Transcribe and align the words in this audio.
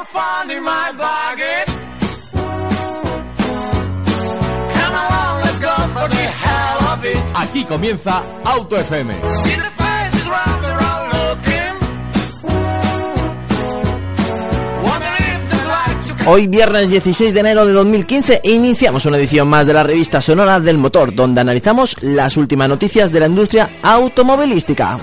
more 0.00 0.06
fun 0.06 0.50
in 0.50 0.62
my 0.62 0.92
bargain. 0.96 1.64
Come 4.74 4.94
along, 4.94 5.42
let's 5.42 5.60
go 5.60 5.74
for 5.94 6.08
the 6.08 6.24
hell 6.42 6.78
of 6.92 7.04
it. 7.04 7.18
Aquí 7.34 7.64
comienza 7.64 8.22
Auto 8.44 8.76
FM. 8.76 9.10
See 9.28 9.56
the 9.56 9.70
faces 9.76 10.26
round 10.28 10.64
the 10.64 10.72
round 10.82 11.06
looking. 11.12 11.74
Wondering 14.82 15.26
if 15.34 15.50
they'd 15.50 15.68
like 15.68 16.18
to 16.18 16.30
Hoy 16.30 16.46
viernes 16.46 16.90
16 16.90 17.34
de 17.34 17.40
enero 17.40 17.66
de 17.66 17.72
2015 17.72 18.40
iniciamos 18.44 19.04
una 19.06 19.18
edición 19.18 19.48
más 19.48 19.66
de 19.66 19.74
la 19.74 19.82
revista 19.82 20.20
Sonora 20.20 20.60
del 20.60 20.78
Motor, 20.78 21.14
donde 21.14 21.40
analizamos 21.40 21.96
las 22.02 22.36
últimas 22.36 22.68
noticias 22.68 23.10
de 23.10 23.20
la 23.20 23.26
industria 23.26 23.68
automovilística. 23.82 24.98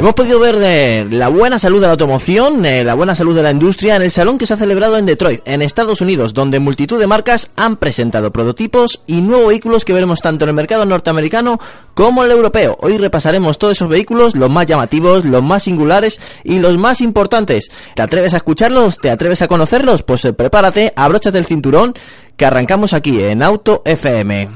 Hemos 0.00 0.14
podido 0.14 0.40
ver 0.40 0.58
de 0.58 1.06
la 1.10 1.28
buena 1.28 1.58
salud 1.58 1.78
de 1.78 1.86
la 1.86 1.92
automoción, 1.92 2.64
eh, 2.64 2.82
la 2.84 2.94
buena 2.94 3.14
salud 3.14 3.36
de 3.36 3.42
la 3.42 3.50
industria 3.50 3.96
en 3.96 4.02
el 4.02 4.10
salón 4.10 4.38
que 4.38 4.46
se 4.46 4.54
ha 4.54 4.56
celebrado 4.56 4.96
en 4.96 5.04
Detroit, 5.04 5.42
en 5.44 5.60
Estados 5.60 6.00
Unidos, 6.00 6.32
donde 6.32 6.58
multitud 6.58 6.98
de 6.98 7.06
marcas 7.06 7.50
han 7.54 7.76
presentado 7.76 8.32
prototipos 8.32 9.02
y 9.06 9.20
nuevos 9.20 9.48
vehículos 9.48 9.84
que 9.84 9.92
veremos 9.92 10.22
tanto 10.22 10.46
en 10.46 10.48
el 10.48 10.54
mercado 10.54 10.86
norteamericano 10.86 11.60
como 11.92 12.24
en 12.24 12.30
el 12.30 12.36
europeo. 12.38 12.78
Hoy 12.80 12.96
repasaremos 12.96 13.58
todos 13.58 13.72
esos 13.72 13.90
vehículos, 13.90 14.36
los 14.36 14.48
más 14.48 14.64
llamativos, 14.64 15.26
los 15.26 15.42
más 15.42 15.64
singulares 15.64 16.18
y 16.44 16.60
los 16.60 16.78
más 16.78 17.02
importantes. 17.02 17.70
¿Te 17.94 18.00
atreves 18.00 18.32
a 18.32 18.38
escucharlos? 18.38 18.96
¿Te 18.96 19.10
atreves 19.10 19.42
a 19.42 19.48
conocerlos? 19.48 20.02
Pues 20.02 20.24
eh, 20.24 20.32
prepárate, 20.32 20.94
abróchate 20.96 21.36
el 21.36 21.44
cinturón, 21.44 21.92
que 22.38 22.46
arrancamos 22.46 22.94
aquí 22.94 23.22
en 23.22 23.42
Auto 23.42 23.82
FM. 23.84 24.48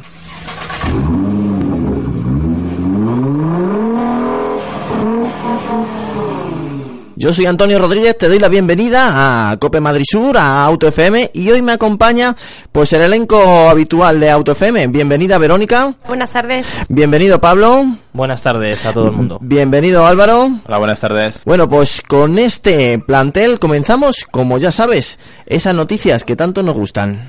Yo 7.17 7.33
soy 7.33 7.47
Antonio 7.47 7.79
Rodríguez, 7.79 8.19
te 8.19 8.29
doy 8.29 8.41
la 8.41 8.49
bienvenida 8.49 9.51
a 9.53 9.57
Cope 9.59 9.79
Madrid 9.81 10.03
Sur, 10.11 10.37
a 10.37 10.65
Auto 10.65 10.89
FM 10.89 11.31
y 11.33 11.49
hoy 11.51 11.63
me 11.63 11.71
acompaña 11.73 12.35
pues 12.73 12.93
el 12.93 13.03
elenco 13.03 13.39
habitual 13.71 14.19
de 14.19 14.31
Auto 14.31 14.51
FM. 14.53 14.89
Bienvenida 14.89 15.39
Verónica, 15.39 15.95
Buenas 16.09 16.31
tardes. 16.33 16.67
bienvenido 16.89 17.41
Pablo, 17.41 17.85
Buenas 18.13 18.43
tardes 18.43 18.85
a 18.85 18.93
todo 18.93 19.07
el 19.07 19.13
mundo. 19.13 19.39
bienvenido 19.41 20.05
Álvaro. 20.07 20.51
Hola, 20.67 20.79
buenas 20.79 20.99
tardes. 21.01 21.39
Bueno, 21.45 21.69
pues 21.69 22.03
con 22.03 22.37
este 22.39 22.99
plantel 22.99 23.61
comenzamos, 23.61 24.27
como 24.31 24.59
ya 24.59 24.73
sabes, 24.73 25.19
esas 25.47 25.75
noticias 25.77 26.25
que 26.25 26.35
tanto 26.35 26.65
nos 26.65 26.75
gustan. 26.75 27.21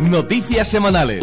Noticias 0.00 0.66
semanales. 0.68 1.22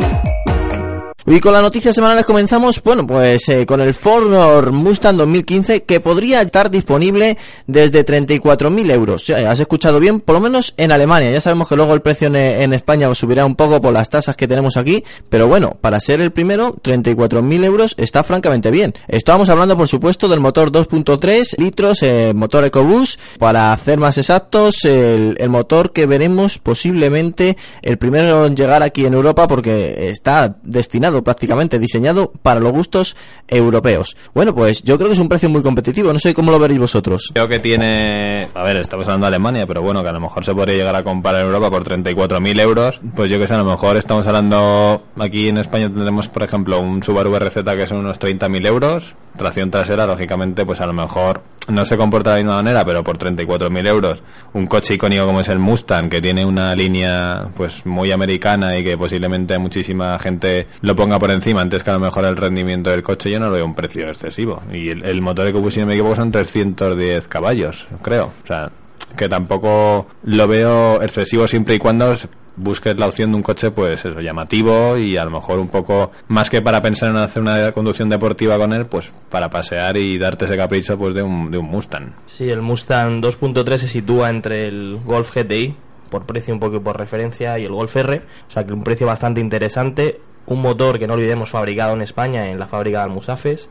Y 1.30 1.42
con 1.42 1.52
las 1.52 1.62
noticias 1.62 1.94
semanales 1.94 2.26
comenzamos, 2.26 2.82
bueno, 2.82 3.06
pues 3.06 3.50
eh, 3.50 3.66
con 3.66 3.82
el 3.82 3.94
Ford 3.94 4.72
Mustang 4.72 5.18
2015 5.18 5.84
que 5.84 6.00
podría 6.00 6.42
estar 6.42 6.72
disponible 6.72 7.38
desde 7.66 8.06
34.000 8.06 8.92
euros. 8.92 9.30
Has 9.32 9.60
escuchado 9.60 10.00
bien, 10.00 10.22
por 10.22 10.36
lo 10.36 10.40
menos 10.40 10.74
en 10.78 10.94
Alemania. 10.94 11.30
Ya 11.30 11.42
sabemos 11.42 11.68
que 11.68 11.76
luego 11.76 11.94
el 11.94 12.02
precio 12.02 12.34
en, 12.34 12.72
España 12.72 13.14
subirá 13.14 13.46
un 13.46 13.58
poco 13.58 13.82
por 13.82 13.92
las 13.92 14.10
tasas 14.10 14.38
que 14.38 14.48
tenemos 14.48 14.78
aquí, 14.78 15.04
pero 15.28 15.50
bueno, 15.50 15.76
para 15.82 16.00
ser 16.00 16.22
el 16.22 16.32
primero, 16.32 16.76
34.000 16.76 17.64
euros 17.66 17.96
está 17.98 18.24
francamente 18.24 18.72
bien. 18.72 18.94
Estábamos 19.10 19.50
hablando, 19.50 19.76
por 19.76 19.90
supuesto, 19.90 20.30
del 20.30 20.40
motor 20.40 20.72
2.3 20.72 21.58
litros, 21.58 22.04
eh, 22.04 22.32
motor 22.34 22.64
EcoBoost, 22.64 23.20
para 23.38 23.74
hacer 23.74 24.00
más 24.00 24.18
exactos, 24.18 24.86
el 24.86 25.50
motor 25.50 25.92
que 25.92 26.06
veremos 26.06 26.58
posiblemente 26.58 27.58
el 27.82 27.98
primero 27.98 28.46
en 28.46 28.56
llegar 28.56 28.82
aquí 28.82 29.06
en 29.06 29.14
Europa 29.14 29.46
porque 29.46 30.10
está 30.10 30.56
destinado 30.64 31.17
prácticamente, 31.24 31.80
diseñado 31.80 32.32
para 32.42 32.60
los 32.60 32.72
gustos 32.72 33.16
europeos. 33.48 34.16
Bueno, 34.34 34.54
pues 34.54 34.84
yo 34.84 34.98
creo 34.98 35.10
que 35.10 35.14
es 35.14 35.20
un 35.20 35.30
precio 35.30 35.50
muy 35.50 35.62
competitivo, 35.62 36.14
no 36.14 36.20
sé 36.20 36.34
cómo 36.34 36.52
lo 36.52 36.60
veréis 36.60 36.80
vosotros. 36.80 37.32
Creo 37.34 37.48
que 37.48 37.60
tiene. 37.60 38.48
A 38.54 38.64
ver, 38.64 38.78
estamos 38.78 39.08
hablando 39.08 39.26
de 39.26 39.30
Alemania, 39.30 39.68
pero 39.68 39.82
bueno, 39.82 40.04
que 40.04 40.10
a 40.10 40.14
lo 40.14 40.20
mejor 40.20 40.44
se 40.44 40.54
podría 40.54 40.78
llegar 40.78 40.96
a 40.96 41.04
comprar 41.04 41.36
en 41.36 41.46
Europa 41.46 41.70
por 41.70 41.84
34.000 41.84 42.60
euros. 42.60 43.00
Pues 43.16 43.30
yo 43.30 43.40
que 43.40 43.48
sé, 43.48 43.54
a 43.54 43.58
lo 43.58 43.66
mejor 43.66 43.98
estamos 43.98 44.28
hablando. 44.28 45.02
Aquí 45.20 45.50
en 45.50 45.58
España 45.58 45.88
tendremos, 45.88 46.28
por 46.28 46.44
ejemplo, 46.44 46.80
un 46.80 47.04
Subaru 47.04 47.38
RZ 47.38 47.64
que 47.64 47.88
son 47.88 47.98
unos 47.98 48.20
30.000 48.20 48.66
euros. 48.66 49.16
Tracción 49.38 49.70
trasera, 49.70 50.08
lógicamente, 50.08 50.66
pues 50.66 50.82
a 50.82 50.88
lo 50.88 50.94
mejor 50.94 51.42
no 51.68 51.86
se 51.86 51.98
comporta 51.98 52.34
de 52.34 52.38
la 52.38 52.44
misma 52.44 52.64
manera, 52.64 52.86
pero 52.86 53.04
por 53.04 53.18
34.000 53.18 53.88
euros. 53.88 54.24
Un 54.54 54.68
coche 54.68 54.96
icónico 54.96 55.26
como 55.26 55.42
es 55.42 55.50
el 55.50 55.60
Mustang, 55.60 56.10
que 56.10 56.22
tiene 56.22 56.46
una 56.46 56.76
línea 56.76 57.50
pues 57.56 57.86
muy 57.86 58.12
americana 58.12 58.78
y 58.78 58.84
que 58.84 58.98
posiblemente 58.98 59.58
muchísima 59.60 60.18
gente 60.20 60.68
lo 60.82 60.96
ponga 60.96 61.07
por 61.18 61.32
encima 61.32 61.62
antes 61.62 61.84
que 61.84 61.90
a 61.90 61.94
lo 61.94 62.00
mejor 62.00 62.26
el 62.26 62.36
rendimiento 62.36 62.90
del 62.90 63.04
coche, 63.04 63.32
yo 63.32 63.40
no 63.40 63.48
lo 63.48 63.54
veo 63.54 63.66
un 63.66 63.76
precio 63.76 64.08
excesivo. 64.08 64.62
Y 64.74 64.90
el, 64.90 65.22
motor 65.22 65.46
de 65.46 65.52
EcoBoost, 65.52 65.76
si 65.76 65.80
no 65.80 65.88
me 65.88 65.94
equivoco, 65.94 66.16
son 66.16 66.32
310 66.32 67.28
caballos, 67.28 67.88
creo. 68.02 68.32
O 68.44 68.48
sea, 68.48 68.72
que 69.16 69.30
tampoco 69.30 70.08
lo 70.24 70.48
veo 70.48 71.02
excesivo 71.02 71.48
siempre 71.48 71.76
y 71.76 71.80
cuando 71.80 72.16
busques 72.58 72.98
la 72.98 73.08
opción 73.08 73.32
de 73.32 73.38
un 73.38 73.44
coche, 73.44 73.72
pues 73.72 74.04
eso, 74.04 74.20
llamativo 74.20 74.98
y 74.98 75.16
a 75.16 75.24
lo 75.24 75.32
mejor 75.32 75.60
un 75.60 75.70
poco 75.70 76.12
más 76.28 76.50
que 76.50 76.62
para 76.62 76.82
pensar 76.82 77.10
en 77.12 77.18
hacer 77.18 77.42
una 77.42 77.72
conducción 77.72 78.10
deportiva 78.10 78.58
con 78.58 78.74
él, 78.74 78.86
pues 78.88 79.12
para 79.30 79.50
pasear 79.50 79.96
y 79.98 80.18
darte 80.18 80.46
ese 80.46 80.58
capricho 80.58 80.98
pues 80.98 81.14
de 81.14 81.22
un, 81.22 81.52
de 81.52 81.58
un 81.58 81.68
Mustang. 81.68 82.14
Sí, 82.26 82.50
el 82.50 82.62
Mustang 82.62 83.22
2.3 83.22 83.78
se 83.78 83.88
sitúa 83.88 84.30
entre 84.30 84.66
el 84.66 85.00
Golf 85.06 85.36
GTI, 85.36 85.76
por 86.10 86.26
precio 86.26 86.54
un 86.54 86.60
poco 86.60 86.82
por 86.82 86.98
referencia, 86.98 87.58
y 87.60 87.64
el 87.64 87.72
Golf 87.72 87.96
R, 87.96 88.22
o 88.48 88.52
sea 88.52 88.66
que 88.66 88.74
un 88.74 88.84
precio 88.84 89.06
bastante 89.06 89.40
interesante, 89.40 90.20
un 90.48 90.62
motor 90.62 90.98
que 90.98 91.08
no 91.08 91.14
olvidemos 91.14 91.50
fabricado 91.50 91.94
en 91.94 92.02
España 92.02 92.50
en 92.50 92.60
la 92.60 92.68
fábrica 92.68 93.00
de 93.00 93.04
Almusafes, 93.06 93.70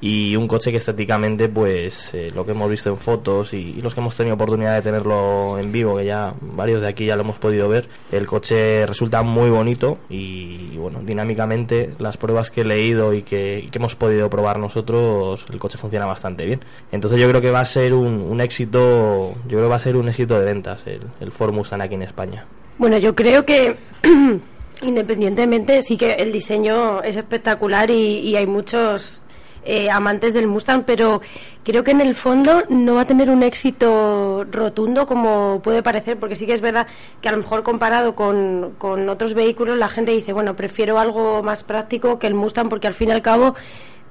y 0.00 0.36
un 0.36 0.46
coche 0.46 0.70
que 0.70 0.76
estéticamente, 0.76 1.48
pues 1.48 2.12
eh, 2.12 2.30
lo 2.34 2.44
que 2.44 2.50
hemos 2.50 2.70
visto 2.70 2.90
en 2.90 2.98
fotos 2.98 3.54
y, 3.54 3.80
los 3.80 3.94
que 3.94 4.00
hemos 4.00 4.14
tenido 4.14 4.34
oportunidad 4.34 4.74
de 4.74 4.82
tenerlo 4.82 5.58
en 5.58 5.72
vivo, 5.72 5.96
que 5.96 6.04
ya 6.04 6.34
varios 6.42 6.82
de 6.82 6.88
aquí 6.88 7.06
ya 7.06 7.16
lo 7.16 7.22
hemos 7.22 7.38
podido 7.38 7.70
ver, 7.70 7.88
el 8.12 8.26
coche 8.26 8.84
resulta 8.84 9.22
muy 9.22 9.48
bonito 9.48 9.96
y, 10.10 10.76
bueno, 10.76 11.00
dinámicamente 11.02 11.94
las 11.98 12.18
pruebas 12.18 12.50
que 12.50 12.60
he 12.62 12.64
leído 12.64 13.14
y 13.14 13.22
que, 13.22 13.68
que 13.70 13.78
hemos 13.78 13.94
podido 13.94 14.28
probar 14.28 14.58
nosotros, 14.58 15.46
el 15.50 15.58
coche 15.58 15.78
funciona 15.78 16.04
bastante 16.04 16.44
bien. 16.44 16.60
Entonces 16.92 17.18
yo 17.18 17.26
creo 17.28 17.40
que 17.40 17.50
va 17.50 17.60
a 17.60 17.64
ser 17.64 17.94
un, 17.94 18.40
éxito, 18.42 19.32
yo 19.44 19.48
creo 19.48 19.62
que 19.62 19.68
va 19.68 19.76
a 19.76 19.78
ser 19.78 19.96
un 19.96 20.08
éxito 20.08 20.38
de 20.38 20.44
ventas 20.44 20.82
el, 20.86 21.00
el 21.20 21.32
Ford 21.32 21.54
aquí 21.80 21.94
en 21.94 22.02
España. 22.02 22.44
Bueno, 22.76 22.98
yo 22.98 23.14
creo 23.14 23.46
que 23.46 23.76
independientemente 24.84 25.82
sí 25.82 25.96
que 25.96 26.12
el 26.12 26.32
diseño 26.32 27.02
es 27.02 27.16
espectacular 27.16 27.90
y, 27.90 28.36
hay 28.36 28.46
muchos 28.46 29.22
eh, 29.64 29.90
amantes 29.90 30.32
del 30.32 30.46
Mustang, 30.46 30.84
pero 30.84 31.20
creo 31.64 31.84
que 31.84 31.92
en 31.92 32.00
el 32.00 32.14
fondo 32.14 32.64
no 32.68 32.94
va 32.94 33.02
a 33.02 33.06
tener 33.06 33.30
un 33.30 33.42
éxito 33.42 34.44
rotundo 34.50 35.06
como 35.06 35.60
puede 35.62 35.82
parecer, 35.82 36.18
porque 36.18 36.36
sí 36.36 36.46
que 36.46 36.52
es 36.52 36.60
verdad 36.60 36.86
que 37.20 37.28
a 37.28 37.32
lo 37.32 37.38
mejor 37.38 37.62
comparado 37.62 38.14
con, 38.14 38.74
con 38.78 39.08
otros 39.08 39.34
vehículos 39.34 39.78
la 39.78 39.88
gente 39.88 40.12
dice, 40.12 40.32
bueno, 40.32 40.54
prefiero 40.54 40.98
algo 40.98 41.42
más 41.42 41.64
práctico 41.64 42.18
que 42.18 42.26
el 42.26 42.34
Mustang 42.34 42.68
porque 42.68 42.86
al 42.86 42.94
fin 42.94 43.08
y 43.08 43.12
al 43.12 43.22
cabo 43.22 43.54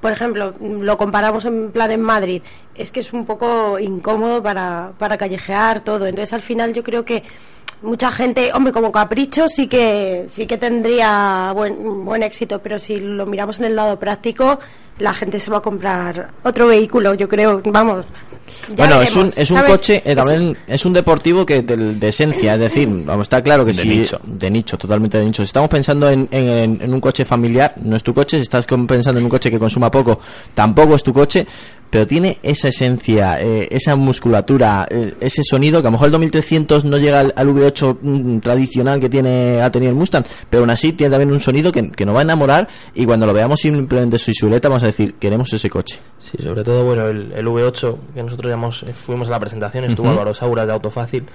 por 0.04 0.12
ejemplo, 0.12 0.54
lo 0.60 0.98
comparamos 0.98 1.46
en 1.46 1.72
plan 1.72 1.90
en 1.90 2.02
Madrid, 2.02 2.42
es 2.76 2.92
que 2.92 3.00
es 3.00 3.14
un 3.14 3.26
poco 3.26 3.80
incómodo 3.80 4.44
para, 4.44 4.92
para 4.98 5.16
callejear 5.16 5.82
todo. 5.82 6.08
Entonces, 6.08 6.34
al 6.34 6.42
final, 6.42 6.74
yo 6.74 6.84
creo 6.84 7.06
que 7.06 7.24
mucha 7.84 8.12
gente, 8.12 8.52
hombre, 8.54 8.74
como 8.74 8.92
capricho 8.92 9.48
sí 9.48 9.68
que 9.68 10.26
sí 10.30 10.48
que 10.48 10.58
tendría 10.58 11.52
buen, 11.54 12.06
buen 12.06 12.24
éxito, 12.24 12.60
pero 12.60 12.80
si 12.80 12.96
lo 12.98 13.26
miramos 13.26 13.60
en 13.60 13.66
el 13.66 13.76
lado 13.76 14.00
práctico, 14.00 14.60
la 15.00 15.14
gente 15.14 15.40
se 15.40 15.50
va 15.52 15.58
a 15.58 15.62
comprar 15.62 16.30
otro 16.44 16.68
vehículo, 16.68 17.14
yo 17.16 17.28
creo, 17.28 17.62
vamos. 17.66 18.06
ya 18.70 18.76
bueno, 18.76 19.02
es 19.02 19.16
un, 19.16 19.26
es 19.26 19.50
un 19.52 19.58
¿sabes? 19.58 19.72
coche, 19.72 19.96
eh, 20.06 20.12
Es 20.12 20.18
un- 20.18 20.24
también 20.24 20.58
es 20.68 20.86
un 20.86 20.94
deportivo 20.94 21.46
que 21.46 21.62
de, 21.64 21.76
de 21.76 22.08
esencia, 22.10 22.54
es 22.54 22.60
decir, 22.60 22.88
vamos, 23.06 23.24
está 23.26 23.42
claro 23.42 23.66
que 23.66 23.74
De 23.74 23.84
nicho. 23.86 24.20
de 24.24 24.50
nicho, 24.52 24.78
totalmente 24.78 25.18
de 25.18 25.26
nicho. 25.26 25.42
Si 25.44 25.48
estamos 25.48 25.70
pensando 25.70 26.10
en, 26.10 26.28
en- 26.32 26.80
en 26.82 26.94
un 26.94 27.00
coche 27.02 27.26
familiar, 27.26 27.74
no 27.84 27.96
es 27.96 28.04
tu 28.04 28.14
coche, 28.14 28.38
si 28.38 28.44
estás 28.44 28.66
pensando 28.66 29.18
en 29.20 29.24
un 29.26 29.30
coche 29.32 29.50
que 29.50 29.58
consuma 29.60 29.90
poco, 29.90 30.20
tampoco 30.54 30.96
es 30.96 31.04
tu 31.04 31.12
coche, 31.12 31.46
pero 31.94 32.06
tiene 32.08 32.40
esa 32.44 32.68
esencia, 32.70 33.40
eh, 33.40 33.68
esa 33.72 33.96
musculatura, 33.96 34.86
eh, 34.90 35.14
ese 35.22 35.44
sonido 35.44 35.80
que 35.82 35.88
a 35.88 35.90
lo 35.90 35.94
mejor 35.94 36.08
el 36.08 36.12
2300 36.14 36.86
no 36.86 36.98
llega 36.98 37.20
al, 37.20 37.34
al 37.38 37.48
V8 37.48 38.00
mm, 38.02 38.40
tradicional 38.40 39.00
que 39.00 39.10
tiene 39.10 39.62
ha 39.62 39.72
tenido 39.72 39.92
el 39.92 39.96
Mustang, 39.96 40.26
pero 40.50 40.64
aún 40.64 40.72
así 40.72 40.92
tiene 40.94 41.12
también 41.12 41.32
un 41.32 41.40
sonido 41.40 41.72
que, 41.72 41.92
que 41.92 42.06
nos 42.06 42.16
va 42.16 42.20
a 42.20 42.24
enamorar 42.24 42.68
y 42.96 43.06
cuando 43.06 43.26
lo 43.28 43.34
veamos 43.34 43.60
simplemente 43.60 44.18
su 44.18 44.34
silueta 44.34 44.68
vamos 44.70 44.84
a 44.84 44.88
decir, 44.88 45.14
queremos 45.20 45.54
ese 45.54 45.70
coche. 45.70 46.00
Sí, 46.18 46.38
sobre 46.42 46.64
todo, 46.64 46.84
bueno, 46.84 47.08
el, 47.08 47.32
el 47.32 47.46
V8, 47.46 47.96
que 48.16 48.24
nosotros 48.24 48.50
ya 48.50 48.56
hemos- 48.56 48.84
eh, 48.84 48.94
fuimos 48.94 49.28
a 49.28 49.32
la 49.32 49.40
presentación, 49.40 49.84
estuvo 49.86 50.08
Ujú. 50.08 50.14
Álvaro 50.14 50.34
Sauras 50.34 50.66
de 50.66 50.74
Autofácil, 50.74 51.26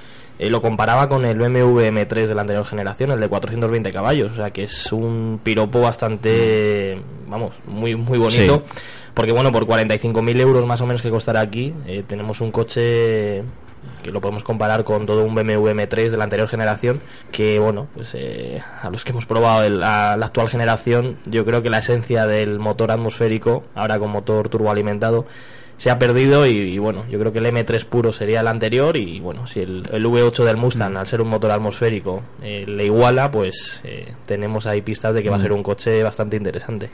eh, 0.40 0.50
lo 0.50 0.60
comparaba 0.60 1.08
con 1.08 1.24
el 1.24 1.38
BMW 1.38 1.80
M3 1.92 2.26
de 2.26 2.34
la 2.34 2.40
anterior 2.42 2.64
generación, 2.66 3.10
el 3.12 3.20
de 3.20 3.28
420 3.28 3.90
caballos, 3.92 4.32
o 4.32 4.34
sea 4.36 4.50
que 4.50 4.64
es 4.64 4.92
un 4.92 5.40
piropo 5.42 5.80
bastante, 5.80 7.00
vamos, 7.28 7.54
muy, 7.66 7.94
muy 7.94 8.18
bonito. 8.18 8.64
Sí. 8.66 8.80
Porque 9.18 9.32
bueno, 9.32 9.50
por 9.50 9.66
45.000 9.66 10.40
euros 10.40 10.64
más 10.64 10.80
o 10.80 10.86
menos 10.86 11.02
que 11.02 11.10
costará 11.10 11.40
aquí, 11.40 11.74
eh, 11.88 12.04
tenemos 12.06 12.40
un 12.40 12.52
coche 12.52 13.42
que 14.04 14.12
lo 14.12 14.20
podemos 14.20 14.44
comparar 14.44 14.84
con 14.84 15.06
todo 15.06 15.24
un 15.24 15.34
BMW 15.34 15.70
M3 15.70 16.10
de 16.10 16.16
la 16.16 16.22
anterior 16.22 16.46
generación, 16.48 17.00
que 17.32 17.58
bueno, 17.58 17.88
pues 17.94 18.14
eh, 18.16 18.60
a 18.80 18.88
los 18.90 19.04
que 19.04 19.10
hemos 19.10 19.26
probado 19.26 19.64
el- 19.64 19.80
la, 19.80 20.16
la 20.16 20.26
actual 20.26 20.48
generación, 20.48 21.16
yo 21.26 21.44
creo 21.44 21.62
que 21.62 21.68
la 21.70 21.78
esencia 21.78 22.28
del 22.28 22.60
motor 22.60 22.92
atmosférico, 22.92 23.64
ahora 23.74 23.98
con 23.98 24.10
motor 24.10 24.48
turboalimentado, 24.50 25.26
se 25.78 25.90
ha 25.90 25.98
perdido 25.98 26.46
y, 26.46 26.50
y, 26.50 26.78
bueno, 26.78 27.04
yo 27.10 27.18
creo 27.18 27.32
que 27.32 27.40
el 27.40 27.46
M3 27.46 27.84
puro 27.86 28.12
sería 28.12 28.40
el 28.40 28.46
anterior 28.48 28.96
y 28.96 29.18
bueno, 29.18 29.48
si 29.48 29.60
el, 29.60 29.88
el 29.92 30.06
V8 30.06 30.44
del 30.44 30.56
Mustang, 30.56 30.96
al 30.96 31.06
ser 31.08 31.20
un 31.22 31.28
motor 31.28 31.50
atmosférico, 31.50 32.22
eh, 32.40 32.64
le 32.68 32.84
iguala, 32.84 33.32
pues 33.32 33.80
eh, 33.82 34.12
tenemos 34.26 34.66
ahí 34.66 34.80
pistas 34.82 35.12
de 35.14 35.24
que 35.24 35.30
va 35.30 35.36
a 35.36 35.40
ser 35.40 35.52
un 35.52 35.62
coche 35.64 36.02
bastante 36.04 36.36
interesante. 36.36 36.90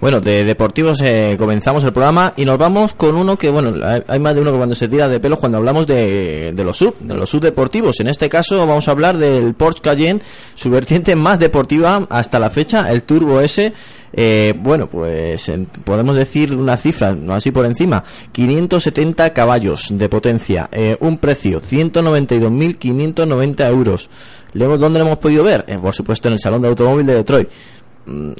Bueno, 0.00 0.20
de 0.20 0.44
deportivos 0.44 1.00
eh, 1.02 1.34
comenzamos 1.36 1.82
el 1.82 1.92
programa 1.92 2.32
y 2.36 2.44
nos 2.44 2.56
vamos 2.56 2.94
con 2.94 3.16
uno 3.16 3.36
que, 3.36 3.50
bueno, 3.50 3.74
hay- 4.06 4.20
más 4.20 4.32
de 4.36 4.42
uno 4.42 4.52
que 4.52 4.56
cuando 4.58 4.76
se 4.76 4.86
tira 4.86 5.08
de 5.08 5.18
pelos 5.18 5.40
cuando 5.40 5.58
hablamos 5.58 5.88
de, 5.88 6.52
de 6.54 6.64
los 6.64 6.78
sub, 6.78 6.96
de 7.00 7.14
los 7.14 7.28
sub 7.28 7.40
deportivos. 7.42 7.98
En 7.98 8.06
este 8.06 8.28
caso 8.28 8.58
vamos 8.64 8.86
a 8.86 8.92
hablar 8.92 9.18
del 9.18 9.54
Porsche 9.54 9.82
Cayenne, 9.82 10.22
su 10.54 10.70
vertiente 10.70 11.16
más 11.16 11.40
deportiva 11.40 12.06
hasta 12.10 12.38
la 12.38 12.48
fecha, 12.48 12.92
el 12.92 13.02
Turbo 13.02 13.40
S. 13.40 13.72
Eh, 14.12 14.54
bueno, 14.56 14.86
pues 14.86 15.48
en- 15.48 15.66
podemos 15.66 16.14
decir 16.16 16.54
una 16.54 16.76
cifra, 16.76 17.16
así 17.30 17.50
por 17.50 17.66
encima, 17.66 18.04
570 18.30 19.32
caballos 19.34 19.88
de 19.90 20.08
potencia, 20.08 20.68
eh, 20.70 20.96
un 21.00 21.18
precio 21.18 21.58
192.590 21.60 23.68
euros. 23.68 24.08
Dónde 24.54 24.98
lo 25.00 25.04
hemos 25.06 25.18
podido 25.18 25.42
ver, 25.44 25.64
Eh, 25.68 25.76
por 25.78 25.94
supuesto 25.94 26.28
en 26.28 26.34
el 26.34 26.40
Salón 26.40 26.62
de 26.62 26.68
Automóvil 26.68 27.04
de 27.04 27.16
Detroit 27.16 27.48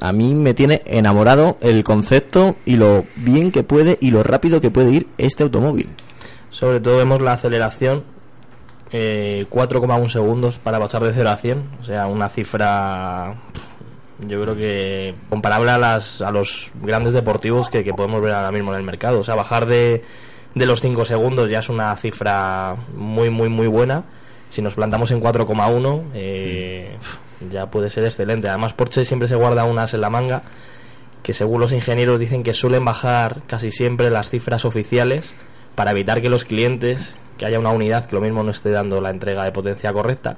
a 0.01 0.13
mí 0.13 0.35
me 0.35 0.55
tiene 0.55 0.83
enamorado 0.87 1.59
el 1.61 1.85
concepto 1.85 2.57
y 2.65 2.77
lo 2.77 3.05
bien 3.17 3.53
que 3.53 3.63
puede 3.63 3.99
y 4.01 4.11
lo 4.11 4.23
rápido 4.23 4.61
que 4.61 4.71
puede 4.71 4.91
ir 4.91 5.07
este 5.19 5.43
automóvil. 5.43 5.89
Sobre 6.51 6.81
todo 6.81 6.97
vemos 6.97 7.21
la 7.21 7.33
aceleración, 7.33 8.05
eh, 8.91 9.47
4,1 9.51 10.09
segundos 10.09 10.59
para 10.59 10.79
pasar 10.79 11.03
de 11.05 11.13
0 11.13 11.31
a 11.31 11.37
100, 11.37 11.69
o 11.81 11.85
sea, 11.85 12.07
una 12.07 12.29
cifra 12.29 13.37
yo 14.27 14.43
creo 14.43 14.57
que 14.57 15.15
comparable 15.29 15.71
a, 15.71 15.79
las, 15.79 16.21
a 16.23 16.33
los 16.33 16.73
grandes 16.83 17.13
deportivos 17.13 17.71
que, 17.71 17.85
que 17.85 17.95
podemos 17.95 18.21
ver 18.21 18.35
ahora 18.35 18.51
mismo 18.51 18.73
en 18.73 18.79
el 18.79 18.85
mercado. 18.85 19.21
O 19.21 19.25
sea, 19.25 19.37
bajar 19.37 19.67
de, 19.67 20.03
de 20.55 20.67
los 20.67 20.81
5 20.81 21.05
segundos 21.05 21.49
ya 21.49 21.61
es 21.61 21.69
una 21.69 21.95
cifra 21.97 22.75
muy, 22.97 23.31
muy, 23.31 23.49
muy 23.49 23.69
buena. 23.69 24.05
Si 24.51 24.63
nos 24.63 24.75
plantamos 24.75 25.11
en 25.11 25.21
4,1, 25.21 26.05
eh, 26.15 26.97
pff, 26.99 27.19
ya 27.51 27.67
puede 27.67 27.91
ser 27.91 28.05
excelente. 28.05 28.49
Además, 28.49 28.73
Porsche 28.73 29.05
siempre 29.05 29.29
se 29.29 29.37
guarda 29.37 29.65
unas 29.65 29.95
en 29.95 30.01
la 30.01 30.11
manga 30.11 30.43
que 31.23 31.35
según 31.35 31.61
los 31.61 31.73
ingenieros 31.73 32.19
dicen 32.19 32.43
que 32.43 32.55
suelen 32.55 32.85
bajar 32.85 33.43
casi 33.47 33.71
siempre 33.71 34.11
las 34.11 34.31
cifras 34.31 34.65
oficiales 34.65 35.35
para 35.75 35.91
evitar 35.91 36.23
que 36.23 36.31
los 36.31 36.45
clientes, 36.45 37.17
que 37.37 37.45
haya 37.45 37.59
una 37.59 37.71
unidad 37.71 38.07
que 38.07 38.17
lo 38.17 38.23
mismo 38.23 38.43
no 38.43 38.51
esté 38.51 38.71
dando 38.71 39.01
la 39.01 39.11
entrega 39.11 39.45
de 39.45 39.53
potencia 39.53 39.93
correcta. 39.93 40.37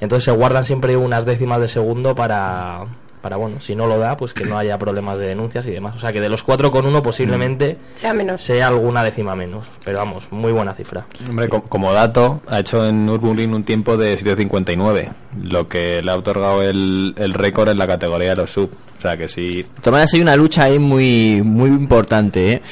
Entonces 0.00 0.24
se 0.24 0.32
guardan 0.32 0.64
siempre 0.64 0.96
unas 0.96 1.24
décimas 1.24 1.60
de 1.60 1.68
segundo 1.68 2.14
para, 2.14 2.86
para 3.24 3.36
bueno, 3.36 3.58
si 3.58 3.74
no 3.74 3.86
lo 3.86 3.98
da, 3.98 4.18
pues 4.18 4.34
que 4.34 4.44
no 4.44 4.58
haya 4.58 4.76
problemas 4.78 5.16
de 5.18 5.28
denuncias 5.28 5.66
y 5.66 5.70
demás. 5.70 5.96
O 5.96 5.98
sea 5.98 6.12
que 6.12 6.20
de 6.20 6.28
los 6.28 6.44
4,1 6.46 7.00
posiblemente 7.00 7.78
Sea 7.94 8.12
menos. 8.12 8.42
sea 8.42 8.68
alguna 8.68 9.02
décima 9.02 9.34
menos. 9.34 9.66
Pero 9.82 9.96
vamos, 10.00 10.28
muy 10.30 10.52
buena 10.52 10.74
cifra. 10.74 11.06
Hombre, 11.26 11.48
co- 11.48 11.62
como 11.62 11.90
dato, 11.94 12.42
ha 12.48 12.60
hecho 12.60 12.86
en 12.86 13.06
Nürburgring 13.06 13.54
un 13.54 13.64
tiempo 13.64 13.96
de 13.96 14.18
7.59, 14.18 15.08
lo 15.42 15.66
que 15.68 16.02
le 16.02 16.10
ha 16.10 16.16
otorgado 16.16 16.60
el, 16.62 17.14
el 17.16 17.32
récord 17.32 17.70
en 17.70 17.78
la 17.78 17.86
categoría 17.86 18.28
de 18.30 18.36
los 18.36 18.50
sub. 18.50 18.70
O 18.98 19.00
sea 19.00 19.16
que 19.16 19.26
sí, 19.26 19.62
De 19.62 19.68
todas 19.80 19.92
maneras 19.92 20.14
hay 20.14 20.20
una 20.20 20.36
lucha 20.36 20.64
ahí 20.64 20.78
muy 20.78 21.40
muy 21.42 21.68
importante, 21.70 22.52
¿eh? 22.52 22.62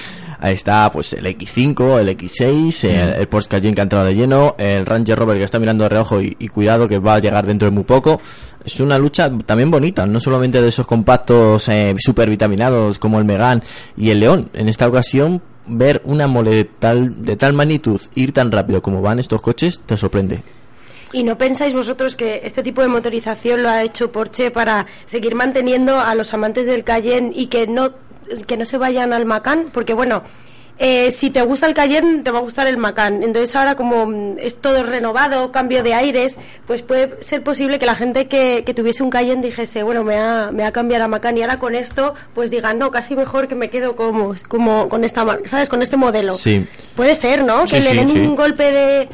Ahí 0.43 0.55
está 0.55 0.91
pues 0.91 1.13
el 1.13 1.25
X5, 1.25 2.01
el 2.01 2.09
X6, 2.19 2.89
el, 2.89 3.21
el 3.21 3.29
Porsche 3.29 3.49
Cayenne 3.49 3.77
que 3.77 3.81
ha 3.81 3.85
entrado 3.85 4.07
de 4.07 4.13
lleno, 4.13 4.57
el 4.59 4.85
Ranger 4.85 5.17
Rover 5.17 5.39
que 5.39 5.45
está 5.45 5.61
mirando 5.61 5.85
de 5.85 5.91
reojo 5.91 6.21
y, 6.21 6.37
y 6.37 6.49
cuidado 6.49 6.89
que 6.89 6.99
va 6.99 7.15
a 7.15 7.19
llegar 7.21 7.47
dentro 7.47 7.67
de 7.67 7.71
muy 7.71 7.85
poco. 7.85 8.21
Es 8.65 8.81
una 8.81 8.99
lucha 8.99 9.31
también 9.47 9.71
bonita, 9.71 10.05
no 10.05 10.19
solamente 10.19 10.61
de 10.61 10.69
esos 10.69 10.85
compactos 10.85 11.69
eh, 11.69 11.95
super 11.97 12.29
vitaminados 12.29 12.99
como 12.99 13.21
el 13.21 13.25
Megan 13.25 13.63
y 13.97 14.11
el 14.11 14.19
León. 14.19 14.51
En 14.53 14.69
esta 14.69 14.89
ocasión 14.89 15.41
ver 15.69 16.03
una 16.07 16.27
mole 16.27 16.51
de 16.51 16.65
tal, 16.65 17.25
de 17.25 17.37
tal 17.37 17.53
magnitud 17.53 18.01
ir 18.17 18.33
tan 18.33 18.51
rápido 18.51 18.83
como 18.83 19.01
van 19.01 19.21
estos 19.21 19.43
coches 19.43 19.79
te 19.87 19.97
sorprende. 19.97 20.43
¿Y 21.13 21.23
no 21.23 21.39
pensáis 21.39 21.73
vosotros 21.73 22.17
que 22.17 22.41
este 22.43 22.65
tipo 22.65 22.81
de 22.81 22.89
motorización 22.89 23.63
lo 23.63 23.69
ha 23.69 23.85
hecho 23.85 24.11
Porsche 24.11 24.51
para 24.51 24.87
seguir 25.05 25.37
manteniendo 25.37 26.01
a 26.01 26.17
los 26.17 26.35
amantes 26.35 26.67
del 26.67 26.83
Cayenne 26.83 27.33
y 27.33 27.47
que 27.47 27.69
no, 27.69 27.93
que 28.47 28.57
no 28.57 28.65
se 28.65 28.79
vayan 28.79 29.13
al 29.13 29.27
Macan? 29.27 29.67
Porque 29.73 29.95
bueno, 29.95 30.23
eh, 30.79 31.11
si 31.13 31.31
te 31.31 31.43
gusta 31.43 31.67
el 31.67 31.75
Cayenne, 31.75 32.23
te 32.23 32.31
va 32.31 32.39
a 32.39 32.43
gustar 32.43 32.67
el 32.67 32.77
Macan. 32.77 33.23
Entonces 33.23 33.55
ahora 33.55 33.77
como 33.77 34.07
mm, 34.07 34.39
es 34.39 34.61
todo 34.61 34.83
renovado, 34.83 35.53
cambio 35.53 35.83
de 35.83 35.95
aires, 35.95 36.37
pues 36.67 36.83
puede 36.83 37.23
ser 37.23 37.43
posible 37.43 37.79
que 37.79 37.87
la 37.87 37.95
gente 37.95 38.27
que, 38.27 38.63
que 38.65 38.75
tuviese 38.75 39.03
un 39.03 39.11
Cayenne 39.11 39.43
dijese, 39.43 39.83
bueno, 39.83 40.03
me 40.03 40.17
va, 40.17 40.51
me 40.51 40.65
a 40.65 40.73
cambiar 40.73 41.03
a 41.03 41.09
Macan 41.09 41.37
y 41.39 41.43
ahora 41.43 41.59
con 41.59 41.75
esto, 41.75 42.15
pues 42.35 42.51
digan, 42.51 42.79
no, 42.79 42.91
casi 42.91 43.15
mejor 43.15 43.49
que 43.49 43.55
me 43.55 43.71
quedo 43.71 43.97
como, 43.97 44.35
como 44.49 44.89
con 44.89 45.05
esta, 45.05 45.25
¿sabes? 45.45 45.69
Con 45.69 45.83
este 45.83 45.97
modelo. 45.97 46.35
Sí. 46.35 46.67
Puede 46.97 47.15
ser, 47.15 47.45
¿no? 47.45 47.67
Sí, 47.67 47.77
que 47.77 47.85
le 47.85 47.95
den 47.95 48.09
sí. 48.09 48.19
un 48.19 48.35
golpe 48.35 48.73
de, 48.73 49.09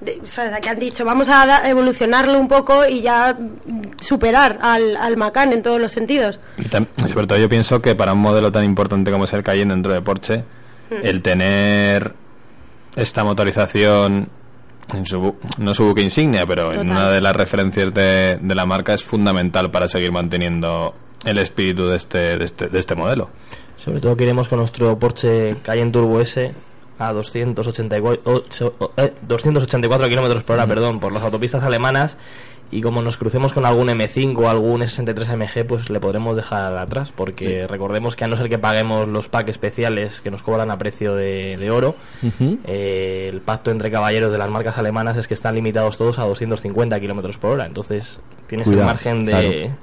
de- 0.00 0.20
o 0.22 0.26
sea, 0.26 0.60
que 0.60 0.68
han 0.68 0.78
dicho, 0.78 1.04
vamos 1.04 1.28
a 1.28 1.46
da- 1.46 1.68
evolucionarlo 1.68 2.38
un 2.38 2.48
poco 2.48 2.86
y 2.86 3.00
ya 3.02 3.36
superar 4.00 4.58
al, 4.62 4.96
al 4.96 5.16
Macan 5.16 5.52
en 5.52 5.62
todos 5.62 5.80
los 5.80 5.92
sentidos. 5.92 6.40
Y 6.58 7.08
sobre 7.08 7.26
todo 7.26 7.38
yo 7.38 7.48
pienso 7.48 7.80
que 7.82 7.94
para 7.94 8.12
un 8.12 8.20
modelo 8.20 8.50
tan 8.52 8.64
importante 8.64 9.10
como 9.10 9.24
es 9.24 9.32
el 9.32 9.42
Cayenne 9.42 9.72
dentro 9.74 9.92
de 9.92 10.00
Porsche, 10.02 10.44
el 11.02 11.22
tener 11.22 12.14
esta 12.96 13.22
motorización 13.24 14.28
en 14.94 15.06
su, 15.06 15.20
bu- 15.20 15.34
no 15.58 15.72
su 15.74 15.84
buque 15.84 16.02
insignia, 16.02 16.44
pero 16.46 16.72
en 16.72 16.90
una 16.90 17.10
de 17.10 17.20
las 17.20 17.36
referencias 17.36 17.94
de, 17.94 18.38
de 18.40 18.54
la 18.56 18.66
marca 18.66 18.94
es 18.94 19.04
fundamental 19.04 19.70
para 19.70 19.86
seguir 19.86 20.10
manteniendo 20.10 20.94
el 21.24 21.38
espíritu 21.38 21.86
de 21.86 21.96
este, 21.96 22.38
de 22.38 22.44
este, 22.44 22.66
de 22.66 22.78
este 22.78 22.94
modelo. 22.96 23.30
Sobre 23.76 24.00
todo 24.00 24.16
queremos 24.16 24.48
con 24.48 24.58
nuestro 24.58 24.98
Porsche 24.98 25.56
Cayenne 25.62 25.92
Turbo 25.92 26.20
S 26.20 26.52
a 27.00 27.12
284, 27.12 28.22
ocho- 28.24 28.74
eh, 28.96 29.12
284 29.22 30.08
kilómetros 30.08 30.42
por 30.44 30.54
hora, 30.56 30.66
perdón, 30.66 31.00
por 31.00 31.12
las 31.12 31.22
autopistas 31.22 31.62
alemanas 31.64 32.16
y 32.72 32.82
como 32.82 33.02
nos 33.02 33.16
crucemos 33.16 33.52
con 33.52 33.66
algún 33.66 33.88
M5 33.88 34.38
o 34.38 34.48
algún 34.48 34.82
S63 34.82 35.34
MG, 35.34 35.66
pues 35.66 35.90
le 35.90 35.98
podremos 35.98 36.36
dejar 36.36 36.76
atrás, 36.76 37.10
porque 37.10 37.66
recordemos 37.66 38.14
que 38.14 38.24
a 38.24 38.28
no 38.28 38.36
ser 38.36 38.48
que 38.48 38.58
paguemos 38.60 39.08
los 39.08 39.28
packs 39.28 39.50
especiales 39.50 40.20
que 40.20 40.30
nos 40.30 40.42
cobran 40.42 40.70
a 40.70 40.78
precio 40.78 41.16
de, 41.16 41.56
de 41.56 41.70
oro, 41.72 41.96
eh, 42.66 43.28
el 43.32 43.40
pacto 43.40 43.72
entre 43.72 43.90
caballeros 43.90 44.30
de 44.30 44.38
las 44.38 44.48
marcas 44.50 44.78
alemanas 44.78 45.16
es 45.16 45.26
que 45.26 45.34
están 45.34 45.56
limitados 45.56 45.96
todos 45.98 46.20
a 46.20 46.24
250 46.24 47.00
kilómetros 47.00 47.38
por 47.38 47.50
hora, 47.52 47.66
entonces 47.66 48.20
tienes 48.46 48.66
Cuidado, 48.66 48.82
el 48.82 48.86
margen 48.86 49.24
de 49.24 49.32
claro. 49.32 49.74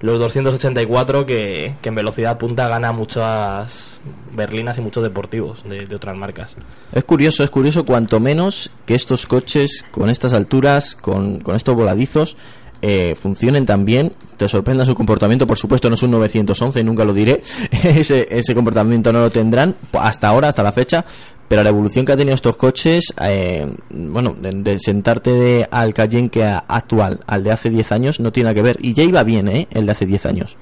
Los 0.00 0.18
284 0.18 1.26
que, 1.26 1.74
que 1.82 1.88
en 1.88 1.94
velocidad 1.94 2.38
punta 2.38 2.68
gana 2.68 2.92
muchas 2.92 4.00
berlinas 4.32 4.78
y 4.78 4.80
muchos 4.80 5.02
deportivos 5.02 5.64
de, 5.64 5.86
de 5.86 5.96
otras 5.96 6.16
marcas. 6.16 6.54
Es 6.92 7.04
curioso, 7.04 7.42
es 7.42 7.50
curioso 7.50 7.84
cuanto 7.84 8.20
menos 8.20 8.70
que 8.86 8.94
estos 8.94 9.26
coches 9.26 9.84
con 9.90 10.08
estas 10.10 10.32
alturas, 10.32 10.94
con, 10.94 11.40
con 11.40 11.56
estos 11.56 11.74
voladizos, 11.74 12.36
eh, 12.80 13.16
funcionen 13.20 13.66
tan 13.66 13.84
bien, 13.84 14.12
te 14.36 14.48
sorprenda 14.48 14.84
su 14.84 14.94
comportamiento, 14.94 15.48
por 15.48 15.58
supuesto 15.58 15.88
no 15.88 15.96
es 15.96 16.02
un 16.04 16.12
911, 16.12 16.84
nunca 16.84 17.04
lo 17.04 17.12
diré, 17.12 17.42
ese, 17.82 18.28
ese 18.30 18.54
comportamiento 18.54 19.12
no 19.12 19.18
lo 19.18 19.30
tendrán 19.30 19.74
hasta 19.94 20.28
ahora, 20.28 20.50
hasta 20.50 20.62
la 20.62 20.70
fecha, 20.70 21.04
pero 21.48 21.62
la 21.62 21.70
evolución 21.70 22.04
que 22.04 22.12
ha 22.12 22.16
tenido 22.16 22.34
estos 22.34 22.56
coches, 22.56 23.14
eh, 23.22 23.66
bueno, 23.90 24.34
de, 24.38 24.50
de 24.52 24.78
sentarte 24.78 25.32
de, 25.32 25.68
al 25.70 25.94
Cayenne 25.94 26.28
que 26.28 26.44
a- 26.44 26.58
actual, 26.68 27.20
al 27.26 27.42
de 27.42 27.50
hace 27.52 27.70
10 27.70 27.90
años, 27.92 28.20
no 28.20 28.30
tiene 28.32 28.44
nada 28.50 28.54
que 28.54 28.62
ver, 28.62 28.76
y 28.80 28.92
ya 28.92 29.02
iba 29.02 29.22
bien, 29.24 29.48
¿eh? 29.48 29.66
El 29.70 29.86
de 29.86 29.92
hace 29.92 30.06
10 30.06 30.26
años. 30.26 30.56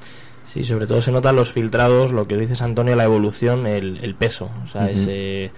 Sí, 0.44 0.62
sobre 0.64 0.86
todo 0.86 1.02
se 1.02 1.10
notan 1.12 1.36
los 1.36 1.52
filtrados, 1.52 2.12
lo 2.12 2.26
que 2.28 2.36
dices 2.36 2.62
Antonio, 2.62 2.94
la 2.96 3.04
evolución, 3.04 3.66
el, 3.66 3.98
el 4.02 4.14
peso. 4.14 4.48
O 4.64 4.68
sea, 4.68 4.88
es, 4.90 5.04
eh, 5.08 5.50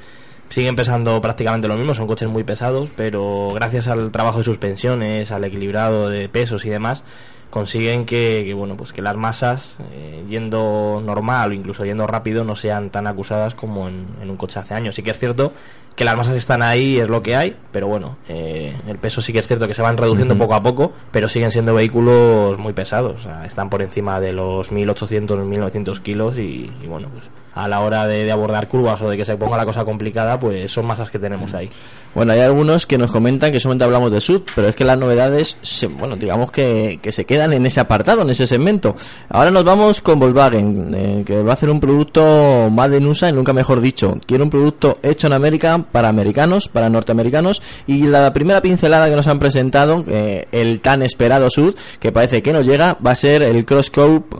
siguen 0.48 0.74
pesando 0.76 1.20
prácticamente 1.20 1.68
lo 1.68 1.76
mismo, 1.76 1.94
son 1.94 2.06
coches 2.06 2.28
muy 2.28 2.42
pesados, 2.42 2.88
pero 2.96 3.50
gracias 3.54 3.86
al 3.86 4.10
trabajo 4.10 4.38
de 4.38 4.44
suspensiones, 4.44 5.30
al 5.30 5.44
equilibrado 5.44 6.08
de 6.08 6.28
pesos 6.30 6.64
y 6.64 6.70
demás, 6.70 7.04
consiguen 7.50 8.04
que, 8.04 8.44
que, 8.46 8.54
bueno 8.54 8.76
pues 8.76 8.92
que 8.92 9.02
las 9.02 9.16
masas 9.16 9.76
eh, 9.92 10.24
yendo 10.28 11.02
normal 11.04 11.50
o 11.50 11.54
incluso 11.54 11.84
yendo 11.84 12.06
rápido 12.06 12.44
no 12.44 12.54
sean 12.54 12.90
tan 12.90 13.06
acusadas 13.06 13.54
como 13.54 13.88
en, 13.88 14.06
en 14.20 14.30
un 14.30 14.36
coche 14.36 14.58
hace 14.58 14.74
años. 14.74 14.94
Sí 14.94 15.02
que 15.02 15.10
es 15.10 15.18
cierto 15.18 15.52
que 15.96 16.04
las 16.04 16.16
masas 16.16 16.36
están 16.36 16.62
ahí 16.62 16.98
es 16.98 17.08
lo 17.08 17.22
que 17.22 17.34
hay 17.34 17.56
pero 17.72 17.88
bueno 17.88 18.18
eh, 18.28 18.76
el 18.86 18.98
peso 18.98 19.20
sí 19.20 19.32
que 19.32 19.40
es 19.40 19.46
cierto 19.48 19.66
que 19.66 19.74
se 19.74 19.82
van 19.82 19.96
reduciendo 19.96 20.38
poco 20.38 20.54
a 20.54 20.62
poco 20.62 20.92
pero 21.10 21.28
siguen 21.28 21.50
siendo 21.50 21.74
vehículos 21.74 22.58
muy 22.58 22.72
pesados. 22.72 23.20
O 23.20 23.22
sea, 23.22 23.46
están 23.46 23.70
por 23.70 23.82
encima 23.82 24.20
de 24.20 24.32
los 24.32 24.70
1800 24.70 25.38
1900 25.40 26.00
kilos 26.00 26.38
y, 26.38 26.70
y 26.82 26.86
bueno 26.86 27.08
pues 27.08 27.30
a 27.64 27.68
la 27.68 27.80
hora 27.80 28.06
de, 28.06 28.30
abordar 28.30 28.68
curvas 28.68 29.00
o 29.02 29.08
de 29.10 29.16
que 29.16 29.24
se 29.24 29.36
ponga 29.36 29.56
la 29.56 29.64
cosa 29.66 29.84
complicada 29.84 30.38
pues 30.38 30.70
son 30.70 30.86
masas 30.86 31.10
que 31.10 31.18
tenemos 31.18 31.54
ahí 31.54 31.68
Bueno, 32.14 32.32
hay 32.32 32.40
algunos 32.40 32.86
que 32.86 32.98
nos 32.98 33.10
comentan 33.10 33.52
que 33.52 33.60
solamente 33.60 33.84
hablamos 33.84 34.10
de 34.10 34.20
sud, 34.20 34.42
pero 34.54 34.68
es 34.68 34.74
que 34.76 34.84
las 34.84 34.98
novedades, 34.98 35.56
se- 35.62 35.86
bueno, 35.88 36.16
digamos 36.16 36.50
que, 36.52 36.98
que 37.02 37.12
se 37.12 37.24
quedan 37.24 37.52
en 37.52 37.66
ese 37.66 37.80
apartado, 37.80 38.22
en 38.22 38.30
ese 38.30 38.46
segmento. 38.46 38.96
Ahora 39.28 39.50
nos 39.50 39.64
vamos 39.64 40.00
con 40.00 40.18
Volkswagen, 40.18 40.94
eh, 40.94 41.22
que 41.26 41.42
va 41.42 41.50
a 41.50 41.54
hacer 41.54 41.70
un 41.70 41.80
producto 41.80 42.68
más 42.70 42.90
de 42.90 42.98
USA 42.98 43.28
y 43.30 43.32
nunca 43.32 43.52
mejor 43.52 43.80
dicho. 43.80 44.14
Quiere 44.26 44.42
un 44.44 44.50
producto 44.50 44.98
hecho 45.02 45.26
en 45.26 45.32
América 45.32 45.84
para 45.90 46.08
americanos, 46.08 46.68
para 46.68 46.88
norteamericanos. 46.88 47.60
Y 47.86 48.06
la 48.06 48.32
primera 48.32 48.60
pincelada 48.62 49.08
que 49.08 49.16
nos 49.16 49.26
han 49.26 49.38
presentado, 49.38 50.04
eh, 50.08 50.46
el 50.52 50.80
tan 50.80 51.02
esperado 51.02 51.50
Sud, 51.50 51.74
que 52.00 52.12
parece 52.12 52.42
que 52.42 52.52
nos 52.52 52.66
llega, 52.66 52.96
va 53.04 53.12
a 53.12 53.14
ser 53.16 53.42
el 53.42 53.64
Cross 53.64 53.90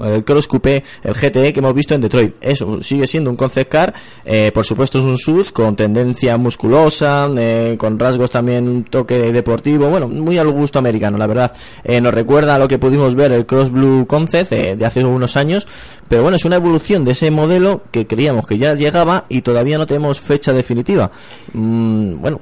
el 0.04 0.24
Cross 0.24 0.46
Coupé, 0.48 0.84
el 1.02 1.14
GTE 1.14 1.52
que 1.52 1.60
hemos 1.60 1.74
visto 1.74 1.94
en 1.94 2.00
Detroit. 2.00 2.36
Eso 2.40 2.82
sigue 2.82 3.06
siendo 3.08 3.30
un 3.30 3.36
concept 3.36 3.70
car, 3.70 3.94
eh, 4.24 4.50
por 4.54 4.64
supuesto 4.64 4.98
es 4.98 5.04
un 5.04 5.18
SUV 5.18 5.52
con 5.52 5.76
tendencia 5.76 6.36
musculosa, 6.36 7.28
eh, 7.38 7.76
con 7.78 7.98
rasgos 7.98 8.30
también 8.30 8.68
un 8.68 8.84
toque 8.84 9.32
deportivo, 9.32 9.88
bueno, 9.88 10.08
muy 10.08 10.38
al 10.38 10.48
gusto 10.50 10.78
americano, 10.78 11.18
la 11.18 11.26
verdad. 11.26 11.52
Eh, 11.84 12.00
nos 12.00 12.14
recuerda 12.14 12.54
a 12.54 12.58
lo 12.58 12.68
que 12.68 12.78
pudimos 12.78 13.14
ver 13.14 13.32
el 13.32 13.46
Cross 13.46 13.70
Blue 13.70 14.06
Concept 14.06 14.52
eh, 14.52 14.76
de 14.76 14.86
hace 14.86 15.04
unos 15.04 15.36
años, 15.36 15.66
pero 16.08 16.22
bueno, 16.22 16.36
es 16.36 16.44
una 16.44 16.56
evolución 16.56 17.04
de 17.04 17.12
ese 17.12 17.30
modelo 17.30 17.82
que 17.90 18.06
creíamos 18.06 18.46
que 18.46 18.58
ya 18.58 18.74
llegaba 18.74 19.24
y 19.28 19.42
todavía 19.42 19.78
no 19.78 19.86
tenemos 19.86 20.20
fecha 20.20 20.52
definitiva. 20.52 21.10
Mm, 21.52 22.20
bueno, 22.20 22.40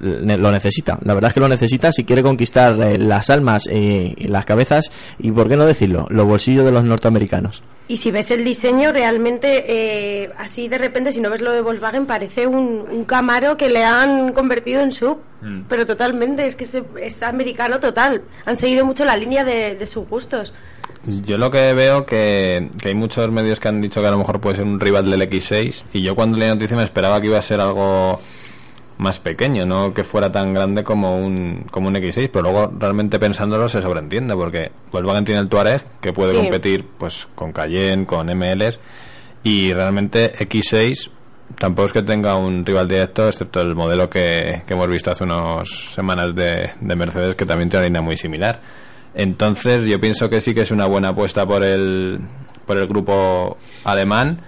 lo 0.00 0.52
necesita, 0.52 0.98
la 1.02 1.14
verdad 1.14 1.28
es 1.28 1.34
que 1.34 1.40
lo 1.40 1.48
necesita 1.48 1.92
si 1.92 2.04
quiere 2.04 2.22
conquistar 2.22 2.76
las 2.76 3.30
almas 3.30 3.66
y 3.66 4.28
las 4.28 4.44
cabezas 4.44 4.90
y, 5.18 5.30
¿por 5.30 5.48
qué 5.48 5.56
no 5.56 5.66
decirlo?, 5.66 6.06
los 6.10 6.26
bolsillos 6.26 6.64
de 6.64 6.72
los 6.72 6.84
norteamericanos. 6.84 7.62
Y 7.88 7.98
si 7.98 8.10
ves 8.10 8.32
el 8.32 8.44
diseño, 8.44 8.90
realmente, 8.90 9.85
eh, 9.88 10.30
así 10.38 10.68
de 10.68 10.78
repente, 10.78 11.12
si 11.12 11.20
no 11.20 11.30
ves 11.30 11.40
lo 11.40 11.52
de 11.52 11.60
Volkswagen, 11.60 12.06
parece 12.06 12.46
un, 12.46 12.84
un 12.90 13.04
Camaro 13.04 13.56
que 13.56 13.68
le 13.68 13.84
han 13.84 14.32
convertido 14.32 14.80
en 14.80 14.92
sub. 14.92 15.18
Mm. 15.42 15.62
Pero 15.68 15.86
totalmente, 15.86 16.46
es 16.46 16.56
que 16.56 16.64
se- 16.64 16.84
es 17.00 17.22
americano 17.22 17.78
total. 17.80 18.22
Han 18.44 18.56
seguido 18.56 18.84
mucho 18.84 19.04
la 19.04 19.16
línea 19.16 19.44
de, 19.44 19.74
de 19.74 19.86
sus 19.86 20.08
gustos. 20.08 20.52
Yo 21.24 21.38
lo 21.38 21.50
que 21.50 21.72
veo 21.72 22.04
que, 22.06 22.68
que 22.80 22.88
hay 22.88 22.94
muchos 22.94 23.30
medios 23.30 23.60
que 23.60 23.68
han 23.68 23.80
dicho 23.80 24.00
que 24.00 24.08
a 24.08 24.10
lo 24.10 24.18
mejor 24.18 24.40
puede 24.40 24.56
ser 24.56 24.64
un 24.64 24.80
rival 24.80 25.08
del 25.10 25.22
X6 25.22 25.84
y 25.92 26.02
yo 26.02 26.16
cuando 26.16 26.36
leí 26.36 26.48
la 26.48 26.54
noticia 26.54 26.76
me 26.76 26.82
esperaba 26.82 27.20
que 27.20 27.28
iba 27.28 27.38
a 27.38 27.42
ser 27.42 27.60
algo 27.60 28.20
más 28.98 29.20
pequeño, 29.20 29.66
no 29.66 29.92
que 29.94 30.02
fuera 30.04 30.32
tan 30.32 30.52
grande 30.54 30.82
como 30.82 31.18
un, 31.18 31.64
como 31.70 31.88
un 31.88 31.94
X6, 31.96 32.30
pero 32.32 32.42
luego 32.50 32.72
realmente 32.78 33.18
pensándolo 33.20 33.68
se 33.68 33.82
sobreentiende 33.82 34.34
porque 34.34 34.72
Volkswagen 34.90 35.24
tiene 35.24 35.42
el 35.42 35.48
Touareg 35.48 35.82
que 36.00 36.12
puede 36.12 36.32
Sí. 36.32 36.38
competir 36.38 36.84
pues 36.98 37.28
con 37.36 37.52
Cayenne, 37.52 38.06
con 38.06 38.26
MLs 38.26 38.80
y 39.48 39.72
realmente 39.72 40.32
X6 40.32 41.10
tampoco 41.56 41.86
es 41.86 41.92
que 41.92 42.02
tenga 42.02 42.36
un 42.36 42.66
rival 42.66 42.88
directo 42.88 43.28
excepto 43.28 43.60
el 43.60 43.74
modelo 43.76 44.10
que, 44.10 44.62
que 44.66 44.74
hemos 44.74 44.88
visto 44.88 45.12
hace 45.12 45.22
unas 45.22 45.68
semanas 45.68 46.34
de, 46.34 46.70
de 46.80 46.96
Mercedes 46.96 47.36
que 47.36 47.46
también 47.46 47.68
tiene 47.70 47.82
una 47.84 47.88
línea 47.88 48.02
muy 48.02 48.16
similar. 48.16 48.60
Entonces 49.14 49.84
yo 49.84 50.00
pienso 50.00 50.28
que 50.28 50.40
sí 50.40 50.52
que 50.52 50.62
es 50.62 50.70
una 50.72 50.86
buena 50.86 51.08
apuesta 51.10 51.46
por 51.46 51.62
el, 51.62 52.20
por 52.66 52.76
el 52.76 52.86
grupo 52.88 53.56
alemán. 53.84 54.40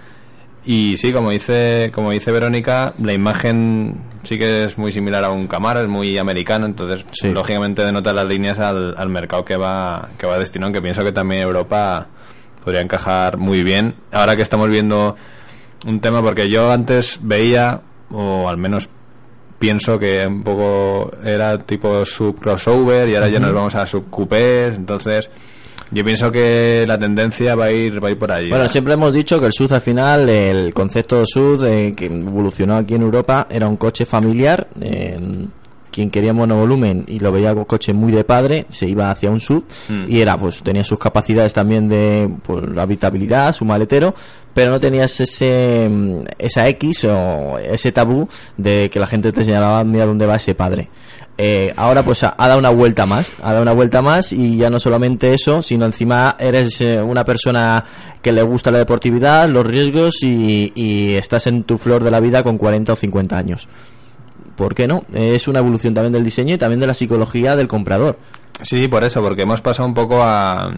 Y 0.65 0.97
sí, 0.97 1.13
como 1.13 1.31
dice, 1.31 1.89
como 1.95 2.11
dice 2.11 2.31
Verónica, 2.31 2.93
la 3.01 3.13
imagen 3.13 3.95
sí 4.23 4.37
que 4.37 4.65
es 4.65 4.77
muy 4.77 4.91
similar 4.91 5.23
a 5.23 5.31
un 5.31 5.47
Camaro, 5.47 5.79
es 5.81 5.87
muy 5.87 6.17
americano, 6.17 6.65
entonces 6.65 7.05
Sí. 7.13 7.31
lógicamente 7.31 7.83
denota 7.85 8.11
las 8.13 8.27
líneas 8.27 8.59
al, 8.59 8.93
al 8.97 9.07
mercado 9.09 9.45
que 9.45 9.55
va, 9.55 10.09
que 10.17 10.27
va 10.27 10.37
destinado, 10.37 10.67
aunque 10.67 10.81
pienso 10.81 11.03
que 11.05 11.13
también 11.13 11.41
Europa 11.43 12.07
podría 12.69 12.81
encajar 12.81 13.37
muy 13.37 13.63
bien. 13.63 13.95
Ahora 14.11 14.35
que 14.35 14.43
estamos 14.43 14.69
viendo 14.69 15.15
un 15.87 15.99
tema, 16.01 16.21
porque 16.21 16.49
yo 16.51 16.69
antes 16.69 17.19
veía, 17.23 17.81
o 18.11 18.47
al 18.47 18.57
menos 18.57 18.89
pienso 19.57 19.97
que 19.97 20.23
un 20.27 20.43
poco 20.43 21.11
era 21.23 21.57
tipo 21.63 22.05
sub 22.05 22.39
crossover 22.39 23.09
y 23.09 23.15
ahora 23.15 23.27
ya 23.27 23.39
nos 23.39 23.55
vamos 23.55 23.73
a 23.73 23.87
sub 23.87 24.07
coupés, 24.11 24.77
entonces 24.77 25.31
yo 25.89 26.05
pienso 26.05 26.31
que 26.31 26.85
la 26.87 26.99
tendencia 26.99 27.55
va 27.55 27.65
a 27.65 27.71
ir, 27.71 28.03
va 28.03 28.09
a 28.09 28.11
ir 28.11 28.19
por 28.19 28.31
ahí. 28.31 28.49
Bueno, 28.51 28.67
siempre 28.67 28.93
hemos 28.93 29.11
dicho 29.11 29.39
que 29.39 29.47
el 29.47 29.53
SUV 29.53 29.73
al 29.73 29.81
final, 29.81 30.29
el 30.29 30.71
concepto 30.71 31.25
SUV 31.25 31.65
eh, 31.65 31.93
que 31.97 32.05
evolucionó 32.05 32.75
aquí 32.77 32.93
en 32.93 33.01
Europa 33.01 33.47
era 33.49 33.67
un 33.67 33.77
coche 33.77 34.05
familiar. 34.05 34.67
eh, 34.79 35.17
quien 35.99 36.09
quería 36.09 36.31
monovolumen 36.31 37.03
y 37.07 37.19
lo 37.19 37.29
veía 37.33 37.51
como 37.51 37.67
coche 37.67 37.91
muy 37.91 38.13
de 38.13 38.23
padre, 38.23 38.65
se 38.69 38.87
iba 38.87 39.11
hacia 39.11 39.29
un 39.29 39.41
SUV 39.41 39.63
Mm. 39.89 40.05
y 40.07 40.21
era, 40.21 40.37
pues 40.37 40.63
tenía 40.63 40.85
sus 40.85 40.97
capacidades 40.97 41.53
también 41.53 41.89
de 41.89 42.29
pues, 42.43 42.69
la 42.69 42.83
habitabilidad, 42.83 43.53
su 43.53 43.65
maletero, 43.65 44.15
pero 44.53 44.71
no 44.71 44.79
tenías 44.79 45.19
ese 45.19 45.89
mm, 45.89 46.21
esa 46.37 46.69
X 46.69 47.03
o 47.05 47.57
ese 47.59 47.91
tabú 47.91 48.29
de 48.55 48.89
que 48.89 48.97
la 48.97 49.07
gente 49.07 49.33
te 49.33 49.43
señalaba, 49.43 49.83
mira 49.83 50.05
dónde 50.05 50.25
va 50.25 50.37
ese 50.37 50.55
padre. 50.55 50.87
Eh, 51.37 51.73
ahora 51.75 52.03
pues 52.03 52.23
ha, 52.23 52.33
ha 52.37 52.47
dado 52.47 52.59
una 52.59 52.69
vuelta 52.69 53.05
más, 53.05 53.33
ha 53.43 53.51
dado 53.51 53.63
una 53.63 53.73
vuelta 53.73 54.01
más 54.01 54.31
y 54.31 54.55
ya 54.55 54.69
no 54.69 54.79
solamente 54.79 55.33
eso, 55.33 55.61
sino 55.61 55.85
encima 55.85 56.37
eres 56.39 56.79
eh, 56.79 57.01
una 57.01 57.25
persona 57.25 57.83
que 58.21 58.31
le 58.31 58.41
gusta 58.41 58.71
la 58.71 58.77
deportividad, 58.77 59.49
los 59.49 59.67
riesgos 59.67 60.23
y, 60.23 60.71
y 60.75 61.15
estás 61.15 61.47
en 61.47 61.63
tu 61.63 61.77
flor 61.77 62.03
de 62.05 62.11
la 62.11 62.21
vida 62.21 62.43
con 62.43 62.57
40 62.57 62.93
o 62.93 62.95
50 62.95 63.37
años. 63.37 63.67
¿Por 64.55 64.75
qué 64.75 64.87
no? 64.87 65.03
Es 65.13 65.47
una 65.47 65.59
evolución 65.59 65.93
también 65.93 66.13
del 66.13 66.23
diseño 66.23 66.55
y 66.55 66.57
también 66.57 66.79
de 66.79 66.87
la 66.87 66.93
psicología 66.93 67.55
del 67.55 67.67
comprador. 67.67 68.17
Sí, 68.61 68.87
por 68.87 69.03
eso, 69.03 69.21
porque 69.21 69.43
hemos 69.43 69.61
pasado 69.61 69.87
un 69.87 69.93
poco 69.93 70.21
a... 70.21 70.71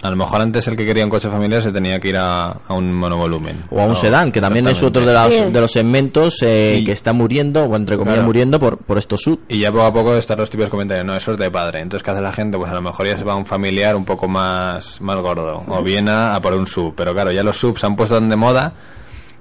A 0.00 0.10
lo 0.10 0.14
mejor 0.16 0.40
antes 0.40 0.64
el 0.68 0.76
que 0.76 0.86
quería 0.86 1.02
un 1.02 1.10
coche 1.10 1.28
familiar 1.28 1.60
se 1.60 1.72
tenía 1.72 1.98
que 1.98 2.10
ir 2.10 2.16
a, 2.16 2.52
a 2.68 2.72
un 2.72 2.94
monovolumen. 2.94 3.64
O 3.70 3.80
a 3.80 3.82
un 3.82 3.88
No, 3.90 3.94
sedán, 3.96 4.30
que 4.30 4.40
también 4.40 4.68
es 4.68 4.80
otro 4.80 5.04
de, 5.04 5.12
las- 5.12 5.34
Sí. 5.34 5.44
de 5.50 5.60
los 5.60 5.72
segmentos 5.72 6.40
eh, 6.42 6.78
Y- 6.80 6.84
que 6.84 6.92
está 6.92 7.12
muriendo, 7.12 7.64
o 7.64 7.74
entre 7.74 7.96
comillas 7.96 8.18
Claro. 8.18 8.26
muriendo, 8.28 8.60
por, 8.60 8.78
por 8.78 8.96
estos 8.96 9.20
sud. 9.22 9.40
Y 9.48 9.58
ya 9.58 9.72
poco 9.72 9.84
a 9.86 9.92
poco 9.92 10.14
están 10.16 10.38
los 10.38 10.48
típicos 10.50 10.70
comentarios, 10.70 11.04
no, 11.04 11.16
eso 11.16 11.32
es 11.32 11.38
de 11.38 11.50
padre. 11.50 11.80
Entonces, 11.80 12.04
¿qué 12.04 12.12
hace 12.12 12.20
la 12.20 12.30
gente? 12.32 12.56
Pues 12.56 12.70
a 12.70 12.74
lo 12.74 12.80
mejor 12.80 13.06
ya 13.08 13.16
se 13.18 13.24
va 13.24 13.32
a 13.32 13.36
un 13.36 13.44
familiar 13.44 13.96
un 13.96 14.04
poco 14.04 14.28
más, 14.28 15.00
más 15.00 15.18
gordo. 15.18 15.64
O 15.66 15.82
bien 15.82 16.08
a, 16.08 16.36
a 16.36 16.40
por 16.40 16.54
un 16.54 16.68
sub. 16.68 16.94
Pero 16.94 17.12
claro, 17.12 17.32
ya 17.32 17.42
los 17.42 17.56
subs 17.58 17.80
se 17.80 17.86
han 17.86 17.96
puesto 17.96 18.14
tan 18.14 18.28
de 18.28 18.36
moda 18.36 18.72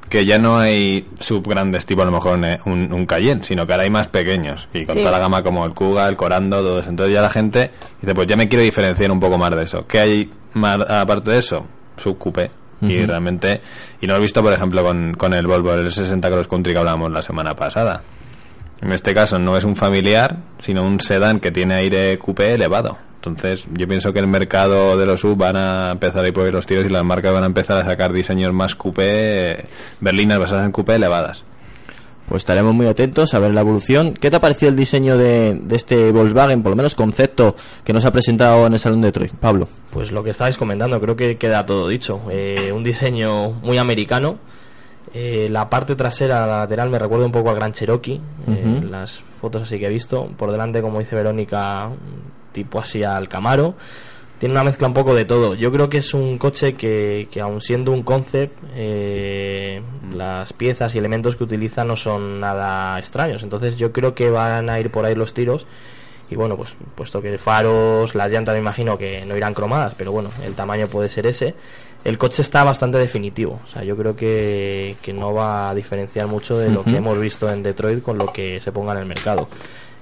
que 0.09 0.25
ya 0.25 0.37
no 0.39 0.57
hay 0.59 1.07
sub 1.19 1.47
grandes 1.47 1.85
tipo 1.85 2.01
a 2.01 2.05
lo 2.05 2.11
mejor 2.11 2.37
un, 2.37 2.45
un, 2.65 2.93
un 2.93 3.05
Cayenne, 3.05 3.43
sino 3.43 3.65
que 3.67 3.73
ahora 3.73 3.83
hay 3.83 3.89
más 3.89 4.07
pequeños. 4.07 4.67
Y 4.73 4.85
con 4.85 4.95
Sí. 4.95 5.01
toda 5.01 5.11
la 5.11 5.19
gama 5.19 5.43
como 5.43 5.65
el 5.65 5.73
Kuga, 5.73 6.07
el 6.07 6.15
Corando, 6.15 6.57
todo 6.61 6.79
eso. 6.79 6.89
Entonces 6.89 7.13
ya 7.13 7.21
la 7.21 7.29
gente 7.29 7.71
dice, 8.01 8.13
pues 8.15 8.27
ya 8.27 8.35
me 8.37 8.47
quiero 8.47 8.63
diferenciar 8.63 9.11
un 9.11 9.19
poco 9.19 9.37
más 9.37 9.55
de 9.55 9.63
eso. 9.63 9.85
¿Qué 9.87 9.99
hay 9.99 10.31
más 10.53 10.79
aparte 10.89 11.31
de 11.31 11.39
eso? 11.39 11.65
Sub 11.97 12.17
coupé. 12.17 12.49
Y 12.79 13.03
realmente, 13.07 13.59
y 14.01 14.05
lo 14.05 14.15
he 14.15 14.19
visto 14.19 14.43
por 14.43 14.53
ejemplo 14.53 14.83
con, 14.83 15.15
con 15.15 15.33
el 15.33 15.47
Volvo 15.47 15.73
el 15.73 15.89
60 15.91 16.29
Cross 16.29 16.47
Country 16.47 16.73
que 16.73 16.77
hablábamos 16.77 17.11
la 17.11 17.23
semana 17.23 17.55
pasada. 17.55 18.03
En 18.83 18.91
este 18.91 19.15
caso 19.15 19.39
no 19.39 19.57
es 19.57 19.63
un 19.63 19.75
familiar, 19.75 20.37
sino 20.59 20.83
un 20.83 20.99
sedán 20.99 21.39
que 21.39 21.49
tiene 21.49 21.73
aire 21.73 22.19
coupé 22.19 22.53
elevado. 22.53 22.99
Entonces, 23.27 23.67
yo 23.74 23.88
pienso 23.88 24.12
que 24.13 24.19
el 24.19 24.27
mercado 24.27 24.98
de 24.98 25.05
los 25.05 25.22
sub 25.22 25.38
van 25.38 25.55
a 25.55 25.91
empezar 25.91 26.24
a 26.24 26.27
ir 26.27 26.34
por 26.34 26.46
ahí 26.46 26.51
los 26.51 26.65
tiros 26.65 26.86
y 26.86 26.89
las 26.89 27.03
marcas 27.03 27.34
van 27.34 27.43
a 27.43 27.48
empezar 27.48 27.77
a 27.77 27.86
sacar 27.86 28.12
diseños 28.13 28.53
más 28.53 28.75
coupé, 28.75 29.65
berlinas 30.00 30.39
basadas 30.39 30.65
en 30.65 30.72
coupé 30.72 30.96
elevadas. 30.96 31.43
Pues 32.27 32.41
estaremos 32.41 32.74
muy 32.74 32.88
atentos 32.88 33.34
a 33.34 33.39
ver 33.39 33.51
la 33.53 33.62
evolución. 33.62 34.13
¿Qué 34.13 34.29
te 34.29 34.36
ha 34.36 34.41
parecido 34.41 34.69
el 34.69 34.75
diseño 34.75 35.17
de, 35.17 35.55
de 35.55 35.75
este 35.77 36.12
Volkswagen, 36.12 36.62
por 36.62 36.72
lo 36.72 36.75
menos 36.75 36.93
concepto, 36.93 37.55
que 37.86 37.93
nos 37.93 38.03
ha 38.03 38.12
presentado 38.12 38.67
en 38.67 38.74
el 38.74 38.79
Salón 38.79 39.00
de 39.00 39.07
Detroit? 39.07 39.31
Pablo. 39.36 39.69
Pues 39.91 40.12
lo 40.12 40.25
que 40.25 40.31
estabais 40.31 40.57
comentando, 40.57 41.00
creo 41.00 41.15
que 41.15 41.38
queda 41.38 41.65
todo 41.65 41.88
dicho. 41.88 42.19
Eh, 42.29 42.74
un 42.75 42.84
diseño 42.84 43.51
muy 43.51 43.77
americano. 43.77 44.39
Eh, 45.13 45.48
la 45.50 45.69
parte 45.69 45.96
trasera, 45.96 46.46
la 46.46 46.57
lateral, 46.60 46.89
me 46.89 47.00
recuerda 47.00 47.25
un 47.25 47.31
poco 47.31 47.50
al 47.50 47.55
Gran 47.55 47.72
Cherokee. 47.72 48.19
eh, 48.50 48.86
las 48.91 49.13
fotos 49.39 49.62
así 49.62 49.79
que 49.79 49.86
he 49.86 49.89
visto. 49.89 50.27
Por 50.38 50.51
delante, 50.51 50.81
como 50.81 51.00
dice 51.00 51.15
Verónica, 51.15 51.89
tipo 52.57 52.79
así 52.79 53.03
al 53.03 53.29
Camaro. 53.29 53.75
Tiene 54.39 54.53
una 54.53 54.63
mezcla 54.63 54.87
un 54.87 54.93
poco 54.93 55.13
de 55.13 55.25
todo. 55.25 55.53
Yo 55.53 55.71
creo 55.71 55.89
que 55.89 55.97
es 55.97 56.13
un 56.13 56.37
coche 56.37 56.73
que, 56.73 57.27
que 57.31 57.39
aun 57.39 57.61
siendo 57.61 57.91
un 57.91 58.03
concept, 58.03 58.55
eh, 58.75 59.81
las 60.13 60.53
piezas 60.53 60.93
y 60.95 60.97
elementos 60.97 61.35
que 61.35 61.43
utiliza 61.43 61.83
no 61.83 61.95
son 61.95 62.39
nada 62.39 62.97
extraños. 62.99 63.43
Entonces 63.43 63.77
yo 63.77 63.91
creo 63.91 64.13
que 64.15 64.29
van 64.29 64.69
a 64.69 64.79
ir 64.79 64.89
por 64.91 65.05
ahí 65.05 65.15
los 65.15 65.33
tiros. 65.33 65.67
Y 66.29 66.35
bueno, 66.35 66.57
pues 66.57 66.75
puesto 66.95 67.21
que 67.21 67.37
faros, 67.37 68.13
las 68.15 68.31
llantas 68.31 68.53
me 68.53 68.59
imagino 68.59 68.97
que 68.97 69.23
no 69.25 69.37
irán 69.37 69.53
cromadas, 69.53 69.93
pero 69.97 70.11
bueno, 70.11 70.29
el 70.43 70.55
tamaño 70.55 70.87
puede 70.87 71.09
ser 71.09 71.25
ese. 71.25 71.55
El 72.03 72.17
coche 72.17 72.41
está 72.41 72.63
bastante 72.63 72.97
definitivo, 72.97 73.59
o 73.63 73.67
sea, 73.67 73.83
yo 73.83 73.95
creo 73.95 74.15
que, 74.15 74.97
que 75.01 75.13
no 75.13 75.33
va 75.33 75.69
a 75.69 75.73
diferenciar 75.73 76.27
mucho 76.27 76.57
de 76.57 76.69
lo 76.69 76.83
que 76.83 76.97
hemos 76.97 77.17
visto 77.19 77.49
en 77.49 77.63
Detroit 77.63 78.03
con 78.03 78.17
lo 78.17 78.31
que 78.31 78.61
se 78.61 78.71
ponga 78.71 78.91
en 78.91 78.99
el 78.99 79.05
mercado. 79.05 79.47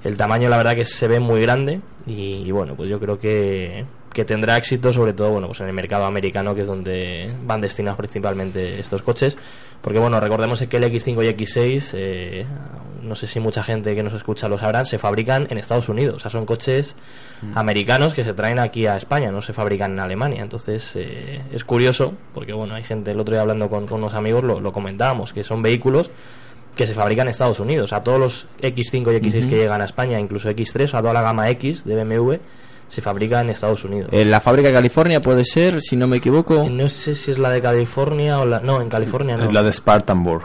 El 0.05 0.17
tamaño, 0.17 0.49
la 0.49 0.57
verdad, 0.57 0.75
que 0.75 0.85
se 0.85 1.07
ve 1.07 1.19
muy 1.19 1.41
grande 1.41 1.81
y, 2.05 2.43
y 2.45 2.51
bueno, 2.51 2.75
pues 2.75 2.89
yo 2.89 2.99
creo 2.99 3.17
que, 3.17 3.85
que 4.13 4.23
tendrá 4.23 4.55
éxito, 4.55 4.93
sobre 4.93 5.13
todo, 5.13 5.31
bueno, 5.31 5.47
pues 5.47 5.59
en 5.61 5.67
el 5.67 5.73
mercado 5.73 6.05
americano, 6.05 6.55
que 6.55 6.61
es 6.61 6.67
donde 6.67 7.35
van 7.43 7.59
destinados 7.59 7.97
principalmente 7.97 8.79
estos 8.79 9.01
coches. 9.01 9.37
Porque 9.81 9.99
bueno, 9.99 10.19
recordemos 10.19 10.61
que 10.61 10.77
el 10.77 10.83
X5 10.83 11.25
y 11.25 11.43
X6, 11.43 11.89
eh, 11.95 12.45
no 13.01 13.15
sé 13.15 13.25
si 13.27 13.39
mucha 13.39 13.61
gente 13.61 13.93
que 13.93 14.03
nos 14.03 14.13
escucha 14.13 14.47
lo 14.47 14.57
sabrán, 14.57 14.85
se 14.85 14.97
fabrican 14.99 15.47
en 15.49 15.57
Estados 15.57 15.89
Unidos. 15.89 16.15
O 16.15 16.19
sea, 16.19 16.31
son 16.31 16.45
coches 16.45 16.95
americanos 17.55 18.13
que 18.13 18.23
se 18.23 18.33
traen 18.33 18.59
aquí 18.59 18.85
a 18.85 18.97
España, 18.97 19.31
no 19.31 19.41
se 19.41 19.53
fabrican 19.53 19.91
en 19.93 19.99
Alemania. 19.99 20.43
Entonces, 20.43 20.95
eh, 20.95 21.41
es 21.51 21.63
curioso, 21.65 22.13
porque 22.33 22.53
bueno, 22.53 22.75
hay 22.75 22.83
gente, 22.83 23.11
el 23.11 23.19
otro 23.19 23.33
día 23.33 23.41
hablando 23.41 23.69
con, 23.69 23.85
con 23.85 23.97
unos 23.97 24.13
amigos 24.13 24.43
lo, 24.43 24.59
lo 24.59 24.71
comentábamos, 24.71 25.33
que 25.33 25.43
son 25.43 25.61
vehículos 25.61 26.11
que 26.75 26.85
se 26.85 26.93
fabrican 26.93 27.27
en 27.27 27.31
Estados 27.31 27.59
Unidos. 27.59 27.85
O 27.85 27.87
sea, 27.87 28.03
todos 28.03 28.19
los 28.19 28.47
X5 28.61 29.13
y 29.13 29.21
X6 29.21 29.39
Ujú. 29.39 29.49
que 29.49 29.55
llegan 29.57 29.81
a 29.81 29.85
España, 29.85 30.19
incluso 30.19 30.49
X3, 30.49 30.83
o 30.83 30.87
sea, 30.87 31.01
toda 31.01 31.13
la 31.13 31.21
gama 31.21 31.49
X 31.51 31.85
de 31.85 31.95
BMW, 32.03 32.33
se 32.87 33.01
fabrica 33.01 33.41
en 33.41 33.49
Estados 33.49 33.83
Unidos. 33.83 34.09
En 34.11 34.29
la 34.29 34.41
fábrica 34.41 34.67
de 34.67 34.73
California 34.73 35.19
puede 35.19 35.45
ser, 35.45 35.81
si 35.81 35.95
no 35.95 36.07
me 36.07 36.17
equivoco. 36.17 36.67
No 36.69 36.87
sé 36.89 37.15
si 37.15 37.31
es 37.31 37.39
la 37.39 37.49
de 37.49 37.61
California 37.61 38.39
o 38.39 38.45
la... 38.45 38.59
No, 38.59 38.81
en 38.81 38.89
California 38.89 39.37
no. 39.37 39.45
Es 39.45 39.53
la 39.53 39.63
de 39.63 39.71
Spartanburg. 39.71 40.43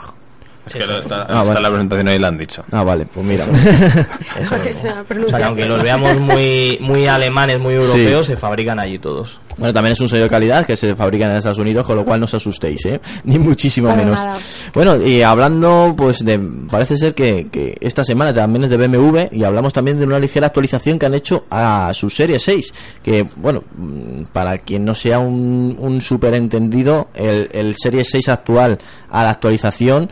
Es 0.65 0.73
que 0.73 0.79
está, 0.79 1.21
Ah, 1.23 1.41
está 1.41 1.43
vale. 1.43 1.61
la 1.61 1.69
presentación 1.69 2.07
ahí 2.07 2.19
la 2.19 2.27
han 2.27 2.37
dicho. 2.37 2.63
Ah, 2.71 2.83
vale, 2.83 3.05
pues 3.05 3.25
mira. 3.25 3.45
Eso 4.39 4.55
O 4.55 5.29
sea, 5.29 5.37
que 5.37 5.43
aunque 5.43 5.65
los 5.65 5.81
veamos 5.81 6.19
muy, 6.19 6.77
muy 6.81 7.07
alemanes, 7.07 7.59
muy 7.59 7.73
europeos, 7.73 8.27
se 8.27 8.37
fabrican 8.37 8.79
allí 8.79 8.99
todos. 8.99 9.39
Bueno, 9.57 9.73
también 9.73 9.93
es 9.93 9.99
un 9.99 10.07
sello 10.07 10.23
de 10.23 10.29
calidad 10.29 10.65
que 10.65 10.75
se 10.77 10.95
fabrica 10.95 11.25
en 11.25 11.35
Estados 11.35 11.57
Unidos, 11.57 11.85
con 11.85 11.95
lo 11.97 12.05
cual 12.05 12.19
no 12.19 12.25
os 12.25 12.33
asustéis, 12.33 12.85
¿eh? 12.85 13.01
Ni 13.25 13.37
muchísimo 13.37 13.89
Para 13.89 14.01
menos. 14.03 14.19
nada. 14.23 14.37
Bueno, 14.73 15.01
y 15.01 15.21
hablando, 15.23 15.93
pues, 15.97 16.23
de. 16.23 16.39
Parece 16.69 16.95
ser 16.95 17.13
que, 17.15 17.47
que 17.51 17.77
esta 17.81 18.03
semana 18.03 18.33
también 18.33 18.63
es 18.63 18.69
de 18.69 18.77
BMW 18.77 19.19
y 19.31 19.43
hablamos 19.43 19.73
también 19.73 19.99
de 19.99 20.05
una 20.05 20.19
ligera 20.19 20.47
actualización 20.47 20.97
que 20.99 21.05
han 21.07 21.13
hecho 21.15 21.45
a 21.49 21.91
su 21.93 22.09
Serie 22.09 22.39
6. 22.39 22.73
Que, 23.03 23.27
bueno, 23.35 23.63
mm, 23.75 24.23
para 24.31 24.59
quien 24.59 24.85
no 24.85 24.95
sea 24.95 25.19
un, 25.19 25.75
un 25.79 26.01
superentendido, 26.01 27.09
el, 27.15 27.49
el 27.51 27.75
Serie 27.77 28.03
6 28.03 28.29
actual 28.29 28.77
a 29.09 29.23
la 29.23 29.31
actualización 29.31 30.09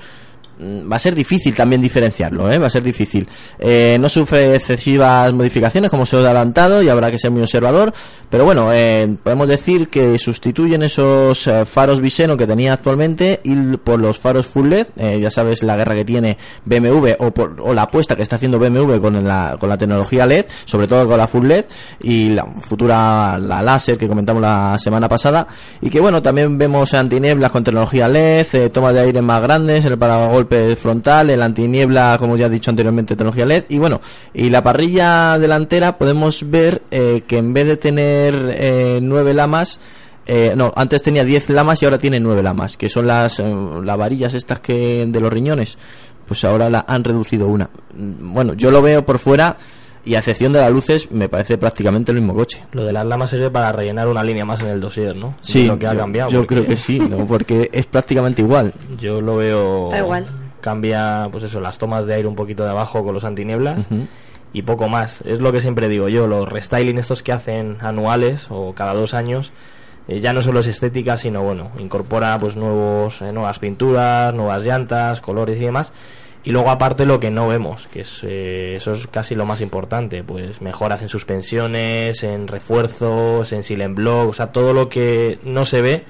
va 0.62 0.96
a 0.98 1.00
ser 1.00 1.16
difícil 1.16 1.56
también 1.56 1.82
diferenciarlo, 1.82 2.52
¿eh? 2.52 2.58
va 2.58 2.68
a 2.68 2.70
ser 2.70 2.84
difícil. 2.84 3.28
Eh, 3.58 3.98
no 4.00 4.10
sufre 4.10 4.56
excesivas 4.56 5.32
modificaciones, 5.34 5.90
como 5.90 6.06
se 6.06 6.18
os 6.18 6.24
ha 6.26 6.32
adelantado, 6.32 6.82
y 6.84 6.90
habrá 6.90 7.10
que 7.12 7.18
ser 7.18 7.32
muy 7.32 7.42
observador, 7.42 7.94
pero 8.30 8.44
bueno, 8.46 8.74
eh, 8.74 9.16
podemos 9.24 9.48
decir 9.48 9.88
que 9.90 10.18
sustituyen 10.18 10.84
esos 10.84 11.48
eh, 11.48 11.66
faros 11.66 12.02
Viseno 12.02 12.36
que 12.36 12.46
tenía 12.46 12.74
actualmente 12.74 13.40
y 13.44 13.56
por 13.78 14.00
los 14.00 14.20
faros 14.20 14.48
Full 14.48 14.68
LED, 14.70 14.88
ya 15.20 15.30
sabes 15.30 15.64
la 15.64 15.76
guerra 15.78 15.96
que 15.96 16.06
tiene 16.06 16.38
BMW 16.66 17.12
o, 17.20 17.32
por- 17.32 17.56
o 17.62 17.74
la 17.74 17.84
apuesta 17.84 18.16
que 18.16 18.24
está 18.24 18.36
haciendo 18.36 18.60
BMW 18.60 18.98
con 19.00 19.24
la, 19.26 19.56
con 19.60 19.70
la 19.70 19.78
tecnología 19.78 20.26
LED, 20.26 20.46
sobre 20.66 20.88
todo 20.88 21.08
con 21.08 21.18
la 21.18 21.28
Full 21.28 21.48
LED 21.48 21.66
y 22.02 22.30
la 22.30 22.46
futura 22.62 23.38
la 23.40 23.62
láser 23.62 23.98
que 23.98 24.08
comentamos 24.08 24.42
la 24.42 24.78
semana 24.80 25.08
pasada, 25.08 25.48
y 25.82 25.90
que 25.90 26.00
bueno, 26.00 26.22
también 26.22 26.58
vemos 26.58 26.94
antinieblas 26.94 27.52
con 27.52 27.64
tecnología 27.64 28.08
LED, 28.08 28.48
eh, 28.54 28.70
toma 28.70 28.92
de 28.92 29.00
aire 29.02 29.22
más 29.22 29.42
grandes, 29.42 29.86
el 29.86 29.98
paragolpe 29.98 30.49
frontal, 30.78 31.30
el 31.30 31.42
antiniebla, 31.42 32.18
como 32.20 32.38
ya 32.38 32.48
he 32.48 32.50
dicho 32.50 32.70
anteriormente, 32.70 33.16
tecnología 33.16 33.46
LED, 33.46 33.66
y 33.70 33.78
bueno, 33.78 34.02
y 34.34 34.50
la 34.50 34.64
parrilla 34.64 35.38
delantera 35.40 35.98
podemos 35.98 36.50
ver 36.50 36.82
eh, 36.92 37.24
que 37.28 37.38
en 37.38 37.54
vez 37.54 37.68
de 37.68 37.78
tener 37.78 38.56
eh, 38.58 39.00
nueve 39.02 39.34
lamas, 39.34 39.80
eh, 40.32 40.54
no, 40.56 40.72
antes 40.76 41.02
tenía 41.02 41.24
10 41.26 41.50
lamas 41.50 41.82
y 41.82 41.86
ahora 41.86 41.98
tiene 41.98 42.20
9 42.20 42.44
lamas, 42.44 42.78
que 42.78 42.88
son 42.88 43.08
las, 43.08 43.40
eh, 43.40 43.56
las 43.84 43.98
varillas 43.98 44.36
estas 44.36 44.60
que 44.60 45.08
de 45.08 45.20
los 45.20 45.34
riñones. 45.34 45.76
Pues 46.28 46.46
ahora 46.46 46.70
la 46.70 46.86
han 46.88 47.04
reducido 47.04 47.48
una. 47.48 47.68
Mm, 47.98 48.32
Bueno, 48.32 48.54
yo 48.54 48.70
lo 48.70 48.84
veo 48.84 49.04
por 49.04 49.18
fuera 49.18 49.58
y 50.06 50.16
a 50.16 50.20
excepción 50.20 50.54
de 50.54 50.60
las 50.60 50.72
luces 50.72 51.12
me 51.12 51.30
parece 51.30 51.58
prácticamente 51.58 52.12
el 52.12 52.20
mismo 52.20 52.34
coche. 52.34 52.64
Lo 52.72 52.84
de 52.84 52.94
las 52.94 53.06
lamas 53.06 53.30
sirve 53.30 53.50
para 53.50 53.72
rellenar 53.72 54.08
una 54.08 54.24
línea 54.24 54.46
más 54.46 54.62
en 54.62 54.68
el 54.68 54.80
dossier, 54.80 55.16
¿no? 55.16 55.36
Sí, 55.42 55.68
lo 55.68 55.78
que 55.78 55.88
ha 55.88 55.94
yo, 55.94 56.00
cambiado. 56.00 56.30
yo 56.32 56.40
porque 56.40 56.56
creo 56.56 56.68
que 56.68 56.78
sí, 56.78 57.00
¿no? 57.00 57.26
porque 57.28 57.70
es 57.72 57.86
prácticamente 57.86 58.42
igual. 58.42 58.74
Yo 58.98 59.22
lo 59.22 59.38
veo... 59.38 59.90
Da 59.92 60.00
igual. 60.00 60.26
Cambia, 60.62 61.30
pues 61.32 61.44
eso, 61.44 61.60
las 61.62 61.78
tomas 61.78 62.06
de 62.06 62.16
aire 62.16 62.28
un 62.28 62.36
poquito 62.36 62.64
de 62.64 62.70
abajo 62.70 63.04
con 63.04 63.14
los 63.14 63.24
antinieblas 63.24 63.88
y 64.54 64.64
poco 64.64 64.88
más. 64.88 65.22
Es 65.22 65.40
lo 65.40 65.52
que 65.52 65.62
siempre 65.62 65.88
digo 65.88 66.10
yo, 66.10 66.28
los 66.28 66.48
restyling 66.50 66.98
estos 66.98 67.24
que 67.24 67.32
hacen 67.32 67.78
anuales 67.82 68.48
o 68.50 68.74
cada 68.74 68.94
dos 68.94 69.14
años, 69.14 69.52
eh, 70.08 70.20
ya 70.20 70.34
no 70.34 70.42
solo 70.42 70.60
es 70.60 70.68
estética, 70.68 71.18
sino 71.18 71.44
bueno, 71.44 71.72
incorpora 71.78 72.38
pues 72.40 72.56
nuevos, 72.56 73.22
eh, 73.22 73.32
nuevas 73.32 73.60
pinturas, 73.60 74.34
nuevas 74.34 74.64
llantas, 74.66 75.22
colores 75.22 75.58
y 75.58 75.62
demás. 75.62 75.94
Y 76.44 76.52
luego 76.52 76.70
aparte 76.70 77.06
lo 77.06 77.20
que 77.20 77.32
no 77.32 77.50
vemos, 77.50 77.88
que 77.88 78.02
es 78.02 78.24
eh, 78.24 78.76
eso 78.76 78.94
es 78.94 79.08
casi 79.08 79.36
lo 79.36 79.46
más 79.46 79.60
importante, 79.60 80.24
pues 80.24 80.62
mejoras 80.62 81.02
en 81.02 81.10
suspensiones, 81.10 82.24
en 82.24 82.48
refuerzos, 82.48 83.52
en 83.52 83.62
silent 83.62 83.96
block, 83.96 84.30
o 84.30 84.34
sea, 84.34 84.48
todo 84.48 84.74
lo 84.74 84.88
que 84.88 85.38
no 85.44 85.66
se 85.66 85.82
ve 85.82 86.06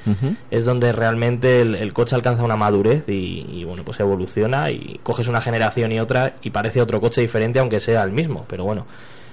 es 0.51 0.65
donde 0.65 0.91
realmente 0.91 1.61
el, 1.61 1.73
el 1.73 1.93
coche 1.93 2.15
alcanza 2.15 2.43
una 2.43 2.55
madurez 2.55 3.09
y, 3.09 3.47
y, 3.51 3.63
bueno, 3.63 3.83
pues 3.83 3.99
evoluciona 3.99 4.69
y 4.69 4.99
coges 5.01 5.27
una 5.27 5.41
generación 5.41 5.91
y 5.91 5.99
otra 5.99 6.35
y 6.43 6.51
parece 6.51 6.79
otro 6.79 7.01
coche 7.01 7.21
diferente 7.21 7.57
aunque 7.57 7.79
sea 7.79 8.03
el 8.03 8.11
mismo, 8.11 8.45
pero 8.47 8.63
bueno, 8.63 8.85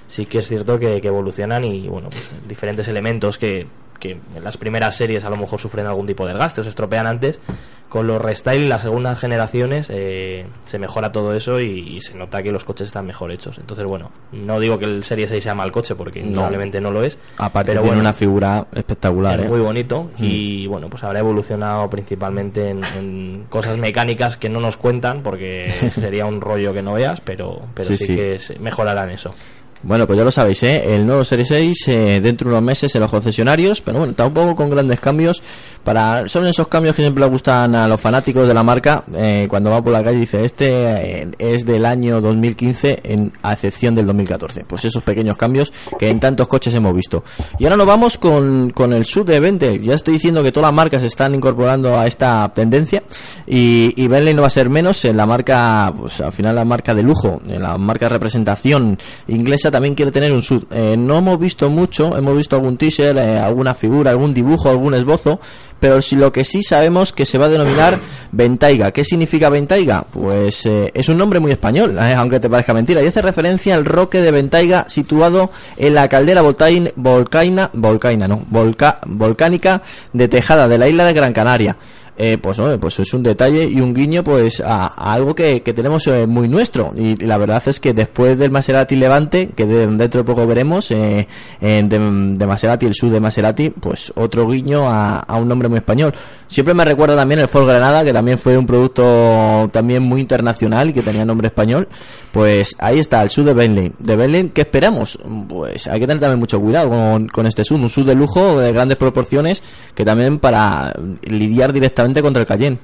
sí 0.07 0.25
que 0.25 0.39
es 0.39 0.47
cierto 0.47 0.79
que, 0.79 0.99
que 0.99 1.07
evolucionan 1.07 1.63
y 1.63 1.87
bueno, 1.87 2.09
pues 2.09 2.31
diferentes 2.47 2.87
elementos 2.87 3.37
que, 3.37 3.67
que 3.97 4.11
en 4.35 4.43
las 4.43 4.57
primeras 4.57 4.95
series 4.95 5.23
a 5.25 5.29
lo 5.29 5.37
mejor 5.37 5.59
sufren 5.59 5.85
algún 5.85 6.05
tipo 6.07 6.25
de 6.25 6.33
desgaste 6.33 6.61
o 6.61 6.63
se 6.63 6.69
estropean 6.69 7.07
antes, 7.07 7.39
con 7.89 8.05
los 8.05 8.21
restyling 8.21 8.67
las 8.67 8.81
segundas 8.81 9.17
generaciones 9.17 9.89
eh, 9.89 10.45
se 10.65 10.77
mejora 10.77 11.11
todo 11.13 11.33
eso 11.33 11.59
y, 11.61 11.95
y 11.95 11.99
se 12.01 12.15
nota 12.15 12.43
que 12.43 12.51
los 12.51 12.65
coches 12.65 12.87
están 12.87 13.05
mejor 13.05 13.31
hechos. 13.31 13.57
Entonces, 13.59 13.85
bueno, 13.85 14.11
no 14.33 14.59
digo 14.59 14.77
que 14.77 14.85
el 14.85 15.03
Serie 15.05 15.25
6 15.27 15.41
sea 15.43 15.55
mal 15.55 15.71
coche 15.71 15.95
porque 15.95 16.21
No. 16.21 16.33
probablemente 16.33 16.81
no 16.81 16.91
lo 16.91 17.03
es. 17.03 17.17
Aparte 17.37 17.71
pero 17.71 17.81
tiene 17.81 17.95
bueno, 17.95 18.01
una 18.01 18.13
figura 18.13 18.67
espectacular. 18.73 19.39
es 19.39 19.45
¿eh? 19.45 19.49
muy 19.49 19.61
bonito 19.61 20.11
y 20.17 20.67
bueno, 20.67 20.89
pues 20.89 21.03
habrá 21.05 21.19
evolucionado 21.19 21.89
principalmente 21.89 22.69
en, 22.71 22.83
en 22.83 23.45
cosas 23.49 23.77
mecánicas 23.77 24.35
que 24.35 24.49
no 24.49 24.59
nos 24.59 24.75
cuentan 24.75 25.23
porque 25.23 25.73
sería 25.91 26.25
un 26.25 26.41
rollo 26.41 26.73
que 26.73 26.81
no 26.81 26.93
veas, 26.93 27.21
pero, 27.21 27.61
pero 27.73 27.87
Sí, 27.87 27.97
sí, 27.97 28.05
sí. 28.05 28.15
que 28.53 28.59
mejorarán 28.59 29.11
eso. 29.11 29.33
Bueno, 29.83 30.07
pues 30.07 30.17
ya 30.17 30.25
lo 30.25 30.31
sabéis, 30.31 30.63
¿eh? 30.63 30.95
El 30.95 31.05
nuevo 31.05 31.23
Serie 31.23 31.45
6 31.45 31.87
eh, 31.87 32.19
dentro 32.21 32.49
de 32.49 32.55
unos 32.55 32.63
meses 32.63 32.93
en 32.95 33.01
los 33.01 33.11
concesionarios, 33.11 33.81
pero 33.81 33.99
bueno, 33.99 34.13
tampoco 34.13 34.55
con 34.55 34.69
grandes 34.69 34.99
cambios. 34.99 35.41
Para 35.83 36.27
Son 36.27 36.45
esos 36.47 36.67
cambios 36.67 36.95
que 36.95 37.03
siempre 37.03 37.23
le 37.23 37.29
gustan 37.29 37.75
a 37.75 37.87
los 37.87 38.01
fanáticos 38.01 38.47
de 38.47 38.53
la 38.53 38.63
marca. 38.63 39.03
eh, 39.13 39.45
cuando 39.49 39.69
va 39.69 39.81
por 39.81 39.93
la 39.93 40.03
calle 40.03 40.19
dice, 40.19 40.43
este 40.43 41.21
eh, 41.21 41.31
es 41.37 41.65
del 41.65 41.85
año 41.85 42.19
2015 42.21 43.01
en, 43.03 43.31
a 43.43 43.53
excepción 43.53 43.95
del 43.95 44.07
2014. 44.07 44.65
Pues 44.65 44.83
esos 44.85 45.03
pequeños 45.03 45.37
cambios 45.37 45.71
que 45.99 46.09
en 46.09 46.19
tantos 46.19 46.47
coches 46.47 46.73
hemos 46.73 46.95
visto. 46.95 47.23
Y 47.59 47.65
ahora 47.65 47.77
nos 47.77 47.87
vamos 47.87 48.17
con, 48.17 48.71
con 48.71 48.93
el 48.93 49.05
sub 49.05 49.25
de 49.25 49.39
Bentley. 49.39 49.79
Ya 49.79 49.93
estoy 49.93 50.15
diciendo 50.15 50.43
que 50.43 50.51
todas 50.51 50.69
las 50.69 50.75
marcas 50.75 51.01
se 51.01 51.07
están 51.07 51.35
incorporando 51.35 51.97
a 51.97 52.07
esta 52.07 52.51
tendencia 52.53 53.03
y, 53.45 53.93
y 53.95 54.07
Bentley 54.07 54.33
no 54.33 54.41
va 54.41 54.47
a 54.47 54.51
ser 54.51 54.69
menos 54.69 55.05
en 55.05 55.15
la 55.15 55.25
marca, 55.25 55.93
pues 55.97 56.19
al 56.19 56.31
final 56.31 56.55
la 56.55 56.65
marca 56.65 56.95
de 56.95 57.03
lujo, 57.03 57.41
en 57.47 57.61
la 57.61 57.77
marca 57.77 58.05
de 58.05 58.09
representación 58.09 58.97
inglesa 59.27 59.66
también 59.71 59.95
quiere 59.95 60.11
tener 60.11 60.31
un 60.33 60.41
sub. 60.41 60.65
Eh, 60.71 60.95
no 60.97 61.17
hemos 61.17 61.39
visto 61.39 61.69
mucho, 61.69 62.17
hemos 62.17 62.35
visto 62.35 62.55
algún 62.55 62.77
teaser, 62.77 63.17
eh, 63.17 63.39
alguna 63.39 63.73
figura, 63.73 64.11
algún 64.11 64.33
dibujo, 64.33 64.69
algún 64.69 64.93
esbozo, 64.93 65.39
pero 65.79 66.01
si 66.01 66.15
lo 66.15 66.31
que 66.31 66.43
sí 66.43 66.63
sabemos 66.63 67.13
que 67.13 67.25
se 67.25 67.37
va 67.37 67.45
a 67.45 67.49
denominar 67.49 67.97
Ventaiga. 68.31 68.91
¿Qué 68.91 69.03
significa 69.03 69.49
Ventaiga? 69.49 70.05
Pues 70.11 70.65
eh, 70.65 70.91
es 70.93 71.09
un 71.09 71.17
nombre 71.17 71.39
muy 71.39 71.51
español, 71.51 71.97
aunque 71.99 72.39
te 72.39 72.49
parezca 72.49 72.73
mentira, 72.73 73.01
y 73.01 73.07
hace 73.07 73.21
referencia 73.21 73.75
al 73.75 73.85
roque 73.85 74.21
de 74.21 74.31
Ventaiga 74.31 74.85
situado 74.89 75.51
en 75.77 75.93
la 75.93 76.07
caldera 76.09 76.41
voltain- 76.43 76.91
volcaina, 76.95 77.69
volcaina, 77.73 78.27
no, 78.27 78.41
volca- 78.49 78.99
volcánica 79.05 79.81
de 80.13 80.27
Tejada 80.27 80.67
de 80.67 80.77
la 80.77 80.87
isla 80.87 81.05
de 81.05 81.13
Gran 81.13 81.33
Canaria. 81.33 81.77
Eh, 82.19 82.39
pues 82.41 82.57
no, 82.57 82.79
pues 82.79 82.97
es 82.99 83.13
un 83.13 83.21
detalle 83.21 83.65
y 83.65 83.79
un 83.79 83.93
guiño 83.93 84.23
pues 84.23 84.59
a, 84.59 84.87
algo 84.87 85.35
que, 85.35 85.61
que 85.61 85.71
tenemos 85.73 86.07
eh, 86.07 86.25
muy 86.25 86.47
nuestro. 86.47 86.91
Y, 86.97 87.15
la 87.17 87.37
verdad 87.37 87.61
es 87.67 87.79
que 87.79 87.93
después 87.93 88.39
del 88.39 88.49
Maserati 88.49 88.95
Levante 88.95 89.49
que 89.55 89.67
de- 89.67 89.85
dentro 89.85 90.21
de 90.21 90.23
poco 90.25 90.47
veremos 90.47 90.89
eh, 90.89 91.27
de, 91.61 92.45
Maserati 92.47 92.87
el 92.87 92.95
sur 92.95 93.11
de 93.11 93.19
Maserati 93.19 93.69
pues 93.69 94.11
otro 94.15 94.47
guiño 94.49 94.89
a, 94.89 95.17
a 95.19 95.35
un 95.37 95.47
nombre 95.47 95.67
muy 95.69 95.77
español. 95.77 96.11
Siempre 96.47 96.73
me 96.73 96.85
recuerda 96.85 97.15
también 97.15 97.39
el 97.39 97.47
Ford 97.49 97.67
Granada 97.67 98.03
que 98.03 98.13
también 98.13 98.39
fue 98.39 98.57
un 98.57 98.65
producto 98.65 99.69
también 99.71 100.01
muy 100.01 100.19
internacional 100.21 100.89
y 100.89 100.93
que 100.93 101.03
tenía 101.03 101.23
nombre 101.23 101.47
español. 101.47 101.87
Pues 102.31 102.75
ahí 102.79 102.97
está 102.97 103.21
el 103.21 103.29
sur 103.29 103.45
de 103.45 103.53
Bentley. 103.53 103.91
De 103.99 104.15
Bentley 104.15 104.49
¿qué 104.55 104.61
esperamos? 104.61 105.19
pues 105.47 105.85
hay 105.85 105.99
que 105.99 106.07
tener 106.07 106.19
también 106.21 106.39
mucho 106.39 106.59
cuidado 106.59 106.89
con, 106.89 107.27
con 107.27 107.45
este 107.45 107.63
sub 107.63 107.79
un 107.79 107.89
sub 107.89 108.05
de 108.05 108.15
lujo 108.15 108.59
de 108.59 108.71
grandes 108.71 108.97
proporciones 108.97 109.61
que 109.93 110.03
también 110.03 110.39
para 110.39 110.93
lidiar 111.23 111.73
directamente 111.73 112.06
contra 112.21 112.41
el 112.41 112.47
Cayenne 112.47 112.77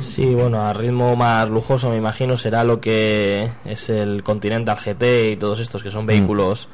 Sí, 0.00 0.24
bueno, 0.34 0.62
a 0.62 0.72
ritmo 0.72 1.14
más 1.16 1.48
lujoso 1.50 1.90
me 1.90 1.96
imagino 1.96 2.36
será 2.36 2.64
lo 2.64 2.80
que 2.80 3.50
es 3.64 3.90
el 3.90 4.22
Continental 4.22 4.76
GT 4.78 5.32
y 5.32 5.36
todos 5.36 5.60
estos 5.60 5.82
que 5.82 5.90
son 5.90 6.06
vehículos 6.06 6.68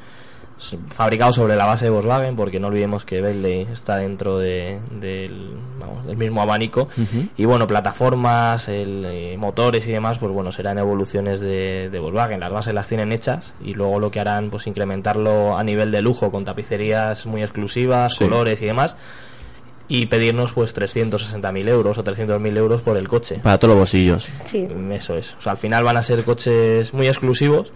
s- 0.59 0.77
fabricados 0.89 1.35
sobre 1.35 1.55
la 1.55 1.65
base 1.65 1.85
de 1.85 1.91
Volkswagen, 1.91 2.35
porque 2.35 2.59
no 2.59 2.67
olvidemos 2.67 3.03
que 3.03 3.21
Bentley 3.21 3.67
está 3.73 3.97
dentro 3.97 4.37
de- 4.37 4.79
del, 4.91 5.57
vamos, 5.79 6.05
del 6.07 6.15
mismo 6.17 6.41
abanico. 6.41 6.87
Y 7.35 7.45
bueno, 7.45 7.67
plataformas, 7.67 8.69
el, 8.69 9.05
eh, 9.05 9.35
motores 9.37 9.87
y 9.87 9.91
demás, 9.91 10.17
pues 10.19 10.31
bueno, 10.31 10.51
serán 10.51 10.77
evoluciones 10.77 11.41
de, 11.41 11.89
de 11.91 11.99
Volkswagen. 11.99 12.39
Las 12.39 12.51
bases 12.51 12.73
las 12.73 12.87
tienen 12.87 13.11
hechas 13.11 13.53
y 13.63 13.73
luego 13.73 13.99
lo 13.99 14.09
que 14.09 14.19
harán, 14.21 14.49
pues 14.49 14.67
incrementarlo 14.67 15.57
a 15.57 15.63
nivel 15.63 15.91
de 15.91 16.01
lujo 16.01 16.31
con 16.31 16.45
tapicerías 16.45 17.25
muy 17.25 17.41
exclusivas, 17.43 18.15
Sí. 18.15 18.23
colores 18.23 18.61
y 18.61 18.65
demás. 18.67 18.95
Y 19.89 20.07
pedirnos 20.07 20.51
pues 20.53 20.75
360.000 20.75 21.67
euros 21.69 21.97
o 21.97 22.03
300.000 22.03 22.57
euros 22.57 22.81
por 22.81 22.97
el 22.97 23.07
coche. 23.07 23.39
para 23.41 23.57
todos 23.57 23.69
los 23.73 23.79
bolsillos 23.79 24.29
Sí. 24.45 24.67
Eso 24.91 25.15
es. 25.17 25.35
O 25.35 25.41
sea, 25.41 25.53
al 25.53 25.57
final 25.57 25.83
van 25.83 25.95
a 25.97 26.01
ser 26.01 26.23
coches 26.23 26.93
muy 26.93 27.07
exclusivos. 27.07 27.71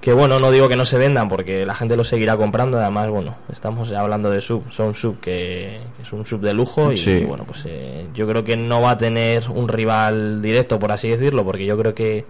Que 0.00 0.12
bueno, 0.12 0.38
no 0.38 0.50
digo 0.50 0.68
que 0.68 0.76
no 0.76 0.84
se 0.84 0.98
vendan 0.98 1.30
porque 1.30 1.64
la 1.64 1.74
gente 1.74 1.96
los 1.96 2.06
seguirá 2.08 2.36
comprando. 2.36 2.78
Además, 2.78 3.08
bueno, 3.08 3.36
estamos 3.50 3.90
hablando 3.92 4.28
de 4.30 4.42
sub. 4.42 4.62
Son 4.70 4.94
sub 4.94 5.18
que 5.18 5.78
es 6.02 6.12
un 6.12 6.26
sub 6.26 6.40
de 6.42 6.52
lujo. 6.52 6.92
Y 6.92 6.98
Sí. 6.98 7.24
bueno, 7.24 7.44
pues 7.44 7.64
eh, 7.66 8.06
yo 8.14 8.28
creo 8.28 8.44
que 8.44 8.54
no 8.56 8.82
va 8.82 8.90
a 8.90 8.98
tener 8.98 9.48
un 9.48 9.66
rival 9.66 10.42
directo, 10.42 10.78
por 10.78 10.92
así 10.92 11.08
decirlo. 11.08 11.42
Porque 11.42 11.64
yo 11.64 11.78
creo 11.78 11.94
que 11.94 12.26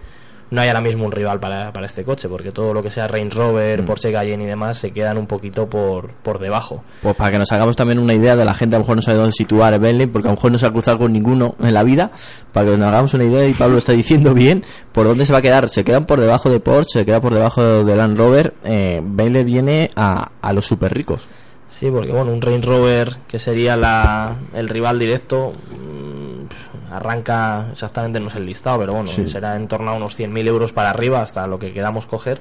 no 0.51 0.61
hay 0.61 0.67
ahora 0.67 0.81
mismo 0.81 1.05
un 1.05 1.11
rival 1.11 1.39
para, 1.39 1.71
para 1.73 1.85
este 1.85 2.03
coche, 2.03 2.29
porque 2.29 2.51
todo 2.51 2.73
lo 2.73 2.83
que 2.83 2.91
sea 2.91 3.07
Range 3.07 3.29
Rover, 3.29 3.83
Porsche 3.83 4.11
Cayenne 4.11 4.43
y 4.43 4.47
demás 4.47 4.77
se 4.77 4.91
quedan 4.91 5.17
un 5.17 5.25
poquito 5.27 5.67
por, 5.67 6.11
por 6.11 6.39
debajo. 6.39 6.83
Pues 7.01 7.15
para 7.15 7.31
que 7.31 7.39
nos 7.39 7.51
hagamos 7.51 7.75
también 7.75 7.99
una 7.99 8.13
idea 8.13 8.35
de 8.35 8.45
la 8.45 8.53
gente, 8.53 8.75
a 8.75 8.79
lo 8.79 8.83
mejor 8.83 8.97
no 8.97 9.01
sabe 9.01 9.17
dónde 9.17 9.31
situar 9.31 9.73
el 9.73 9.79
Bentley, 9.79 10.07
porque 10.07 10.27
a 10.27 10.31
lo 10.31 10.35
mejor 10.35 10.51
no 10.51 10.59
se 10.59 10.65
ha 10.65 10.71
cruzado 10.71 10.99
con 10.99 11.13
ninguno 11.13 11.55
en 11.59 11.73
la 11.73 11.83
vida, 11.83 12.11
para 12.53 12.71
que 12.71 12.77
nos 12.77 12.87
hagamos 12.87 13.13
una 13.13 13.23
idea, 13.23 13.47
y 13.47 13.53
Pablo 13.53 13.77
está 13.77 13.93
diciendo 13.93 14.33
bien, 14.33 14.63
por 14.91 15.05
dónde 15.05 15.25
se 15.25 15.33
va 15.33 15.39
a 15.39 15.41
quedar. 15.41 15.69
Se 15.69 15.83
quedan 15.83 16.05
por 16.05 16.19
debajo 16.19 16.49
de 16.49 16.59
Porsche, 16.59 16.99
se 16.99 17.05
queda 17.05 17.21
por 17.21 17.33
debajo 17.33 17.83
de 17.83 17.95
Land 17.95 18.17
Rover. 18.17 18.53
Eh, 18.63 19.01
Bentley 19.03 19.43
viene 19.43 19.89
a, 19.95 20.31
a 20.41 20.53
los 20.53 20.65
super 20.65 20.93
ricos. 20.93 21.27
Sí, 21.67 21.89
porque 21.91 22.11
bueno, 22.11 22.31
un 22.31 22.41
Range 22.41 22.65
Rover 22.65 23.17
que 23.27 23.39
sería 23.39 23.75
la, 23.75 24.35
el 24.53 24.69
rival 24.69 24.99
directo 24.99 25.51
mm, 25.51 26.93
arranca 26.93 27.67
exactamente 27.71 28.19
no 28.19 28.27
es 28.27 28.35
el 28.35 28.45
listado, 28.45 28.79
pero 28.79 28.93
bueno, 28.93 29.07
Sí. 29.07 29.27
será 29.27 29.55
en 29.55 29.67
torno 29.67 29.91
a 29.91 29.95
unos 29.95 30.17
100.000 30.17 30.47
euros 30.47 30.73
para 30.73 30.91
arriba 30.91 31.21
hasta 31.21 31.47
lo 31.47 31.59
que 31.59 31.73
quedamos 31.73 32.05
coger 32.05 32.39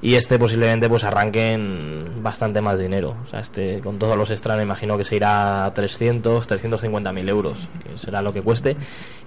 y 0.00 0.14
este 0.14 0.36
posiblemente 0.38 0.88
pues 0.88 1.04
arranque 1.04 1.52
en 1.52 2.22
bastante 2.22 2.60
más 2.60 2.78
dinero. 2.78 3.14
O 3.22 3.26
sea, 3.26 3.40
este 3.40 3.80
con 3.80 3.98
todos 3.98 4.16
los 4.16 4.30
extras 4.30 4.56
me 4.56 4.62
imagino 4.64 4.96
que 4.98 5.04
se 5.04 5.14
irá 5.16 5.64
a 5.64 5.74
300, 5.74 6.48
350.000 6.48 7.28
euros, 7.28 7.68
que 7.84 7.96
será 7.98 8.20
lo 8.22 8.32
que 8.32 8.42
cueste. 8.42 8.76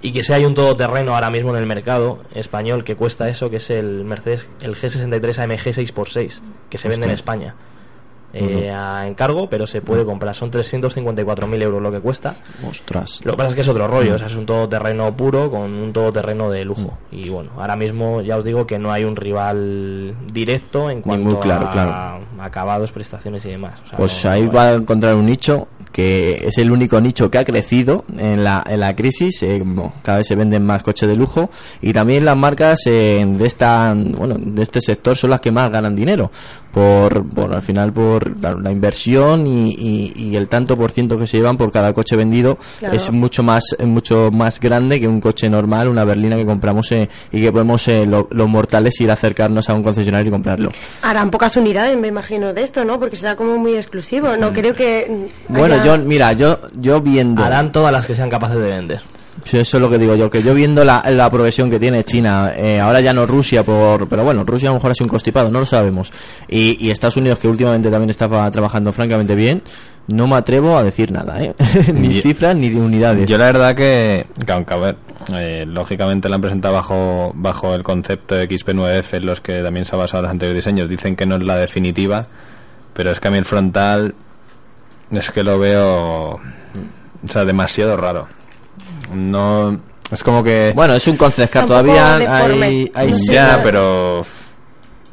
Y 0.02 0.12
que 0.12 0.22
si 0.24 0.34
hay 0.34 0.44
un 0.44 0.54
todoterreno 0.54 1.14
ahora 1.16 1.30
mismo 1.30 1.52
en 1.52 1.58
el 1.62 1.66
mercado 1.66 2.20
español 2.34 2.84
que 2.84 2.96
cuesta 2.96 3.30
eso, 3.30 3.50
que 3.50 3.58
es 3.58 3.70
el 3.70 4.04
Mercedes, 4.04 4.48
el 4.62 4.76
G63 4.76 5.40
AMG 5.44 5.74
6x6, 5.76 6.42
que 6.70 6.78
se 6.78 6.90
vende 6.90 7.06
en. 7.06 7.12
España. 7.14 7.56
Eh, 8.38 8.70
a 8.70 9.08
encargo, 9.08 9.50
pero 9.50 9.66
se 9.66 9.82
puede 9.82 10.04
comprar. 10.04 10.36
Son 10.36 10.52
354.000 10.52 11.62
euros 11.62 11.82
lo 11.82 11.92
que 11.92 12.02
cuesta. 12.02 12.36
Ostras. 12.70 13.22
Lo 13.24 13.32
que 13.32 13.38
pasa 13.38 13.48
es 13.50 13.56
que 13.56 13.62
es 13.62 13.68
otro 13.70 13.88
rollo, 13.88 14.16
o 14.16 14.18
sea, 14.18 14.28
es 14.28 14.36
un 14.36 14.46
todoterreno 14.46 15.16
puro 15.16 15.50
con 15.50 15.62
un 15.74 15.94
todoterreno 15.94 16.50
de 16.50 16.66
lujo. 16.66 16.98
Y 17.12 17.30
bueno, 17.30 17.52
ahora 17.58 17.76
mismo 17.78 18.22
ya 18.22 18.36
os 18.38 18.44
digo 18.44 18.68
que 18.68 18.78
no 18.78 18.92
hay 18.92 19.06
un 19.06 19.16
rival 19.16 20.14
directo 20.34 20.90
en 20.90 21.02
cuanto 21.02 21.30
muy 21.30 21.36
claro, 21.40 21.68
a 21.68 21.72
claro. 21.72 22.20
acabados, 22.42 22.92
prestaciones 22.92 23.46
y 23.46 23.50
demás. 23.52 23.80
O 23.86 23.88
sea, 23.90 23.98
Pues 23.98 24.26
no- 24.26 24.32
ahí 24.32 24.44
no 24.44 24.52
va 24.52 24.68
a 24.70 24.74
encontrar 24.74 25.16
un 25.16 25.26
nicho 25.26 25.68
que 25.96 26.44
es 26.46 26.58
el 26.58 26.72
único 26.72 27.00
nicho 27.00 27.32
que 27.32 27.38
ha 27.38 27.46
crecido 27.46 28.04
en 28.18 28.44
la, 28.44 28.62
en 28.68 28.82
la 28.82 28.94
crisis. 28.98 29.42
eh, 29.44 29.64
cada 30.04 30.18
vez 30.18 30.28
se 30.28 30.36
venden 30.36 30.66
más 30.66 30.84
coches 30.84 31.08
de 31.08 31.16
lujo 31.16 31.50
y 31.82 31.94
también 31.94 32.26
las 32.26 32.36
marcas 32.36 32.82
eh, 32.88 33.26
de 33.26 33.46
esta 33.48 33.96
bueno 33.96 34.36
de 34.38 34.62
este 34.62 34.82
sector 34.82 35.16
son 35.16 35.30
las 35.30 35.40
que 35.40 35.52
más 35.52 35.72
ganan 35.72 35.96
dinero 35.96 36.30
por 36.74 37.24
bueno 37.24 37.56
al 37.56 37.62
final 37.62 37.94
por 37.94 38.42
la, 38.44 38.52
la 38.56 38.72
inversión 38.72 39.48
y, 39.48 39.70
y- 39.70 40.14
y 40.18 40.36
el 40.36 40.50
tanto 40.50 40.76
por 40.76 40.92
ciento 40.92 41.18
que 41.18 41.26
se 41.28 41.38
llevan 41.38 41.56
por 41.56 41.72
cada 41.72 41.94
coche 41.94 42.18
vendido 42.18 42.58
Claro. 42.80 42.94
es 42.96 43.10
mucho 43.12 43.42
más 43.44 43.64
es 43.80 43.88
mucho 43.88 44.30
más 44.34 44.60
grande 44.60 45.00
que 45.00 45.08
un 45.08 45.22
coche 45.22 45.50
normal 45.50 45.88
una 45.88 46.04
berlina 46.04 46.36
que 46.36 46.46
compramos 46.46 46.92
eh, 46.92 47.08
y 47.32 47.42
que 47.42 47.52
podemos 47.54 47.88
eh, 47.88 48.06
lo- 48.06 48.28
los 48.32 48.50
mortales 48.50 49.00
ir 49.00 49.10
a 49.10 49.14
acercarnos 49.14 49.70
a 49.70 49.74
un 49.74 49.84
concesionario 49.84 50.28
y 50.28 50.32
comprarlo 50.32 50.70
Harán 51.02 51.32
pocas 51.32 51.56
unidades, 51.56 51.98
me 51.98 52.08
imagino, 52.08 52.54
de 52.54 52.64
esto, 52.64 52.84
¿no? 52.84 53.00
Porque 53.00 53.16
será 53.16 53.36
como 53.36 53.58
muy 53.58 53.76
exclusivo. 53.76 54.36
No 54.38 54.52
creo 54.52 54.74
que. 54.76 55.08
mm, 55.50 55.54
bueno 55.54 55.76
haya- 55.76 55.84
yo 55.86 55.98
mira 56.00 56.34
yo 56.34 56.60
yo 56.80 57.02
viendo 57.02 57.44
Harán 57.44 57.72
todas 57.72 57.92
las 57.92 58.06
que 58.06 58.16
sean 58.16 58.30
capaces 58.30 58.58
de 58.58 58.68
vender. 58.68 59.02
Sí, 59.44 59.60
eso 59.60 59.78
es 59.78 59.82
lo 59.82 59.90
que 59.90 60.00
digo 60.00 60.16
yo, 60.16 60.30
que 60.30 60.42
yo 60.42 60.56
viendo 60.56 60.84
la, 60.84 61.04
la 61.12 61.30
progresión 61.30 61.70
que 61.70 61.80
tiene 61.80 62.04
China, 62.04 62.54
eh, 62.56 62.80
ahora 62.80 63.00
ya 63.02 63.14
no 63.14 63.28
Rusia, 63.28 63.64
por 63.64 64.08
pero 64.08 64.24
bueno, 64.24 64.44
Rusia 64.44 64.70
a 64.70 64.72
lo 64.72 64.78
mejor 64.78 64.92
ha 64.92 64.96
sido 64.96 65.06
un 65.06 65.10
constipado, 65.10 65.52
no 65.52 65.60
lo 65.60 65.66
sabemos. 65.68 66.12
Y, 66.48 66.84
y 66.84 66.90
Estados 66.90 67.18
Unidos, 67.18 67.38
que 67.38 67.48
últimamente 67.48 67.92
también 67.92 68.10
estaba 68.10 68.50
trabajando 68.50 68.92
francamente 68.92 69.36
bien, 69.36 69.62
no 70.08 70.28
me 70.28 70.36
atrevo 70.36 70.78
a 70.78 70.84
decir 70.84 71.12
nada, 71.12 71.44
¿eh? 71.44 71.54
ni 71.94 72.22
cifras 72.22 72.56
ni 72.56 72.70
de 72.70 72.80
unidades. 72.80 73.30
Yo 73.30 73.38
la 73.38 73.46
verdad 73.46 73.76
que, 73.76 74.26
que 74.46 74.52
aunque 74.52 74.74
a 74.74 74.78
ver, 74.78 74.96
eh, 75.34 75.66
lógicamente 75.68 76.30
la 76.30 76.36
han 76.36 76.42
presentado 76.42 76.74
bajo, 76.74 77.32
bajo 77.36 77.76
el 77.76 77.84
concepto 77.84 78.36
de 78.36 78.50
XP9F, 78.50 79.18
en 79.18 79.26
los 79.26 79.42
que 79.42 79.62
también 79.62 79.86
se 79.86 79.96
ha 79.96 80.00
basado 80.00 80.24
los 80.24 80.32
anteriores 80.32 80.64
diseños, 80.64 80.90
dicen 80.90 81.16
que 81.16 81.26
no 81.26 81.36
es 81.36 81.44
la 81.44 81.56
definitiva, 81.58 82.26
pero 82.94 83.12
es 83.12 83.20
que 83.20 83.28
a 83.28 83.32
mí 83.32 83.38
el 83.38 83.46
frontal 83.46 84.16
es 85.18 85.32
que 85.32 85.44
lo 85.44 85.58
veo, 85.60 86.32
o 86.32 86.42
sea, 87.30 87.46
demasiado 87.46 87.96
raro. 87.98 88.28
No, 89.14 89.80
es 90.12 90.24
como 90.24 90.44
que... 90.44 90.74
Bueno, 90.76 90.94
es 90.96 91.08
un 91.08 91.16
concept 91.18 91.54
car 91.54 91.66
todavía, 91.66 92.16
hay, 92.16 92.92
hay 92.94 93.12
No 93.12 93.18
sé. 93.18 93.34
ya, 93.34 93.60
pero 93.64 94.26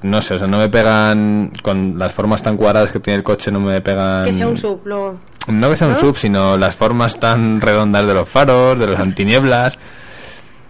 no 0.03 0.23
sé, 0.23 0.35
o 0.35 0.39
sea, 0.39 0.47
no 0.49 0.59
me 0.59 0.69
pegan 0.69 1.51
con 1.63 1.99
las 1.99 2.13
formas 2.13 2.43
tan 2.43 2.57
cuadradas 2.57 2.91
que 2.91 3.01
tiene 3.01 3.19
el 3.19 3.23
coche, 3.23 3.51
no 3.51 3.61
me 3.61 3.81
pegan. 3.81 4.25
Que 4.25 4.33
sea 4.33 4.49
un 4.49 4.57
sub, 4.57 4.81
lo- 4.85 5.17
No 5.49 5.71
que 5.71 5.77
sea 5.77 5.89
un 5.89 5.95
¿no? 5.95 6.01
sub, 6.01 6.17
sino 6.19 6.57
las 6.57 6.75
formas 6.75 7.19
tan 7.21 7.61
redondas 7.61 8.07
de 8.07 8.15
los 8.15 8.29
faros, 8.29 8.79
de 8.79 8.87
las 8.89 9.01
antinieblas. 9.01 9.79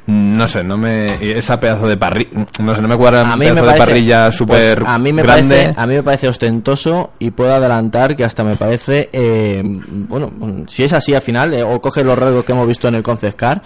No 0.06 0.48
sé, 0.48 0.64
no 0.64 0.76
me. 0.76 1.06
Esa 1.36 1.60
pedazo 1.60 1.86
de 1.86 1.96
parrilla. 1.96 2.30
No 2.58 2.74
sé, 2.74 2.82
no 2.82 2.88
me 2.88 2.96
cuadra 2.96 3.20
a 3.20 3.34
un 3.34 3.38
mí 3.38 3.44
pedazo 3.46 3.54
me 3.54 3.60
parece, 3.60 3.72
de 3.72 3.86
parrilla 3.86 4.22
pues, 4.24 4.34
súper 4.36 4.82
a 4.84 4.98
mí 4.98 5.12
me 5.12 5.22
grande. 5.22 5.54
parece 5.56 5.80
a 5.80 5.86
mí 5.86 5.94
me 5.94 6.02
parece 6.02 6.28
ostentoso 6.28 7.12
y 7.20 7.30
puedo 7.30 7.54
adelantar 7.54 8.16
que 8.16 8.24
hasta 8.24 8.42
me 8.42 8.56
parece 8.56 9.08
eh, 9.12 9.62
bueno 9.64 10.32
si 10.66 10.82
es 10.82 10.92
así 10.92 11.14
al 11.14 11.22
final 11.22 11.54
eh, 11.54 11.62
o 11.62 11.80
coge 11.80 12.02
los 12.02 12.18
rasgos 12.18 12.44
que 12.44 12.50
hemos 12.52 12.66
visto 12.66 12.88
en 12.88 12.96
el 12.96 13.02
concept 13.04 13.36
car 13.38 13.62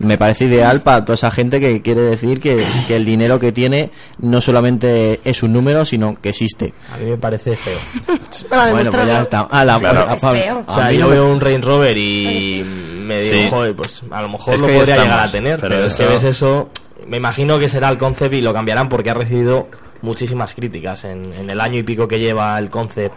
me 0.00 0.18
parece 0.18 0.46
ideal 0.46 0.82
para 0.82 1.04
toda 1.04 1.14
esa 1.14 1.30
gente 1.30 1.60
que 1.60 1.80
quiere 1.82 2.02
decir 2.02 2.40
que, 2.40 2.64
que 2.88 2.96
el 2.96 3.04
dinero 3.04 3.38
que 3.38 3.52
tiene 3.52 3.90
no 4.18 4.40
solamente 4.40 5.20
es 5.24 5.42
un 5.44 5.52
número 5.52 5.84
sino 5.84 6.16
que 6.20 6.30
existe 6.30 6.74
A 6.92 6.98
mí 6.98 7.10
me 7.10 7.16
parece 7.16 7.54
feo. 7.56 7.78
Para 8.50 8.70
bueno 8.72 8.90
pues 8.90 9.06
ya 9.06 9.22
está 9.22 9.40
a 9.42 9.64
la, 9.64 9.78
Claro. 9.78 10.00
a- 10.00 10.12
a- 10.12 10.14
Es 10.16 10.20
feo. 10.20 10.64
O 10.66 10.74
sea, 10.74 10.86
a 10.86 10.92
yo 10.92 11.08
veo 11.08 11.30
un 11.32 11.40
Range 11.40 11.60
Rover 11.62 11.96
y 11.96 12.64
me 13.06 13.20
digo, 13.20 13.34
Sí. 13.36 13.46
joder, 13.50 13.76
pues 13.76 14.02
a 14.10 14.22
lo 14.22 14.28
mejor 14.30 14.54
Es 14.54 14.60
lo 14.60 14.66
podría 14.66 14.82
estamos, 14.82 15.04
llegar 15.04 15.20
a 15.20 15.30
tener, 15.30 15.60
pero 15.60 15.75
pero, 15.76 15.86
es 15.86 15.94
que 15.94 16.06
ves 16.06 16.24
eso, 16.24 16.70
me 17.06 17.16
imagino 17.16 17.58
que 17.58 17.68
será 17.68 17.88
el 17.88 17.98
concept 17.98 18.34
y 18.34 18.40
lo 18.40 18.52
cambiarán 18.52 18.88
porque 18.88 19.10
ha 19.10 19.14
recibido 19.14 19.68
muchísimas 20.02 20.54
críticas 20.54 21.04
en, 21.04 21.32
en 21.32 21.50
el 21.50 21.60
año 21.60 21.78
y 21.78 21.82
pico 21.82 22.06
que 22.06 22.18
lleva 22.18 22.58
el 22.58 22.70
concept 22.70 23.14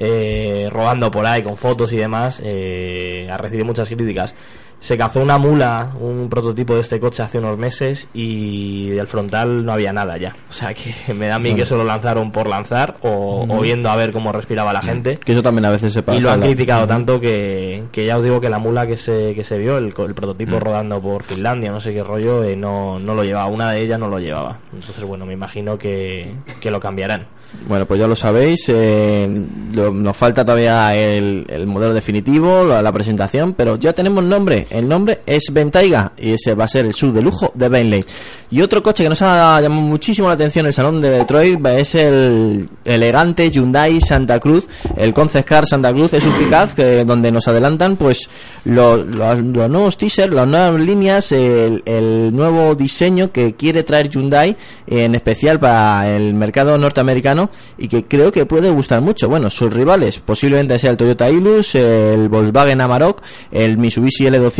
eh, 0.00 0.68
rodando 0.70 1.10
por 1.10 1.26
ahí 1.26 1.42
con 1.42 1.56
fotos 1.56 1.92
y 1.92 1.96
demás, 1.96 2.40
eh, 2.44 3.28
ha 3.30 3.36
recibido 3.36 3.66
muchas 3.66 3.88
críticas. 3.88 4.34
Se 4.80 4.96
cazó 4.96 5.20
una 5.20 5.38
mula, 5.38 5.90
un 6.00 6.28
prototipo 6.30 6.74
de 6.76 6.82
este 6.82 7.00
coche 7.00 7.22
hace 7.22 7.38
unos 7.38 7.58
meses 7.58 8.06
y 8.14 8.90
del 8.90 9.08
frontal 9.08 9.64
no 9.66 9.72
había 9.72 9.92
nada 9.92 10.16
ya. 10.18 10.36
O 10.48 10.52
sea 10.52 10.72
que 10.72 10.94
me 11.14 11.26
da 11.26 11.34
a 11.34 11.38
mí 11.40 11.54
que 11.56 11.62
eso 11.62 11.76
lo 11.76 11.82
lanzaron 11.84 12.30
por 12.30 12.46
lanzar 12.46 12.96
o, 13.02 13.44
o 13.48 13.60
viendo 13.60 13.90
a 13.90 13.96
ver 13.96 14.12
cómo 14.12 14.30
respiraba 14.30 14.72
la 14.72 14.80
gente. 14.80 15.16
que 15.16 15.32
eso 15.32 15.42
también 15.42 15.64
a 15.64 15.70
veces 15.70 15.92
se 15.92 16.02
pasa 16.04 16.18
Y 16.18 16.20
lo 16.22 16.30
han 16.30 16.40
la- 16.40 16.46
criticado 16.46 16.86
tanto 16.86 17.18
que, 17.20 17.82
que 17.90 18.06
ya 18.06 18.16
os 18.18 18.22
digo 18.22 18.40
que 18.40 18.48
la 18.48 18.60
mula 18.60 18.86
que 18.86 18.96
se, 18.96 19.34
que 19.34 19.42
se 19.42 19.58
vio, 19.58 19.78
el, 19.78 19.92
prototipo 19.92 20.56
Mm. 20.56 20.60
rodando 20.60 21.00
por 21.00 21.24
Finlandia, 21.24 21.72
no 21.72 21.80
sé 21.80 21.92
qué 21.92 22.04
rollo, 22.04 22.44
eh, 22.44 22.54
no, 22.54 23.00
no 23.00 23.14
lo 23.16 23.24
llevaba. 23.24 23.46
Una 23.48 23.72
de 23.72 23.80
ellas 23.82 23.98
no 23.98 24.08
lo 24.08 24.20
llevaba. 24.20 24.58
Entonces, 24.72 25.02
bueno, 25.02 25.26
me 25.26 25.32
imagino 25.32 25.76
que, 25.76 26.32
que 26.60 26.70
lo 26.70 26.78
cambiarán. 26.78 27.26
Bueno, 27.66 27.86
pues 27.86 27.98
ya 27.98 28.06
lo 28.06 28.14
sabéis, 28.14 28.68
eh, 28.68 29.46
lo- 29.72 29.90
nos 29.90 30.16
falta 30.16 30.44
todavía 30.44 30.94
el, 30.94 31.46
el 31.48 31.66
modelo 31.66 31.94
definitivo, 31.94 32.64
la, 32.64 32.80
la 32.82 32.92
presentación, 32.92 33.54
pero 33.54 33.76
ya 33.76 33.92
tenemos 33.92 34.22
nombre. 34.22 34.66
El 34.70 34.88
nombre 34.88 35.20
es 35.26 35.44
Ventaiga 35.52 36.12
y 36.18 36.32
ese 36.32 36.54
va 36.54 36.64
a 36.64 36.68
ser 36.68 36.86
el 36.86 36.94
sub 36.94 37.12
de 37.12 37.22
lujo 37.22 37.50
de 37.54 37.68
Bentley. 37.68 38.04
Y 38.50 38.62
otro 38.62 38.82
coche 38.82 39.02
que 39.02 39.10
nos 39.10 39.20
ha 39.22 39.60
llamado 39.60 39.82
muchísimo 39.82 40.28
la 40.28 40.34
atención 40.34 40.64
en 40.64 40.68
el 40.68 40.72
salón 40.72 41.00
de 41.02 41.10
Detroit 41.10 41.64
es 41.66 41.94
el 41.94 42.68
elegante 42.84 43.50
Hyundai 43.50 44.00
Santa 44.00 44.40
Cruz, 44.40 44.66
el 44.96 45.12
Concept 45.12 45.46
Car 45.48 45.66
Santa 45.66 45.92
Cruz. 45.92 46.14
Es 46.14 46.24
un 46.24 46.32
pickup 46.32 46.74
que, 46.74 47.04
donde 47.04 47.30
nos 47.30 47.46
adelantan 47.46 47.96
pues 47.96 48.28
lo- 48.64 48.96
lo- 49.04 49.34
los 49.34 49.68
nuevos 49.70 49.98
teasers, 49.98 50.32
las 50.32 50.46
nuevas 50.46 50.80
líneas, 50.80 51.30
el, 51.32 51.82
el 51.84 52.34
nuevo 52.34 52.74
diseño 52.74 53.30
que 53.32 53.54
quiere 53.54 53.82
traer 53.82 54.08
Hyundai, 54.08 54.56
en 54.86 55.14
especial 55.14 55.58
para 55.60 56.08
el 56.16 56.32
mercado 56.32 56.78
norteamericano 56.78 57.50
y 57.76 57.88
que 57.88 58.04
creo 58.06 58.32
que 58.32 58.46
puede 58.46 58.70
gustar 58.70 59.02
mucho. 59.02 59.28
Bueno, 59.28 59.50
sus 59.50 59.72
rivales 59.72 60.20
posiblemente 60.20 60.78
sea 60.78 60.90
el 60.90 60.96
Toyota 60.96 61.28
Hilux, 61.28 61.74
el 61.74 62.30
Volkswagen 62.30 62.80
Amarok, 62.80 63.20
el 63.52 63.76
Mitsubishi 63.76 64.24
L200. 64.24 64.57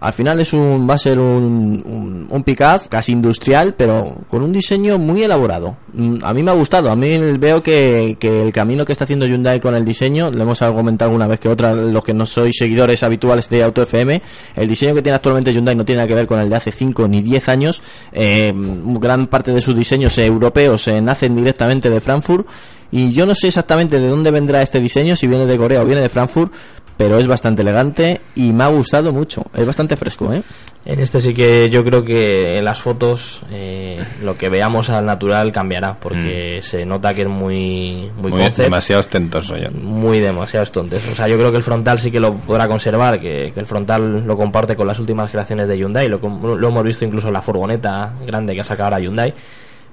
Al 0.00 0.12
final 0.12 0.38
es 0.40 0.52
un 0.52 0.88
va 0.88 0.94
a 0.94 0.98
ser 0.98 1.18
un, 1.18 1.82
un, 1.86 2.26
un 2.28 2.42
casi 2.88 3.12
industrial, 3.12 3.74
pero 3.74 4.16
con 4.28 4.42
un 4.42 4.52
diseño 4.52 4.98
muy 4.98 5.22
elaborado. 5.22 5.76
Mm, 5.94 6.18
A 6.22 6.34
mí 6.34 6.42
me 6.42 6.50
ha 6.50 6.54
gustado. 6.54 6.90
A 6.90 6.96
mí 6.96 7.16
veo 7.38 7.62
que, 7.62 8.16
que 8.20 8.42
el 8.42 8.52
camino 8.52 8.84
que 8.84 8.92
está 8.92 9.04
haciendo 9.04 9.26
Hyundai 9.26 9.60
con 9.60 9.74
el 9.74 9.84
diseño, 9.84 10.30
lo 10.30 10.42
hemos 10.42 10.58
comentado 10.58 11.10
alguna 11.10 11.26
vez 11.26 11.40
que 11.40 11.48
otra, 11.48 11.74
los 11.74 12.04
que 12.04 12.12
no 12.12 12.26
sois 12.26 12.54
seguidores 12.56 13.02
habituales 13.02 13.48
de 13.48 13.62
Auto 13.62 13.82
FM, 13.82 14.20
el 14.56 14.68
diseño 14.68 14.94
que 14.94 15.02
tiene 15.02 15.16
actualmente 15.16 15.52
Hyundai 15.52 15.74
no 15.74 15.84
tiene 15.84 15.98
nada 15.98 16.08
que 16.08 16.14
ver 16.14 16.26
con 16.26 16.38
el 16.40 16.50
de 16.50 16.56
hace 16.56 16.70
5 16.70 17.08
ni 17.08 17.22
10 17.22 17.48
años. 17.48 17.82
Eh, 18.12 18.52
gran 18.54 19.26
parte 19.28 19.52
de 19.52 19.60
sus 19.60 19.74
diseños 19.74 20.18
europeos 20.18 20.88
nacen 21.02 21.34
directamente 21.34 21.88
de 21.88 22.00
Frankfurt. 22.00 22.46
Y 22.90 23.10
yo 23.10 23.26
no 23.26 23.34
sé 23.34 23.48
exactamente 23.48 23.98
de 23.98 24.06
dónde 24.08 24.30
vendrá 24.30 24.62
este 24.62 24.80
diseño, 24.80 25.16
si 25.16 25.26
viene 25.26 25.46
de 25.46 25.56
Corea 25.56 25.82
o 25.82 25.84
viene 25.84 26.00
de 26.00 26.08
Frankfurt, 26.08 26.52
pero 26.96 27.18
es 27.18 27.26
bastante 27.26 27.62
elegante 27.62 28.20
y 28.34 28.52
me 28.52 28.64
ha 28.64 28.68
gustado 28.68 29.12
mucho. 29.12 29.44
Es 29.54 29.66
bastante 29.66 29.96
fresco, 29.96 30.32
¿eh? 30.32 30.42
En 30.86 31.00
este 31.00 31.18
sí 31.18 31.32
que 31.32 31.70
yo 31.70 31.82
creo 31.82 32.04
que 32.04 32.58
en 32.58 32.64
las 32.66 32.82
fotos 32.82 33.42
eh, 33.50 34.04
lo 34.22 34.36
que 34.36 34.50
veamos 34.50 34.90
al 34.90 35.06
natural 35.06 35.50
cambiará, 35.50 35.98
porque 35.98 36.60
se 36.60 36.84
nota 36.84 37.14
que 37.14 37.22
es 37.22 37.28
muy, 37.28 38.10
muy, 38.18 38.30
Muy, 38.30 38.40
concept, 38.42 38.58
demasiado 38.58 39.00
ostentoso 39.00 39.56
yo. 39.56 39.70
muy 39.70 40.20
demasiado 40.20 40.66
tontes. 40.66 41.10
O 41.10 41.14
sea, 41.14 41.26
yo 41.26 41.38
creo 41.38 41.50
que 41.50 41.56
el 41.56 41.62
frontal 41.62 41.98
sí 41.98 42.10
que 42.10 42.20
lo 42.20 42.34
podrá 42.34 42.68
conservar, 42.68 43.18
que, 43.18 43.50
que 43.54 43.60
el 43.60 43.66
frontal 43.66 44.26
lo 44.26 44.36
comparte 44.36 44.76
con 44.76 44.86
las 44.86 44.98
últimas 44.98 45.30
creaciones 45.30 45.68
de 45.68 45.78
Hyundai, 45.78 46.06
lo, 46.08 46.18
lo 46.18 46.68
hemos 46.68 46.84
visto 46.84 47.06
incluso 47.06 47.28
en 47.28 47.32
la 47.32 47.40
furgoneta 47.42 48.12
grande 48.26 48.52
que 48.54 48.60
ha 48.60 48.64
sacado 48.64 48.84
ahora 48.88 49.00
Hyundai, 49.00 49.32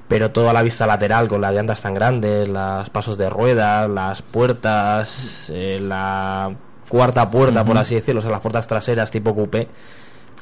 pero 0.10 0.32
toda 0.32 0.52
la 0.52 0.62
vista 0.62 0.86
lateral 0.86 1.30
con 1.30 1.40
las 1.40 1.54
llantas 1.54 1.82
tan 1.82 1.94
grandes, 1.94 2.50
los 2.50 2.90
pasos 2.90 3.18
de 3.18 3.30
ruedas, 3.30 3.90
las 3.90 4.22
puertas, 4.22 5.46
eh, 5.50 5.80
la 5.82 6.52
cuarta 6.90 7.30
puerta, 7.30 7.64
por 7.64 7.78
así 7.78 7.96
decirlo, 7.96 8.20
o 8.20 8.22
sea, 8.22 8.32
las 8.32 8.42
puertas 8.42 8.68
traseras 8.68 9.12
tipo 9.12 9.34
coupé, 9.34 9.68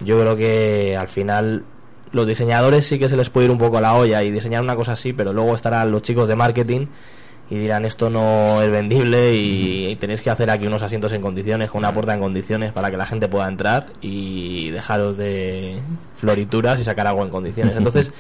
yo 0.01 0.19
creo 0.19 0.35
que 0.35 0.95
al 0.97 1.07
final 1.07 1.63
los 2.11 2.27
diseñadores 2.27 2.87
sí 2.87 2.97
que 2.97 3.09
se 3.09 3.17
les 3.17 3.29
puede 3.29 3.45
ir 3.45 3.51
un 3.51 3.57
poco 3.57 3.77
a 3.77 3.81
la 3.81 3.93
olla 3.93 4.23
y 4.23 4.31
diseñar 4.31 4.61
una 4.61 4.75
cosa 4.75 4.93
así, 4.93 5.13
pero 5.13 5.33
luego 5.33 5.53
estarán 5.53 5.91
los 5.91 6.01
chicos 6.01 6.27
de 6.27 6.35
marketing 6.35 6.87
y 7.49 7.57
dirán 7.57 7.85
esto 7.85 8.09
no 8.09 8.61
es 8.61 8.69
vendible 8.69 9.33
y, 9.33 9.95
tenéis 9.95 10.21
que 10.21 10.29
hacer 10.29 10.49
aquí 10.49 10.67
unos 10.67 10.81
asientos 10.83 11.11
en 11.13 11.21
condiciones, 11.21 11.69
con 11.69 11.79
una 11.79 11.93
puerta 11.93 12.13
en 12.13 12.19
condiciones 12.19 12.71
para 12.71 12.91
que 12.91 12.97
la 12.97 13.05
gente 13.05 13.27
pueda 13.27 13.47
entrar 13.47 13.87
y 14.01 14.69
dejaros 14.69 15.17
de 15.17 15.79
florituras 16.13 16.79
y 16.79 16.83
sacar 16.83 17.07
algo 17.07 17.23
en 17.23 17.29
condiciones. 17.29 17.75
Entonces, 17.77 18.13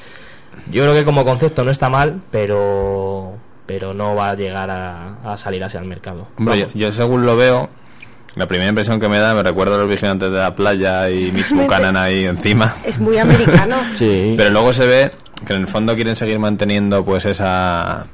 yo 0.71 0.83
creo 0.83 0.93
que 0.93 1.05
como 1.05 1.23
concepto 1.23 1.63
no 1.63 1.71
está 1.71 1.89
mal, 1.89 2.21
pero 2.31 3.33
pero 3.65 3.93
no 3.93 4.15
va 4.15 4.31
a 4.31 4.33
llegar 4.33 4.67
a, 4.71 5.33
a 5.33 5.37
salir 5.37 5.63
hacia 5.63 5.79
el 5.79 5.87
mercado. 5.87 6.27
Hombre, 6.39 6.57
yo, 6.57 6.67
yo 6.73 6.91
según 6.91 7.23
lo 7.23 7.35
veo, 7.35 7.69
la 8.35 8.47
primera 8.47 8.69
impresión 8.69 8.99
que 8.99 9.09
me 9.09 9.17
da, 9.19 9.33
me 9.33 9.43
recuerda 9.43 9.75
a 9.75 9.79
los 9.79 9.89
vigilantes 9.89 10.31
de 10.31 10.37
la 10.37 10.55
playa 10.55 11.09
y 11.09 11.31
Mitch 11.33 11.51
Buchanan 11.51 11.97
ahí 11.97 12.25
encima. 12.25 12.75
Es 12.83 12.99
muy 12.99 13.17
americano. 13.17 13.75
Sí. 13.95 14.33
Pero 14.37 14.49
luego 14.51 14.71
se 14.73 14.85
ve 14.85 15.11
que 15.45 15.53
en 15.53 15.61
el 15.61 15.67
fondo 15.67 15.95
quieren 15.95 16.15
seguir 16.15 16.37
manteniendo 16.39 17.03
pues 17.05 17.25
esa 17.25 18.05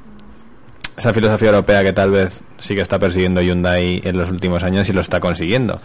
esa 0.96 1.12
filosofía 1.12 1.48
europea 1.50 1.82
que 1.82 1.92
tal 1.92 2.10
vez 2.10 2.40
sí 2.58 2.74
que 2.74 2.80
está 2.80 2.98
persiguiendo 2.98 3.42
Hyundai 3.42 4.00
en 4.04 4.16
los 4.16 4.30
últimos 4.30 4.62
años 4.62 4.88
y 4.88 4.92
lo 4.94 5.00
está 5.02 5.20
consiguiendo. 5.20 5.80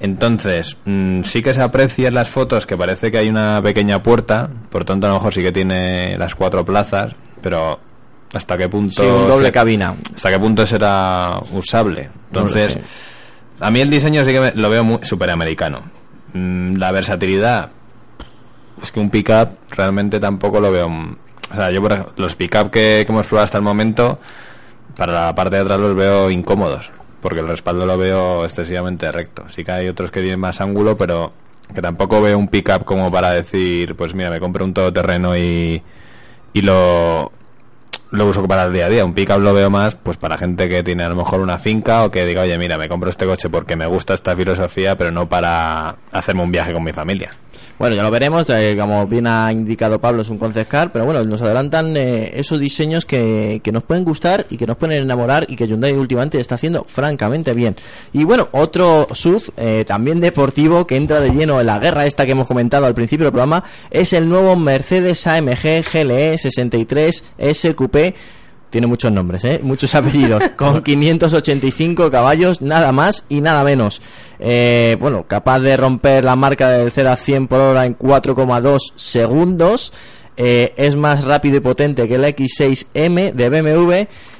Entonces, 0.00 0.76
mm, 0.86 1.22
sí 1.22 1.42
que 1.42 1.52
se 1.54 1.60
aprecia 1.60 2.08
en 2.08 2.14
las 2.14 2.28
fotos 2.28 2.66
que 2.66 2.76
parece 2.76 3.10
que 3.12 3.18
hay 3.18 3.28
una 3.28 3.60
pequeña 3.62 4.02
puerta, 4.02 4.48
por 4.70 4.84
tanto 4.84 5.06
a 5.06 5.10
lo 5.10 5.16
mejor 5.16 5.32
sí 5.34 5.42
que 5.42 5.52
tiene 5.52 6.16
las 6.18 6.34
cuatro 6.34 6.64
plazas, 6.64 7.12
pero 7.42 7.78
hasta 8.32 8.56
qué 8.56 8.68
punto 8.68 9.02
Sí, 9.02 9.08
un 9.08 9.28
doble 9.28 9.48
se- 9.48 9.52
cabina. 9.52 9.94
hasta 10.14 10.30
qué 10.30 10.38
punto 10.38 10.66
será 10.66 11.38
usable. 11.52 12.04
No 12.32 12.40
lo 12.40 12.46
Entonces, 12.46 12.72
sé. 12.72 12.80
A 13.60 13.70
mí 13.70 13.80
el 13.80 13.90
diseño 13.90 14.24
sí 14.24 14.32
que 14.32 14.40
me- 14.40 14.52
lo 14.54 14.70
veo 14.70 15.00
súper 15.02 15.30
americano. 15.30 15.82
Mm, 16.32 16.76
La 16.76 16.90
versatilidad, 16.92 17.70
es 18.82 18.90
que 18.92 19.00
un 19.00 19.10
pickup 19.10 19.48
realmente 19.70 20.18
tampoco 20.20 20.60
lo 20.60 20.70
veo. 20.70 20.86
O 20.88 21.54
sea, 21.54 21.70
yo 21.70 21.82
por 21.82 21.92
ejemplo, 21.92 22.12
los 22.16 22.36
pickup 22.36 22.70
que, 22.70 23.02
que 23.04 23.12
hemos 23.12 23.26
probado 23.26 23.44
hasta 23.44 23.58
el 23.58 23.64
momento, 23.64 24.18
para 24.96 25.26
la 25.26 25.34
parte 25.34 25.56
de 25.56 25.62
atrás 25.62 25.78
los 25.80 25.94
veo 25.96 26.30
incómodos, 26.30 26.90
porque 27.20 27.40
el 27.40 27.48
respaldo 27.48 27.86
lo 27.86 27.98
veo 27.98 28.44
excesivamente 28.44 29.10
recto. 29.12 29.44
Sí 29.48 29.64
que 29.64 29.72
hay 29.72 29.88
otros 29.88 30.10
que 30.10 30.20
tienen 30.20 30.40
más 30.40 30.60
ángulo, 30.60 30.96
pero 30.96 31.32
que 31.74 31.82
tampoco 31.82 32.20
veo 32.22 32.38
un 32.38 32.48
pickup 32.48 32.84
como 32.84 33.10
para 33.10 33.32
decir, 33.32 33.94
pues 33.96 34.14
mira, 34.14 34.30
me 34.30 34.40
compro 34.40 34.64
un 34.64 34.72
todoterreno 34.74 35.36
y, 35.36 35.82
y 36.52 36.62
lo, 36.62 37.32
lo 38.10 38.26
uso 38.26 38.46
para 38.46 38.64
el 38.64 38.72
día 38.72 38.86
a 38.86 38.88
día. 38.88 39.04
Un 39.04 39.14
pickup 39.14 39.38
lo 39.38 39.54
veo 39.54 39.70
más 39.70 39.94
pues 39.94 40.16
para 40.16 40.36
gente 40.36 40.68
que 40.68 40.82
tiene 40.82 41.04
a 41.04 41.08
lo 41.08 41.16
mejor 41.16 41.40
una 41.40 41.58
finca 41.58 42.04
o 42.04 42.10
que 42.10 42.26
diga, 42.26 42.42
oye, 42.42 42.58
mira, 42.58 42.78
me 42.78 42.88
compro 42.88 43.10
este 43.10 43.26
coche 43.26 43.48
porque 43.48 43.76
me 43.76 43.86
gusta 43.86 44.14
esta 44.14 44.34
filosofía, 44.36 44.96
pero 44.96 45.10
no 45.10 45.28
para 45.28 45.96
hacerme 46.12 46.42
un 46.42 46.52
viaje 46.52 46.72
con 46.72 46.82
mi 46.82 46.92
familia. 46.92 47.30
Bueno, 47.80 47.96
ya 47.96 48.02
lo 48.02 48.10
veremos, 48.10 48.44
eh, 48.50 48.76
como 48.78 49.06
bien 49.06 49.26
ha 49.26 49.50
indicado 49.50 49.98
Pablo, 49.98 50.20
es 50.20 50.28
un 50.28 50.36
concept 50.36 50.70
car, 50.70 50.92
pero 50.92 51.06
bueno, 51.06 51.24
nos 51.24 51.40
adelantan 51.40 51.96
eh, 51.96 52.30
esos 52.34 52.60
diseños 52.60 53.06
que, 53.06 53.62
que 53.64 53.72
nos 53.72 53.84
pueden 53.84 54.04
gustar 54.04 54.46
y 54.50 54.58
que 54.58 54.66
nos 54.66 54.76
pueden 54.76 55.00
enamorar 55.00 55.46
y 55.48 55.56
que 55.56 55.66
Hyundai 55.66 55.94
últimamente 55.94 56.38
está 56.38 56.56
haciendo 56.56 56.84
francamente 56.86 57.54
bien. 57.54 57.74
Y 58.12 58.24
bueno, 58.24 58.50
otro 58.52 59.08
SUV, 59.10 59.52
eh, 59.56 59.84
también 59.86 60.20
deportivo, 60.20 60.86
que 60.86 60.96
entra 60.96 61.20
de 61.20 61.30
lleno 61.30 61.58
en 61.58 61.64
la 61.64 61.78
guerra 61.78 62.04
esta 62.04 62.26
que 62.26 62.32
hemos 62.32 62.46
comentado 62.46 62.84
al 62.84 62.92
principio 62.92 63.24
del 63.24 63.32
programa, 63.32 63.64
es 63.90 64.12
el 64.12 64.28
nuevo 64.28 64.56
Mercedes 64.56 65.26
AMG 65.26 65.82
GLE 65.90 66.36
63 66.36 67.24
SQP. 67.38 67.96
Tiene 68.70 68.86
muchos 68.86 69.10
nombres, 69.10 69.44
¿eh? 69.44 69.60
muchos 69.62 69.92
apellidos, 69.96 70.44
con 70.56 70.82
585 70.82 72.08
caballos, 72.08 72.62
nada 72.62 72.92
más 72.92 73.24
y 73.28 73.40
nada 73.40 73.64
menos. 73.64 74.00
Eh, 74.38 74.96
bueno, 75.00 75.24
capaz 75.26 75.58
de 75.58 75.76
romper 75.76 76.22
la 76.22 76.36
marca 76.36 76.70
del 76.70 76.92
0 76.92 77.10
a 77.10 77.16
100 77.16 77.48
por 77.48 77.58
hora 77.60 77.84
en 77.84 77.98
4,2 77.98 78.92
segundos. 78.94 79.92
Eh, 80.36 80.72
es 80.76 80.94
más 80.94 81.24
rápido 81.24 81.56
y 81.56 81.60
potente 81.60 82.06
que 82.06 82.14
el 82.14 82.24
X6M 82.24 83.32
de 83.32 83.48
BMW. 83.50 83.92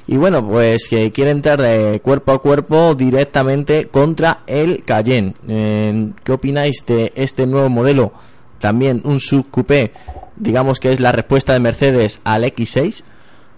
Y 0.07 0.17
bueno, 0.17 0.47
pues 0.49 0.89
que 0.89 1.11
quiere 1.13 1.33
entrar 1.33 1.61
de 1.61 2.01
cuerpo 2.01 2.33
a 2.33 2.41
cuerpo 2.41 2.95
directamente 2.95 3.89
contra 3.89 4.41
el 4.47 4.85
Cayenne. 4.85 5.35
Eh, 5.49 6.11
¿Qué 6.23 6.33
opináis 6.33 6.85
de 6.87 7.13
este 7.17 7.47
nuevo 7.47 7.69
modelo? 7.69 8.13
También 8.61 9.03
un 9.05 9.21
subcoupé, 9.21 9.93
digamos 10.37 10.81
que 10.81 10.93
es 10.93 11.01
la 11.01 11.13
respuesta 11.13 11.53
de 11.53 11.61
Mercedes 11.61 12.21
al 12.25 12.45
X6. 12.45 13.03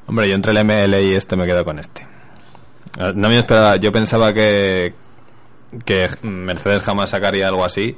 Hombre, 0.06 0.28
yo 0.28 0.34
entre 0.34 0.52
el 0.52 0.64
ML 0.64 1.00
y 1.02 1.14
este 1.14 1.36
me 1.36 1.46
quedo 1.46 1.64
con 1.64 1.78
este. 1.78 2.06
Eh, 2.98 3.12
No 3.14 3.28
me 3.28 3.38
esperaba, 3.38 3.76
yo 3.76 3.92
pensaba 3.92 4.32
que, 4.32 4.94
que 5.84 6.08
Mercedes 6.22 6.82
jamás 6.82 7.10
sacaría 7.10 7.48
algo 7.48 7.64
así. 7.64 7.96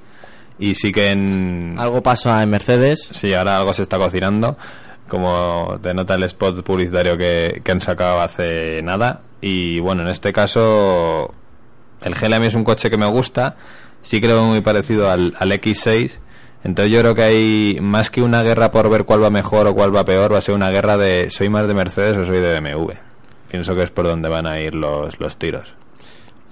Y 0.58 0.74
sí 0.74 0.92
que 0.92 1.10
en. 1.10 1.76
Algo 1.78 2.02
pasa 2.02 2.42
en 2.42 2.50
Mercedes. 2.50 3.00
Sí, 3.12 3.34
ahora 3.34 3.58
algo 3.58 3.72
se 3.72 3.82
está 3.82 3.98
cocinando. 3.98 4.56
Como 5.08 5.78
denota 5.82 6.14
el 6.14 6.22
spot 6.24 6.62
publicitario 6.64 7.18
que, 7.18 7.60
que 7.64 7.72
han 7.72 7.80
sacado 7.80 8.20
hace 8.20 8.80
nada. 8.82 9.22
Y 9.40 9.80
bueno, 9.80 10.02
en 10.02 10.08
este 10.08 10.32
caso, 10.32 11.34
el 12.02 12.14
GLM 12.14 12.44
es 12.44 12.54
un 12.54 12.64
coche 12.64 12.88
que 12.90 12.96
me 12.96 13.06
gusta. 13.06 13.56
Sí 14.02 14.20
que 14.20 14.28
lo 14.28 14.34
veo 14.34 14.44
muy 14.44 14.60
parecido 14.60 15.10
al, 15.10 15.34
al 15.38 15.50
X6. 15.52 16.18
Entonces 16.64 16.92
yo 16.92 17.00
creo 17.00 17.14
que 17.14 17.22
hay 17.22 17.78
más 17.82 18.10
que 18.10 18.22
una 18.22 18.42
guerra 18.42 18.70
por 18.70 18.88
ver 18.88 19.04
cuál 19.04 19.22
va 19.22 19.28
mejor 19.28 19.66
o 19.66 19.74
cuál 19.74 19.94
va 19.94 20.04
peor, 20.04 20.32
va 20.32 20.38
a 20.38 20.40
ser 20.40 20.54
una 20.54 20.70
guerra 20.70 20.96
de 20.96 21.28
soy 21.28 21.50
más 21.50 21.68
de 21.68 21.74
Mercedes 21.74 22.16
o 22.16 22.24
soy 22.24 22.38
de 22.40 22.58
BMW. 22.58 22.92
Pienso 23.50 23.76
que 23.76 23.82
es 23.82 23.90
por 23.90 24.06
donde 24.06 24.30
van 24.30 24.46
a 24.46 24.58
ir 24.58 24.74
los, 24.74 25.20
los 25.20 25.36
tiros. 25.36 25.74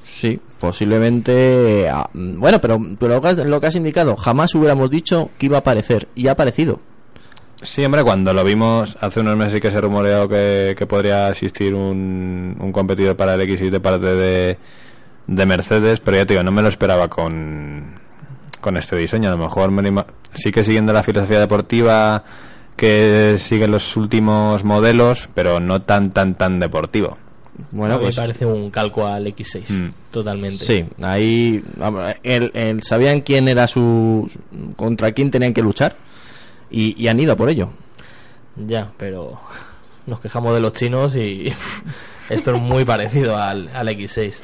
Sí, 0.04 0.38
posiblemente. 0.60 1.88
ah, 1.90 2.08
mm, 2.12 2.38
bueno, 2.38 2.60
pero, 2.60 2.78
pero 2.98 3.20
lo, 3.44 3.60
que 3.60 3.66
has, 3.66 3.74
indicado, 3.74 4.14
jamás 4.16 4.54
hubiéramos 4.54 4.90
dicho 4.90 5.30
que 5.38 5.46
iba 5.46 5.56
a 5.56 5.60
aparecer. 5.60 6.06
Y 6.14 6.28
ha 6.28 6.32
aparecido. 6.32 6.78
Sí, 7.62 7.82
hombre, 7.82 8.04
cuando 8.04 8.34
lo 8.34 8.44
vimos 8.44 8.98
hace 9.00 9.20
unos 9.20 9.36
meses 9.36 9.60
que 9.60 9.70
se 9.70 9.80
rumoreó 9.80 10.28
que, 10.28 10.74
que 10.76 10.86
podría 10.86 11.30
existir 11.30 11.74
un, 11.74 12.56
un 12.60 12.72
competidor 12.72 13.16
para 13.16 13.34
el 13.34 13.40
X6 13.40 13.70
de 13.70 13.80
parte 13.80 14.06
de, 14.14 14.58
de 15.26 15.46
Mercedes, 15.46 16.00
pero 16.00 16.18
ya 16.18 16.26
te 16.26 16.34
digo, 16.34 16.44
no 16.44 16.52
me 16.52 16.62
lo 16.62 16.68
esperaba 16.68 17.08
con, 17.08 17.94
con 18.62 18.78
este 18.78 18.96
diseño. 18.96 19.28
A 19.28 19.32
lo 19.32 19.38
mejor 19.44 19.70
me 19.70 20.04
sí 20.32 20.50
que 20.50 20.64
siguiendo 20.64 20.94
la 20.94 21.02
filosofía 21.02 21.38
deportiva 21.40 22.24
que 22.76 23.34
siguen 23.36 23.70
los 23.70 23.94
últimos 23.98 24.64
modelos, 24.64 25.28
pero 25.34 25.60
no 25.60 25.82
tan, 25.82 26.12
tan, 26.12 26.36
tan 26.36 26.58
deportivo. 26.58 27.18
Bueno, 27.70 28.00
pues. 28.00 28.16
me 28.16 28.22
parece 28.22 28.46
un 28.46 28.70
calco 28.70 29.06
al 29.06 29.26
X6, 29.26 29.68
Mm. 29.68 29.90
totalmente. 30.10 30.64
Sí, 30.64 30.86
ahí. 31.02 31.62
el- 32.22 32.50
el- 32.54 32.82
sabían 32.82 33.20
quién 33.20 33.46
era 33.48 33.66
su. 33.68 34.26
contra 34.74 35.12
quién 35.12 35.30
tenían 35.30 35.52
que 35.52 35.60
luchar. 35.62 35.94
Y, 36.70 37.00
y 37.02 37.08
han 37.08 37.20
ido 37.20 37.36
por 37.36 37.50
ello. 37.50 37.68
Ya, 38.56 38.90
pero 38.96 39.38
nos 40.06 40.20
quejamos 40.20 40.54
de 40.54 40.60
los 40.60 40.72
chinos 40.72 41.14
y 41.16 41.52
esto 42.28 42.54
es 42.54 42.60
muy 42.60 42.84
parecido 42.84 43.36
al, 43.36 43.68
al 43.74 43.88
X6. 43.88 44.40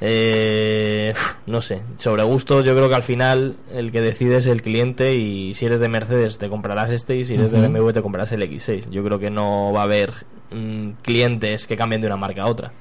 Eh, 0.00 1.12
no 1.46 1.60
sé, 1.60 1.82
sobre 1.96 2.22
gustos 2.22 2.64
yo 2.64 2.74
creo 2.76 2.88
que 2.88 2.94
al 2.94 3.02
final 3.02 3.56
el 3.72 3.90
que 3.90 4.00
decide 4.00 4.36
es 4.36 4.46
el 4.46 4.62
cliente 4.62 5.16
y 5.16 5.54
si 5.54 5.66
eres 5.66 5.80
de 5.80 5.88
Mercedes 5.88 6.38
te 6.38 6.48
comprarás 6.48 6.90
este 6.90 7.16
y 7.16 7.24
si 7.24 7.34
eres 7.34 7.50
de. 7.50 7.66
BMW 7.66 7.90
te 7.90 8.02
comprarás 8.02 8.32
el 8.32 8.42
X6. 8.42 8.90
Yo 8.90 9.02
creo 9.04 9.18
que 9.18 9.30
no 9.30 9.72
va 9.72 9.80
a 9.80 9.84
haber 9.84 10.12
mm, 10.50 10.90
clientes 11.02 11.66
que 11.66 11.76
cambien 11.76 12.00
de 12.00 12.06
una 12.06 12.16
marca 12.16 12.42
a 12.42 12.46
otra. 12.46 12.72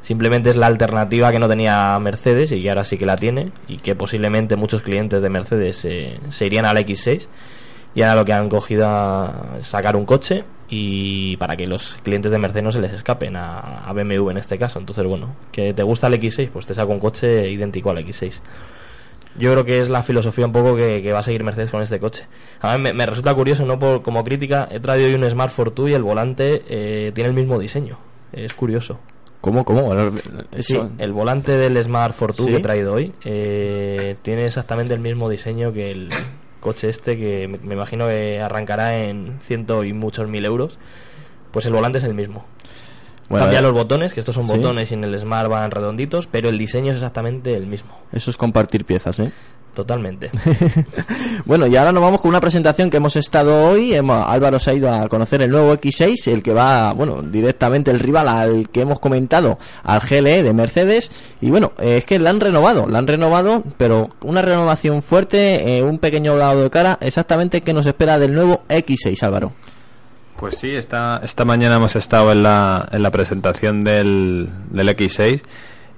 Simplemente 0.00 0.50
es 0.50 0.56
la 0.56 0.66
alternativa 0.66 1.32
que 1.32 1.38
no 1.38 1.48
tenía 1.48 1.98
Mercedes 1.98 2.52
y 2.52 2.62
que 2.62 2.68
ahora 2.68 2.84
sí 2.84 2.96
que 2.96 3.06
la 3.06 3.16
tiene 3.16 3.52
y 3.66 3.78
que 3.78 3.94
posiblemente 3.94 4.56
muchos 4.56 4.82
clientes 4.82 5.22
de 5.22 5.28
Mercedes 5.28 5.84
eh, 5.84 6.20
se 6.28 6.46
irían 6.46 6.66
al 6.66 6.76
X6 6.76 7.28
y 7.94 8.02
ahora 8.02 8.14
lo 8.14 8.24
que 8.24 8.32
han 8.32 8.48
cogido 8.48 8.86
a 8.86 9.56
sacar 9.60 9.96
un 9.96 10.04
coche 10.04 10.44
y 10.68 11.36
para 11.36 11.56
que 11.56 11.66
los 11.66 11.96
clientes 12.02 12.32
de 12.32 12.38
Mercedes 12.38 12.64
no 12.64 12.72
se 12.72 12.80
les 12.80 12.92
escapen 12.92 13.36
a, 13.36 13.58
a 13.58 13.92
BMW 13.92 14.30
en 14.30 14.38
este 14.38 14.58
caso. 14.58 14.78
Entonces, 14.78 15.04
bueno, 15.06 15.34
que 15.52 15.72
te 15.74 15.82
gusta 15.82 16.08
el 16.08 16.14
X6, 16.14 16.50
pues 16.50 16.66
te 16.66 16.74
saca 16.74 16.92
un 16.92 17.00
coche 17.00 17.50
idéntico 17.50 17.90
al 17.90 17.98
X6. 17.98 18.40
Yo 19.38 19.52
creo 19.52 19.64
que 19.64 19.80
es 19.80 19.90
la 19.90 20.02
filosofía 20.02 20.46
un 20.46 20.52
poco 20.52 20.76
que, 20.76 21.02
que 21.02 21.12
va 21.12 21.18
a 21.18 21.22
seguir 21.22 21.44
Mercedes 21.44 21.70
con 21.70 21.82
este 21.82 22.00
coche. 22.00 22.26
A 22.60 22.76
mí 22.76 22.82
me, 22.82 22.94
me 22.94 23.04
resulta 23.04 23.34
curioso, 23.34 23.66
no 23.66 23.78
por, 23.78 24.02
como 24.02 24.24
crítica, 24.24 24.66
he 24.70 24.80
traído 24.80 25.08
hoy 25.08 25.14
un 25.14 25.28
Smart 25.28 25.52
Fortwo 25.52 25.88
y 25.88 25.92
el 25.92 26.02
volante 26.02 26.62
eh, 26.68 27.12
tiene 27.14 27.28
el 27.28 27.36
mismo 27.36 27.58
diseño. 27.58 27.98
Es 28.32 28.54
curioso. 28.54 28.98
¿Cómo, 29.42 29.64
cómo? 29.64 29.94
Sí, 30.58 30.80
el 30.98 31.12
volante 31.12 31.52
del 31.52 31.80
Smart 31.82 32.14
Fortwo 32.14 32.46
¿Sí? 32.46 32.50
que 32.50 32.56
he 32.56 32.62
traído 32.62 32.94
hoy 32.94 33.12
eh, 33.24 34.16
tiene 34.22 34.46
exactamente 34.46 34.94
el 34.94 35.00
mismo 35.00 35.28
diseño 35.28 35.72
que 35.72 35.90
el 35.90 36.08
coche 36.66 36.88
este 36.88 37.16
que 37.16 37.46
me, 37.48 37.58
me 37.58 37.74
imagino 37.74 38.08
que 38.08 38.40
arrancará 38.40 39.04
en 39.04 39.38
ciento 39.40 39.84
y 39.84 39.92
muchos 39.92 40.28
mil 40.28 40.44
euros. 40.44 40.78
Pues 41.52 41.64
el 41.66 41.72
volante 41.72 41.98
es 41.98 42.04
el 42.04 42.14
mismo. 42.14 42.44
Bueno, 43.28 43.44
Cambia 43.44 43.60
eh, 43.60 43.62
los 43.62 43.72
botones, 43.72 44.12
que 44.12 44.20
estos 44.20 44.34
son 44.34 44.44
¿sí? 44.44 44.56
botones 44.56 44.90
y 44.90 44.94
en 44.94 45.04
el 45.04 45.18
Smart 45.18 45.48
van 45.48 45.70
redonditos, 45.70 46.26
pero 46.26 46.48
el 46.48 46.58
diseño 46.58 46.90
es 46.90 46.96
exactamente 46.96 47.54
el 47.54 47.66
mismo. 47.66 47.90
Eso 48.12 48.30
es 48.30 48.36
compartir 48.36 48.84
piezas, 48.84 49.18
¿eh? 49.20 49.32
Totalmente. 49.76 50.30
Bueno, 51.44 51.66
y 51.68 51.76
ahora 51.76 51.92
nos 51.92 52.02
vamos 52.02 52.20
con 52.20 52.30
una 52.30 52.40
presentación 52.40 52.90
que 52.90 52.96
hemos 52.96 53.14
estado 53.14 53.70
hoy. 53.70 53.94
Hemos- 53.94 54.26
Álvaro 54.26 54.58
se 54.58 54.70
ha 54.70 54.74
ido 54.74 54.92
a 54.92 55.06
conocer 55.08 55.42
el 55.42 55.50
nuevo 55.50 55.72
X6, 55.74 56.32
el 56.32 56.42
que 56.42 56.52
va, 56.52 56.92
bueno, 56.92 57.22
directamente 57.22 57.92
el 57.92 58.00
rival 58.00 58.26
al 58.28 58.68
que 58.70 58.80
hemos 58.80 58.98
comentado, 58.98 59.56
al 59.84 60.00
GLE 60.00 60.42
de 60.42 60.52
Mercedes. 60.52 61.12
Y 61.40 61.50
bueno, 61.50 61.72
eh, 61.78 61.98
es 61.98 62.04
que 62.04 62.18
la 62.18 62.30
han 62.30 62.40
renovado, 62.40 62.88
la 62.88 62.98
han 62.98 63.06
renovado, 63.06 63.62
pero 63.76 64.10
una 64.24 64.42
renovación 64.42 65.02
fuerte, 65.04 65.76
eh, 65.78 65.82
un 65.84 65.98
pequeño 65.98 66.34
lado 66.36 66.62
de 66.64 66.70
cara. 66.70 66.98
Exactamente, 67.00 67.60
¿qué 67.60 67.72
nos 67.72 67.86
espera 67.86 68.18
del 68.18 68.34
nuevo 68.34 68.62
X6, 68.68 69.22
Álvaro? 69.22 69.52
Pues 70.36 70.56
sí, 70.58 70.70
esta, 70.70 71.20
esta 71.22 71.44
mañana 71.44 71.76
hemos 71.76 71.94
estado 71.94 72.32
en 72.32 72.42
la, 72.42 72.88
en 72.90 73.02
la 73.04 73.10
presentación 73.12 73.82
del, 73.82 74.48
del 74.70 74.88
X6 74.88 75.42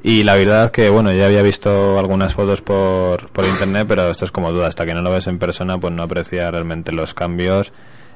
y 0.02 0.22
la 0.22 0.34
verdad 0.34 0.66
es 0.66 0.70
que, 0.70 0.88
bueno, 0.90 1.12
ya 1.12 1.26
había 1.26 1.42
visto 1.42 1.98
algunas 1.98 2.34
fotos 2.34 2.60
por, 2.60 3.28
por 3.28 3.44
internet, 3.44 3.86
pero 3.88 4.10
esto 4.10 4.24
es 4.24 4.30
como 4.30 4.52
duda, 4.52 4.68
hasta 4.68 4.86
que 4.86 4.94
no 4.94 5.02
lo 5.02 5.10
ves 5.10 5.26
en 5.26 5.38
persona, 5.38 5.78
pues 5.78 5.92
no 5.92 6.02
aprecia 6.02 6.50
realmente 6.50 6.92
los 6.92 7.14
cambios 7.14 7.72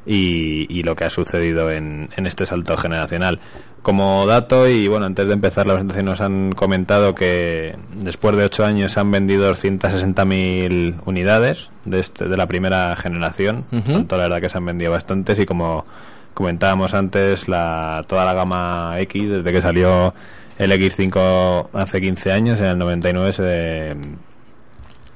y, 0.07 0.67
y 0.69 0.83
lo 0.83 0.97
que 0.97 1.05
ha 1.05 1.11
sucedido 1.11 1.71
en, 1.71 2.11
en 2.17 2.27
este 2.27 2.47
salto 2.47 2.77
generacional. 2.77 3.41
Como 3.83 4.27
dato, 4.27 4.69
y 4.69 4.87
bueno, 4.87 5.07
antes 5.07 5.27
de 5.27 5.33
empezar 5.33 5.67
la 5.67 5.75
presentación 5.75 6.07
nos 6.07 6.21
han 6.21 6.53
comentado 6.53 7.17
que 7.17 7.77
después 7.97 8.37
de 8.37 8.45
ocho 8.45 8.65
años 8.65 8.93
se 8.93 9.01
han 9.01 9.11
vendido 9.11 9.53
260.000 9.53 11.01
unidades 11.05 11.71
de, 11.85 11.99
este, 11.99 12.29
de 12.29 12.37
la 12.37 12.47
primera 12.47 12.95
generación. 12.95 13.65
Ujú. 13.73 13.93
Tanto 13.93 14.17
la 14.17 14.25
verdad 14.25 14.41
que 14.41 14.49
se 14.49 14.59
han 14.59 14.67
vendido 14.67 14.93
bastantes 14.93 15.39
y 15.41 15.47
como 15.47 15.85
comentábamos 16.33 16.95
antes, 16.95 17.49
la, 17.49 18.05
toda 18.07 18.25
la 18.25 18.35
gama 18.35 18.95
X, 19.01 19.31
desde 19.31 19.53
que 19.53 19.61
salió 19.61 20.15
el 20.59 20.73
X5 20.73 21.69
hace 21.73 22.01
15 22.01 22.33
años, 22.33 22.61
en 22.61 22.67
el 22.67 22.79
99 22.79 23.33
se, 23.33 23.97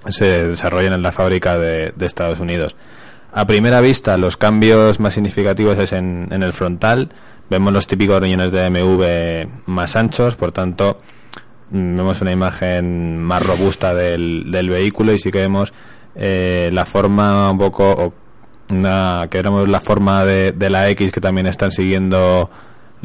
se 0.08 0.48
desarrollan 0.48 0.94
en 0.94 1.02
la 1.02 1.12
fábrica 1.12 1.58
de, 1.58 1.92
Estados 2.00 2.40
Unidos. 2.40 2.76
A 3.32 3.46
primera 3.46 3.80
vista, 3.80 4.16
los 4.16 4.36
cambios 4.36 4.98
más 4.98 5.14
significativos 5.14 5.78
es 5.78 5.92
en, 5.92 6.28
en 6.30 6.42
el 6.42 6.52
frontal. 6.52 7.10
Vemos 7.50 7.72
los 7.72 7.86
típicos 7.86 8.18
riñones 8.20 8.50
de 8.50 8.70
MV 8.70 9.68
más 9.68 9.94
anchos, 9.94 10.36
por 10.36 10.52
tanto, 10.52 11.00
mm, 11.70 11.96
vemos 11.96 12.20
una 12.22 12.32
imagen 12.32 13.18
más 13.18 13.44
robusta 13.44 13.94
del, 13.94 14.50
vehículo 14.50 15.12
y 15.12 15.18
sí 15.18 15.30
que 15.30 15.40
vemos 15.40 15.72
eh, 16.14 16.70
la 16.72 16.86
forma 16.86 17.50
un 17.50 17.58
poco, 17.58 18.14
una, 18.70 19.28
que 19.30 19.42
vemos 19.42 19.68
la 19.68 19.80
forma 19.80 20.24
de, 20.24 20.52
de 20.52 20.70
la 20.70 20.88
X 20.90 21.12
que 21.12 21.20
también 21.20 21.46
están 21.46 21.72
siguiendo 21.72 22.50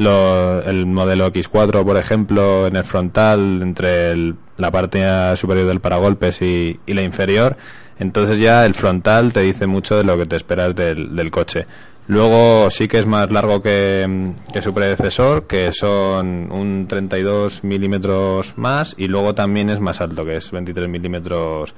lo- 0.01 0.61
el 0.63 0.85
modelo 0.85 1.27
X4, 1.31 1.83
por 1.85 1.97
ejemplo, 1.97 2.67
en 2.67 2.75
el 2.75 2.83
frontal, 2.83 3.61
entre 3.61 4.11
el- 4.11 4.35
la 4.57 4.71
parte 4.71 5.03
superior 5.37 5.67
del 5.67 5.79
paragolpes 5.79 6.41
y, 6.41 6.79
la 6.87 7.01
inferior. 7.03 7.57
Entonces 7.99 8.39
ya 8.39 8.65
el 8.65 8.73
frontal 8.73 9.31
te 9.31 9.41
dice 9.41 9.67
mucho 9.67 9.95
de 9.97 10.03
lo 10.03 10.17
que 10.17 10.25
te 10.25 10.35
esperas 10.35 10.75
del, 10.75 11.29
coche. 11.31 11.65
Luego 12.07 12.69
sí 12.71 12.87
que 12.87 12.99
es 12.99 13.05
más 13.05 13.31
largo 13.31 13.61
que 13.61 14.33
su 14.59 14.73
predecesor, 14.73 15.47
que 15.47 15.71
son 15.71 16.51
un 16.51 16.87
32 16.87 17.63
milímetros 17.63 18.57
más, 18.57 18.95
y 18.97 19.07
luego 19.07 19.35
también 19.35 19.69
es 19.69 19.79
más 19.79 20.01
alto, 20.01 20.25
que 20.25 20.37
es 20.37 20.51
23 20.51 20.89
milímetros 20.89 21.73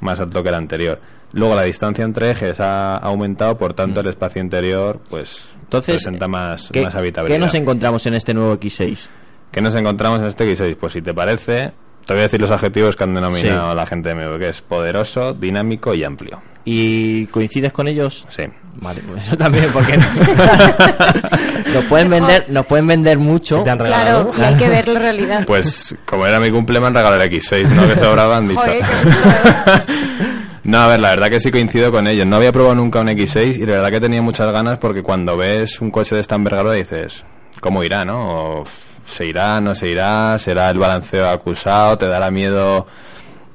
más 0.00 0.18
alto 0.20 0.42
que 0.42 0.48
el 0.48 0.54
anterior. 0.54 1.00
Luego 1.32 1.54
la 1.54 1.62
distancia 1.62 2.04
entre 2.04 2.30
ejes 2.30 2.58
ha 2.60 2.96
aumentado, 2.96 3.58
por 3.58 3.74
tanto 3.74 4.00
el 4.00 4.06
espacio 4.06 4.40
interior 4.40 5.00
pues 5.10 5.40
Entonces, 5.62 5.96
presenta 5.96 6.26
más, 6.26 6.70
¿qué, 6.72 6.82
más 6.82 6.94
habitabilidad. 6.94 7.36
¿qué 7.36 7.40
nos 7.40 7.54
encontramos 7.54 8.06
en 8.06 8.14
este 8.14 8.32
nuevo 8.34 8.54
X6? 8.58 9.08
¿Qué 9.52 9.60
nos 9.60 9.74
encontramos 9.74 10.20
en 10.20 10.26
este 10.26 10.50
X6? 10.50 10.76
Pues 10.80 10.92
si 10.94 11.02
te 11.02 11.12
parece, 11.12 11.72
te 12.06 12.12
voy 12.14 12.20
a 12.20 12.22
decir 12.22 12.40
los 12.40 12.50
adjetivos 12.50 12.96
que 12.96 13.04
han 13.04 13.14
denominado 13.14 13.70
Sí. 13.70 13.76
la 13.76 13.86
gente 13.86 14.08
de 14.08 14.14
MV, 14.14 14.38
que 14.38 14.48
es 14.48 14.62
poderoso, 14.62 15.34
dinámico 15.34 15.92
y 15.94 16.04
amplio. 16.04 16.40
¿Y 16.64 17.26
coincides 17.26 17.72
con 17.72 17.88
ellos? 17.88 18.26
Sí. 18.30 18.44
Vale, 18.80 19.00
pues 19.06 19.26
eso 19.26 19.36
también, 19.36 19.70
porque 19.72 19.96
nos 21.74 21.84
pueden 21.86 22.10
vender, 22.10 22.44
nos 22.48 22.66
pueden 22.66 22.86
vender 22.86 23.18
mucho. 23.18 23.62
Te 23.64 23.70
han 23.70 23.78
regalado. 23.78 24.30
Claro, 24.30 24.50
y 24.50 24.52
hay 24.54 24.58
que 24.58 24.68
ver 24.68 24.88
la 24.88 25.00
realidad. 25.00 25.44
Pues 25.46 25.96
como 26.04 26.26
era 26.26 26.38
mi 26.40 26.50
cumple 26.50 26.78
me 26.80 26.86
han 26.86 26.94
regalado 26.94 27.20
el 27.22 27.30
X6, 27.30 27.68
¿no? 27.70 27.88
Que 27.88 27.96
sobraba 27.96 28.36
han 28.36 28.48
dicho. 28.48 28.60
Joder, 28.60 28.84
No, 30.68 30.82
a 30.82 30.86
ver, 30.86 31.00
la 31.00 31.08
verdad 31.08 31.30
que 31.30 31.40
sí 31.40 31.50
coincido 31.50 31.90
con 31.90 32.06
ellos. 32.06 32.26
No 32.26 32.36
había 32.36 32.52
probado 32.52 32.74
nunca 32.74 33.00
un 33.00 33.08
X6 33.08 33.56
y 33.56 33.64
la 33.64 33.76
verdad 33.76 33.90
que 33.90 34.00
tenía 34.00 34.20
muchas 34.20 34.52
ganas 34.52 34.78
porque 34.78 35.02
cuando 35.02 35.34
ves 35.34 35.80
un 35.80 35.90
coche 35.90 36.14
de 36.14 36.20
esta 36.20 36.34
envergadura 36.34 36.74
dices, 36.74 37.24
¿cómo 37.58 37.82
irá, 37.82 38.04
no? 38.04 38.64
¿Se 39.06 39.24
irá, 39.24 39.62
no 39.62 39.74
se 39.74 39.88
irá? 39.88 40.38
¿Será 40.38 40.68
el 40.68 40.78
balanceo 40.78 41.26
acusado? 41.30 41.96
¿Te 41.96 42.06
dará 42.06 42.30
miedo 42.30 42.86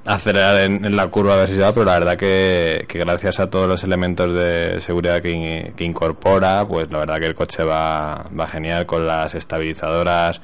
acelerar 0.04 0.62
en, 0.62 0.96
la 0.96 1.06
curva 1.10 1.36
a 1.36 1.38
ver 1.38 1.50
si 1.50 1.54
se 1.54 1.62
va? 1.62 1.72
Pero 1.72 1.86
la 1.86 2.00
verdad 2.00 2.18
que, 2.18 2.88
gracias 2.92 3.40
a 3.40 3.48
todos 3.48 3.68
los 3.68 3.84
elementos 3.84 4.34
de 4.34 4.82
seguridad 4.82 5.22
que, 5.22 5.72
que 5.76 5.84
incorpora, 5.84 6.68
pues 6.68 6.92
la 6.92 6.98
verdad 6.98 7.20
que 7.20 7.28
el 7.28 7.36
coche 7.36 7.64
va, 7.64 8.26
va 8.38 8.48
genial 8.48 8.88
con 8.88 9.06
las 9.06 9.36
estabilizadoras 9.36 10.42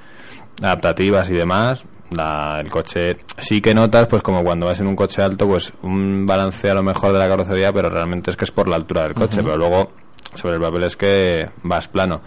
adaptativas 0.62 1.32
y 1.32 1.34
demás. 1.34 1.84
La- 2.16 2.60
el 2.60 2.70
coche 2.70 3.18
sí 3.38 3.62
que 3.62 3.74
notas, 3.76 4.08
pues 4.08 4.22
como 4.22 4.44
cuando 4.44 4.66
vas 4.66 4.80
en 4.80 4.88
un 4.88 4.96
coche 4.96 5.22
alto, 5.22 5.48
pues 5.48 5.72
un 5.84 6.26
balanceo 6.26 6.72
a 6.72 6.76
lo 6.76 6.84
mejor 6.84 7.14
de 7.14 7.20
la 7.20 7.28
carrocería, 7.28 7.72
pero 7.72 7.90
realmente 7.90 8.32
es 8.32 8.38
que 8.38 8.46
es 8.46 8.52
por 8.52 8.68
la 8.68 8.76
altura 8.78 9.04
del 9.04 9.14
coche, 9.14 9.44
pero 9.44 9.58
luego 9.58 9.92
sobre 10.34 10.56
el 10.56 10.62
papel 10.62 10.84
es 10.84 10.96
que 10.98 11.50
vas 11.64 11.88
plano. 11.88 12.22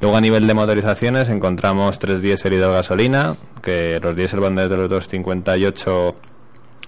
Luego 0.00 0.16
a 0.16 0.20
nivel 0.20 0.46
de 0.46 0.54
motorizaciones 0.54 1.28
encontramos 1.28 1.98
tres 1.98 2.20
diésel 2.20 2.54
y 2.54 2.56
dos 2.56 2.74
gasolina, 2.74 3.36
que 3.62 4.00
los 4.02 4.16
diésel 4.16 4.40
van 4.40 4.56
desde 4.56 4.76
los 4.76 4.90
258 4.90 6.16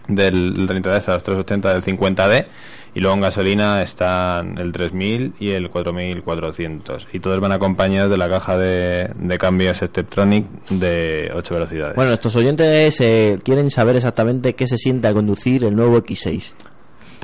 del 0.09 0.53
30D 0.55 0.97
hasta 0.97 1.15
los 1.15 1.23
380 1.23 1.73
del 1.73 1.83
50D 1.83 2.47
y 2.95 3.01
luego 3.01 3.17
en 3.17 3.23
gasolina 3.23 3.83
están 3.83 4.59
el 4.59 4.73
3000 4.73 5.35
y 5.41 5.51
el 5.51 5.71
4400 5.71 7.09
y 7.13 7.21
todos 7.21 7.41
van 7.41 7.53
acompañados 7.53 8.11
de 8.11 8.17
la 8.17 8.29
caja 8.29 8.57
de, 8.57 9.11
de 9.15 9.39
cambios 9.39 9.79
Steptronic 9.79 10.47
de 10.71 11.33
8 11.35 11.55
velocidades. 11.55 11.97
Bueno, 11.97 12.13
estos 12.13 12.37
oyentes 12.37 13.01
eh, 13.01 13.39
quieren 13.43 13.71
saber 13.71 13.97
exactamente 13.97 14.55
qué 14.55 14.67
se 14.67 14.79
siente 14.79 15.09
al 15.09 15.15
conducir 15.15 15.65
el 15.65 15.75
nuevo 15.75 15.99
X6. 15.99 16.55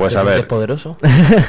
Pues 0.01 0.15
¿Te 0.15 0.19
a 0.19 0.23
ver, 0.23 0.47
poderoso? 0.47 0.97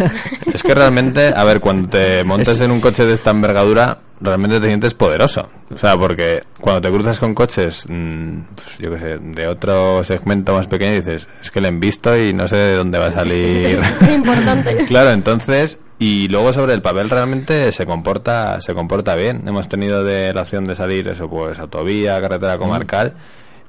es 0.53 0.61
que 0.61 0.75
realmente, 0.75 1.31
a 1.33 1.43
ver, 1.45 1.61
cuando 1.61 1.87
te 1.87 2.21
montes 2.25 2.59
en 2.59 2.71
un 2.71 2.81
coche 2.81 3.05
de 3.05 3.13
esta 3.13 3.31
envergadura, 3.31 3.97
realmente 4.19 4.59
te 4.59 4.67
sientes 4.67 4.93
poderoso. 4.93 5.49
O 5.73 5.77
sea, 5.77 5.97
porque 5.97 6.43
cuando 6.59 6.81
te 6.81 6.89
cruzas 6.89 7.17
con 7.17 7.33
coches, 7.33 7.85
mm, 7.87 8.39
pues, 8.53 8.77
yo 8.77 8.91
qué 8.91 8.99
sé, 8.99 9.17
de 9.19 9.47
otro 9.47 10.03
segmento 10.03 10.53
más 10.53 10.67
pequeño, 10.67 10.95
dices, 10.95 11.29
es 11.41 11.49
que 11.49 11.61
le 11.61 11.69
han 11.69 11.79
visto 11.79 12.13
y 12.17 12.33
no 12.33 12.45
sé 12.45 12.57
de 12.57 12.75
dónde 12.75 12.99
va 12.99 13.05
a 13.05 13.11
salir. 13.13 13.79
Es 14.01 14.09
importante. 14.13 14.85
Claro, 14.85 15.11
entonces, 15.11 15.79
y 15.97 16.27
luego 16.27 16.51
sobre 16.51 16.73
el 16.73 16.81
papel 16.81 17.09
realmente 17.09 17.71
se 17.71 17.85
comporta, 17.85 18.59
se 18.59 18.73
comporta 18.73 19.15
bien. 19.15 19.47
Hemos 19.47 19.69
tenido 19.69 20.03
de 20.03 20.33
la 20.33 20.41
opción 20.41 20.65
de 20.65 20.75
salir 20.75 21.07
eso, 21.07 21.29
pues 21.29 21.57
autovía, 21.57 22.19
carretera 22.19 22.57
comarcal. 22.57 23.13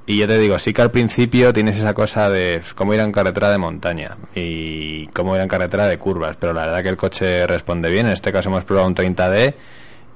Y 0.05 0.19
yo 0.19 0.27
te 0.27 0.37
digo, 0.37 0.59
sí 0.59 0.73
que 0.73 0.83
al 0.83 0.91
principio 0.91 1.53
tienes 1.53 1.77
esa 1.77 1.95
cosa 1.95 2.29
de 2.29 2.61
cómo 2.75 2.93
ir 2.93 3.01
en 3.01 3.12
carretera 3.12 3.51
de 3.51 3.59
montaña 3.59 4.17
y 4.35 5.07
cómo 5.09 5.37
ir 5.37 5.43
en 5.43 5.49
carretera 5.49 5.87
de 5.87 5.97
curvas, 5.97 6.37
pero 6.37 6.53
la 6.53 6.67
verdad 6.67 6.83
que 6.83 6.88
el 6.88 6.97
coche 6.97 7.47
responde 7.47 7.88
bien. 7.88 8.07
En 8.07 8.12
este 8.12 8.33
caso 8.33 8.49
hemos 8.49 8.65
probado 8.65 8.88
un 8.88 8.97
30D 8.97 9.55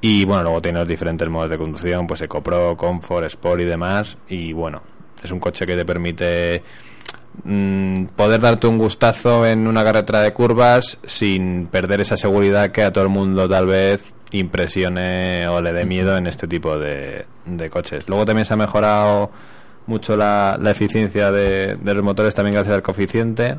y 0.01 0.25
bueno, 0.25 0.42
luego 0.42 0.61
tiene 0.61 0.81
los 0.81 0.88
diferentes 0.88 1.29
modos 1.29 1.51
de 1.51 1.59
conducción, 1.59 2.07
pues 2.07 2.20
EcoPro, 2.20 2.77
Comfort, 2.77 3.27
Sport 3.27 3.61
y 3.61 3.64
demás. 3.64 4.18
Y 4.29 4.53
bueno, 4.53 4.83
es 5.22 5.31
un 5.31 5.38
coche 5.38 5.64
que 5.64 5.77
te 5.77 5.85
permite 5.85 6.64
mm, 7.44 8.07
poder 8.16 8.40
darte 8.40 8.66
un 8.66 8.79
gustazo 8.79 9.46
en 9.46 9.68
una 9.68 9.85
carretera 9.85 10.20
de 10.20 10.33
curvas 10.33 10.99
sin 11.07 11.68
perder 11.68 12.01
esa 12.01 12.16
seguridad 12.16 12.72
que 12.72 12.83
a 12.83 12.92
todo 12.92 13.05
el 13.05 13.11
mundo 13.11 13.49
tal 13.49 13.66
vez 13.66 14.14
impresione 14.33 15.46
o 15.46 15.61
le 15.61 15.72
dé 15.72 15.85
miedo 15.85 16.16
en 16.16 16.27
este 16.27 16.49
tipo 16.49 16.77
de, 16.77 17.25
de 17.44 17.70
coches. 17.70 18.09
Luego 18.09 18.25
también 18.25 18.44
se 18.44 18.55
ha 18.55 18.57
mejorado 18.57 19.31
mucho 19.87 20.16
la, 20.16 20.59
la 20.61 20.70
eficiencia 20.70 21.31
de, 21.31 21.77
de 21.77 21.94
los 21.94 22.03
motores 22.05 22.35
también 22.35 22.55
gracias 22.55 22.75
al 22.75 22.83
coeficiente 22.83 23.57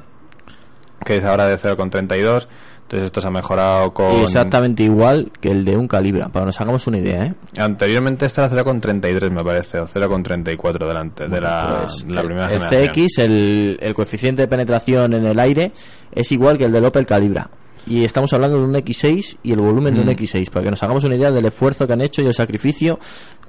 que 1.05 1.17
es 1.17 1.23
ahora 1.23 1.45
de 1.47 1.57
0,32 1.57 2.47
entonces 2.83 3.05
esto 3.07 3.19
se 3.19 3.27
ha 3.27 3.31
mejorado 3.31 3.93
con 3.93 4.21
Exactamente 4.21 4.81
igual 4.83 5.29
que 5.41 5.51
el 5.51 5.65
de 5.65 5.75
un 5.75 5.89
Calibra, 5.89 6.29
para 6.29 6.43
que 6.43 6.45
nos 6.47 6.61
hagamos 6.61 6.87
una 6.87 6.97
idea, 6.99 7.25
¿eh? 7.25 7.33
anteriormente 7.57 8.25
esta 8.25 8.45
era 8.45 8.63
0,33 8.63 9.29
me 9.29 9.43
parece 9.43 9.79
o 9.79 9.87
0,34 9.87 10.87
delante 10.87 11.27
de 11.27 11.41
la, 11.41 11.79
Pues 11.83 12.07
de 12.07 12.13
la 12.13 12.21
el- 12.21 12.25
primera 12.27 12.45
el 12.47 12.61
generación 12.61 12.93
CX, 12.93 13.17
el, 13.19 13.77
el 13.81 13.93
coeficiente 13.93 14.43
de 14.43 14.47
penetración 14.47 15.13
en 15.15 15.25
el 15.25 15.37
aire, 15.37 15.73
es 16.13 16.31
igual 16.31 16.57
que 16.57 16.63
el 16.63 16.71
del 16.71 16.85
Opel 16.85 17.05
Calibra. 17.05 17.49
Y 17.87 18.03
estamos 18.03 18.31
hablando 18.33 18.57
de 18.59 18.63
un 18.65 18.75
X6 18.75 19.37
y 19.43 19.51
el 19.53 19.59
volumen 19.59 19.93
de 19.93 20.01
un 20.01 20.07
Mm. 20.07 20.11
X6, 20.11 20.49
para 20.49 20.65
que 20.65 20.71
nos 20.71 20.83
hagamos 20.83 21.03
una 21.03 21.15
idea 21.15 21.31
del 21.31 21.45
esfuerzo 21.45 21.87
que 21.87 21.93
han 21.93 22.01
hecho 22.01 22.21
y 22.21 22.25
el 22.25 22.33
sacrificio 22.33 22.99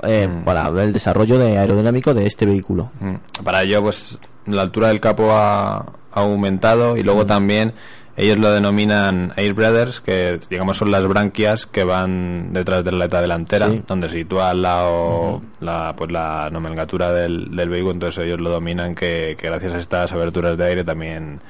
eh, 0.03 0.27
Mm. 0.29 0.45
para 0.45 0.69
el 0.83 0.93
desarrollo 0.93 1.39
de 1.39 1.59
aerodinámico 1.59 2.15
de 2.15 2.27
este 2.27 2.47
vehículo. 2.47 2.91
Mm. 3.01 3.43
Para 3.45 3.63
ello, 3.63 3.83
pues 3.83 4.19
la 4.47 4.63
altura 4.63 4.89
del 4.89 5.01
capo 5.01 5.31
ha, 5.33 5.77
ha 5.79 6.21
aumentado 6.21 6.97
y 6.97 7.03
luego 7.03 7.27
también 7.27 7.75
ellos 8.17 8.37
lo 8.39 8.51
denominan 8.51 9.33
Air 9.37 9.55
Brothers, 9.55 10.01
que 10.01 10.41
digamos 10.51 10.77
son 10.77 10.91
las 10.91 11.07
branquias 11.07 11.67
que 11.67 11.85
van 11.85 12.53
detrás 12.53 12.83
de 12.85 12.91
la 12.91 12.97
aleta 13.05 13.21
delantera, 13.21 13.71
Sí. 13.71 13.83
donde 13.87 14.09
se 14.09 14.19
sitúa 14.19 14.51
al 14.51 14.63
lado 14.63 15.41
la, 15.61 15.95
pues 15.97 16.11
la 16.11 16.49
nomenclatura 16.51 17.13
del, 17.13 17.55
del 17.55 17.69
vehículo, 17.69 17.93
entonces 17.95 18.25
ellos 18.25 18.41
lo 18.41 18.51
dominan 18.51 18.95
que, 18.97 19.37
que 19.39 19.47
gracias 19.47 19.73
a 19.75 19.79
estas 19.79 20.13
aberturas 20.13 20.59
de 20.59 20.65
aire 20.65 20.83
también, 20.83 21.41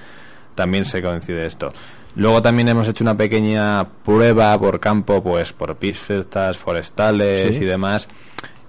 también 0.54 0.84
se 0.84 1.00
coincide 1.00 1.46
esto. 1.46 1.72
Luego 2.16 2.42
también 2.42 2.68
hemos 2.68 2.88
hecho 2.88 3.04
una 3.04 3.16
pequeña 3.16 3.86
prueba 4.04 4.58
por 4.58 4.80
campo, 4.80 5.22
pues 5.22 5.52
por 5.52 5.76
pistas 5.76 6.56
forestales 6.56 7.56
Sí. 7.56 7.62
y 7.62 7.66
demás. 7.66 8.08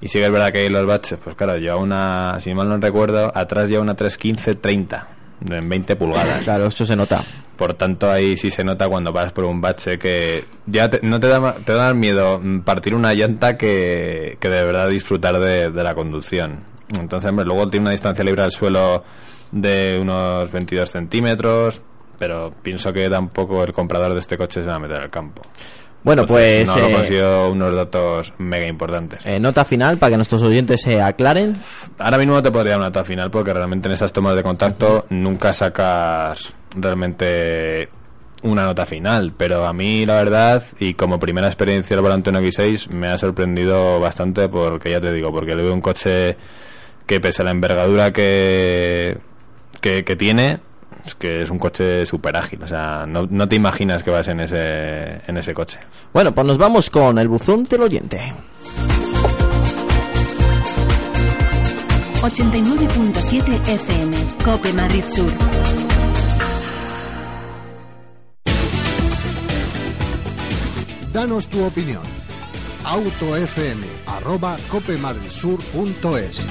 Y 0.02 0.08
sí 0.08 0.20
que 0.20 0.26
es 0.26 0.32
verdad 0.32 0.52
que 0.52 0.60
hay 0.60 0.70
los 0.70 0.86
baches, 0.86 1.20
pues 1.22 1.36
claro, 1.36 1.58
yo 1.58 1.78
una, 1.80 2.38
si 2.40 2.54
mal 2.54 2.70
no 2.70 2.78
recuerdo, 2.78 3.32
atrás 3.36 3.70
lleva 3.70 3.82
una 3.82 3.96
315-30 3.96 5.06
en 5.50 5.68
20 5.70 5.96
pulgadas. 5.96 6.44
Claro, 6.44 6.68
esto 6.68 6.86
se 6.86 6.96
nota. 6.96 7.22
Por 7.58 7.74
tanto, 7.74 8.10
ahí 8.10 8.38
sí 8.38 8.50
se 8.52 8.64
nota 8.64 8.88
cuando 8.88 9.12
vas 9.12 9.34
por 9.34 9.44
un 9.44 9.60
bache 9.60 9.98
que 10.00 10.46
ya 10.66 10.90
te- 10.90 11.02
no 11.02 11.20
te 11.20 11.28
da, 11.28 11.54
te 11.56 11.74
da 11.74 11.94
miedo 11.94 12.40
partir 12.64 12.96
una 12.96 13.14
llanta 13.14 13.58
que, 13.58 14.38
que 14.40 14.48
de 14.50 14.64
verdad 14.66 14.88
disfrutar 14.90 15.38
de, 15.40 15.70
de 15.70 15.84
la 15.84 15.94
conducción. 15.96 16.60
Entonces, 16.98 17.30
hombre, 17.30 17.46
luego 17.46 17.70
tiene 17.70 17.84
una 17.86 17.92
distancia 17.92 18.24
libre 18.24 18.44
al 18.44 18.52
suelo 18.52 19.04
de 19.52 19.98
unos 20.02 20.50
22 20.52 20.90
centímetros, 20.90 21.82
pero 22.20 22.54
pienso 22.62 22.94
que 22.94 23.10
tampoco 23.10 23.64
el 23.64 23.74
comprador 23.74 24.14
de 24.14 24.20
este 24.20 24.38
coche 24.38 24.62
se 24.62 24.68
va 24.70 24.76
a 24.76 24.80
meter 24.80 24.98
al 24.98 25.10
campo. 25.10 25.42
Bueno, 26.02 26.22
Entonces, 26.22 26.66
pues 26.66 26.78
No 26.78 26.78
eh, 26.88 26.90
lo 26.92 26.98
considero 26.98 27.52
unos 27.52 27.74
datos 27.76 28.34
mega 28.38 28.68
importantes. 28.68 29.26
eh, 29.26 29.38
nota 29.40 29.66
final 29.66 29.98
para 29.98 30.12
que 30.12 30.16
nuestros 30.18 30.42
oyentes 30.44 30.82
se 30.82 31.02
aclaren. 31.02 31.54
Ahora 31.98 32.18
mismo 32.18 32.36
no 32.36 32.42
te 32.44 32.52
podría 32.52 32.72
dar 32.72 32.80
una 32.80 32.88
nota 32.88 33.04
final 33.04 33.30
porque 33.32 33.52
realmente 33.54 33.88
en 33.90 33.94
esas 33.96 34.14
tomas 34.14 34.36
de 34.36 34.44
contacto 34.44 35.06
nunca 35.10 35.52
sacas 35.52 36.54
realmente 36.74 37.90
una 38.44 38.64
nota 38.64 38.86
final. 38.86 39.34
Pero 39.36 39.66
a 39.66 39.74
mí, 39.74 40.06
la 40.06 40.14
verdad, 40.16 40.64
y 40.80 40.94
como 40.94 41.20
primera 41.20 41.48
experiencia 41.48 41.98
del 41.98 42.04
volante 42.04 42.32
X6, 42.32 42.94
me 42.94 43.08
ha 43.08 43.18
sorprendido 43.18 44.00
bastante 44.00 44.48
porque, 44.48 44.92
ya 44.92 45.02
te 45.02 45.12
digo, 45.12 45.32
porque 45.32 45.54
le 45.56 45.64
veo 45.64 45.74
un 45.74 45.82
coche 45.82 46.38
que 47.06 47.20
pese 47.20 47.42
a 47.42 47.46
la 47.46 47.52
envergadura 47.52 48.14
que, 48.14 49.18
que, 49.82 50.06
que 50.06 50.16
tiene, 50.16 50.60
es 51.06 51.16
que 51.16 51.44
es 51.44 51.50
un 51.50 51.60
coche 51.60 52.06
súper 52.06 52.36
ágil. 52.36 52.64
O 52.64 52.68
sea, 52.68 53.06
no, 53.08 53.28
no 53.30 53.48
te 53.48 53.56
imaginas 53.56 54.04
que 54.04 54.12
vas 54.12 54.28
en 54.28 54.40
ese, 54.40 55.22
en 55.28 55.38
ese 55.38 55.54
coche. 55.54 55.80
Bueno, 56.14 56.34
pues 56.34 56.48
nos 56.48 56.58
vamos 56.58 56.90
con 56.90 57.18
el 57.18 57.28
buzón 57.28 57.64
del 57.66 57.82
oyente. 57.82 58.34
89.7 62.22 63.70
FM, 63.70 64.18
Cope 64.44 64.74
Madrid 64.74 65.04
Sur. 65.08 65.32
Danos 71.14 71.48
tu 71.48 71.64
opinión. 71.64 72.04
autofm 72.84 73.84
arroba 74.06 74.58
copemadridsur.es 74.70 76.46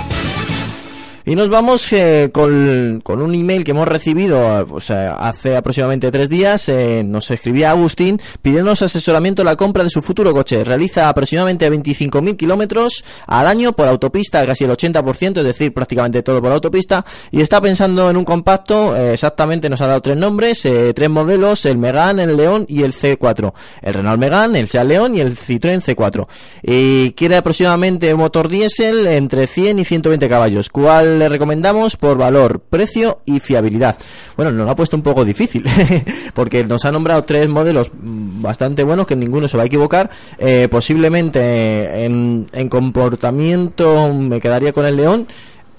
Y 1.29 1.37
nos 1.37 1.51
vamos 1.51 1.93
eh, 1.93 2.31
con, 2.33 3.03
con 3.05 3.21
un 3.21 3.35
email 3.35 3.63
que 3.63 3.73
hemos 3.73 3.87
recibido 3.87 4.39
eh, 4.63 5.11
hace 5.19 5.57
aproximadamente 5.57 6.11
tres 6.11 6.31
días. 6.31 6.71
eh, 6.71 7.03
nos 7.05 7.31
escribía 7.31 7.71
Agustín 7.71 8.19
pidiéndonos 8.41 8.81
asesoramiento 8.81 9.43
en 9.43 9.47
la 9.47 9.55
compra 9.55 9.85
de 9.85 9.91
su 9.91 10.01
futuro 10.01 10.33
coche. 10.33 10.65
Realiza 10.65 11.07
aproximadamente 11.07 11.71
25.000 11.71 12.35
kilómetros 12.35 13.05
al 13.27 13.47
año 13.47 13.73
por 13.73 13.89
autopista, 13.89 14.47
casi 14.47 14.65
el 14.65 14.71
80%, 14.71 15.37
es 15.37 15.45
decir, 15.45 15.75
prácticamente 15.75 16.23
todo 16.23 16.41
por 16.41 16.51
autopista. 16.51 17.05
Y 17.31 17.43
está 17.43 17.61
pensando 17.61 18.09
en 18.09 18.17
un 18.17 18.25
compacto, 18.25 18.97
exactamente 18.97 19.69
nos 19.69 19.83
ha 19.83 19.87
dado 19.87 20.01
tres 20.01 20.17
nombres, 20.17 20.63
tres 20.63 21.11
modelos, 21.11 21.67
el 21.67 21.77
Megane, 21.77 22.23
el 22.23 22.39
León 22.39 22.65
y 22.71 22.85
el 22.85 22.95
C4. 22.95 23.53
El 23.83 23.93
Renault 23.93 24.19
Megane, 24.19 24.61
el 24.61 24.69
Seat 24.69 24.87
León 24.87 25.15
y 25.15 25.21
el 25.21 25.37
Citroën 25.37 25.83
C4. 25.83 26.27
Y 26.63 27.13
quiere 27.13 27.37
aproximadamente 27.37 28.15
un 28.15 28.21
motor 28.21 28.49
diésel 28.49 29.07
entre 29.07 29.47
100 29.47 29.81
y 29.81 29.85
120 29.85 30.27
caballos. 30.27 30.71
¿Cuál 30.71 31.18
le 31.19 31.29
recomendamos 31.29 31.97
por 31.97 32.17
valor, 32.17 32.61
precio 32.61 33.21
y 33.25 33.41
fiabilidad? 33.41 33.97
Bueno, 34.37 34.53
nos 34.53 34.65
lo 34.65 34.71
ha 34.71 34.77
puesto 34.77 34.97
un 34.97 35.03
poco 35.03 35.25
difícil, 35.25 35.65
porque 36.35 36.65
nos 36.65 36.85
ha 36.85 36.93
nombrado 36.93 37.25
tres 37.25 37.49
modelos 37.49 37.91
mm, 37.93 38.43
bastante 38.43 38.83
buenos 38.83 39.07
que 39.07 39.17
ninguno 39.17 39.49
se 39.49 39.57
va 39.57 39.65
a 39.65 39.67
equivocar. 39.67 40.11
Eh, 40.39 40.69
posiblemente 40.71 42.05
en, 42.05 42.47
en 42.53 42.69
comportamiento 42.69 44.13
me 44.13 44.41
quedaría 44.41 44.73
con 44.73 44.87
el 44.87 44.97
León. 44.97 45.27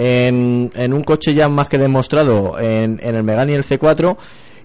En, 0.02 0.72
en 0.76 0.94
un 0.94 1.04
coche 1.04 1.34
ya 1.34 1.50
más 1.50 1.68
que 1.68 1.78
demostrado 1.78 2.58
en, 2.58 3.02
en 3.04 3.16
el 3.16 3.24
Megane 3.24 3.52
y 3.52 3.56
el 3.56 3.66
C4 3.66 4.16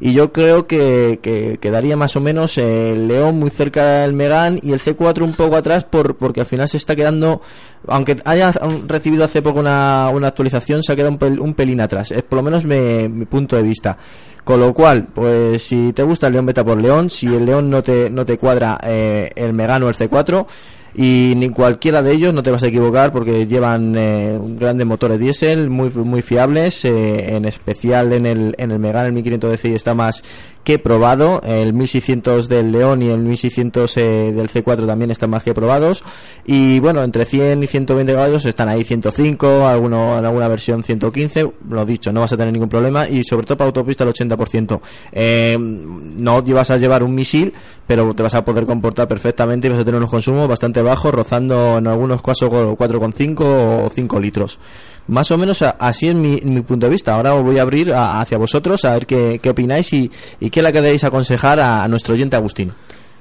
y 0.00 0.12
yo 0.12 0.32
creo 0.32 0.66
que, 0.66 1.18
que 1.22 1.58
quedaría 1.60 1.96
más 1.96 2.16
o 2.16 2.20
menos 2.20 2.58
el 2.58 3.08
León 3.08 3.38
muy 3.38 3.50
cerca 3.50 4.00
del 4.00 4.12
Megane 4.12 4.60
y 4.62 4.72
el 4.72 4.80
C4 4.80 5.22
un 5.22 5.32
poco 5.34 5.56
atrás 5.56 5.84
por, 5.84 6.16
porque 6.16 6.40
al 6.40 6.46
final 6.46 6.68
se 6.68 6.76
está 6.76 6.94
quedando, 6.96 7.40
aunque 7.86 8.16
haya 8.24 8.52
recibido 8.86 9.24
hace 9.24 9.42
poco 9.42 9.60
una, 9.60 10.10
una 10.12 10.28
actualización, 10.28 10.82
se 10.82 10.92
ha 10.92 10.96
quedado 10.96 11.12
un, 11.12 11.18
pel- 11.18 11.40
un 11.40 11.54
pelín 11.54 11.80
atrás. 11.80 12.10
Es 12.12 12.22
por 12.22 12.38
lo 12.38 12.42
menos 12.42 12.64
me- 12.64 13.08
mi 13.08 13.24
punto 13.26 13.56
de 13.56 13.62
vista. 13.62 13.96
Con 14.44 14.60
lo 14.60 14.74
cual, 14.74 15.06
pues 15.14 15.62
si 15.62 15.92
te 15.94 16.02
gusta 16.02 16.26
el 16.26 16.34
León, 16.34 16.44
vete 16.46 16.62
por 16.62 16.78
León. 16.78 17.08
Si 17.08 17.26
el 17.34 17.46
León 17.46 17.70
no 17.70 17.82
te, 17.82 18.10
no 18.10 18.26
te 18.26 18.36
cuadra 18.36 18.78
eh, 18.84 19.30
el 19.36 19.54
Megane 19.54 19.86
o 19.86 19.88
el 19.88 19.94
C4, 19.94 20.46
y 20.94 21.34
ni 21.36 21.48
cualquiera 21.50 22.02
de 22.02 22.12
ellos 22.12 22.32
no 22.32 22.42
te 22.42 22.52
vas 22.52 22.62
a 22.62 22.68
equivocar 22.68 23.12
porque 23.12 23.46
llevan 23.46 23.94
eh, 23.96 24.38
grandes 24.40 24.86
motores 24.86 25.18
diésel 25.18 25.68
muy 25.68 25.90
muy 25.90 26.22
fiables 26.22 26.84
eh, 26.84 27.34
en 27.34 27.44
especial 27.46 28.12
en 28.12 28.26
el 28.26 28.54
en 28.58 28.70
el 28.70 28.78
Megane 28.78 29.08
el 29.08 29.12
1500 29.14 29.52
DCI 29.52 29.74
está 29.74 29.94
más 29.94 30.22
que 30.64 30.78
probado. 30.78 31.40
El 31.44 31.72
1600 31.72 32.48
del 32.48 32.72
León 32.72 33.02
y 33.02 33.08
el 33.08 33.20
1600 33.20 33.96
eh, 33.96 34.00
del 34.34 34.48
C4 34.48 34.86
también 34.86 35.10
están 35.10 35.30
más 35.30 35.42
que 35.44 35.54
probados. 35.54 36.02
Y 36.44 36.80
bueno 36.80 37.02
entre 37.02 37.24
100 37.24 37.62
y 37.62 37.66
120 37.66 38.12
caballos 38.12 38.44
están 38.46 38.68
ahí 38.68 38.82
105 38.82 39.66
alguno 39.66 40.18
en 40.18 40.24
alguna 40.24 40.48
versión 40.48 40.82
115 40.82 41.52
lo 41.68 41.84
dicho 41.84 42.12
no 42.12 42.20
vas 42.20 42.32
a 42.32 42.36
tener 42.36 42.52
ningún 42.52 42.68
problema. 42.68 43.08
Y 43.08 43.22
sobre 43.22 43.46
todo 43.46 43.58
para 43.58 43.68
autopista 43.68 44.04
el 44.04 44.10
80% 44.10 44.80
eh, 45.12 45.56
no 45.58 46.42
vas 46.42 46.70
a 46.70 46.76
llevar 46.76 47.02
un 47.02 47.14
misil 47.14 47.52
pero 47.86 48.14
te 48.14 48.22
vas 48.22 48.34
a 48.34 48.44
poder 48.44 48.64
comportar 48.64 49.08
perfectamente 49.08 49.66
y 49.66 49.70
vas 49.70 49.80
a 49.80 49.84
tener 49.84 49.98
unos 49.98 50.10
consumos 50.10 50.48
bastante 50.48 50.80
bajos 50.82 51.14
rozando 51.14 51.78
en 51.78 51.86
algunos 51.86 52.22
casos 52.22 52.48
con 52.48 52.76
4,5 52.76 53.84
o 53.84 53.88
5 53.90 54.20
litros. 54.20 54.58
Más 55.06 55.30
o 55.30 55.36
menos 55.36 55.60
así 55.60 56.08
es 56.08 56.14
mi, 56.14 56.38
punto 56.62 56.86
de 56.86 56.90
vista. 56.90 57.14
Ahora 57.14 57.34
os 57.34 57.44
voy 57.44 57.58
a 57.58 57.62
abrir 57.62 57.92
a- 57.92 58.22
hacia 58.22 58.38
vosotros 58.38 58.84
a 58.86 58.94
ver 58.94 59.06
qué, 59.06 59.38
qué 59.42 59.50
opináis 59.50 59.92
y, 59.92 60.10
y 60.40 60.48
qué 60.54 60.62
le 60.62 60.72
queréis 60.72 61.02
aconsejar 61.02 61.58
a, 61.58 61.88
nuestro 61.88 62.14
oyente 62.14 62.36
Agustín 62.36 62.72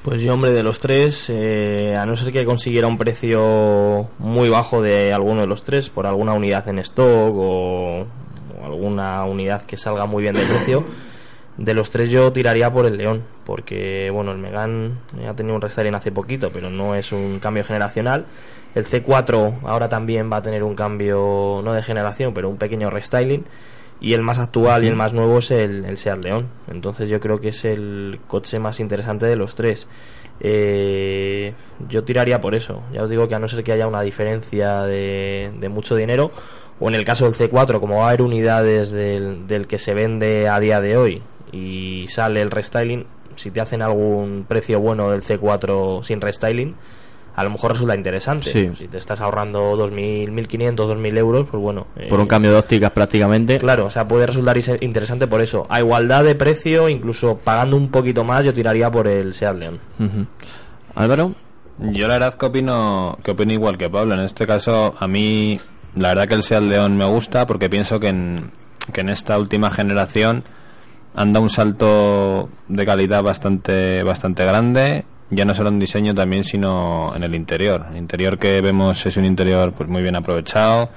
Pues 0.04 0.22
yo, 0.22 0.36
hombre, 0.36 0.52
de 0.52 0.62
los 0.62 0.80
tres, 0.80 1.32
eh, 1.32 1.96
a 1.98 2.06
no 2.06 2.16
ser 2.16 2.32
que 2.32 2.46
consiguiera 2.46 2.86
un 2.86 3.00
precio 3.00 4.08
muy 4.20 4.50
bajo 4.50 4.84
de 4.84 5.12
alguno 5.12 5.42
de 5.42 5.48
los 5.48 5.64
tres, 5.64 5.90
por 5.90 6.06
alguna 6.06 6.34
unidad 6.34 6.68
en 6.68 6.78
stock 6.78 7.34
o, 7.36 8.06
alguna 8.64 9.26
unidad 9.26 9.64
que 9.64 9.78
salga 9.78 10.06
muy 10.06 10.22
bien 10.22 10.36
de 10.36 10.44
precio, 10.44 10.84
de 11.58 11.74
los 11.74 11.90
tres 11.90 12.12
yo 12.12 12.32
tiraría 12.32 12.72
por 12.72 12.86
el 12.86 12.98
León, 12.98 13.24
porque, 13.48 14.12
bueno, 14.14 14.32
el 14.32 14.38
Megane 14.38 14.92
ha 15.28 15.34
tenido 15.34 15.56
un 15.56 15.62
restyling 15.62 15.96
hace 15.96 16.12
poquito, 16.12 16.52
pero 16.54 16.70
no 16.70 16.94
es 16.94 17.12
un 17.12 17.40
cambio 17.40 17.64
generacional. 17.64 18.28
El 18.76 18.86
C4 18.86 19.62
ahora 19.64 19.90
también 19.90 20.32
va 20.32 20.38
a 20.38 20.42
tener 20.44 20.62
un 20.64 20.76
cambio, 20.76 21.62
no 21.64 21.74
de 21.74 21.82
generación, 21.82 22.32
pero 22.36 22.48
un 22.48 22.58
pequeño 22.58 22.92
restyling. 22.92 23.44
Y 24.02 24.14
el 24.14 24.22
más 24.22 24.40
actual 24.40 24.84
y 24.84 24.88
el 24.88 24.96
más 24.96 25.14
nuevo 25.14 25.40
es 25.40 25.52
el, 25.52 25.86
el 25.86 25.98
Seat 25.98 26.24
León. 26.24 26.50
Entonces 26.70 27.10
yo 27.10 27.20
creo 27.20 27.40
que 27.40 27.50
es 27.50 27.64
el 27.64 28.20
coche 28.28 28.60
más 28.60 28.80
interesante 28.80 29.26
de 29.26 29.36
los 29.36 29.56
tres. 29.56 29.88
Eh, 30.40 31.54
yo 31.88 32.04
tiraría 32.04 32.42
por 32.42 32.56
eso. 32.56 32.84
Ya 32.92 33.04
os 33.04 33.10
digo 33.10 33.28
que 33.28 33.36
a 33.36 33.40
no 33.40 33.48
ser 33.48 33.64
que 33.64 33.72
haya 33.72 33.88
una 33.88 34.02
diferencia 34.02 34.84
de, 34.84 35.70
mucho 35.70 35.96
dinero, 35.96 36.32
o 36.80 36.90
en 36.90 36.96
el 36.96 37.06
caso 37.06 37.26
del 37.26 37.34
C4, 37.34 37.80
como 37.80 37.98
va 37.98 38.06
a 38.06 38.08
haber 38.10 38.22
unidades 38.22 38.92
del, 38.92 39.48
del 39.48 39.68
que 39.68 39.78
se 39.78 39.94
vende 39.94 40.50
a 40.50 40.60
día 40.60 40.82
de 40.82 40.98
hoy 40.98 41.22
y 41.54 42.08
sale 42.08 42.42
el 42.42 42.52
restyling, 42.52 43.06
si 43.36 43.52
te 43.52 43.62
hacen 43.62 43.82
algún 43.82 44.46
precio 44.48 44.80
bueno 44.80 45.12
del 45.12 45.22
C4 45.22 46.04
sin 46.04 46.20
restyling, 46.20 46.76
a 47.36 47.44
lo 47.44 47.50
mejor 47.50 47.72
resulta 47.72 47.96
interesante. 47.96 48.50
Sí. 48.50 48.68
Si 48.76 48.88
te 48.88 48.98
estás 48.98 49.20
ahorrando 49.20 49.76
2.000, 49.76 50.30
1.500, 50.30 50.76
2.000 50.76 51.18
euros, 51.18 51.48
pues 51.50 51.62
bueno. 51.62 51.88
por 52.10 52.20
un 52.20 52.26
eh, 52.26 52.28
cambio 52.28 52.52
de 52.52 52.58
ópticas 52.58 52.92
prácticamente 52.92 53.58
Claro, 53.58 53.86
o 53.86 53.90
sea, 53.90 54.08
puede 54.08 54.28
resultar 54.28 54.58
interesante 54.82 55.28
por 55.28 55.42
eso. 55.42 55.66
A 55.70 55.80
igualdad 55.80 56.24
de 56.24 56.36
precio, 56.36 56.90
incluso 56.90 57.38
pagando 57.38 57.76
un 57.76 57.90
poquito 57.90 58.24
más, 58.24 58.46
yo 58.46 58.54
tiraría 58.54 58.92
por 58.92 59.08
el 59.08 59.34
Seat 59.34 59.58
León. 59.58 59.80
Álvaro 60.96 61.34
Yo 61.80 62.08
la 62.08 62.16
verdad 62.16 62.36
que 62.36 62.46
opino, 62.46 63.18
que 63.24 63.32
opino 63.32 63.54
igual 63.54 63.78
que 63.78 63.90
Pablo. 63.90 64.14
En 64.14 64.22
este 64.22 64.46
caso, 64.46 64.94
a 65.00 65.08
mí 65.08 65.60
la 65.96 66.10
verdad 66.10 66.28
que 66.28 66.36
el 66.36 66.44
Seat 66.44 66.62
León 66.62 66.98
me 66.98 67.06
gusta 67.06 67.48
porque 67.48 67.70
pienso 67.70 68.00
que 68.00 68.10
en, 68.10 68.52
que 68.92 69.02
en 69.02 69.10
esta 69.10 69.40
última 69.40 69.72
generación 69.72 70.44
han 71.16 71.32
dado 71.32 71.44
un 71.44 71.50
salto 71.50 72.50
de 72.68 72.86
calidad 72.86 73.24
bastante, 73.24 74.04
bastante 74.04 74.46
grande 74.46 75.06
ya 75.30 75.46
no 75.46 75.54
solo 75.54 75.70
en 75.70 75.80
diseño 75.80 76.14
también 76.14 76.44
sino 76.44 77.14
en 77.16 77.24
el 77.24 77.36
interior 77.36 77.86
el 77.92 77.98
interior 77.98 78.38
que 78.38 78.62
vemos 78.62 79.06
es 79.06 79.18
un 79.18 79.26
interior 79.26 79.74
pues 79.74 79.90
muy 79.90 80.02
bien 80.02 80.16
aprovechado 80.16 80.90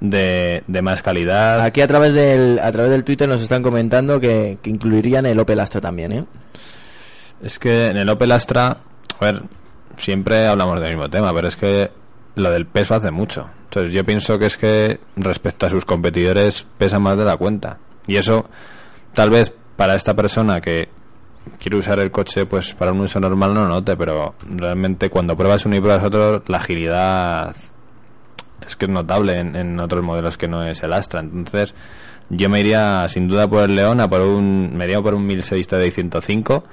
de, 0.00 0.62
de 0.66 0.82
más 0.82 1.02
calidad 1.02 1.60
Aquí 1.60 1.80
a 1.80 1.86
través 1.86 2.14
del 2.14 2.58
a 2.58 2.72
través 2.72 2.90
del 2.90 3.04
Twitter 3.04 3.28
nos 3.28 3.42
están 3.42 3.62
comentando 3.62 4.18
que, 4.18 4.58
que 4.62 4.70
incluirían 4.70 5.26
el 5.26 5.38
Opel 5.38 5.60
Astra 5.60 5.80
también, 5.80 6.12
¿eh? 6.12 6.24
Es 7.42 7.58
que 7.58 7.86
en 7.86 7.96
el 7.96 8.08
Opel 8.08 8.32
Astra, 8.32 8.76
a 9.18 9.24
ver, 9.24 9.42
siempre 9.96 10.46
hablamos 10.46 10.80
del 10.80 10.90
mismo 10.90 11.08
tema, 11.08 11.32
pero 11.34 11.48
es 11.48 11.56
que 11.56 11.90
lo 12.36 12.50
del 12.50 12.66
peso 12.66 12.94
hace 12.94 13.10
mucho. 13.10 13.48
Entonces 13.64 13.92
yo 13.92 14.04
pienso 14.04 14.38
que 14.38 14.46
es 14.46 14.56
que 14.56 15.00
respecto 15.16 15.66
a 15.66 15.70
sus 15.70 15.84
competidores 15.84 16.66
pesa 16.76 16.98
más 16.98 17.16
de 17.16 17.24
la 17.24 17.36
cuenta. 17.36 17.78
Y 18.06 18.16
eso, 18.16 18.46
tal 19.14 19.30
vez 19.30 19.52
para 19.76 19.94
esta 19.94 20.14
persona 20.14 20.60
que 20.60 20.88
quiere 21.58 21.76
usar 21.76 21.98
el 21.98 22.10
coche 22.10 22.46
pues 22.46 22.74
para 22.74 22.92
un 22.92 23.00
uso 23.00 23.20
normal 23.20 23.54
no 23.54 23.66
note, 23.66 23.96
pero 23.96 24.34
realmente 24.48 25.10
cuando 25.10 25.36
pruebas 25.36 25.66
uno 25.66 25.76
y 25.76 25.80
pruebas 25.80 26.04
otro, 26.04 26.42
la 26.46 26.58
agilidad 26.58 27.54
es 28.66 28.76
que 28.76 28.84
es 28.84 28.90
notable 28.90 29.38
en, 29.38 29.56
en 29.56 29.80
otros 29.80 30.04
modelos 30.04 30.36
que 30.36 30.48
no 30.48 30.64
es 30.64 30.82
el 30.82 30.92
Astra. 30.92 31.20
Entonces 31.20 31.74
yo 32.28 32.48
me 32.48 32.60
iría 32.60 33.08
sin 33.08 33.28
duda 33.28 33.48
por 33.48 33.64
el 33.64 33.74
León, 33.74 34.00
a 34.00 34.08
por 34.08 34.20
un, 34.20 34.76
me 34.76 34.84
iría 34.84 35.00
por 35.00 35.14
un 35.14 35.26
1006 35.26 35.66
TDI 35.66 35.90
105 35.90 36.64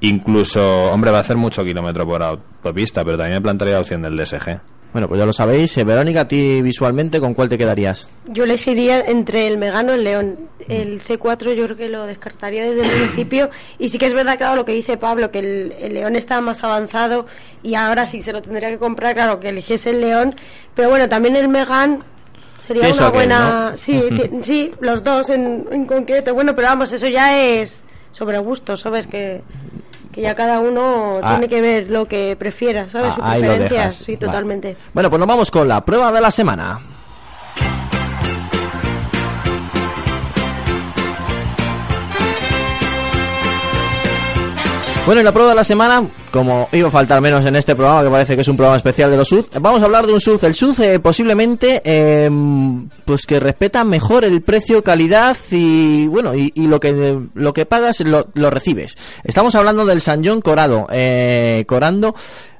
Incluso, 0.00 0.92
hombre, 0.92 1.10
va 1.10 1.18
a 1.18 1.20
hacer 1.20 1.36
mucho 1.36 1.64
kilómetro 1.64 2.06
por 2.06 2.22
autopista, 2.22 3.04
pero 3.04 3.16
también 3.16 3.38
me 3.38 3.42
plantearía 3.42 3.74
la 3.74 3.80
opción 3.80 4.02
del 4.02 4.16
DSG. 4.16 4.60
Bueno, 4.92 5.06
pues 5.06 5.18
ya 5.18 5.26
lo 5.26 5.32
sabéis. 5.32 5.76
Eh, 5.76 5.84
Verónica, 5.84 6.22
a 6.22 6.28
ti 6.28 6.62
visualmente, 6.62 7.20
¿con 7.20 7.34
cuál 7.34 7.48
te 7.48 7.58
quedarías? 7.58 8.08
Yo 8.26 8.44
elegiría 8.44 9.00
entre 9.00 9.46
el 9.46 9.58
Megano 9.58 9.92
y 9.92 9.98
el 9.98 10.04
León. 10.04 10.38
El 10.66 11.02
C4 11.02 11.54
yo 11.54 11.64
creo 11.64 11.76
que 11.76 11.88
lo 11.88 12.06
descartaría 12.06 12.64
desde 12.64 12.82
el 12.82 12.90
principio. 12.90 13.50
Y 13.78 13.90
sí 13.90 13.98
que 13.98 14.06
es 14.06 14.14
verdad, 14.14 14.38
claro, 14.38 14.56
lo 14.56 14.64
que 14.64 14.72
dice 14.72 14.96
Pablo, 14.96 15.30
que 15.30 15.40
el, 15.40 15.74
el 15.78 15.94
León 15.94 16.16
está 16.16 16.40
más 16.40 16.64
avanzado 16.64 17.26
y 17.62 17.74
ahora 17.74 18.06
sí 18.06 18.22
se 18.22 18.32
lo 18.32 18.40
tendría 18.40 18.70
que 18.70 18.78
comprar, 18.78 19.14
claro, 19.14 19.40
que 19.40 19.50
eligiese 19.50 19.90
el 19.90 20.00
León. 20.00 20.34
Pero 20.74 20.88
bueno, 20.88 21.08
también 21.08 21.36
el 21.36 21.48
Megan 21.48 22.02
sería 22.60 22.88
una 22.88 23.10
buena... 23.10 23.70
no. 23.70 23.78
Sí, 23.78 24.02
sí, 24.42 24.72
los 24.80 25.04
dos 25.04 25.28
en, 25.28 25.66
en 25.70 25.84
concreto. 25.84 26.32
Bueno, 26.34 26.56
pero 26.56 26.68
vamos, 26.68 26.92
eso 26.92 27.08
ya 27.08 27.38
es 27.38 27.82
sobre 28.12 28.38
gusto, 28.38 28.76
¿sabes? 28.76 29.06
Que, 29.06 29.42
que 30.12 30.22
ya 30.22 30.34
cada 30.34 30.60
uno 30.60 31.20
Ah. 31.22 31.30
tiene 31.32 31.48
que 31.48 31.60
ver 31.60 31.90
lo 31.90 32.06
que 32.06 32.36
prefiera, 32.38 32.88
¿sabes? 32.88 33.12
Ah, 33.20 33.34
Sus 33.34 33.40
preferencias, 33.40 33.94
sí, 33.96 34.12
Vale. 34.14 34.26
totalmente. 34.26 34.76
Bueno, 34.92 35.10
pues 35.10 35.18
nos 35.20 35.28
vamos 35.28 35.50
con 35.50 35.68
la 35.68 35.84
prueba 35.84 36.10
de 36.12 36.20
la 36.20 36.30
semana. 36.30 36.78
Bueno, 45.06 45.22
y 45.22 45.24
la 45.24 45.32
prueba 45.32 45.50
de 45.50 45.56
la 45.56 45.64
semana, 45.64 46.02
como 46.30 46.68
iba 46.72 46.88
a 46.88 46.90
faltar 46.90 47.20
menos 47.20 47.44
en 47.46 47.56
este 47.56 47.74
programa, 47.74 48.02
que 48.02 48.10
parece 48.10 48.34
que 48.34 48.42
es 48.42 48.48
un 48.48 48.56
programa 48.56 48.76
especial 48.76 49.10
de 49.10 49.16
los 49.16 49.28
SUV, 49.28 49.60
vamos 49.60 49.82
a 49.82 49.86
hablar 49.86 50.06
de 50.06 50.12
un 50.12 50.20
SUV. 50.20 50.44
El 50.44 50.54
SUV 50.54 50.80
eh, 50.82 50.98
posiblemente, 51.00 51.82
eh, 51.84 52.30
pues 53.04 53.26
que 53.26 53.40
respeta 53.40 53.84
mejor 53.84 54.24
el 54.24 54.42
precio, 54.42 54.82
calidad 54.82 55.36
y, 55.50 56.06
bueno, 56.08 56.34
y, 56.34 56.52
lo 56.68 56.80
que 56.80 57.18
lo 57.34 57.52
que 57.52 57.66
pagas 57.66 58.00
lo, 58.00 58.28
lo 58.34 58.50
recibes. 58.50 58.96
Estamos 59.24 59.54
hablando 59.54 59.84
del 59.86 60.00
San 60.00 60.24
John 60.24 60.40
Corado, 60.40 60.86
eh, 60.90 61.64
Corando, 61.66 62.14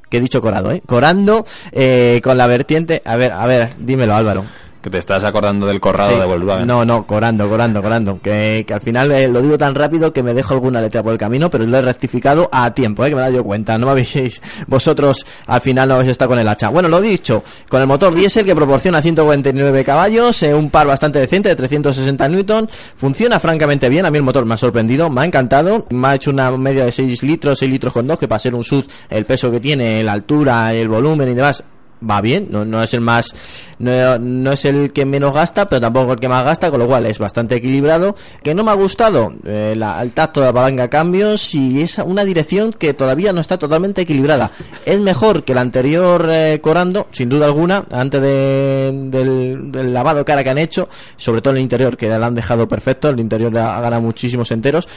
que 0.09 0.19
he 0.19 0.21
dicho 0.21 0.41
Corado, 0.41 0.73
eh, 0.73 0.83
Corando, 0.85 1.45
eh, 1.73 2.21
con 2.23 2.39
la 2.39 2.47
vertiente, 2.47 3.03
a 3.05 3.17
ver, 3.17 3.33
a 3.33 3.47
ver, 3.47 3.71
dímelo 3.79 4.15
Álvaro. 4.15 4.45
Que 4.89 4.93
te 4.93 4.99
estás 4.99 5.23
acordando 5.25 5.67
del 5.67 5.81
corrado 5.81 6.13
Sí. 6.15 6.19
de 6.19 6.25
Volkswagen. 6.25 6.67
No, 6.67 6.83
no, 6.83 7.07
corando, 7.07 7.47
corando, 7.47 7.83
corando. 7.83 8.21
Que, 8.23 8.65
que 8.67 8.73
al 8.73 8.81
final 8.81 9.13
eh, 9.13 9.29
lo 9.29 9.43
digo 9.43 9.59
tan 9.59 9.75
rápido 9.75 10.15
que 10.15 10.23
me 10.23 10.33
dejo 10.33 10.55
alguna 10.55 10.81
letra 10.81 11.03
por 11.03 11.13
el 11.13 11.19
camino, 11.19 11.51
pero 11.51 11.67
lo 11.67 11.77
he 11.77 11.83
rectificado 11.83 12.49
a 12.51 12.73
tiempo, 12.73 13.05
eh, 13.05 13.11
que 13.11 13.15
me 13.15 13.21
he 13.21 13.25
dado 13.25 13.37
yo 13.37 13.45
cuenta. 13.45 13.77
No 13.77 13.85
me 13.85 13.93
aviséis 13.93 14.41
vosotros, 14.67 15.27
al 15.47 15.61
final 15.61 15.89
no 15.91 15.97
habéis 15.97 16.11
estado 16.13 16.31
con 16.31 16.39
el 16.39 16.49
hacha. 16.49 16.71
Bueno, 16.71 16.89
lo 16.89 17.03
dicho, 17.03 17.43
con 17.69 17.83
el 17.83 17.87
motor 17.87 18.15
diésel 18.15 18.47
que 18.47 18.55
proporciona 18.55 19.03
149 19.03 19.85
caballos, 19.85 20.43
eh, 20.43 20.55
un 20.55 20.71
par 20.71 20.87
bastante 20.87 21.19
decente 21.19 21.51
de 21.51 21.57
360 21.57 22.27
newton, 22.29 22.67
funciona 22.97 23.39
francamente 23.39 23.91
bien. 23.91 24.07
A 24.07 24.11
mí 24.11 24.17
el 24.17 24.25
motor 24.25 24.47
me 24.47 24.55
ha 24.55 24.57
sorprendido, 24.57 25.11
me 25.11 25.21
ha 25.21 25.25
encantado. 25.27 25.87
Me 25.91 26.09
ha 26.09 26.15
hecho 26.15 26.31
una 26.31 26.51
media 26.57 26.87
de 26.87 26.93
6 26.93 27.23
litros, 27.25 27.59
6 27.59 27.71
litros 27.71 27.93
con 27.93 28.07
2, 28.07 28.19
que 28.19 28.27
para 28.27 28.39
ser 28.39 28.55
un 28.55 28.65
SUV, 28.65 28.87
el 29.11 29.27
peso 29.27 29.51
que 29.51 29.61
tiene, 29.61 30.03
la 30.03 30.13
altura, 30.13 30.73
el 30.73 30.89
volumen 30.89 31.29
y 31.31 31.35
demás, 31.35 31.63
va 32.09 32.21
bien, 32.21 32.49
no, 32.51 32.65
no 32.65 32.83
es 32.83 32.95
el 32.95 33.01
más 33.01 33.35
no, 33.79 34.19
no 34.19 34.53
es 34.53 34.65
el 34.65 34.93
que 34.93 35.05
menos 35.05 35.33
gasta, 35.33 35.69
pero 35.69 35.81
tampoco 35.81 36.13
el 36.13 36.19
que 36.19 36.29
más 36.29 36.45
gasta, 36.45 36.69
con 36.71 36.81
lo 36.81 36.87
cual 36.89 37.07
es 37.07 37.19
bastante 37.21 37.55
equilibrado. 37.57 38.17
Que 38.43 38.53
no 38.55 38.65
me 38.65 38.73
ha 38.73 38.75
gustado 38.75 39.33
eh, 39.45 39.75
la- 39.77 40.03
el 40.03 40.11
tacto 40.13 40.41
de 40.41 40.47
la 40.47 40.53
palanca 40.53 40.89
cambios 40.91 41.55
y 41.55 41.81
es 41.83 41.99
una 41.99 42.25
dirección 42.25 42.73
que 42.73 42.93
todavía 42.93 43.33
no 43.33 43.41
está 43.41 43.57
totalmente 43.57 44.03
equilibrada. 44.03 44.51
Es 44.85 44.99
mejor 45.01 45.45
que 45.45 45.53
el 45.53 45.59
anterior 45.59 46.27
eh, 46.29 46.59
Corando, 46.61 47.07
sin 47.13 47.29
duda 47.29 47.47
alguna, 47.47 47.85
antes 47.93 48.21
de- 48.21 48.91
del, 49.11 49.95
lavado 49.95 50.25
cara 50.25 50.43
que 50.43 50.51
han 50.51 50.59
hecho, 50.59 50.89
sobre 51.17 51.41
todo 51.41 51.53
en 51.53 51.59
el 51.59 51.63
interior, 51.63 51.97
que 51.97 52.09
la 52.09 52.27
han 52.27 52.35
dejado 52.35 52.67
perfecto, 52.67 53.09
el 53.11 53.21
interior 53.21 53.57
ha 53.59 53.81
ganado 53.81 54.03
muchísimos 54.03 54.51
enteros 54.51 54.89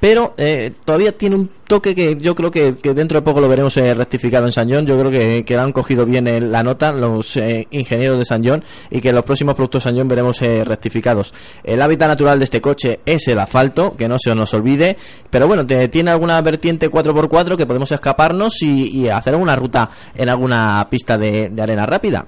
pero 0.00 0.34
eh, 0.38 0.72
todavía 0.84 1.12
tiene 1.12 1.36
un 1.36 1.50
toque 1.68 1.94
que 1.94 2.16
yo 2.18 2.34
creo 2.34 2.50
que, 2.50 2.72
dentro 2.94 3.18
de 3.18 3.22
poco 3.22 3.40
lo 3.40 3.48
veremos 3.48 3.76
eh, 3.76 3.94
rectificado 3.94 4.46
en 4.46 4.52
San 4.52 4.68
John. 4.68 4.86
Yo 4.86 4.98
creo 4.98 5.10
que, 5.10 5.44
que 5.44 5.56
han 5.56 5.70
cogido 5.72 6.04
bien 6.06 6.26
eh, 6.26 6.40
la 6.40 6.62
nota 6.64 6.92
los 6.92 7.36
eh, 7.36 7.68
ingenieros 7.70 8.18
de 8.18 8.24
San 8.24 8.42
John 8.44 8.64
y 8.90 9.00
que 9.00 9.12
los 9.12 9.22
próximos 9.24 9.54
productos 9.54 9.84
San 9.84 9.96
John 9.96 10.08
veremos 10.08 10.40
rectificados. 10.40 11.32
El 11.62 11.80
hábitat 11.82 12.08
natural 12.08 12.38
de 12.38 12.44
este 12.44 12.60
coche 12.60 13.00
es 13.06 13.28
el 13.28 13.38
asfalto, 13.38 13.92
que 13.92 14.08
no 14.08 14.16
se 14.18 14.34
nos 14.34 14.52
olvide, 14.54 14.96
pero 15.28 15.46
bueno, 15.46 15.64
te- 15.66 15.88
tiene 15.88 16.10
alguna 16.10 16.40
vertiente 16.40 16.90
4x4 16.90 17.56
que 17.56 17.66
podemos 17.66 17.92
escaparnos 17.92 18.62
y, 18.62 19.08
hacer 19.08 19.34
una 19.34 19.54
ruta 19.54 19.90
en 20.14 20.28
alguna 20.28 20.86
pista 20.90 21.18
de, 21.18 21.50
de 21.50 21.62
arena 21.62 21.84
rápida. 21.86 22.26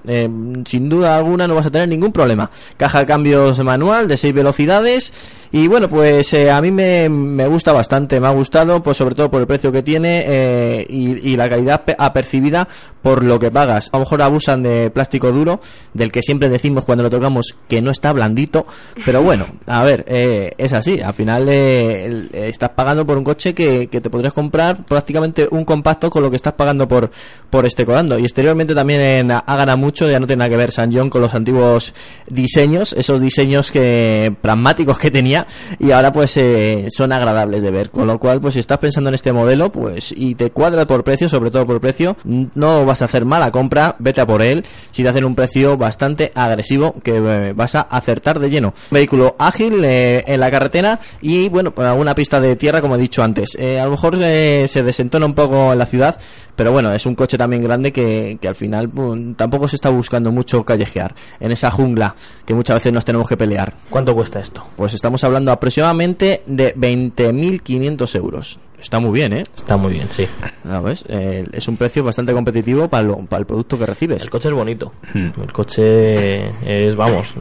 Sin 0.65 0.87
duda 0.89 1.17
alguna 1.17 1.47
no 1.47 1.55
vas 1.55 1.65
a 1.65 1.71
tener 1.71 1.89
ningún 1.89 2.11
problema. 2.11 2.49
Caja 2.77 2.99
de 2.99 3.05
cambios 3.05 3.59
manual 3.63 4.07
de 4.07 4.15
6 4.17 4.33
velocidades. 4.33 5.13
Y 5.55 5.67
bueno, 5.67 5.87
pues 5.87 6.33
eh, 6.33 6.49
a 6.49 6.59
mí 6.61 6.71
me, 6.71 7.07
me 7.09 7.45
gusta 7.45 7.71
bastante, 7.71 8.19
me 8.19 8.25
ha 8.25 8.31
gustado, 8.31 8.81
pues 8.81 8.97
sobre 8.97 9.13
todo 9.13 9.29
por 9.29 9.39
el 9.39 9.45
precio 9.45 9.71
que 9.71 9.83
tiene 9.83 10.23
eh, 10.25 10.85
y, 10.89 11.29
y 11.31 11.37
la 11.37 11.47
calidad 11.47 11.83
pe- 11.83 11.95
apercibida 11.95 12.67
por 13.03 13.23
lo 13.23 13.37
que 13.37 13.51
pagas. 13.51 13.89
A 13.93 13.97
lo 13.97 13.99
mejor 13.99 14.23
abusan 14.23 14.63
de 14.63 14.89
plástico 14.89 15.31
duro, 15.31 15.61
del 15.93 16.11
que 16.11 16.23
siempre 16.23 16.49
decimos 16.49 16.85
cuando 16.85 17.03
lo 17.03 17.11
tocamos 17.11 17.55
que 17.69 17.83
no 17.83 17.91
está 17.91 18.11
blandito, 18.13 18.65
pero 19.05 19.21
bueno, 19.21 19.45
a 19.67 19.83
ver, 19.83 20.03
eh, 20.07 20.53
es 20.57 20.73
así. 20.73 20.99
Al 21.01 21.13
final 21.13 21.45
eh, 21.47 22.29
estás 22.33 22.71
pagando 22.71 23.05
por 23.05 23.19
un 23.19 23.23
coche 23.23 23.53
que, 23.53 23.89
que 23.89 24.01
te 24.01 24.09
podrías 24.09 24.33
comprar 24.33 24.83
prácticamente 24.85 25.47
un 25.51 25.65
compacto 25.65 26.09
con 26.09 26.23
lo 26.23 26.31
que 26.31 26.37
estás 26.37 26.53
pagando 26.53 26.87
por, 26.87 27.11
por 27.51 27.67
este 27.67 27.85
Corando. 27.85 28.17
Y 28.17 28.23
exteriormente 28.23 28.73
también 28.73 29.29
ha 29.29 29.43
ganado 29.55 29.77
mucho, 29.77 30.09
ya 30.09 30.19
no 30.19 30.25
tiene 30.25 30.39
nada 30.39 30.49
que 30.49 30.57
ver 30.57 30.71
San 30.71 30.91
John 30.91 31.11
con 31.11 31.21
los 31.21 31.35
antiguos 31.35 31.93
diseños, 32.27 32.93
esos 32.93 33.21
diseños 33.21 33.71
que 33.71 34.33
pragmáticos 34.41 34.97
que 34.97 35.11
tenía 35.11 35.42
y 35.79 35.91
ahora 35.91 36.11
pues 36.11 36.35
eh, 36.37 36.87
son 36.89 37.11
agradables 37.11 37.61
de 37.61 37.71
ver. 37.71 37.89
Con 37.89 38.07
lo 38.07 38.19
cual, 38.19 38.41
pues 38.41 38.55
si 38.55 38.59
estás 38.59 38.79
pensando 38.79 39.09
en 39.09 39.15
este 39.15 39.33
modelo, 39.33 39.71
pues 39.71 40.13
y 40.15 40.35
te 40.35 40.51
cuadra 40.51 40.85
por 40.85 41.03
precio, 41.03 41.29
sobre 41.29 41.51
todo 41.51 41.65
por 41.65 41.79
precio, 41.81 42.15
no 42.23 42.85
vas 42.85 43.01
a 43.01 43.05
hacer 43.05 43.25
mala 43.25 43.51
compra, 43.51 43.95
vete 43.99 44.21
a 44.21 44.25
por 44.25 44.41
él, 44.41 44.65
si 44.91 45.03
te 45.03 45.09
hacen 45.09 45.25
un 45.25 45.35
precio 45.35 45.77
bastante 45.77 46.31
agresivo 46.35 46.93
que 47.03 47.17
eh, 47.17 47.53
vas 47.53 47.75
a 47.75 47.81
acertar 47.81 48.39
de 48.39 48.49
lleno. 48.49 48.73
Un 48.91 48.95
vehículo 48.95 49.35
ágil 49.39 49.83
eh, 49.83 50.23
en 50.27 50.39
la 50.39 50.51
carretera 50.51 50.99
y 51.21 51.49
bueno, 51.49 51.73
una 51.97 52.15
pista 52.15 52.39
de 52.39 52.55
tierra 52.55 52.81
como 52.81 52.95
he 52.95 52.99
dicho 52.99 53.23
antes. 53.23 53.55
Eh, 53.57 53.79
a 53.79 53.85
lo 53.85 53.91
mejor 53.91 54.17
se 54.17 54.83
desentona 54.83 55.25
un 55.25 55.33
poco 55.33 55.73
en 55.73 55.79
la 55.79 55.85
ciudad, 55.85 56.17
pero 56.55 56.71
bueno, 56.71 56.93
es 56.93 57.05
un 57.05 57.15
coche 57.15 57.37
también 57.37 57.63
grande 57.63 57.91
que, 57.91 58.37
que 58.39 58.47
al 58.47 58.55
final 58.55 58.89
pues, 58.89 59.19
tampoco 59.35 59.67
se 59.67 59.75
está 59.75 59.89
buscando 59.89 60.31
mucho 60.31 60.63
callejear 60.63 61.13
en 61.39 61.51
esa 61.51 61.71
jungla 61.71 62.15
que 62.45 62.53
muchas 62.53 62.77
veces 62.77 62.93
nos 62.93 63.05
tenemos 63.05 63.27
que 63.27 63.37
pelear. 63.37 63.73
¿Cuánto 63.89 64.13
cuesta 64.13 64.39
esto? 64.39 64.65
Pues 64.75 64.93
estamos 64.93 65.23
hablando 65.23 65.32
aproximadamente 65.51 66.41
de 66.45 66.75
20.500 66.75 68.15
euros. 68.15 68.59
Está 68.83 68.99
muy 68.99 69.11
bien, 69.11 69.31
¿eh? 69.33 69.43
Está 69.55 69.77
muy 69.77 69.93
bien, 69.93 70.07
sí. 70.11 70.25
¿No 70.65 70.83
ves? 70.83 71.05
Eh, 71.07 71.45
es 71.53 71.67
un 71.69 71.77
precio 71.77 72.03
bastante 72.03 72.33
competitivo 72.33 72.87
para, 72.89 73.03
lo- 73.03 73.17
para 73.25 73.39
el 73.39 73.45
producto 73.45 73.79
que 73.79 73.85
recibes. 73.85 74.21
El 74.23 74.29
coche 74.29 74.49
es 74.49 74.53
bonito. 74.53 74.91
El 75.15 75.51
coche 75.53 76.47
es, 76.65 76.95
vamos, 76.95 77.33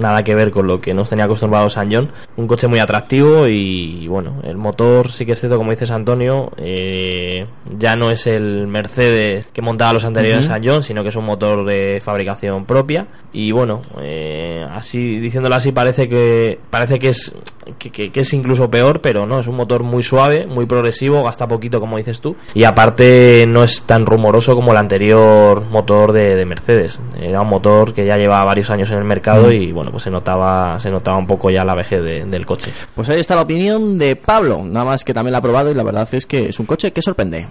nada 0.00 0.22
que 0.24 0.34
ver 0.34 0.50
con 0.50 0.66
lo 0.66 0.80
que 0.80 0.94
nos 0.94 1.08
tenía 1.10 1.26
acostumbrado 1.26 1.68
San 1.68 1.92
John. 1.92 2.10
Un 2.36 2.46
coche 2.46 2.66
muy 2.68 2.78
atractivo 2.78 3.46
y, 3.46 4.06
bueno, 4.08 4.40
el 4.44 4.56
motor 4.56 5.10
sí 5.10 5.26
que 5.26 5.32
es 5.32 5.40
cierto, 5.40 5.58
como 5.58 5.70
dices 5.70 5.90
Antonio, 5.90 6.50
eh, 6.56 7.46
ya 7.78 7.94
no 7.94 8.10
es 8.10 8.26
el 8.26 8.66
Mercedes 8.66 9.46
que 9.52 9.60
montaba 9.62 9.92
los 9.92 10.04
anteriores. 10.04 10.46
San 10.46 10.62
John, 10.64 10.82
sino 10.82 11.02
que 11.02 11.10
es 11.10 11.16
un 11.16 11.26
motor 11.26 11.66
de 11.66 12.00
fabricación 12.02 12.64
propia. 12.64 13.06
Y 13.32 13.52
bueno, 13.52 13.82
eh, 14.00 14.64
así 14.72 15.18
diciéndolo 15.20 15.54
así 15.54 15.70
parece 15.72 16.08
que 16.08 16.58
parece 16.70 16.98
que 16.98 17.10
es 17.10 17.34
que, 17.78 17.90
que- 17.90 18.10
que 18.10 18.20
es 18.20 18.32
incluso 18.32 18.70
peor, 18.70 19.00
pero 19.02 19.26
no, 19.26 19.40
es 19.40 19.46
un 19.46 19.56
motor 19.56 19.82
muy 19.82 20.02
suave, 20.02 20.46
muy 20.46 20.64
progresivo, 20.78 21.22
gasta 21.24 21.46
poquito, 21.48 21.80
como 21.80 21.96
dices 21.96 22.20
tú, 22.20 22.36
y 22.54 22.64
aparte 22.64 23.44
no 23.48 23.62
es 23.62 23.82
tan 23.82 24.06
rumoroso 24.06 24.54
como 24.54 24.72
el 24.72 24.78
anterior 24.78 25.62
motor 25.70 26.12
de, 26.12 26.36
de 26.36 26.44
Mercedes. 26.44 27.00
Era 27.20 27.40
un 27.42 27.48
motor 27.48 27.92
que 27.94 28.06
ya 28.06 28.16
lleva 28.16 28.44
varios 28.44 28.70
años 28.70 28.90
en 28.90 28.98
el 28.98 29.04
mercado 29.04 29.48
Mm. 29.48 29.52
y 29.52 29.72
bueno, 29.72 29.90
pues 29.90 30.02
se 30.04 30.10
notaba, 30.10 30.78
se 30.80 30.90
notaba 30.90 31.18
un 31.18 31.26
poco 31.26 31.50
ya 31.50 31.64
la 31.64 31.74
vejez 31.74 32.02
de- 32.02 32.24
del 32.24 32.46
coche. 32.46 32.72
Pues 32.94 33.08
ahí 33.10 33.20
está 33.20 33.34
la 33.34 33.42
opinión 33.42 33.98
de 33.98 34.16
Pablo, 34.16 34.60
nada 34.64 34.84
más 34.84 35.04
que 35.04 35.12
también 35.14 35.32
la 35.32 35.38
ha 35.38 35.42
probado 35.42 35.70
y 35.70 35.74
la 35.74 35.82
verdad 35.82 36.08
es 36.12 36.26
que 36.26 36.48
es 36.48 36.58
un 36.60 36.66
coche 36.66 36.92
que 36.92 37.02
sorprende. 37.02 37.48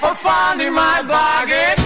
for 0.00 0.14
finding 0.16 0.72
my 0.72 1.02
bargain. 1.08 1.76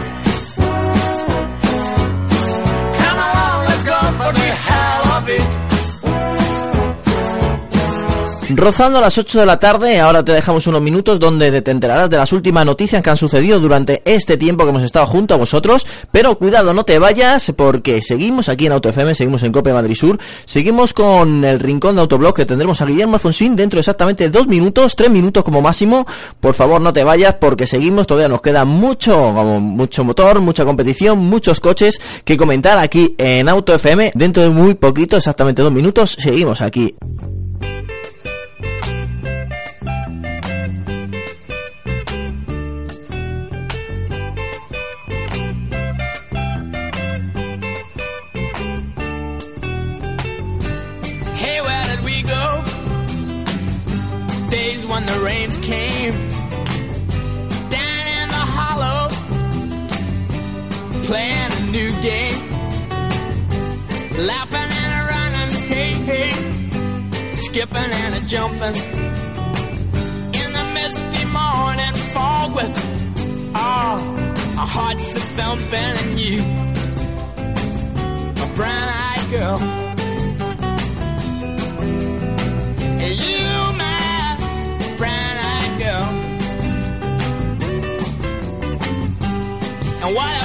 Come 2.97 3.21
along, 3.21 3.65
let's 3.69 3.85
go 3.85 3.97
for 4.23 4.33
the 4.35 4.51
hell 4.53 5.23
of 5.23 5.29
it. 5.29 5.52
Rozando 8.55 8.99
a 8.99 9.01
las 9.01 9.17
8 9.17 9.41
de 9.41 9.47
la 9.47 9.59
tarde, 9.59 9.99
ahora 9.99 10.25
te 10.25 10.33
dejamos 10.33 10.67
unos 10.67 10.83
minutos 10.83 11.19
donde 11.19 11.63
te 11.63 11.71
enterarás 11.71 12.11
de 12.11 12.19
las 12.19 12.33
últimas 12.33 12.67
noticias 12.67 13.03
que 13.03 13.09
han 13.09 13.17
sucedido 13.17 13.59
durante 13.59 14.03
este 14.05 14.37
tiempo 14.37 14.65
que 14.65 14.71
hemos 14.71 14.83
estado 14.83 15.07
junto 15.07 15.35
a 15.35 15.39
vosotros. 15.39 15.87
Pero 16.11 16.37
cuidado, 16.37 16.75
no 16.75 16.85
te 16.85 16.99
vayas 16.99 17.53
porque 17.57 18.03
seguimos 18.03 18.49
aquí 18.49 18.67
en 18.67 18.73
Auto 18.73 18.91
FM, 18.91 19.15
seguimos 19.15 19.43
en 19.43 19.53
Cope 19.53 19.73
Madrid 19.73 19.95
Sur, 19.95 20.19
seguimos 20.45 20.93
con 20.93 21.45
el 21.45 21.61
rincón 21.61 21.95
de 21.95 22.03
Autoblog 22.03 22.35
que 22.35 22.45
tendremos 22.45 22.81
a 22.83 22.87
Guillermo 22.87 23.15
Alfonsín 23.15 23.57
dentro 23.57 23.79
de 23.79 23.81
exactamente 23.81 24.29
dos 24.29 24.47
minutos, 24.49 24.97
tres 24.97 25.11
minutos 25.11 25.45
como 25.45 25.63
máximo. 25.63 26.07
Por 26.41 26.55
favor, 26.55 26.81
no 26.81 26.93
te 26.93 27.05
vayas 27.05 27.37
porque 27.37 27.67
seguimos, 27.67 28.07
todavía 28.07 28.29
nos 28.29 28.43
queda 28.43 28.65
mucho, 28.65 29.15
como 29.17 29.61
mucho 29.61 30.05
motor, 30.05 30.41
mucha 30.41 30.65
competición, 30.65 31.19
muchos 31.19 31.61
coches 31.61 32.01
que 32.25 32.37
comentar 32.37 32.79
aquí 32.79 33.15
en 33.19 33.49
Auto 33.49 33.75
FM. 33.75 34.13
Dentro 34.15 34.43
de 34.43 34.51
muy 34.51 34.75
poquito, 34.75 35.17
exactamente 35.17 35.63
dos 35.63 35.73
minutos, 35.73 36.17
seguimos 36.19 36.61
aquí. 36.61 36.95
Playing 61.13 61.53
a 61.53 61.63
new 61.71 61.91
game, 62.01 62.41
laughing 64.31 64.71
and 64.81 64.93
a 64.99 65.03
running, 65.13 65.53
hey 65.73 65.93
hey, 66.09 66.33
skipping 67.37 67.93
and 68.03 68.15
a 68.15 68.21
jumping 68.27 68.77
in 70.41 70.49
the 70.59 70.65
misty 70.73 71.25
morning 71.39 71.95
fog 72.15 72.55
with 72.55 72.75
oh, 73.55 73.99
our 74.59 74.71
hearts 74.77 75.13
a 75.13 75.21
thumping 75.37 75.95
and 76.03 76.19
you, 76.19 76.39
a 78.45 78.49
brown-eyed 78.57 79.27
girl. 79.37 79.59
You, 83.21 83.49
my 83.83 84.37
brown-eyed 84.97 85.75
girl. 85.79 86.09
And 90.05 90.17
to 90.17 90.42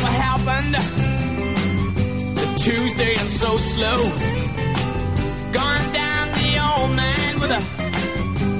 Tuesday 2.67 3.15
and 3.15 3.29
so 3.29 3.57
slow? 3.59 3.99
Gone 5.53 5.93
down 5.93 6.31
the 6.31 6.51
old 6.67 6.91
man 6.91 7.39
with 7.39 7.51
a 7.59 7.61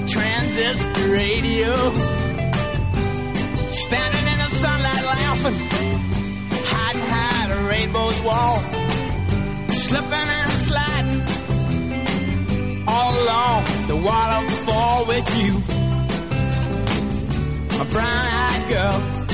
transistor 0.08 1.12
radio. 1.12 1.76
Standing 3.84 4.26
in 4.32 4.38
the 4.46 4.50
sunlight 4.64 5.04
laughing, 5.04 5.60
hiding 6.72 7.02
behind 7.02 7.52
a 7.52 7.60
rainbow's 7.68 8.20
wall. 8.22 8.60
Slipping 9.68 10.30
and 10.40 10.52
sliding 10.70 11.22
all 12.88 13.14
along 13.24 13.64
the 13.88 13.98
waterfall 13.98 15.06
with 15.06 15.28
you, 15.38 15.52
a 17.82 17.86
brown-eyed 17.92 18.70
girl. 18.70 19.27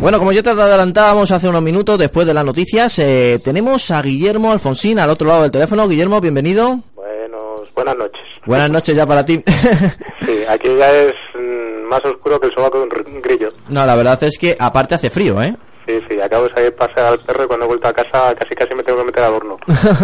Bueno, 0.00 0.18
como 0.18 0.32
ya 0.32 0.42
te 0.42 0.48
adelantábamos 0.48 1.30
hace 1.30 1.48
unos 1.48 1.62
minutos, 1.62 1.98
después 1.98 2.26
de 2.26 2.32
las 2.32 2.44
noticias, 2.44 2.96
tenemos 3.44 3.90
a 3.90 4.00
Guillermo 4.00 4.50
Alfonsín 4.50 4.98
al 4.98 5.10
otro 5.10 5.28
lado 5.28 5.42
del 5.42 5.50
teléfono. 5.50 5.86
Guillermo, 5.86 6.22
bienvenido. 6.22 6.89
Buenas 7.84 7.96
noches. 7.96 8.20
Buenas 8.44 8.70
noches 8.70 8.94
ya 8.96 9.06
para 9.06 9.24
ti. 9.24 9.42
Sí, 10.20 10.44
aquí 10.48 10.68
ya 10.76 10.92
es 10.92 11.14
mm, 11.34 11.88
más 11.88 12.00
oscuro 12.04 12.38
que 12.38 12.48
el 12.48 12.54
sobaco 12.54 12.78
de 12.78 13.00
un 13.00 13.22
grillo. 13.22 13.52
no, 13.68 13.84
la 13.86 13.96
verdad 13.96 14.22
es 14.22 14.36
que 14.38 14.54
aparte 14.58 14.94
hace 14.94 15.08
frío, 15.10 15.42
¿eh? 15.42 15.56
Sí, 15.90 15.98
sí, 16.08 16.20
acabo 16.20 16.44
de 16.44 16.54
salir 16.54 16.72
a 16.72 16.76
pasear 16.76 17.06
al 17.06 17.18
perro 17.18 17.44
y 17.44 17.46
cuando 17.48 17.64
he 17.64 17.68
vuelto 17.68 17.88
a 17.88 17.92
casa 17.92 18.32
casi 18.36 18.54
casi 18.54 18.74
me 18.76 18.84
tengo 18.84 19.00
que 19.00 19.06
meter 19.06 19.24
al 19.24 19.34
horno. 19.34 19.56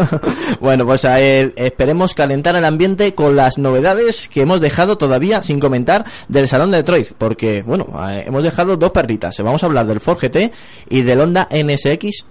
bueno, 0.60 0.84
pues 0.84 1.04
eh, 1.04 1.52
esperemos 1.54 2.12
calentar 2.12 2.56
el 2.56 2.64
ambiente 2.64 3.14
con 3.14 3.36
las 3.36 3.56
novedades 3.56 4.28
que 4.28 4.40
hemos 4.40 4.60
dejado 4.60 4.98
todavía 4.98 5.44
sin 5.44 5.60
comentar 5.60 6.04
del 6.26 6.48
Salón 6.48 6.72
de 6.72 6.78
Detroit, 6.78 7.12
porque, 7.18 7.62
bueno, 7.62 7.86
eh, 8.10 8.24
hemos 8.26 8.42
dejado 8.42 8.76
dos 8.76 8.90
perritas. 8.90 9.40
Vamos 9.40 9.62
a 9.62 9.66
hablar 9.66 9.86
del 9.86 10.00
Ford 10.00 10.18
GT 10.18 10.50
y 10.88 11.02
del 11.02 11.20
Honda 11.20 11.48
NSX. 11.52 12.24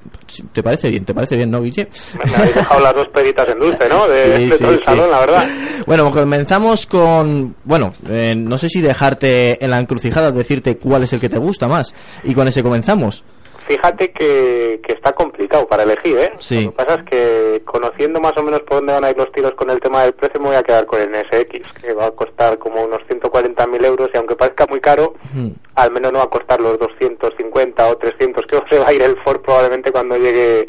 ¿Te 0.51 0.61
parece 0.61 0.89
bien? 0.89 1.05
¿Te 1.05 1.13
parece 1.13 1.37
bien, 1.37 1.49
no, 1.49 1.61
Guille? 1.61 1.87
Me 2.25 2.35
habéis 2.35 2.55
dejado 2.55 2.81
las 2.81 2.93
dos 2.93 3.07
peritas 3.07 3.47
en 3.47 3.59
dulce, 3.59 3.87
¿no? 3.87 4.05
De, 4.07 4.25
Sí, 4.35 4.45
de 4.47 4.57
sí, 4.57 4.63
todo 4.63 4.71
el 4.73 4.77
sí. 4.79 4.83
salón, 4.83 5.11
la 5.11 5.19
verdad. 5.19 5.47
Bueno, 5.85 6.11
comenzamos 6.11 6.87
con... 6.87 7.55
Bueno, 7.63 7.93
eh, 8.09 8.35
no 8.35 8.57
sé 8.57 8.67
si 8.67 8.81
dejarte 8.81 9.63
en 9.63 9.71
la 9.71 9.79
encrucijada, 9.79 10.31
decirte 10.31 10.77
cuál 10.77 11.03
es 11.03 11.13
el 11.13 11.21
que 11.21 11.29
te 11.29 11.37
gusta 11.37 11.69
más. 11.69 11.93
Y 12.25 12.33
con 12.33 12.47
ese 12.49 12.61
comenzamos. 12.61 13.23
Fíjate 13.67 14.11
que, 14.11 14.79
que 14.85 14.93
está 14.93 15.13
complicado 15.13 15.67
para 15.67 15.83
elegir, 15.83 16.17
¿eh? 16.17 16.33
Sí. 16.39 16.65
Lo 16.65 16.71
que 16.71 16.75
pasa 16.85 16.95
es 16.99 17.03
que 17.09 17.61
conociendo 17.65 18.19
más 18.21 18.33
o 18.37 18.43
menos 18.43 18.61
por 18.61 18.77
dónde 18.77 18.93
van 18.93 19.05
a 19.05 19.09
ir 19.09 19.17
los 19.17 19.31
tiros 19.31 19.53
con 19.55 19.69
el 19.71 19.79
tema 19.79 20.03
del 20.03 20.13
precio, 20.13 20.39
me 20.39 20.47
voy 20.47 20.55
a 20.55 20.63
quedar 20.63 20.85
con 20.85 21.01
el 21.01 21.09
NSX, 21.09 21.73
que 21.81 21.93
va 21.93 22.05
a 22.07 22.11
costar 22.11 22.57
como 22.59 22.83
unos 22.83 23.01
140.000 23.09 23.85
euros 23.85 24.09
y 24.13 24.17
aunque 24.17 24.35
parezca 24.35 24.67
muy 24.67 24.79
caro, 24.81 25.15
Hmm. 25.33 25.49
al 25.75 25.91
menos 25.91 26.11
no 26.13 26.19
va 26.19 26.25
a 26.25 26.29
costar 26.29 26.59
los 26.61 26.77
250 26.77 27.87
o 27.89 27.97
300 27.97 28.45
que 28.45 28.59
se 28.69 28.79
va 28.79 28.87
a 28.87 28.93
ir 28.93 29.01
el 29.01 29.17
Ford 29.23 29.41
probablemente 29.41 29.91
cuando 29.91 30.15
llegue 30.17 30.67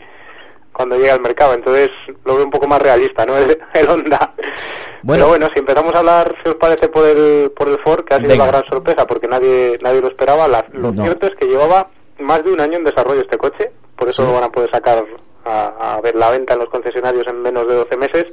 cuando 0.73 0.97
llegue 0.97 1.11
al 1.11 1.21
mercado. 1.21 1.55
Entonces 1.55 1.89
lo 2.25 2.35
veo 2.37 2.45
un 2.45 2.51
poco 2.51 2.67
más 2.67 2.81
realista, 2.83 3.25
¿no? 3.25 3.37
El, 3.39 3.59
el 3.75 3.89
Honda. 3.89 4.35
Bueno. 5.03 5.25
Pero 5.25 5.29
bueno, 5.29 5.49
si 5.55 5.61
empezamos 5.61 5.95
a 5.95 5.99
hablar, 6.01 6.35
si 6.43 6.49
os 6.51 6.57
parece, 6.57 6.89
por 6.89 7.07
el, 7.07 7.51
por 7.57 7.69
el 7.69 7.79
Ford, 7.79 8.05
que 8.05 8.15
ha 8.15 8.19
sido 8.19 8.31
Venga. 8.31 8.45
la 8.47 8.51
gran 8.53 8.65
sorpresa, 8.71 9.07
porque 9.07 9.27
nadie 9.29 9.79
nadie 9.83 10.01
lo 10.03 10.09
esperaba, 10.09 10.47
la- 10.49 10.67
lo 10.73 10.93
No. 10.93 11.03
cierto 11.03 11.27
es 11.29 11.35
que 11.37 11.47
llevaba 11.47 11.89
más 12.19 12.45
de 12.45 12.53
un 12.53 12.61
año 12.61 12.79
en 12.79 12.85
desarrollo 12.85 13.21
este 13.23 13.39
coche, 13.39 13.71
por 13.97 14.09
eso 14.09 14.23
Sí. 14.23 14.29
lo 14.29 14.35
van 14.35 14.45
a 14.45 14.51
poder 14.53 14.71
sacar 14.71 15.05
a, 15.45 15.95
a 15.97 16.01
ver 16.01 16.17
la 16.17 16.31
venta 16.31 16.55
en 16.55 16.61
los 16.61 16.69
concesionarios 16.69 17.25
en 17.29 17.41
menos 17.43 17.69
de 17.69 17.75
12 17.75 17.97
meses, 17.97 18.25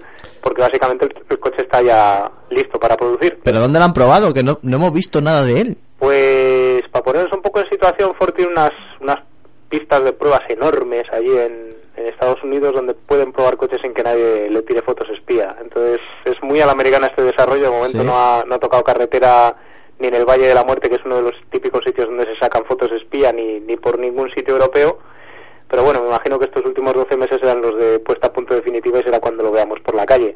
porque 0.42 0.62
básicamente 0.62 1.06
el, 1.06 1.14
el 1.30 1.40
coche 1.40 1.62
está 1.64 1.82
ya 1.82 2.32
listo 2.50 2.80
para 2.80 2.98
producir. 2.98 3.40
¿Pero 3.44 3.60
dónde 3.60 3.78
lo 3.80 3.86
han 3.86 3.94
probado? 3.94 4.34
Que 4.34 4.42
no, 4.44 4.58
no 4.64 4.78
hemos 4.78 4.94
visto 4.94 5.22
nada 5.22 5.44
de 5.44 5.62
él. 5.62 5.78
Pues 6.00 6.82
para 6.92 7.04
ponernos 7.06 7.32
un 7.34 7.42
poco 7.42 7.60
en 7.60 7.70
situación, 7.70 8.14
Ford 8.16 8.34
tiene 8.34 8.52
unas, 8.52 8.72
unas 9.00 9.18
pistas 9.70 10.04
de 10.04 10.14
pruebas 10.14 10.42
enormes 10.50 11.04
allí 11.12 11.32
en, 11.38 11.76
en 11.96 12.08
Estados 12.08 12.44
Unidos 12.44 12.74
donde 12.74 12.94
pueden 12.94 13.32
probar 13.32 13.58
coches 13.58 13.80
sin 13.82 13.94
que 13.94 14.04
nadie 14.04 14.50
le 14.50 14.62
tire 14.64 14.82
fotos 14.82 15.08
espía. 15.10 15.56
Entonces 15.62 16.00
es 16.26 16.36
muy 16.42 16.60
a 16.62 16.66
la 16.66 16.72
americana 16.74 17.08
este 17.08 17.22
desarrollo, 17.24 17.64
de 17.64 17.70
momento 17.70 18.00
Sí. 18.00 18.04
no, 18.06 18.14
ha, 18.18 18.44
no 18.46 18.56
ha 18.56 18.60
tocado 18.60 18.84
carretera 18.84 19.56
ni 20.04 20.10
en 20.10 20.16
el 20.16 20.26
Valle 20.26 20.48
de 20.48 20.54
la 20.54 20.66
Muerte, 20.66 20.90
que 20.90 20.96
es 20.96 21.06
uno 21.06 21.16
de 21.16 21.22
los 21.22 21.34
típicos 21.50 21.82
sitios 21.86 22.08
donde 22.08 22.26
se 22.26 22.36
sacan 22.36 22.66
fotos 22.66 22.92
espía, 22.92 23.32
ni, 23.32 23.62
ni 23.62 23.78
por 23.78 23.98
ningún 23.98 24.30
sitio 24.32 24.56
europeo. 24.56 25.00
Pero 25.70 25.84
bueno, 25.84 26.02
me 26.02 26.08
imagino 26.08 26.38
que 26.38 26.46
estos 26.46 26.66
últimos 26.66 26.94
12 26.94 27.16
meses 27.16 27.40
serán 27.40 27.62
los 27.62 27.78
de 27.78 28.00
puesta 28.00 28.28
a 28.28 28.34
punto 28.34 28.54
definitiva 28.54 29.00
y 29.00 29.04
será 29.04 29.22
cuando 29.22 29.44
lo 29.44 29.52
veamos 29.52 29.80
por 29.80 29.96
la 29.96 30.06
calle. 30.06 30.36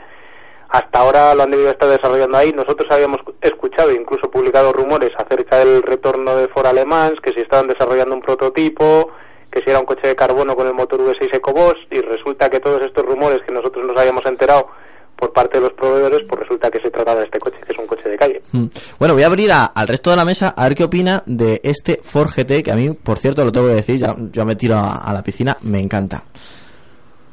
Hasta 0.69 0.99
ahora 0.99 1.35
lo 1.35 1.43
han 1.43 1.51
debido 1.51 1.69
estar 1.69 1.89
desarrollando 1.89 2.37
ahí. 2.37 2.53
Nosotros 2.53 2.89
habíamos 2.89 3.19
escuchado 3.41 3.89
e 3.89 3.95
incluso 3.95 4.31
publicado 4.31 4.71
rumores 4.71 5.11
acerca 5.17 5.57
del 5.57 5.83
retorno 5.83 6.37
de 6.37 6.47
Ford 6.47 6.67
Alemans, 6.67 7.19
que 7.19 7.33
si 7.33 7.41
estaban 7.41 7.67
desarrollando 7.67 8.15
un 8.15 8.21
prototipo, 8.21 9.11
que 9.51 9.61
si 9.61 9.69
era 9.69 9.79
un 9.79 9.85
coche 9.85 10.07
de 10.07 10.15
carbono 10.15 10.55
con 10.55 10.65
el 10.67 10.73
motor 10.73 11.01
V6 11.01 11.35
EcoBoost, 11.35 11.91
y 11.91 11.99
resulta 11.99 12.49
que 12.49 12.61
todos 12.61 12.81
estos 12.83 13.05
rumores 13.05 13.41
que 13.45 13.51
nosotros 13.51 13.85
nos 13.85 13.97
habíamos 13.97 14.25
enterado, 14.25 14.69
por 15.17 15.33
parte 15.33 15.57
de 15.57 15.63
los 15.63 15.73
proveedores, 15.73 16.21
pues 16.29 16.41
resulta 16.41 16.69
que 16.69 16.79
se 16.79 16.89
trata 16.91 17.15
de 17.15 17.25
este 17.25 17.39
coche, 17.39 17.57
que 17.65 17.73
es 17.73 17.79
un 17.79 17.87
coche 17.87 18.07
de 18.07 18.17
calle. 18.17 18.41
Mm. 18.51 18.65
Bueno, 18.99 19.13
voy 19.15 19.23
a 19.23 19.27
abrir 19.27 19.51
a- 19.51 19.65
al 19.65 19.87
resto 19.87 20.11
de 20.11 20.15
la 20.17 20.25
mesa 20.25 20.53
a 20.55 20.63
ver 20.63 20.75
qué 20.75 20.83
opina 20.83 21.23
de 21.25 21.59
este 21.63 21.99
Ford 22.03 22.29
GT, 22.29 22.61
que 22.63 22.71
a 22.71 22.75
mí, 22.75 22.91
por 22.91 23.17
cierto, 23.19 23.43
lo 23.43 23.51
tengo 23.51 23.67
que 23.67 23.73
decir, 23.73 23.97
ya, 23.97 24.15
yo 24.31 24.45
me 24.45 24.55
tiro 24.55 24.75
a, 24.77 24.97
a 24.97 25.13
la 25.13 25.23
piscina, 25.23 25.57
me 25.61 25.79
encanta. 25.81 26.23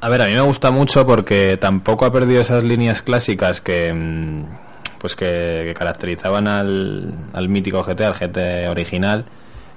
A 0.00 0.08
ver, 0.08 0.22
a 0.22 0.26
mí 0.26 0.32
me 0.32 0.40
gusta 0.42 0.70
mucho 0.70 1.06
porque 1.06 1.56
tampoco 1.58 2.04
ha 2.04 2.12
perdido 2.12 2.40
esas 2.40 2.62
líneas 2.64 3.00
clásicas 3.02 3.60
que 3.60 3.92
mm, 3.94 4.44
pues 4.98 5.16
que, 5.16 5.64
que 5.66 5.74
caracterizaban 5.74 6.46
al, 6.48 7.12
al 7.32 7.48
mítico 7.48 7.82
GT, 7.82 8.00
al 8.02 8.14
GT 8.14 8.68
original. 8.70 9.24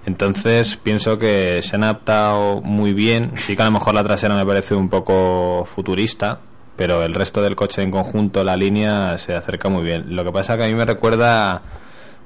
Entonces 0.05 0.77
pienso 0.77 1.17
que 1.19 1.61
se 1.61 1.75
han 1.75 1.83
adaptado 1.83 2.61
muy 2.61 2.93
bien. 2.93 3.31
Sí 3.37 3.55
que 3.55 3.61
a 3.61 3.65
lo 3.65 3.71
mejor 3.71 3.93
la 3.93 4.03
trasera 4.03 4.35
me 4.35 4.45
parece 4.45 4.73
un 4.75 4.87
poco 4.89 5.65
futurista, 5.65 6.39
pero 6.77 7.03
el 7.03 7.13
resto 7.13 7.41
del 7.41 7.55
coche 7.57 7.81
en 7.83 7.91
conjunto, 7.91 8.43
la 8.45 8.55
línea, 8.55 9.17
se 9.17 9.35
acerca 9.35 9.67
muy 9.67 9.83
bien. 9.83 10.15
Lo 10.15 10.23
que 10.23 10.31
pasa 10.31 10.55
que 10.57 10.63
a 10.63 10.67
mí 10.67 10.73
me 10.75 10.85
recuerda, 10.85 11.61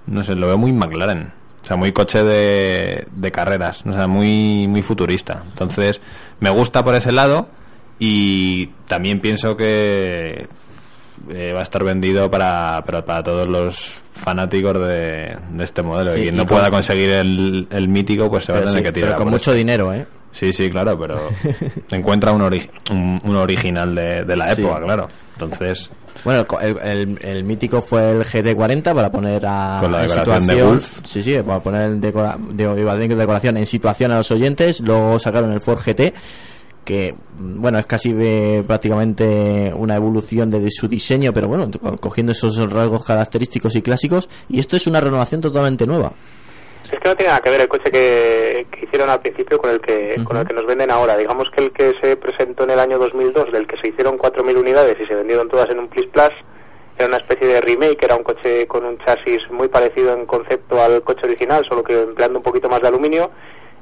no 0.05 0.21
sé, 0.23 0.35
lo 0.35 0.45
veo 0.47 0.57
muy 0.59 0.71
McLaren. 0.73 1.31
O 1.63 1.65
sea, 1.65 1.77
muy 1.77 1.91
coche 1.91 2.23
de, 2.23 3.07
de 3.15 3.31
carreras, 3.31 3.83
o 3.85 3.93
sea, 3.93 4.07
muy, 4.07 4.67
muy 4.67 4.81
futurista. 4.81 5.43
Entonces, 5.49 6.01
me 6.39 6.49
gusta 6.49 6.83
por 6.83 6.95
ese 6.95 7.11
lado 7.11 7.47
y 7.99 8.67
también 8.87 9.19
pienso 9.21 9.55
que 9.55 10.47
eh, 11.29 11.51
va 11.53 11.59
a 11.59 11.63
estar 11.63 11.83
vendido 11.83 12.31
para, 12.31 12.81
para, 12.85 13.05
para 13.05 13.21
todos 13.23 13.47
los 13.47 14.01
fanáticos 14.11 14.73
de, 14.79 15.37
de 15.51 15.63
este 15.63 15.83
modelo. 15.83 16.13
Sí, 16.13 16.19
y 16.19 16.23
quien 16.23 16.35
no 16.35 16.45
con- 16.47 16.57
pueda 16.57 16.71
conseguir 16.71 17.11
el, 17.11 17.67
el 17.69 17.87
mítico, 17.87 18.29
pues 18.29 18.45
se 18.45 18.51
va 18.53 18.57
a 18.57 18.61
tener 18.61 18.77
sí, 18.79 18.83
que 18.83 18.91
tirar. 18.91 19.09
pero 19.11 19.17
con 19.19 19.29
mucho 19.29 19.51
este. 19.51 19.59
dinero, 19.59 19.93
¿eh? 19.93 20.07
Sí, 20.32 20.53
sí, 20.53 20.69
claro, 20.69 20.97
pero 20.99 21.19
encuentra 21.91 22.32
un, 22.32 22.41
ori- 22.41 22.69
un, 22.89 23.19
un 23.25 23.36
original 23.36 23.93
de, 23.93 24.23
de 24.23 24.36
la 24.38 24.55
Sí. 24.55 24.61
época, 24.61 24.82
claro. 24.82 25.07
Entonces, 25.34 25.89
Bueno, 26.23 26.45
el, 26.61 26.77
el- 26.79 27.19
el 27.25 27.43
mítico 27.43 27.82
fue 27.82 28.11
el 28.11 28.23
GT40 28.23 28.93
para 28.93 29.11
poner 29.11 29.43
a 29.45 29.79
Con 29.82 29.91
la 29.91 30.03
en 30.03 30.07
decoración 30.09 30.47
de 30.47 30.63
Wolf. 30.63 30.99
Sí, 31.03 31.23
sí, 31.23 31.36
para 31.45 31.59
poner 31.59 31.91
decora- 31.97 32.38
de, 32.38 33.07
decoración 33.15 33.57
en 33.57 33.65
situación 33.65 34.11
a 34.11 34.17
los 34.17 34.32
oyentes. 34.32 34.79
Luego 34.82 35.17
sacaron 35.19 35.51
el 35.51 35.61
Ford 35.61 35.79
GT, 35.79 36.13
que 36.86 37.13
bueno, 37.38 37.77
es 37.79 37.86
casi 37.86 38.13
eh, 38.17 38.63
prácticamente 38.65 39.71
una 39.75 39.95
evolución 39.95 40.49
de, 40.51 40.59
de 40.59 40.69
su 40.71 40.88
diseño, 40.88 41.34
pero 41.34 41.47
bueno, 41.47 41.69
co- 41.82 41.97
cogiendo 41.97 42.32
esos 42.32 42.57
rasgos 42.71 43.03
característicos 43.03 43.75
y 43.75 43.82
clásicos. 43.82 44.29
Y 44.47 44.59
esto 44.59 44.75
es 44.77 44.88
una 44.88 44.99
renovación 45.01 45.41
totalmente 45.41 45.86
nueva. 45.86 46.13
Es 46.91 46.99
que 46.99 47.07
no 47.07 47.15
tiene 47.15 47.29
nada 47.29 47.41
que 47.41 47.49
ver 47.49 47.61
el 47.61 47.67
coche 47.69 47.89
que, 47.89 48.67
que 48.69 48.85
hicieron 48.85 49.09
al 49.09 49.21
principio 49.21 49.57
con 49.57 49.69
el 49.69 49.79
que 49.79 50.21
con 50.25 50.35
el 50.35 50.45
que 50.45 50.53
nos 50.53 50.65
venden 50.65 50.91
ahora. 50.91 51.15
Digamos 51.15 51.49
que 51.49 51.63
el 51.63 51.71
que 51.71 51.93
se 52.01 52.17
presentó 52.17 52.65
en 52.65 52.71
el 52.71 52.79
año 52.79 52.99
2002, 52.99 53.51
del 53.53 53.65
que 53.65 53.77
se 53.77 53.89
hicieron 53.89 54.17
4.000 54.17 54.57
unidades 54.57 54.97
y 54.99 55.05
se 55.05 55.15
vendieron 55.15 55.47
todas 55.47 55.69
en 55.69 55.79
un 55.79 55.87
Plus 55.87 56.07
Plus, 56.07 56.31
era 56.97 57.07
una 57.07 57.17
especie 57.17 57.47
de 57.47 57.61
remake, 57.61 58.03
era 58.03 58.17
un 58.17 58.23
coche 58.23 58.67
con 58.67 58.83
un 58.83 58.97
chasis 58.99 59.39
muy 59.49 59.69
parecido 59.69 60.13
en 60.13 60.25
concepto 60.25 60.81
al 60.81 61.01
coche 61.01 61.25
original, 61.25 61.65
solo 61.67 61.81
que 61.81 61.97
empleando 61.97 62.39
un 62.39 62.43
poquito 62.43 62.67
más 62.67 62.81
de 62.81 62.89
aluminio. 62.89 63.31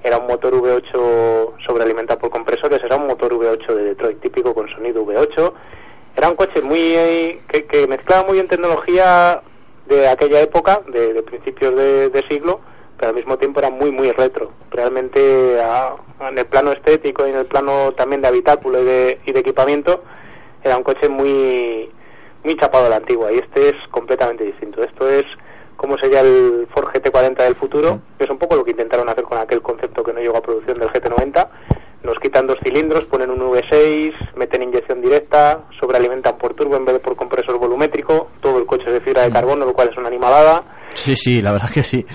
Era 0.04 0.20
un 0.20 0.28
motor 0.28 0.54
V8 0.54 1.66
sobrealimentado 1.66 2.20
por 2.20 2.30
compresores, 2.30 2.82
era 2.84 2.96
un 2.96 3.08
motor 3.08 3.34
V8 3.34 3.74
de 3.74 3.84
Detroit 3.86 4.22
típico 4.22 4.54
con 4.54 4.70
sonido 4.70 5.04
V8. 5.04 5.54
Era 6.16 6.30
un 6.30 6.36
coche 6.36 6.62
muy 6.62 7.42
que, 7.50 7.66
que 7.66 7.88
mezclaba 7.88 8.28
muy 8.28 8.36
bien 8.36 8.48
tecnología 8.48 9.42
de 9.88 10.08
aquella 10.08 10.42
época, 10.42 10.82
de, 10.88 11.14
de 11.14 11.24
principios 11.24 11.76
de, 11.76 12.10
de 12.10 12.28
siglo, 12.30 12.62
pero 13.00 13.10
al 13.12 13.16
mismo 13.16 13.38
tiempo 13.38 13.60
era 13.60 13.70
muy, 13.70 13.92
muy 13.92 14.12
retro. 14.12 14.52
Realmente, 14.72 15.62
a- 15.62 15.96
en 16.30 16.38
el 16.38 16.46
plano 16.46 16.72
estético 16.74 17.26
y 17.26 17.30
en 17.30 17.38
el 17.38 17.46
plano 17.46 17.94
también 17.94 18.22
de 18.22 18.28
habitáculo 18.28 18.82
y 18.82 18.86
de, 18.86 19.22
y 19.26 19.32
de 19.32 19.40
equipamiento, 19.40 20.04
era 20.64 20.76
un 20.78 20.84
coche 20.84 21.08
muy, 21.08 21.90
muy 22.44 22.56
chapado 22.58 22.88
a 22.88 22.90
la 22.90 22.98
antigua. 22.98 23.32
Y 23.32 23.38
este 23.38 23.70
es 23.70 23.76
completamente 23.92 24.44
distinto. 24.44 24.84
Esto 24.84 25.10
es 25.10 25.24
como 25.78 25.98
sería 25.98 26.20
el 26.20 26.68
Ford 26.74 26.88
GT40 26.94 27.38
del 27.38 27.56
futuro, 27.56 28.02
que 28.18 28.26
es 28.26 28.30
un 28.30 28.38
poco 28.38 28.58
lo 28.58 28.66
que 28.66 28.72
intentaron 28.72 29.08
hacer 29.08 29.24
con 29.24 29.38
aquel 29.38 29.62
concepto 29.62 30.04
que 30.04 30.12
no 30.12 30.20
llegó 30.20 30.36
a 30.38 30.42
producción 30.42 30.78
del 30.78 30.90
GT90. 30.90 31.48
Nos 32.04 32.20
quitan 32.20 32.48
dos 32.48 32.58
cilindros, 32.64 33.06
ponen 33.06 33.30
un 33.30 33.40
V6, 33.40 34.14
meten 34.36 34.62
inyección 34.64 35.02
directa, 35.02 35.62
sobrealimentan 35.80 36.38
por 36.38 36.54
turbo 36.54 36.76
en 36.76 36.84
vez 36.86 36.96
de 36.96 37.00
por 37.00 37.16
compresor 37.16 37.58
volumétrico, 37.60 38.28
todo 38.42 38.58
el 38.58 38.66
coche 38.66 38.86
es 38.88 38.94
de 38.94 39.02
fibra 39.02 39.24
de 39.24 39.32
carbono, 39.32 39.66
lo 39.66 39.74
cual 39.74 39.90
es 39.90 39.98
una 39.98 40.08
animalada. 40.08 40.64
Sí, 40.94 41.16
sí, 41.16 41.42
la 41.42 41.52
verdad 41.52 41.70
que 41.70 41.84
sí. 41.84 42.06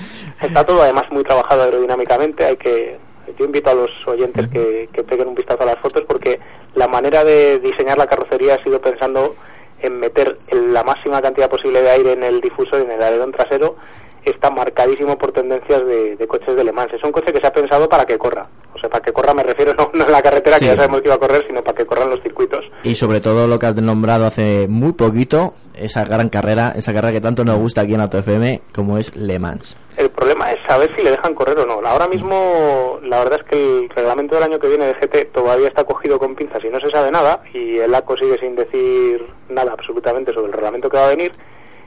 Está 0.40 0.64
todo 0.64 0.82
además 0.82 1.04
muy 1.10 1.24
trabajado 1.24 1.62
aerodinámicamente. 1.62 2.44
Hay 2.44 2.56
que, 2.56 2.98
yo 3.38 3.44
invito 3.44 3.70
a 3.70 3.74
los 3.74 3.90
oyentes 4.06 4.48
que, 4.48 4.88
que 4.92 5.02
peguen 5.02 5.28
un 5.28 5.34
vistazo 5.34 5.62
a 5.62 5.66
las 5.66 5.78
fotos 5.78 6.02
porque 6.06 6.40
la 6.74 6.88
manera 6.88 7.24
de 7.24 7.58
diseñar 7.60 7.98
la 7.98 8.06
carrocería 8.06 8.54
ha 8.54 8.64
sido 8.64 8.80
pensando 8.80 9.34
en 9.80 10.00
meter 10.00 10.38
la 10.50 10.82
máxima 10.82 11.20
cantidad 11.20 11.50
posible 11.50 11.82
de 11.82 11.90
aire 11.90 12.12
en 12.12 12.22
el 12.22 12.40
difusor 12.40 12.80
y 12.80 12.84
en 12.84 12.92
el 12.92 13.02
alerón 13.02 13.32
trasero. 13.32 13.76
Está 14.24 14.50
marcadísimo 14.50 15.18
por 15.18 15.32
tendencias 15.32 15.84
de, 15.86 16.16
de 16.16 16.26
coches 16.26 16.56
de 16.56 16.64
Le 16.64 16.72
Mans. 16.72 16.92
Es 16.92 17.02
un 17.04 17.12
coche 17.12 17.32
que 17.32 17.40
se 17.40 17.46
ha 17.46 17.52
pensado 17.52 17.88
para 17.88 18.04
que 18.06 18.16
corra. 18.18 18.46
O 18.74 18.78
sea, 18.78 18.88
para 18.88 19.04
que 19.04 19.12
corra 19.12 19.34
me 19.34 19.42
refiero 19.42 19.74
no, 19.78 19.90
no 19.92 20.04
en 20.06 20.12
la 20.12 20.22
carretera 20.22 20.58
Sí. 20.58 20.64
que 20.64 20.70
ya 20.72 20.76
sabemos 20.76 21.00
que 21.02 21.08
iba 21.08 21.14
a 21.16 21.18
correr, 21.18 21.44
sino 21.46 21.62
para 21.62 21.76
que 21.76 21.86
corran 21.86 22.10
los 22.10 22.22
circuitos. 22.22 22.64
Y 22.82 22.94
sobre 22.94 23.20
todo 23.20 23.46
lo 23.46 23.58
que 23.58 23.66
has 23.66 23.76
nombrado 23.76 24.26
hace 24.26 24.66
muy 24.68 24.92
poquito, 24.92 25.54
esa 25.74 26.04
gran 26.04 26.28
carrera, 26.28 26.72
esa 26.76 26.92
carrera 26.92 27.12
que 27.12 27.20
tanto 27.20 27.44
nos 27.44 27.58
gusta 27.58 27.82
aquí 27.82 27.94
en 27.94 28.00
Auto 28.00 28.18
FM, 28.18 28.62
como 28.74 28.96
es 28.98 29.14
Le 29.16 29.38
Mans. 29.38 29.76
El 29.96 30.10
problema 30.10 30.50
es 30.52 30.58
saber 30.66 30.90
si 30.96 31.02
le 31.02 31.10
dejan 31.10 31.34
correr 31.34 31.58
o 31.58 31.66
no. 31.66 31.74
Ahora 31.86 32.08
mismo, 32.08 32.98
la 33.02 33.18
verdad 33.18 33.40
es 33.42 33.46
que 33.50 33.78
el 33.84 33.88
reglamento 33.90 34.34
del 34.34 34.44
año 34.44 34.58
que 34.58 34.68
viene 34.68 34.86
de 34.86 34.94
GT 34.94 35.32
todavía 35.32 35.68
está 35.68 35.84
cogido 35.84 36.18
con 36.18 36.34
pinzas 36.34 36.64
y 36.64 36.68
no 36.68 36.80
se 36.80 36.90
sabe 36.90 37.10
nada. 37.10 37.42
Y 37.52 37.78
el 37.78 37.94
ACO 37.94 38.16
sigue 38.16 38.38
sin 38.38 38.56
decir 38.56 39.24
nada 39.48 39.72
absolutamente 39.72 40.32
sobre 40.32 40.46
el 40.48 40.52
reglamento 40.52 40.88
que 40.88 40.96
va 40.96 41.06
a 41.06 41.10
venir. 41.10 41.32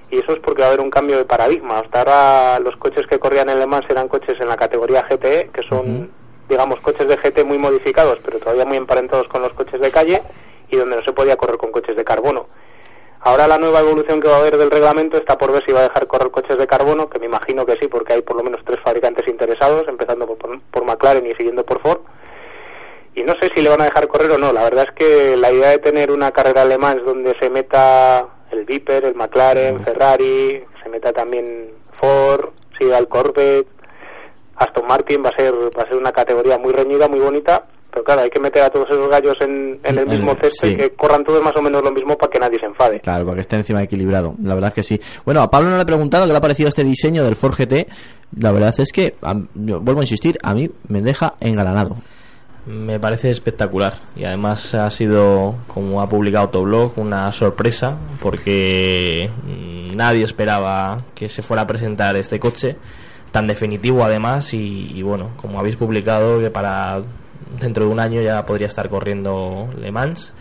Y 0.10 0.20
eso 0.20 0.34
es 0.34 0.40
porque 0.40 0.62
va 0.62 0.68
a 0.68 0.70
haber 0.70 0.82
un 0.82 0.90
cambio 0.90 1.18
de 1.18 1.26
paradigma. 1.26 1.80
Hasta 1.80 2.00
ahora, 2.00 2.60
los 2.60 2.76
coches 2.78 3.06
que 3.08 3.20
corrían 3.20 3.50
en 3.50 3.60
Le 3.60 3.68
Mans 3.68 3.86
eran 3.90 4.08
coches 4.08 4.40
en 4.40 4.48
la 4.48 4.56
categoría 4.56 5.06
GTE, 5.10 5.50
que 5.54 5.64
son, 5.68 6.10
digamos, 6.48 6.80
coches 6.80 7.08
de 7.08 7.18
GT 7.18 7.44
muy 7.44 7.58
modificados, 7.58 8.20
pero 8.24 8.40
todavía 8.40 8.66
muy 8.66 8.78
emparentados 8.78 9.28
con 9.28 9.42
los 9.42 9.54
coches 9.54 9.82
de 9.82 9.92
calle 9.92 10.24
y 10.70 10.78
donde 10.78 10.96
no 10.96 11.04
se 11.04 11.14
podía 11.14 11.36
correr 11.36 11.58
con 11.58 11.72
coches 11.72 11.96
de 11.96 12.06
carbono. 12.06 12.46
Ahora 13.20 13.48
la 13.48 13.58
nueva 13.58 13.80
evolución 13.80 14.22
que 14.22 14.28
va 14.28 14.36
a 14.36 14.40
haber 14.40 14.58
del 14.58 14.72
reglamento 14.72 15.18
está 15.18 15.38
por 15.38 15.52
ver 15.52 15.64
si 15.66 15.74
va 15.74 15.80
a 15.80 15.84
dejar 15.84 16.08
correr 16.08 16.32
coches 16.32 16.58
de 16.58 16.68
carbono, 16.68 17.10
que 17.10 17.20
me 17.20 17.26
imagino 17.26 17.66
que 17.66 17.76
sí, 17.78 17.88
porque 17.88 18.14
hay 18.14 18.22
por 18.22 18.38
lo 18.38 18.44
menos 18.44 18.62
tres 18.64 18.80
fabricantes 18.84 19.28
interesados, 19.28 19.88
empezando 19.88 20.26
por, 20.28 20.62
por 20.62 20.86
McLaren 20.86 21.26
y 21.26 21.36
siguiendo 21.36 21.66
por 21.66 21.82
Ford. 21.82 22.00
Y 23.16 23.24
no 23.24 23.34
sé 23.42 23.50
si 23.54 23.62
le 23.62 23.70
van 23.70 23.82
a 23.82 23.86
dejar 23.86 24.08
correr 24.08 24.32
o 24.32 24.38
no. 24.38 24.54
La 24.54 24.64
verdad 24.64 24.86
es 24.88 24.94
que 24.94 25.36
la 25.36 25.52
idea 25.52 25.72
de 25.72 25.80
tener 25.80 26.12
una 26.12 26.32
carrera 26.32 26.62
alemán 26.62 27.02
donde 27.04 27.36
se 27.40 27.50
meta 27.50 28.28
el 28.52 28.66
Viper, 28.66 29.06
el 29.06 29.16
McLaren, 29.16 29.80
Ferrari, 29.82 30.64
se 30.84 30.90
meta 30.90 31.12
también 31.14 31.70
Ford, 31.94 32.50
siga 32.78 32.98
el 32.98 33.08
Corvette, 33.08 33.68
Aston 34.56 34.88
Martin 34.88 35.24
va 35.24 35.30
a 35.30 35.36
ser 35.36 35.54
va 35.54 35.84
a 35.84 35.88
ser 35.88 35.98
una 35.98 36.12
categoría 36.12 36.58
muy 36.58 36.74
reñida, 36.74 37.08
muy 37.08 37.20
bonita, 37.20 37.64
pero 37.92 38.04
claro, 38.04 38.22
hay 38.22 38.30
que 38.30 38.40
meter 38.40 38.64
a 38.64 38.70
todos 38.70 38.90
esos 38.90 39.10
gallos 39.10 39.36
en, 39.42 39.80
en 39.84 39.98
el 39.98 40.08
mismo 40.08 40.32
césped 40.36 40.68
sí. 40.70 40.74
y 40.74 40.76
que 40.78 40.90
corran 40.92 41.24
todos 41.24 41.42
más 41.44 41.56
o 41.56 41.62
menos 41.62 41.84
lo 41.84 41.92
mismo 41.92 42.18
para 42.18 42.32
que 42.32 42.40
nadie 42.40 42.60
se 42.60 42.66
enfade. 42.66 43.00
Claro, 43.02 43.26
para 43.26 43.36
que 43.36 43.42
esté 43.42 43.56
encima 43.56 43.82
equilibrado. 43.84 44.36
La 44.44 44.56
verdad 44.56 44.70
es 44.70 44.74
que 44.76 44.84
sí. 44.84 45.00
Bueno, 45.26 45.42
a 45.42 45.50
Pablo 45.50 45.70
no 45.70 45.78
le 45.78 45.84
he 45.84 45.86
preguntado 45.86 46.26
qué 46.26 46.32
le 46.32 46.38
ha 46.38 46.42
parecido 46.42 46.70
este 46.70 46.84
diseño 46.84 47.24
del 47.24 47.36
Ford 47.36 47.54
GT. 47.56 47.88
La 48.40 48.52
verdad 48.52 48.74
es 48.78 48.92
que, 48.92 49.16
a- 49.22 49.36
yo 49.56 49.80
vuelvo 49.80 50.02
a 50.02 50.04
insistir, 50.04 50.38
a 50.44 50.54
mí 50.54 50.70
me 50.90 51.02
deja 51.02 51.36
engalanado. 51.40 51.96
Me 52.68 53.00
parece 53.00 53.30
espectacular 53.30 54.02
y 54.18 54.26
además 54.26 54.76
ha 54.76 54.92
sido, 54.92 55.56
como 55.68 56.02
ha 56.02 56.10
publicado 56.10 56.46
Autoblog, 56.46 57.00
una 57.00 57.32
sorpresa 57.32 57.96
porque 58.22 59.30
mm, 59.46 59.96
nadie 59.96 60.26
esperaba 60.26 61.02
que 61.16 61.30
se 61.30 61.42
fuera 61.42 61.62
a 61.62 61.68
presentar 61.68 62.18
este 62.18 62.42
coche 62.42 62.76
tan 63.32 63.48
definitivo 63.48 64.04
además 64.04 64.54
y, 64.54 65.02
bueno, 65.02 65.30
como 65.38 65.60
habéis 65.60 65.78
publicado 65.78 66.42
que 66.42 66.50
para 66.50 67.02
dentro 67.58 67.86
de 67.86 67.92
un 67.92 68.02
año 68.02 68.22
ya 68.22 68.46
podría 68.46 68.68
estar 68.68 68.90
corriendo 68.90 69.70
Le 69.80 69.92
Mans 69.92 70.34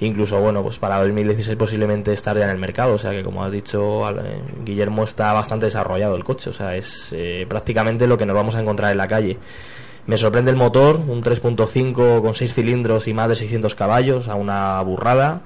incluso 0.00 0.40
bueno 0.40 0.62
pues 0.62 0.78
para 0.78 0.98
2016 0.98 1.56
posiblemente 1.56 2.12
estar 2.12 2.36
ya 2.36 2.44
en 2.44 2.50
el 2.50 2.58
mercado 2.58 2.94
o 2.94 2.98
sea 2.98 3.12
que 3.12 3.22
como 3.22 3.44
has 3.44 3.52
dicho 3.52 4.08
eh, 4.10 4.40
Guillermo 4.64 5.04
está 5.04 5.32
bastante 5.32 5.66
desarrollado 5.66 6.16
el 6.16 6.24
coche 6.24 6.50
o 6.50 6.52
sea 6.52 6.76
es 6.76 7.12
eh, 7.12 7.46
prácticamente 7.48 8.06
lo 8.06 8.18
que 8.18 8.26
nos 8.26 8.34
vamos 8.34 8.54
a 8.56 8.60
encontrar 8.60 8.90
en 8.90 8.98
la 8.98 9.08
calle 9.08 9.38
me 10.06 10.16
sorprende 10.16 10.50
el 10.50 10.56
motor, 10.56 10.96
un 10.96 11.22
3.5 11.22 12.20
con 12.22 12.34
6 12.34 12.52
cilindros 12.54 13.08
y 13.08 13.14
más 13.14 13.28
de 13.28 13.34
600 13.36 13.74
caballos, 13.74 14.28
a 14.28 14.34
una 14.34 14.80
burrada. 14.82 15.40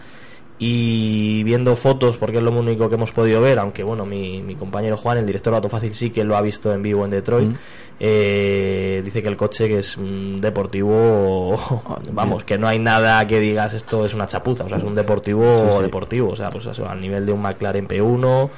Y 0.60 1.44
viendo 1.44 1.76
fotos, 1.76 2.16
porque 2.16 2.38
es 2.38 2.42
lo 2.42 2.50
único 2.50 2.88
que 2.88 2.96
hemos 2.96 3.12
podido 3.12 3.40
ver, 3.40 3.60
aunque 3.60 3.84
bueno, 3.84 4.04
mi, 4.04 4.42
mi 4.42 4.56
compañero 4.56 4.96
Juan, 4.96 5.18
el 5.18 5.24
director 5.26 5.52
de 5.52 5.58
Autofácil, 5.58 5.94
sí 5.94 6.10
que 6.10 6.24
lo 6.24 6.36
ha 6.36 6.42
visto 6.42 6.72
en 6.74 6.82
vivo 6.82 7.04
en 7.04 7.12
Detroit. 7.12 7.50
Mm. 7.50 7.54
eh, 8.00 9.02
dice 9.04 9.22
que 9.22 9.28
el 9.28 9.36
coche 9.36 9.68
que 9.68 9.78
es 9.78 9.96
un 9.96 10.40
deportivo, 10.40 11.92
vamos, 12.12 12.42
que 12.42 12.58
no 12.58 12.66
hay 12.66 12.80
nada 12.80 13.24
que 13.28 13.38
digas 13.38 13.72
esto 13.74 14.04
es 14.04 14.14
una 14.14 14.26
chapuza, 14.26 14.64
o 14.64 14.68
sea, 14.68 14.78
es 14.78 14.84
un 14.84 14.96
deportivo 14.96 15.44
Sí, 15.68 15.76
sí. 15.76 15.82
deportivo, 15.82 16.30
o 16.30 16.36
sea, 16.36 16.50
pues 16.50 16.66
eso, 16.66 16.88
al 16.88 17.00
nivel 17.00 17.24
de 17.24 17.30
un 17.30 17.40
McLaren 17.42 17.86
P1, 17.86 18.48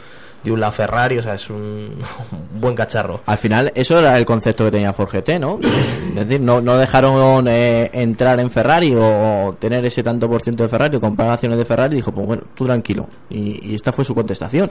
de 0.44 0.50
un 0.52 0.60
La 0.60 0.72
Ferrari, 0.72 1.18
o 1.18 1.22
sea, 1.22 1.34
es 1.34 1.50
un, 1.50 1.56
un 2.54 2.60
buen 2.60 2.74
cacharro. 2.74 3.20
Al 3.26 3.38
final, 3.38 3.70
eso 3.74 3.98
era 3.98 4.16
el 4.18 4.24
concepto 4.24 4.64
que 4.64 4.70
tenía 4.70 4.92
Ford 4.92 5.10
GT, 5.12 5.38
¿no? 5.38 5.58
Es 5.60 6.14
decir, 6.26 6.40
no, 6.40 6.60
no 6.60 6.76
dejaron 6.76 7.46
eh, 7.48 7.90
entrar 7.92 8.40
en 8.40 8.50
Ferrari 8.50 8.94
o 8.96 9.54
tener 9.58 9.84
ese 9.84 10.02
tanto 10.02 10.28
por 10.28 10.40
ciento 10.42 10.62
de 10.62 10.68
Ferrari 10.68 10.96
o 10.96 11.00
comprar 11.00 11.28
acciones 11.30 11.58
de 11.58 11.64
Ferrari. 11.64 11.96
Dijo, 11.96 12.12
pues 12.12 12.26
bueno, 12.26 12.42
tú 12.54 12.64
tranquilo. 12.64 13.08
Y, 13.28 13.70
y 13.72 13.74
esta 13.74 13.92
fue 13.92 14.04
su 14.04 14.14
contestación. 14.14 14.70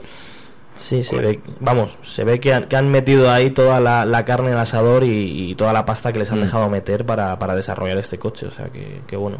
Sí, 0.74 1.02
se 1.02 1.16
ve, 1.18 1.40
vamos, 1.58 1.96
se 2.02 2.24
ve 2.24 2.40
que 2.40 2.54
han, 2.54 2.64
que 2.66 2.76
han 2.76 2.88
metido 2.88 3.30
ahí 3.30 3.50
toda 3.50 3.80
la, 3.80 4.06
la 4.06 4.24
carne 4.24 4.46
en 4.48 4.54
el 4.54 4.60
asador 4.60 5.04
y, 5.04 5.50
y 5.50 5.54
toda 5.54 5.72
la 5.74 5.84
pasta 5.84 6.10
que 6.12 6.20
les 6.20 6.30
han 6.30 6.38
Mm. 6.38 6.42
dejado 6.42 6.70
meter 6.70 7.04
para, 7.04 7.38
para 7.38 7.54
desarrollar 7.54 7.98
este 7.98 8.18
coche, 8.18 8.46
o 8.46 8.50
sea, 8.50 8.66
que, 8.68 9.02
que 9.06 9.16
bueno. 9.16 9.38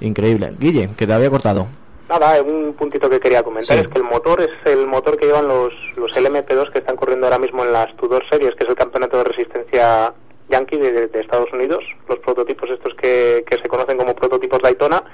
Increíble. 0.00 0.50
Guille, 0.58 0.88
que 0.96 1.06
te 1.06 1.12
había 1.12 1.30
cortado. 1.30 1.68
Nada, 2.10 2.42
un 2.42 2.74
puntito 2.74 3.08
que 3.08 3.20
quería 3.20 3.44
comentar 3.44 3.76
Sí. 3.76 3.84
es 3.84 3.88
que 3.88 3.98
el 3.98 4.02
motor 4.02 4.40
es 4.40 4.50
el 4.64 4.84
motor 4.88 5.16
que 5.16 5.26
llevan 5.26 5.46
los, 5.46 5.72
los 5.96 6.10
LMP2 6.10 6.72
que 6.72 6.80
están 6.80 6.96
corriendo 6.96 7.28
ahora 7.28 7.38
mismo 7.38 7.64
en 7.64 7.72
las 7.72 7.94
Tudor 7.94 8.24
Series, 8.28 8.52
que 8.56 8.64
es 8.64 8.68
el 8.68 8.74
campeonato 8.74 9.18
de 9.18 9.24
resistencia 9.24 10.12
yankee 10.48 10.76
de, 10.76 11.08
Estados 11.14 11.52
Unidos, 11.52 11.84
los 12.08 12.18
prototipos 12.18 12.68
estos 12.68 12.94
que, 12.94 13.44
que 13.48 13.58
se 13.62 13.68
conocen 13.68 13.96
como 13.96 14.16
prototipos 14.16 14.58
Daytona, 14.60 15.04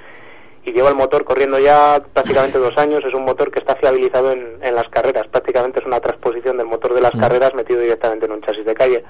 y 0.65 0.73
lleva 0.73 0.89
el 0.89 0.95
motor 0.95 1.23
corriendo 1.25 1.59
ya 1.59 2.03
prácticamente 2.15 2.59
dos 2.59 2.75
años, 2.79 3.05
es 3.05 3.13
un 3.13 3.27
motor 3.27 3.51
que 3.51 3.59
está 3.59 3.77
fiabilizado 3.77 4.33
en, 4.33 4.59
en 4.63 4.75
las 4.75 4.89
carreras, 4.89 5.29
prácticamente 5.29 5.81
es 5.81 5.87
una 5.87 6.01
transposición 6.01 6.57
del 6.57 6.67
motor 6.67 6.95
de 6.95 7.03
las 7.03 7.13
carreras 7.13 7.53
metido 7.53 7.81
directamente 7.81 8.25
en 8.25 8.33
un 8.33 8.41
chasis 8.41 8.65
de 8.65 8.75
calle. 8.75 9.05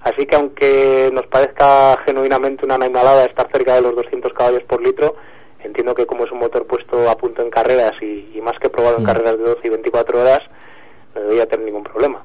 Así 0.00 0.24
que 0.24 0.36
aunque 0.36 1.10
nos 1.12 1.26
parezca 1.26 1.98
genuinamente 2.06 2.64
una 2.64 2.76
animalada 2.76 3.26
estar 3.26 3.46
cerca 3.52 3.74
de 3.74 3.82
los 3.82 3.94
200 3.94 4.32
caballos 4.32 4.62
por 4.62 4.80
litro, 4.82 5.16
entiendo 5.66 5.94
que 5.94 6.06
como 6.06 6.24
es 6.24 6.32
un 6.32 6.38
motor 6.38 6.66
puesto 6.66 7.08
a 7.10 7.16
punto 7.16 7.42
en 7.42 7.50
carreras 7.50 7.92
y, 8.00 8.32
y 8.34 8.40
más 8.40 8.54
que 8.60 8.68
probado 8.70 8.96
en 8.96 9.02
Mm. 9.02 9.06
carreras 9.06 9.38
de 9.38 9.44
12 9.44 9.60
y 9.66 9.70
24 9.70 10.20
horas, 10.20 10.40
no 11.14 11.20
debería 11.22 11.46
tener 11.46 11.66
ningún 11.66 11.84
problema. 11.84 12.24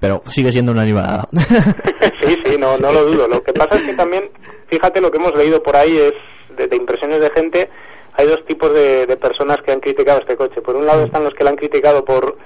Pero 0.00 0.22
sigue 0.26 0.52
siendo 0.52 0.72
una 0.72 0.82
animalada. 0.82 1.24
sí, 2.22 2.36
sí, 2.44 2.56
no, 2.58 2.76
no 2.78 2.92
lo 2.92 3.04
dudo. 3.06 3.28
Lo 3.28 3.42
que 3.42 3.52
pasa 3.52 3.76
es 3.76 3.84
que 3.84 3.94
también, 3.94 4.30
fíjate, 4.68 5.00
lo 5.00 5.10
que 5.10 5.18
hemos 5.18 5.34
leído 5.34 5.62
por 5.62 5.76
ahí 5.76 5.96
es 5.98 6.12
de, 6.56 6.66
de 6.68 6.76
impresiones 6.76 7.20
de 7.20 7.30
gente. 7.30 7.70
Hay 8.14 8.26
dos 8.26 8.44
tipos 8.46 8.72
de, 8.72 9.06
de 9.06 9.16
personas 9.16 9.58
que 9.64 9.72
han 9.72 9.80
criticado 9.80 10.20
este 10.20 10.36
coche. 10.36 10.60
Por 10.62 10.76
un 10.76 10.86
lado 10.86 11.04
están 11.04 11.24
los 11.24 11.34
que 11.34 11.44
lo 11.44 11.50
han 11.50 11.56
criticado 11.56 12.04
por, 12.04 12.36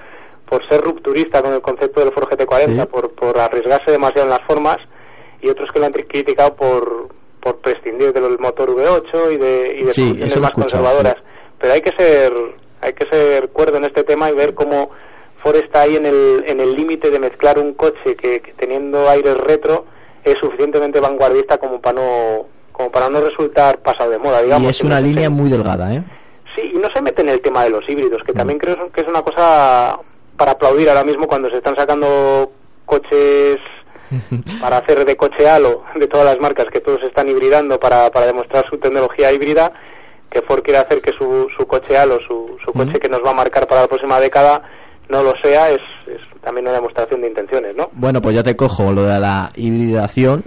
por 0.45 0.67
ser 0.67 0.81
rupturista 0.81 1.41
con 1.41 1.53
el 1.53 1.61
concepto 1.61 2.01
del 2.01 2.11
Ford 2.13 2.27
GT40, 2.29 2.81
Sí. 2.83 2.87
por, 2.91 3.11
por 3.13 3.37
arriesgarse 3.39 3.91
demasiado 3.91 4.23
en 4.27 4.31
las 4.31 4.45
formas, 4.47 4.77
y 5.41 5.49
otros 5.49 5.69
que 5.71 5.79
lo 5.79 5.85
han 5.85 5.93
criticado 5.93 6.55
por, 6.55 7.07
por 7.41 7.57
prescindir 7.57 8.13
del 8.13 8.37
motor 8.39 8.69
V8 8.69 9.33
y 9.33 9.37
de, 9.37 9.77
y 9.81 9.83
de 9.85 9.93
Sí, 9.93 10.17
eso 10.21 10.39
más 10.39 10.51
conservadoras. 10.51 11.15
sí. 11.17 11.23
Pero 11.59 11.73
hay 11.73 11.81
que 11.81 11.91
ser 11.97 12.33
hay 12.81 12.93
que 12.93 13.05
ser 13.09 13.49
cuerdo 13.49 13.77
en 13.77 13.83
este 13.85 14.03
tema 14.03 14.29
y 14.31 14.33
ver 14.33 14.53
cómo 14.53 14.89
Ford 15.37 15.55
está 15.57 15.81
ahí 15.81 15.95
en 15.95 16.05
el 16.05 16.43
en 16.47 16.59
el 16.59 16.75
límite 16.75 17.09
de 17.11 17.19
mezclar 17.19 17.59
un 17.59 17.73
coche 17.73 18.15
que, 18.15 18.39
que 18.41 18.53
teniendo 18.53 19.07
aires 19.09 19.37
retro 19.37 19.85
es 20.23 20.35
suficientemente 20.39 20.99
vanguardista 20.99 21.57
como 21.57 21.81
para 21.81 21.99
no 22.01 22.45
como 22.71 22.91
para 22.91 23.09
no 23.09 23.21
resultar 23.21 23.79
pasado 23.79 24.09
de 24.11 24.17
moda, 24.17 24.41
digamos. 24.41 24.67
y 24.67 24.69
es 24.71 24.81
una 24.83 24.99
no 25.01 25.07
línea 25.07 25.29
muy 25.29 25.49
delgada, 25.49 25.93
¿eh? 25.93 26.03
Sí, 26.55 26.71
y 26.73 26.77
no 26.77 26.89
se 26.93 27.01
mete 27.01 27.21
en 27.21 27.29
el 27.29 27.41
tema 27.41 27.63
de 27.63 27.69
los 27.69 27.87
híbridos, 27.87 28.21
que 28.25 28.33
Mm. 28.33 28.37
también 28.37 28.59
creo 28.59 28.91
que 28.91 29.01
es 29.01 29.07
una 29.07 29.21
cosa 29.21 29.99
para 30.37 30.51
aplaudir 30.51 30.89
ahora 30.89 31.03
mismo 31.03 31.27
cuando 31.27 31.49
se 31.49 31.57
están 31.57 31.75
sacando 31.75 32.51
coches 32.85 33.57
para 34.61 34.77
hacer 34.77 35.05
de 35.05 35.15
coche 35.15 35.49
halo 35.49 35.83
de 35.95 36.07
todas 36.07 36.25
las 36.25 36.39
marcas 36.39 36.67
que 36.71 36.81
todos 36.81 37.01
están 37.03 37.29
hibridando 37.29 37.79
para, 37.79 38.09
para 38.11 38.27
demostrar 38.27 38.65
su 38.69 38.77
tecnología 38.77 39.31
híbrida, 39.31 39.71
que 40.29 40.41
Ford 40.41 40.63
quiere 40.63 40.79
hacer 40.79 41.01
que 41.01 41.11
su, 41.11 41.47
su 41.57 41.67
coche 41.67 41.97
halo, 41.97 42.19
su, 42.27 42.57
su 42.63 42.71
coche 42.73 42.99
que 42.99 43.09
nos 43.09 43.23
va 43.23 43.31
a 43.31 43.35
marcar 43.35 43.67
para 43.67 43.81
la 43.81 43.87
próxima 43.87 44.19
década, 44.19 44.63
no 45.09 45.23
lo 45.23 45.33
sea, 45.41 45.69
es, 45.69 45.81
es 46.07 46.21
también 46.41 46.65
una 46.67 46.75
demostración 46.75 47.21
de 47.21 47.27
intenciones, 47.27 47.75
¿no? 47.75 47.89
Bueno, 47.93 48.21
pues 48.21 48.35
ya 48.35 48.43
te 48.43 48.55
cojo 48.55 48.91
lo 48.91 49.03
de 49.03 49.19
la 49.19 49.51
hibridación 49.55 50.43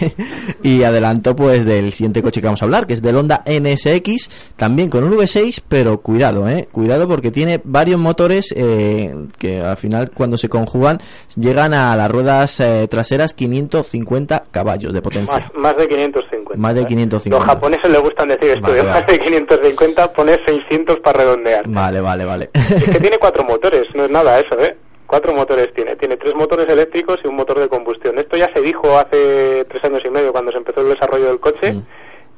y 0.62 0.82
adelanto 0.82 1.34
pues 1.34 1.64
del 1.64 1.92
siguiente 1.92 2.22
coche 2.22 2.40
que 2.40 2.46
vamos 2.46 2.62
a 2.62 2.64
hablar, 2.64 2.86
que 2.86 2.92
es 2.92 3.02
del 3.02 3.16
Honda 3.16 3.42
NSX, 3.46 4.54
también 4.56 4.88
con 4.88 5.04
un 5.04 5.12
V6, 5.12 5.62
pero 5.68 6.00
cuidado, 6.00 6.48
eh, 6.48 6.68
cuidado 6.70 7.08
porque 7.08 7.30
tiene 7.30 7.60
varios 7.64 7.98
motores 7.98 8.54
eh, 8.56 9.14
que 9.38 9.60
al 9.60 9.76
final 9.76 10.10
cuando 10.12 10.36
se 10.36 10.48
conjugan 10.48 11.00
llegan 11.36 11.74
a 11.74 11.96
las 11.96 12.10
ruedas 12.10 12.60
eh, 12.60 12.86
traseras 12.88 13.34
550 13.34 14.44
caballos 14.50 14.92
de 14.92 15.02
potencia. 15.02 15.34
Más, 15.34 15.54
más 15.54 15.76
de 15.76 15.88
550. 15.88 16.60
Más 16.60 16.74
de 16.74 16.82
¿eh? 16.82 16.86
550. 16.86 17.38
Los 17.38 17.46
japoneses 17.46 17.90
les 17.90 18.00
gustan 18.00 18.28
decir 18.28 18.50
esto, 18.50 18.62
Vale, 18.62 18.74
de 18.74 18.82
vale. 18.82 19.00
más 19.00 19.06
de 19.06 19.18
550 19.18 20.12
poner 20.12 20.40
600 20.46 21.00
para 21.00 21.18
redondear. 21.20 21.68
Vale, 21.68 22.00
vale, 22.00 22.24
vale. 22.24 22.50
Es 22.54 22.84
que 22.84 23.00
tiene 23.00 23.18
cuatro 23.18 23.44
motores, 23.44 23.84
no 23.94 24.04
es 24.04 24.10
nada 24.10 24.38
eso, 24.38 24.58
¿eh? 24.60 24.76
Cuatro 25.12 25.34
motores 25.34 25.74
tiene. 25.74 25.94
Tiene 25.96 26.16
tres 26.16 26.34
motores 26.34 26.66
eléctricos 26.70 27.18
y 27.22 27.26
un 27.28 27.36
motor 27.36 27.58
de 27.58 27.68
combustión. 27.68 28.18
Esto 28.18 28.38
ya 28.38 28.50
se 28.54 28.62
dijo 28.62 28.96
hace 28.96 29.62
tres 29.68 29.84
años 29.84 30.00
y 30.06 30.08
medio 30.08 30.32
cuando 30.32 30.50
se 30.52 30.56
empezó 30.56 30.80
el 30.80 30.88
desarrollo 30.88 31.26
del 31.26 31.38
coche. 31.38 31.74
Mm. 31.74 31.82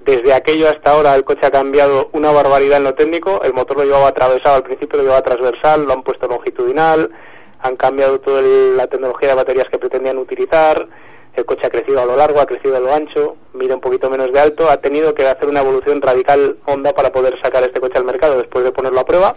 Desde 0.04 0.32
aquello 0.32 0.68
hasta 0.68 0.90
ahora 0.90 1.14
el 1.14 1.22
coche 1.22 1.46
ha 1.46 1.52
cambiado 1.52 2.08
una 2.10 2.32
barbaridad 2.32 2.78
en 2.78 2.82
lo 2.82 2.94
técnico. 2.94 3.40
El 3.44 3.54
motor 3.54 3.76
lo 3.76 3.84
llevaba 3.84 4.08
atravesado, 4.08 4.56
al 4.56 4.64
principio 4.64 4.96
lo 4.96 5.04
llevaba 5.04 5.22
transversal, 5.22 5.84
lo 5.84 5.92
han 5.92 6.02
puesto 6.02 6.26
longitudinal, 6.26 7.12
han 7.60 7.76
cambiado 7.76 8.18
toda 8.18 8.40
el- 8.40 8.76
la 8.76 8.88
tecnología 8.88 9.28
de 9.28 9.34
baterías 9.36 9.68
que 9.70 9.78
pretendían 9.78 10.18
utilizar. 10.18 10.88
El 11.36 11.44
coche 11.44 11.68
ha 11.68 11.70
crecido 11.70 12.00
a 12.00 12.06
lo 12.06 12.16
largo, 12.16 12.40
ha 12.40 12.46
crecido 12.46 12.76
a 12.76 12.80
lo 12.80 12.92
ancho, 12.92 13.36
mide 13.52 13.72
un 13.74 13.80
poquito 13.80 14.10
menos 14.10 14.32
de 14.32 14.40
alto. 14.40 14.68
Ha 14.68 14.78
tenido 14.78 15.14
que 15.14 15.28
hacer 15.28 15.48
una 15.48 15.60
evolución 15.60 16.02
radical 16.02 16.56
Honda 16.66 16.92
para 16.92 17.12
poder 17.12 17.40
sacar 17.40 17.62
este 17.62 17.78
coche 17.78 17.98
al 17.98 18.04
mercado 18.04 18.38
después 18.38 18.64
de 18.64 18.72
ponerlo 18.72 18.98
a 18.98 19.04
prueba. 19.04 19.32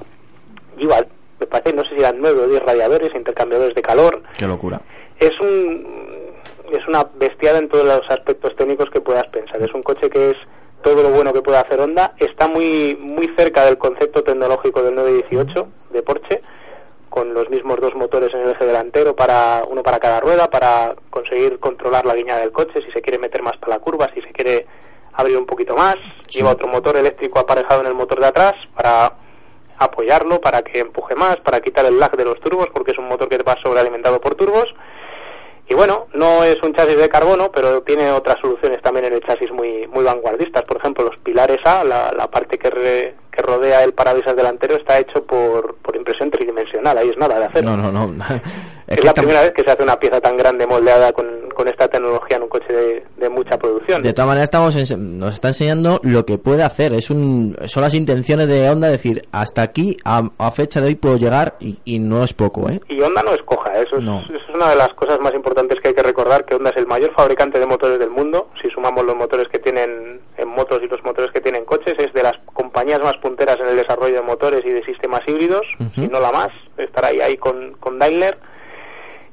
Lleva, 0.75 1.05
me 1.39 1.47
parece, 1.47 1.73
no 1.73 1.83
sé 1.83 1.89
si 1.95 1.99
eran 1.99 2.17
nueve 2.19 2.41
o 2.41 2.47
diez 2.47 2.61
radiadores, 2.63 3.13
intercambiadores 3.13 3.75
de 3.75 3.81
calor. 3.81 4.21
Qué 4.37 4.47
locura. 4.47 4.81
Es 5.19 5.39
un 5.39 6.07
es 6.71 6.85
una 6.87 7.05
bestiada 7.15 7.59
en 7.59 7.69
todos 7.69 7.85
los 7.85 8.09
aspectos 8.09 8.55
técnicos 8.55 8.89
que 8.89 9.01
puedas 9.01 9.27
pensar. 9.27 9.61
Es 9.61 9.73
un 9.73 9.83
coche 9.83 10.09
que 10.09 10.31
es 10.31 10.37
todo 10.83 11.01
lo 11.01 11.09
bueno 11.09 11.33
que 11.33 11.41
puede 11.41 11.57
hacer 11.57 11.79
Honda. 11.79 12.13
Está 12.17 12.47
muy 12.47 12.97
muy 12.99 13.27
cerca 13.37 13.65
del 13.65 13.77
concepto 13.77 14.23
tecnológico 14.23 14.81
del 14.81 14.95
918 14.95 15.67
de 15.91 16.01
Porsche, 16.01 16.41
con 17.09 17.33
los 17.33 17.49
mismos 17.49 17.79
dos 17.79 17.95
motores 17.95 18.33
en 18.33 18.41
el 18.41 18.51
eje 18.51 18.65
delantero, 18.65 19.15
para 19.15 19.63
uno 19.67 19.83
para 19.83 19.99
cada 19.99 20.19
rueda, 20.19 20.49
para 20.49 20.95
conseguir 21.09 21.59
controlar 21.59 22.05
la 22.05 22.13
línea 22.13 22.37
del 22.37 22.51
coche, 22.51 22.81
si 22.85 22.91
se 22.91 23.01
quiere 23.01 23.17
meter 23.17 23.41
más 23.41 23.57
para 23.57 23.75
la 23.75 23.79
curva, 23.79 24.09
si 24.13 24.21
se 24.21 24.31
quiere 24.31 24.67
abrir 25.13 25.37
un 25.37 25.45
poquito 25.45 25.75
más. 25.75 25.95
Lleva 26.29 26.51
otro 26.51 26.67
motor 26.67 26.97
eléctrico 26.97 27.39
aparejado 27.39 27.81
en 27.81 27.87
el 27.87 27.95
motor 27.95 28.19
de 28.19 28.27
atrás 28.27 28.53
para 28.75 29.13
apoyarlo, 29.79 30.39
para 30.41 30.61
que 30.61 30.79
empuje 30.79 31.15
más, 31.15 31.37
para 31.37 31.61
quitar 31.61 31.85
el 31.85 31.99
lag 31.99 32.15
de 32.15 32.25
los 32.25 32.39
turbos, 32.39 32.67
porque 32.73 32.91
es 32.91 32.97
un 32.97 33.07
motor 33.07 33.27
que 33.29 33.37
va 33.37 33.55
sobrealimentado 33.63 34.19
por 34.19 34.35
turbos. 34.35 34.65
Y 35.69 35.73
bueno, 35.75 36.07
no 36.13 36.45
es 36.45 36.55
un 36.63 36.73
chasis 36.73 36.95
de 36.95 37.09
carbono, 37.09 37.51
pero 37.51 37.81
tiene 37.81 38.09
otras 38.11 38.37
soluciones 38.39 38.81
también 38.81 39.05
en 39.07 39.13
el 39.13 39.21
chasis 39.21 39.51
muy 39.51 39.85
muy 39.87 40.03
vanguardistas. 40.03 40.63
Por 40.63 40.77
ejemplo, 40.77 41.03
los 41.03 41.17
pilares 41.17 41.59
A, 41.65 41.83
la, 41.83 42.27
parte 42.31 42.57
que, 42.57 42.69
re- 42.69 43.15
que 43.29 43.41
rodea 43.41 43.83
el 43.83 43.93
parabrisas 43.93 44.35
delantero, 44.35 44.75
está 44.77 44.97
hecho 44.97 45.25
por, 45.25 45.75
por 45.75 45.97
impresión 45.97 46.31
tridimensional. 46.31 46.97
Ahí 46.97 47.09
es 47.09 47.17
nada 47.17 47.37
de 47.37 47.45
acero. 47.45 47.75
No, 47.75 47.91
no, 47.91 48.07
no. 48.07 48.25
Es, 48.87 49.03
la 49.03 49.13
primera 49.13 49.41
vez 49.41 49.51
que 49.51 49.63
se 49.63 49.71
hace 49.71 49.83
una 49.83 49.99
pieza 49.99 50.21
tan 50.21 50.37
grande 50.37 50.65
moldeada 50.65 51.11
con, 51.11 51.27
con 51.53 51.67
esta 51.67 51.89
tecnología 51.89 52.37
en 52.37 52.43
un 52.43 52.49
coche 52.49 52.71
de, 52.71 53.03
de 53.17 53.29
mucha 53.29 53.57
producción. 53.57 54.01
De 54.01 54.13
todas 54.13 54.27
maneras 54.29 54.45
estamos 54.45 54.97
nos 54.97 55.33
está 55.33 55.49
enseñando 55.49 55.99
lo 56.03 56.25
que 56.25 56.37
puede 56.37 56.63
hacer. 56.63 56.93
Es 56.93 57.09
un 57.09 57.57
son 57.65 57.83
las 57.83 57.93
intenciones 57.93 58.47
de 58.47 58.69
Honda 58.69 58.87
decir 58.87 59.23
hasta 59.33 59.61
aquí 59.61 59.97
a, 60.05 60.29
a 60.37 60.51
fecha 60.51 60.79
de 60.79 60.87
hoy 60.87 60.95
puedo 60.95 61.17
llegar 61.17 61.55
y, 61.59 61.79
y 61.83 61.99
no 61.99 62.23
es 62.23 62.33
poco, 62.33 62.69
¿eh? 62.69 62.79
Y 62.87 63.01
Honda 63.01 63.21
no 63.23 63.33
es 63.33 63.41
coja, 63.43 63.73
eso 63.73 63.97
es, 63.97 64.03
No. 64.05 64.21
eso 64.21 64.33
es 64.35 64.55
una 64.55 64.69
de 64.69 64.77
las 64.77 64.89
cosas 64.93 65.19
más 65.19 65.33
importantes 65.33 65.79
que 65.81 65.89
hay 65.89 65.93
que 65.93 66.03
recordar, 66.03 66.45
que 66.45 66.55
Honda 66.55 66.69
es 66.69 66.77
el 66.77 66.87
mayor 66.87 67.13
fabricante 67.13 67.59
de 67.59 67.65
motores 67.65 67.99
del 67.99 68.09
mundo, 68.09 68.49
si 68.61 68.69
sumamos 68.69 69.03
los 69.03 69.15
motores 69.17 69.49
que 69.49 69.59
tienen 69.59 70.21
en 70.37 70.47
motos 70.47 70.79
y 70.81 70.87
los 70.87 71.03
motores 71.03 71.31
que 71.33 71.41
tienen 71.41 71.65
coches, 71.65 71.95
es 71.99 72.13
de 72.13 72.23
las 72.23 72.35
compañías 72.53 73.01
más 73.01 73.17
punteras 73.17 73.57
en 73.59 73.67
el 73.67 73.75
desarrollo 73.75 74.15
de 74.15 74.21
motores 74.21 74.63
y 74.65 74.69
de 74.69 74.83
sistemas 74.85 75.21
híbridos, 75.27 75.63
Ujú. 75.79 75.89
si 76.01 76.07
no 76.07 76.21
la 76.21 76.31
más, 76.31 76.49
estará 76.77 77.09
ahí, 77.09 77.19
ahí 77.19 77.35
con, 77.35 77.73
con 77.81 77.99
Daimler. 77.99 78.37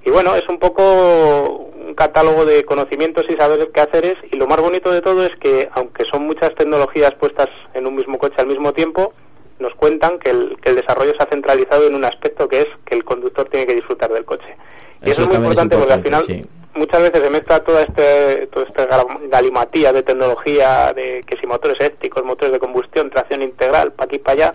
Y 0.04 0.10
bueno, 0.10 0.34
es 0.36 0.46
un 0.48 0.58
poco 0.58 1.70
un 1.86 1.94
catálogo 1.94 2.44
de 2.44 2.64
conocimientos 2.64 3.24
y 3.28 3.34
saber 3.36 3.68
qué 3.72 3.80
hacer 3.80 4.04
es, 4.04 4.16
y 4.30 4.36
lo 4.36 4.46
más 4.46 4.60
bonito 4.60 4.90
de 4.92 5.00
todo 5.00 5.24
es 5.24 5.34
que, 5.40 5.68
aunque 5.72 6.04
son 6.10 6.26
muchas 6.26 6.54
tecnologías 6.54 7.14
puestas 7.14 7.48
en 7.72 7.86
un 7.86 7.96
mismo 7.96 8.18
coche 8.18 8.36
al 8.38 8.46
mismo 8.46 8.72
tiempo, 8.72 9.12
nos 9.58 9.74
cuentan 9.76 10.18
que 10.18 10.30
el, 10.30 10.56
que 10.60 10.70
el 10.70 10.76
desarrollo 10.76 11.12
se 11.16 11.22
ha 11.22 11.30
centralizado 11.30 11.86
en 11.86 11.94
un 11.94 12.04
aspecto 12.04 12.48
que 12.48 12.60
es 12.60 12.66
que 12.84 12.96
el 12.96 13.04
conductor 13.04 13.48
tiene 13.48 13.66
que 13.66 13.74
disfrutar 13.76 14.12
del 14.12 14.24
coche. 14.24 14.56
Y 15.02 15.10
Eso 15.10 15.22
eso, 15.22 15.22
es 15.22 15.28
muy 15.28 15.36
es 15.36 15.42
importante, 15.42 15.76
porque 15.76 15.92
al 15.92 16.02
final 16.02 16.22
sí. 16.22 16.42
muchas 16.74 17.00
veces 17.00 17.22
se 17.22 17.30
mezcla 17.30 17.60
toda 17.60 17.82
este, 17.82 18.46
toda 18.48 18.66
esta 18.66 18.86
gal- 18.86 19.28
galimatía 19.30 19.92
de 19.92 20.02
tecnología, 20.02 20.92
de 20.94 21.22
que 21.26 21.36
si 21.38 21.46
motores 21.46 21.78
éticos, 21.80 22.24
motores 22.24 22.52
de 22.52 22.58
combustión, 22.58 23.10
tracción 23.10 23.42
integral, 23.42 23.92
para 23.92 24.06
aquí 24.06 24.18
para 24.18 24.48
allá, 24.48 24.54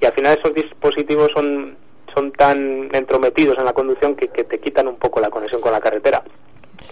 y 0.00 0.06
al 0.06 0.12
final 0.12 0.38
esos 0.38 0.54
dispositivos 0.54 1.30
son, 1.34 1.76
son 2.16 2.32
tan 2.32 2.88
entrometidos 2.92 3.58
en 3.58 3.66
la 3.66 3.74
conducción 3.74 4.16
que, 4.16 4.28
que 4.28 4.44
te 4.44 4.58
quitan 4.58 4.88
un 4.88 4.96
poco 4.96 5.20
la 5.20 5.28
conexión 5.28 5.60
con 5.60 5.72
la 5.72 5.80
carretera. 5.80 6.22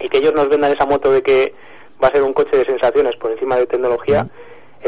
Y 0.01 0.09
que 0.09 0.19
ellos 0.19 0.35
nos 0.35 0.49
vendan 0.51 0.73
esa 0.73 0.85
moto 0.85 1.11
de 1.11 1.23
que 1.23 1.55
va 2.03 2.09
a 2.09 2.13
ser 2.13 2.23
un 2.23 2.35
coche 2.35 2.57
de 2.59 2.65
sensaciones 2.65 3.17
por 3.17 3.33
encima 3.33 3.57
de 3.57 3.67
tecnología, 3.67 4.27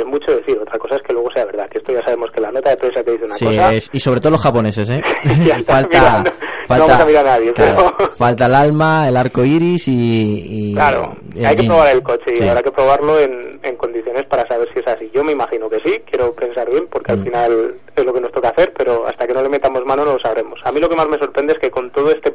es 0.00 0.06
mucho 0.06 0.30
decir. 0.34 0.58
Otra 0.58 0.78
cosa 0.78 0.96
es 0.96 1.02
que 1.02 1.12
luego 1.12 1.30
sea 1.32 1.44
verdad, 1.44 1.68
que 1.68 1.78
esto 1.78 1.92
ya 1.92 2.02
sabemos 2.02 2.30
que 2.30 2.40
la 2.40 2.50
nota 2.52 2.70
de 2.70 2.76
prensa 2.76 3.02
te 3.02 3.12
dice 3.12 3.24
una 3.24 3.34
Sí, 3.36 3.44
cosa. 3.46 3.74
es- 3.74 3.90
y 3.92 4.00
sobre 4.00 4.20
todo 4.20 4.30
los 4.32 4.42
japoneses, 4.42 4.88
¿eh? 4.90 5.02
Falta, 5.66 5.88
mira, 5.88 6.22
no- 6.24 6.66
falta, 6.66 6.86
vamos 6.86 7.00
a 7.00 7.04
mirar 7.06 7.26
a 7.26 7.30
nadie, 7.38 7.52
claro, 7.52 7.94
pero- 7.96 8.10
falta 8.10 8.46
el 8.46 8.54
alma, 8.54 9.08
el 9.08 9.16
arco 9.16 9.44
iris 9.44 9.86
y, 9.88 10.70
y- 10.70 10.74
Claro, 10.74 11.16
y 11.34 11.44
hay 11.44 11.54
que 11.56 11.62
probar 11.64 11.88
el 11.94 12.02
coche 12.02 12.32
y 12.32 12.36
Sí. 12.38 12.48
habrá 12.48 12.62
que 12.62 12.72
probarlo 12.72 13.18
en, 13.20 13.60
en 13.62 13.76
condiciones 13.76 14.24
para 14.26 14.46
saber 14.48 14.68
si 14.74 14.80
es 14.80 14.86
así. 14.88 15.10
Yo 15.14 15.22
me 15.24 15.32
imagino 15.32 15.68
que 15.70 15.80
sí, 15.84 16.00
quiero 16.08 16.32
pensar 16.34 16.68
bien 16.70 16.86
porque 16.90 17.12
al 17.12 17.18
Mm. 17.18 17.24
final 17.24 17.74
es 17.94 18.04
lo 18.04 18.12
que 18.12 18.20
nos 18.20 18.32
toca 18.32 18.48
hacer, 18.48 18.72
pero 18.76 19.06
hasta 19.06 19.26
que 19.26 19.32
no 19.34 19.42
le 19.42 19.48
metamos 19.48 19.84
mano 19.84 20.04
no 20.04 20.14
lo 20.14 20.18
sabremos. 20.20 20.58
A 20.64 20.72
mí 20.72 20.80
lo 20.80 20.88
que 20.88 20.96
más 20.96 21.08
me 21.08 21.18
sorprende 21.18 21.52
es 21.54 21.58
que 21.60 21.70
con 21.70 21.90
todo 21.90 22.10
este 22.10 22.34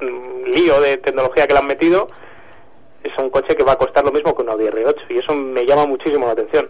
mm, 0.00 0.44
lío 0.54 0.80
de 0.80 0.96
tecnología 0.98 1.46
que 1.46 1.52
le 1.54 1.58
han 1.60 1.66
metido, 1.66 2.08
es 3.04 3.12
un 3.18 3.30
coche 3.30 3.54
que 3.56 3.64
va 3.64 3.72
a 3.72 3.78
costar 3.78 4.04
lo 4.04 4.12
mismo 4.12 4.34
que 4.34 4.42
un 4.42 4.50
Audi 4.50 4.64
R8 4.66 4.96
y 5.10 5.18
eso 5.18 5.34
me 5.34 5.64
llama 5.64 5.86
muchísimo 5.86 6.26
la 6.26 6.32
atención. 6.32 6.68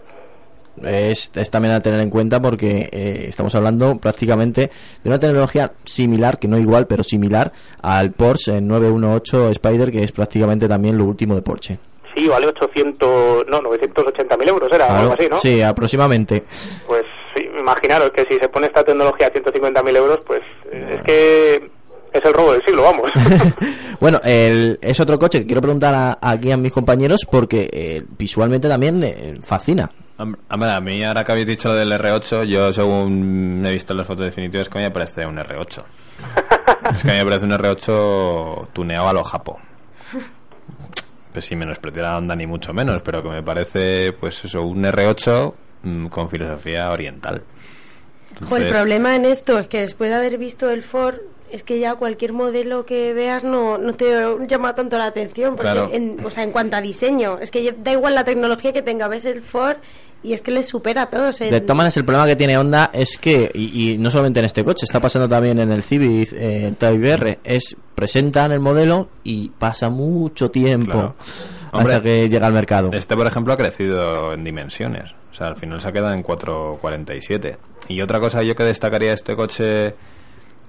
Es, 0.81 1.31
es 1.35 1.51
también 1.51 1.73
a 1.75 1.81
tener 1.81 1.99
en 1.99 2.09
cuenta 2.09 2.41
porque 2.41 2.89
eh, 2.91 3.25
estamos 3.27 3.53
hablando 3.53 3.97
prácticamente 3.99 4.71
de 5.03 5.09
una 5.09 5.19
tecnología 5.19 5.71
similar, 5.85 6.39
que 6.39 6.47
no 6.47 6.57
igual, 6.57 6.87
pero 6.87 7.03
similar 7.03 7.51
al 7.81 8.11
Porsche 8.11 8.59
918 8.59 9.49
Spider, 9.49 9.91
que 9.91 10.03
es 10.03 10.11
prácticamente 10.11 10.67
también 10.67 10.97
lo 10.97 11.05
último 11.05 11.35
de 11.35 11.43
Porsche. 11.43 11.77
Sí, 12.15 12.27
vale 12.27 12.47
800, 12.47 13.47
no, 13.47 13.61
980 13.61 14.37
mil 14.37 14.49
euros 14.49 14.71
era, 14.71 14.99
algo 14.99 15.13
así, 15.13 15.27
¿no? 15.29 15.37
Sí, 15.37 15.61
aproximadamente. 15.61 16.43
Pues 16.85 17.03
sí, 17.35 17.47
imaginaros 17.57 18.11
que 18.11 18.23
si 18.29 18.37
se 18.37 18.49
pone 18.49 18.67
esta 18.67 18.83
tecnología 18.83 19.27
a 19.27 19.33
150.000 19.33 19.97
euros, 19.97 20.19
pues 20.25 20.41
eh, 20.71 20.95
es 20.97 21.01
que 21.03 21.69
es 22.13 22.23
el 22.25 22.33
robo 22.33 22.53
del 22.53 22.63
siglo, 22.65 22.83
vamos. 22.83 23.11
Bueno, 23.99 24.19
el- 24.25 24.79
es 24.81 24.99
otro 24.99 25.17
coche 25.17 25.39
que 25.39 25.45
quiero 25.45 25.61
preguntar 25.61 25.93
a- 25.95 26.17
aquí 26.21 26.51
a 26.51 26.57
mis 26.57 26.73
compañeros 26.73 27.21
porque 27.29 27.69
eh, 27.71 28.03
visualmente 28.17 28.67
también 28.67 29.01
eh, 29.03 29.35
fascina. 29.41 29.89
Hombre, 30.17 30.69
a 30.71 30.79
mí 30.81 31.03
ahora 31.03 31.23
que 31.23 31.31
habéis 31.31 31.47
dicho 31.47 31.69
lo 31.69 31.75
del 31.75 31.91
R8, 31.91 32.43
yo 32.43 32.71
según 32.73 33.61
he 33.65 33.71
visto 33.71 33.93
las 33.93 34.05
fotos 34.05 34.25
definitivas, 34.25 34.67
que 34.67 34.77
a 34.77 34.81
mí 34.81 34.85
me 34.87 34.91
parece 34.91 35.25
un 35.25 35.37
R8. 35.37 35.83
es 36.95 37.01
que 37.01 37.09
a 37.11 37.13
mí 37.13 37.19
me 37.19 37.25
parece 37.25 37.45
un 37.45 37.51
R8 37.51 38.67
tuneado 38.73 39.07
a 39.07 39.13
lo 39.13 39.23
japo. 39.23 39.59
Pues 41.31 41.45
sin 41.45 41.57
menospreciar 41.59 42.05
a 42.05 42.17
Honda 42.17 42.35
ni 42.35 42.45
mucho 42.45 42.73
menos, 42.73 43.01
pero 43.03 43.23
que 43.23 43.29
me 43.29 43.41
parece, 43.41 44.13
pues 44.19 44.43
eso, 44.45 44.61
un 44.61 44.83
R8 44.83 45.53
mm, 45.83 46.05
con 46.07 46.29
filosofía 46.29 46.91
oriental. 46.91 47.41
Jo, 47.41 48.37
el 48.37 48.43
Entonces, 48.63 48.71
problema 48.71 49.15
en 49.15 49.25
esto 49.25 49.57
es 49.59 49.67
que 49.67 49.81
después 49.81 50.09
de 50.11 50.15
haber 50.17 50.37
visto 50.37 50.69
el 50.69 50.83
Ford, 50.83 51.15
es 51.53 51.63
que 51.63 51.79
ya 51.79 51.95
cualquier 51.95 52.33
modelo 52.33 52.85
que 52.85 53.13
veas 53.13 53.43
no, 53.43 53.77
no 53.77 53.93
te 53.93 54.05
llama 54.47 54.75
tanto 54.75 54.97
la 54.97 55.05
atención. 55.05 55.55
Porque 55.55 55.71
Claro. 55.71 55.89
en, 55.93 56.17
o 56.25 56.29
sea, 56.31 56.43
en 56.43 56.51
cuanto 56.51 56.75
a 56.75 56.81
diseño, 56.81 57.37
es 57.39 57.51
que 57.51 57.63
ya 57.63 57.71
da 57.77 57.91
igual 57.93 58.15
la 58.15 58.23
tecnología 58.23 58.73
que 58.73 58.81
tenga, 58.81 59.07
ves 59.07 59.23
el 59.25 59.41
Ford 59.41 59.77
y 60.23 60.33
es 60.33 60.41
que 60.41 60.51
les 60.51 60.67
supera 60.67 61.03
a 61.03 61.09
todos. 61.09 61.39
en- 61.41 61.51
De 61.51 61.61
todas 61.61 61.77
maneras, 61.77 61.97
el 61.97 62.05
problema 62.05 62.25
que 62.27 62.35
tiene 62.35 62.57
Honda 62.57 62.89
es 62.93 63.17
que, 63.17 63.51
y, 63.53 63.93
y 63.93 63.97
no 63.97 64.09
solamente 64.09 64.39
en 64.39 64.45
este 64.45 64.63
coche, 64.63 64.85
está 64.85 64.99
pasando 64.99 65.27
también 65.29 65.59
en 65.59 65.71
el 65.71 65.83
Civic 65.83 66.29
eh, 66.33 66.73
Type 66.77 67.09
R, 67.09 67.39
es 67.43 67.75
presentan 67.93 68.51
el 68.51 68.59
modelo 68.59 69.09
y 69.23 69.49
pasa 69.49 69.89
mucho 69.89 70.49
tiempo 70.49 70.91
Claro. 70.91 71.15
hasta 71.71 72.01
que 72.01 72.27
llega 72.29 72.47
al 72.47 72.53
mercado. 72.53 72.89
Este, 72.93 73.15
por 73.15 73.27
ejemplo, 73.27 73.53
ha 73.53 73.57
crecido 73.57 74.33
en 74.33 74.43
dimensiones. 74.43 75.11
O 75.31 75.35
sea, 75.35 75.47
al 75.47 75.55
final 75.57 75.81
se 75.81 75.87
ha 75.87 75.91
quedado 75.91 76.13
en 76.13 76.23
4,47. 76.23 77.57
Y 77.89 78.01
otra 78.01 78.19
cosa 78.19 78.43
yo 78.43 78.55
que 78.55 78.63
destacaría 78.63 79.09
de 79.09 79.15
este 79.15 79.35
coche 79.35 79.93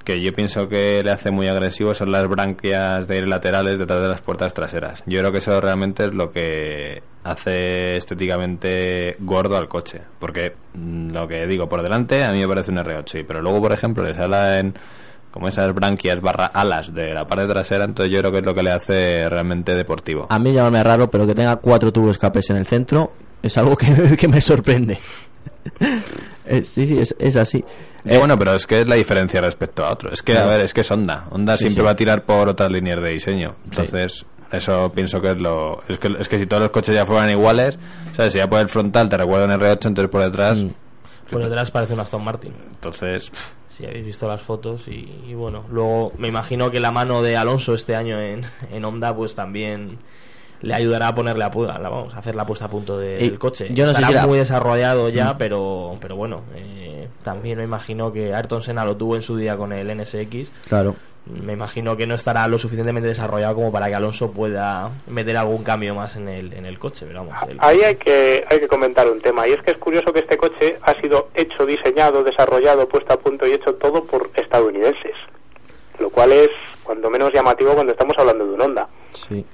que 0.05 0.20
yo 0.20 0.32
pienso 0.34 0.68
que 0.68 1.02
le 1.02 1.11
hace 1.11 1.30
muy 1.30 1.48
agresivo 1.48 1.94
son 1.94 2.12
las 2.12 2.28
branquias 2.28 3.07
de 3.09 3.14
aire 3.14 3.26
laterales 3.26 3.78
detrás 3.78 4.02
de 4.02 4.09
las 4.09 4.20
puertas 4.20 4.52
traseras. 4.52 5.02
Yo 5.07 5.18
creo 5.20 5.32
que 5.32 5.38
eso 5.38 5.59
realmente 5.61 6.05
es 6.05 6.14
lo 6.14 6.30
que 6.30 7.02
hace 7.24 7.96
estéticamente 7.96 9.16
gordo 9.20 9.57
al 9.57 9.66
coche. 9.68 10.00
Porque 10.18 10.55
mm, 10.74 11.11
lo 11.12 11.26
que 11.26 11.46
digo, 11.46 11.68
por 11.68 11.82
delante 11.82 12.22
a 12.22 12.32
mí 12.32 12.40
me 12.40 12.48
parece 12.48 12.70
un 12.70 12.78
R8. 12.78 13.20
y- 13.20 13.24
Pero 13.24 13.40
luego, 13.40 13.61
por 13.62 13.72
ejemplo, 13.72 14.05
le 14.05 14.14
sale 14.14 14.59
en 14.59 14.74
como 15.30 15.48
esas 15.48 15.74
branquias 15.74 16.20
barra 16.20 16.46
alas 16.46 16.94
de 16.94 17.12
la 17.12 17.26
parte 17.26 17.46
trasera, 17.48 17.84
entonces 17.86 18.12
yo 18.12 18.20
creo 18.20 18.30
que 18.30 18.38
es 18.38 18.44
lo 18.46 18.55
que 18.55 18.62
le 18.62 18.70
hace 18.70 19.28
realmente 19.28 19.74
deportivo. 19.74 20.26
A 20.30 20.38
mí 20.38 20.52
llámame 20.52 20.84
raro, 20.84 21.11
pero 21.11 21.26
que 21.26 21.34
tenga 21.34 21.57
cuatro 21.57 21.92
tubos 21.92 22.12
escapes 22.12 22.50
en 22.50 22.59
el 22.59 22.66
centro 22.66 23.12
es 23.42 23.59
algo 23.59 23.74
que, 23.76 24.16
que 24.18 24.28
me 24.28 24.40
sorprende. 24.40 24.98
Eh, 26.47 26.62
sí, 26.64 26.86
sí, 26.86 26.99
es, 27.01 27.14
es 27.18 27.36
así. 27.36 27.64
Eh, 28.05 28.18
bueno, 28.18 28.38
pero 28.38 28.53
es 28.55 28.66
que 28.66 28.80
es 28.82 28.86
la 28.86 28.97
diferencia 28.97 29.40
respecto 29.40 29.84
a 29.84 29.92
otro. 29.92 30.12
Es 30.12 30.22
que, 30.22 30.36
a 30.36 30.45
ver, 30.47 30.61
es 30.61 30.74
que 30.74 30.82
es 30.82 30.90
Honda. 30.90 31.24
Honda 31.30 31.57
Sí, 31.57 31.62
siempre 31.62 31.82
sí. 31.82 31.84
va 31.84 31.90
a 31.92 31.97
tirar 31.97 32.24
por 32.24 32.49
otras 32.49 32.70
líneas 32.70 33.01
de 33.01 33.11
diseño. 33.11 33.55
Entonces, 33.64 34.26
eso 34.53 34.92
pienso 34.95 35.20
que 35.22 35.30
es 35.30 35.38
lo... 35.38 35.82
Es 35.88 35.99
que, 35.99 36.14
es 36.18 36.28
que 36.28 36.38
si 36.38 36.47
todos 36.47 36.62
los 36.62 36.70
coches 36.70 36.95
ya 36.95 37.07
fueran 37.07 37.30
iguales, 37.30 37.78
¿sabes? 38.14 38.32
Si 38.34 38.38
ya 38.38 38.49
por 38.49 38.61
el 38.61 38.68
frontal 38.68 39.09
te 39.09 39.16
recuerda 39.16 39.47
un 39.47 39.53
R8, 39.61 39.86
entonces 39.86 40.09
por 40.09 40.22
detrás... 40.22 40.62
Mm. 40.62 40.68
Por 41.30 41.42
detrás 41.42 41.70
parece 41.70 41.95
un 41.95 42.01
Aston 42.01 42.22
Martin. 42.22 42.53
Entonces, 42.74 43.32
Si 43.68 43.86
habéis 43.86 44.05
visto 44.05 44.28
las 44.28 44.42
fotos 44.42 44.86
y, 44.88 45.22
y 45.26 45.32
bueno, 45.34 45.64
luego 45.70 46.12
me 46.18 46.28
imagino 46.28 46.70
que 46.70 46.78
la 46.78 46.92
mano 46.92 47.22
de 47.22 47.36
Alonso 47.38 47.74
este 47.74 47.97
año 47.97 48.20
en, 48.20 48.42
en 48.70 48.84
Honda 48.84 49.16
pues 49.16 49.34
también 49.34 49.99
le 50.64 50.74
ayudará 50.74 51.08
a 51.08 51.14
ponerle 51.14 51.44
a, 51.44 51.50
la- 51.78 51.88
vamos, 51.88 52.14
a 52.14 52.18
hacer 52.18 52.34
la 52.34 52.44
puesta 52.46 52.64
a 52.64 52.68
punto 52.68 52.98
de- 52.98 53.18
del 53.18 53.38
coche. 53.38 53.68
yo 53.70 53.84
no 53.86 53.92
sé 53.92 54.00
Estará 54.00 54.06
si 54.08 54.14
la- 54.14 54.26
muy 54.26 54.38
desarrollado 54.38 55.08
ya, 55.08 55.34
Mm. 55.34 55.38
pero 55.38 55.96
pero 56.00 56.16
bueno, 56.16 56.42
eh, 56.54 57.08
también 57.22 57.58
me 57.58 57.64
imagino 57.64 58.12
que 58.12 58.34
Ayrton 58.34 58.62
Senna 58.62 58.84
lo 58.84 58.96
tuvo 58.96 59.14
en 59.16 59.22
su 59.22 59.36
día 59.36 59.56
con 59.56 59.72
el 59.72 59.88
NSX. 59.90 60.50
Claro. 60.68 60.94
Me 61.26 61.54
imagino 61.54 61.96
que 61.96 62.06
no 62.06 62.14
estará 62.14 62.46
lo 62.48 62.58
suficientemente 62.58 63.08
desarrollado 63.08 63.54
como 63.54 63.72
para 63.72 63.88
que 63.88 63.94
Alonso 63.94 64.30
pueda 64.30 64.90
meter 65.08 65.38
algún 65.38 65.64
cambio 65.64 65.94
más 65.94 66.16
en 66.16 66.28
el, 66.28 66.52
en 66.52 66.66
el 66.66 66.78
coche, 66.78 67.06
pero 67.06 67.24
vamos, 67.24 67.34
el- 67.48 67.56
Ahí 67.60 67.80
hay 67.82 67.96
que, 67.96 68.44
hay 68.50 68.60
que 68.60 68.68
comentar 68.68 69.08
un 69.10 69.20
tema, 69.22 69.48
y 69.48 69.52
es 69.52 69.62
que 69.62 69.70
es 69.70 69.78
curioso 69.78 70.12
que 70.12 70.20
este 70.20 70.36
coche 70.36 70.76
ha 70.82 71.00
sido 71.00 71.28
hecho, 71.34 71.64
diseñado, 71.64 72.22
desarrollado, 72.22 72.86
puesto 72.88 73.14
a 73.14 73.18
punto 73.18 73.46
y 73.46 73.52
hecho 73.52 73.74
todo 73.76 74.04
por 74.04 74.28
estadounidenses, 74.34 75.14
lo 75.98 76.10
cual 76.10 76.32
es 76.32 76.50
cuando 76.82 77.08
menos 77.08 77.32
llamativo 77.32 77.72
cuando 77.72 77.92
estamos 77.92 78.14
hablando 78.18 78.44
de 78.46 78.52
un 78.52 78.60
Honda. 78.60 78.86
Sí. 79.12 79.46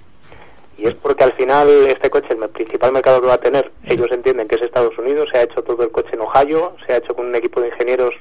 Y 0.81 0.87
es 0.87 0.95
porque 0.95 1.25
al 1.25 1.35
final 1.35 1.69
este 1.89 2.09
coche, 2.09 2.29
el 2.31 2.49
principal 2.49 2.93
mercado 2.93 3.21
que 3.21 3.27
va 3.27 3.35
a 3.35 3.39
tener, 3.39 3.71
ellos 3.85 4.09
entienden 4.11 4.49
que 4.49 4.57
es 4.57 4.63
Estados 4.63 4.97
Unidos, 4.97 5.29
se 5.31 5.39
ha 5.39 5.43
hecho 5.43 5.63
todo 5.63 5.83
el 5.83 5.91
coche 5.91 6.09
en 6.15 6.21
Ohio, 6.21 6.75
se 6.87 6.95
ha 6.95 6.97
hecho 6.97 7.15
con 7.15 7.27
un 7.27 7.35
equipo 7.35 7.61
de 7.61 7.69
ingenieros 7.69 8.15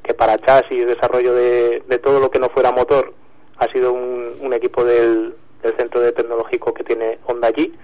que 0.00 0.14
para 0.14 0.38
chasis, 0.38 0.86
desarrollo 0.86 1.34
de, 1.34 1.82
de 1.88 1.98
todo 1.98 2.20
lo 2.20 2.30
que 2.30 2.38
no 2.38 2.50
fuera 2.50 2.70
motor, 2.70 3.12
ha 3.58 3.66
sido 3.72 3.92
un, 3.92 4.32
un 4.40 4.52
equipo 4.52 4.84
del, 4.84 5.34
del 5.60 5.76
centro 5.76 6.00
de 6.00 6.12
tecnológico 6.12 6.72
que 6.72 6.84
tiene 6.84 7.18
Honda 7.26 7.48
allí. 7.48 7.74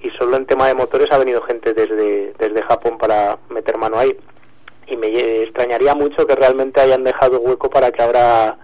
Y 0.00 0.10
solo 0.18 0.36
en 0.36 0.46
tema 0.46 0.66
de 0.66 0.74
motores 0.74 1.06
ha 1.12 1.18
venido 1.18 1.40
gente 1.42 1.74
desde, 1.74 2.32
desde 2.36 2.62
Japón 2.62 2.98
para 2.98 3.38
meter 3.50 3.78
mano 3.78 4.00
ahí. 4.00 4.16
Y 4.88 4.96
me 4.96 5.42
extrañaría 5.42 5.94
mucho 5.94 6.26
que 6.26 6.34
realmente 6.34 6.80
hayan 6.80 7.04
dejado 7.04 7.38
hueco 7.38 7.70
para 7.70 7.92
que 7.92 8.02
ahora 8.02 8.58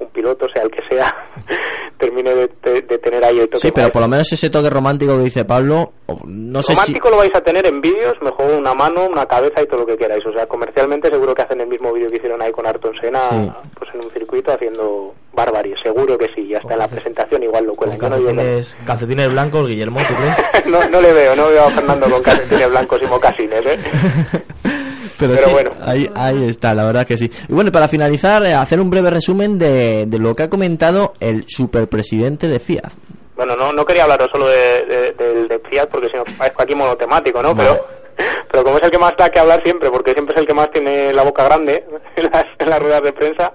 un 0.00 0.08
piloto, 0.08 0.46
sea 0.52 0.62
el 0.64 0.70
que 0.70 0.82
sea, 0.88 1.14
termine 1.98 2.34
de, 2.34 2.50
de- 2.62 2.82
de 2.82 2.98
tener 2.98 3.24
ahí 3.24 3.38
el 3.40 3.46
toque 3.48 3.58
Sí, 3.60 3.70
pero 3.72 3.90
por 3.90 4.02
lo 4.02 4.08
menos 4.08 4.30
ese 4.32 4.50
toque 4.50 4.68
romántico 4.70 5.16
que 5.16 5.24
dice 5.24 5.44
Pablo, 5.44 5.92
o 6.06 6.18
no 6.26 6.62
sé 6.62 6.72
si... 6.72 6.74
Romántico 6.74 7.10
lo 7.10 7.16
vais 7.18 7.34
a 7.34 7.40
tener 7.40 7.66
en 7.66 7.80
vídeos, 7.80 8.14
mejor 8.20 8.50
una 8.50 8.74
mano, 8.74 9.06
una 9.08 9.26
cabeza 9.26 9.62
y 9.62 9.66
todo 9.66 9.80
lo 9.80 9.86
que 9.86 9.96
queráis. 9.96 10.24
O 10.26 10.32
sea, 10.32 10.46
comercialmente 10.46 11.08
seguro 11.10 11.34
que 11.34 11.42
hacen 11.42 11.60
el 11.60 11.68
mismo 11.68 11.92
vídeo 11.92 12.10
que 12.10 12.16
hicieron 12.16 12.42
ahí 12.42 12.50
con 12.52 12.66
Ayrton 12.66 12.92
Senna, 13.00 13.20
Sí. 13.30 13.50
pues 13.78 13.90
en 13.94 14.04
un 14.04 14.10
circuito 14.10 14.52
haciendo 14.52 15.14
barbarie. 15.32 15.74
Seguro 15.82 16.18
que 16.18 16.26
sí, 16.34 16.42
y 16.42 16.54
hasta 16.54 16.72
en 16.74 16.78
la 16.80 16.88
presentación 16.88 17.42
igual 17.42 17.64
lo 17.66 17.74
cuelan. 17.74 17.98
Yo 17.98 18.02
no, 18.08 18.16
calcetines, 18.16 18.76
calcetines 18.84 19.30
blancos, 19.30 19.68
Guillermo, 19.68 20.00
¿tú 20.06 20.14
crees? 20.14 20.66
no, 20.66 20.80
no 20.90 21.00
le 21.00 21.12
veo, 21.12 21.34
no 21.36 21.48
veo 21.48 21.64
a 21.64 21.70
Fernando 21.70 22.08
con 22.10 22.22
calcetines 22.22 22.70
blancos 22.70 23.00
y 23.02 23.06
mocasines, 23.06 23.64
¿eh? 23.66 23.78
Pero, 25.18 25.34
Pero 25.34 25.44
sí, 25.46 25.52
bueno. 25.52 25.70
ahí, 25.82 26.10
ahí 26.14 26.48
está, 26.48 26.74
la 26.74 26.84
verdad 26.84 27.06
que 27.06 27.16
sí. 27.16 27.30
Y 27.48 27.52
bueno, 27.52 27.70
para 27.72 27.88
finalizar, 27.88 28.44
eh, 28.44 28.54
hacer 28.54 28.80
un 28.80 28.90
breve 28.90 29.10
resumen 29.10 29.58
de, 29.58 30.06
de 30.06 30.18
lo 30.18 30.34
que 30.34 30.44
ha 30.44 30.50
comentado 30.50 31.12
el 31.20 31.44
superpresidente 31.48 32.48
de 32.48 32.58
Fiat. 32.60 32.92
Bueno, 33.36 33.56
no, 33.56 33.72
no 33.72 33.84
quería 33.84 34.04
hablaros 34.04 34.28
solo 34.32 34.46
de, 34.48 34.84
de- 34.86 35.60
Fiat 35.70 35.88
porque 35.88 36.08
si 36.08 36.16
no 36.16 36.24
parezco 36.38 36.62
aquí 36.62 36.74
monotemático, 36.74 37.42
¿no? 37.42 37.54
Vale. 37.54 37.70
Pero, 38.16 38.32
pero 38.50 38.64
como 38.64 38.78
es 38.78 38.84
el 38.84 38.90
que 38.90 38.98
más 38.98 39.14
da 39.16 39.28
que 39.30 39.40
hablar 39.40 39.62
siempre, 39.64 39.90
porque 39.90 40.12
siempre 40.12 40.34
es 40.34 40.40
el 40.40 40.46
que 40.46 40.54
más 40.54 40.70
tiene 40.70 41.12
la 41.12 41.22
boca 41.24 41.44
grande 41.44 41.84
en 42.16 42.24
las, 42.30 42.44
en 42.58 42.70
las 42.70 42.78
ruedas 42.80 43.02
de 43.02 43.12
prensa, 43.12 43.52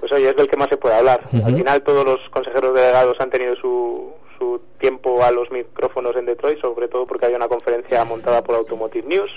pues 0.00 0.10
oye, 0.12 0.28
es 0.30 0.36
del 0.36 0.48
que 0.48 0.56
más 0.56 0.68
se 0.68 0.76
puede 0.76 0.96
hablar. 0.96 1.20
Al 1.44 1.54
final 1.54 1.82
todos 1.82 2.04
los 2.04 2.20
consejeros 2.30 2.74
delegados 2.74 3.16
han 3.20 3.30
tenido 3.30 3.54
su, 3.56 4.12
su 4.38 4.60
tiempo 4.78 5.22
a 5.22 5.30
los 5.30 5.50
micrófonos 5.50 6.14
en 6.16 6.26
Detroit, 6.26 6.60
sobre 6.60 6.88
todo 6.88 7.06
porque 7.06 7.24
había 7.26 7.36
una 7.38 7.48
conferencia 7.48 8.04
montada 8.04 8.42
por 8.42 8.56
Automotive 8.56 9.06
News 9.08 9.30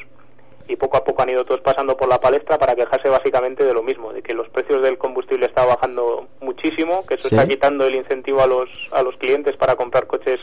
y 0.68 0.76
poco 0.76 0.98
a 0.98 1.04
poco 1.04 1.22
han 1.22 1.30
ido 1.30 1.46
todos 1.46 1.62
pasando 1.62 1.96
por 1.96 2.10
la 2.10 2.20
palestra 2.20 2.58
para 2.58 2.76
quejarse 2.76 3.10
básicamente 3.10 3.64
de 3.64 3.74
lo 3.74 3.84
mismo, 3.84 4.12
de 4.14 4.22
que 4.22 4.34
los 4.34 4.50
precios 4.50 4.82
del 4.82 4.98
combustible 4.98 5.46
están 5.46 5.68
bajando 5.68 6.28
muchísimo, 6.42 7.06
que 7.08 7.16
eso 7.16 7.30
Sí. 7.30 7.36
está 7.36 7.48
quitando 7.48 7.86
el 7.86 7.96
incentivo 7.96 8.42
a 8.42 8.48
los, 8.48 8.70
a 8.92 9.02
los 9.04 9.16
clientes 9.18 9.56
para 9.56 9.76
comprar 9.76 10.08
coches 10.08 10.40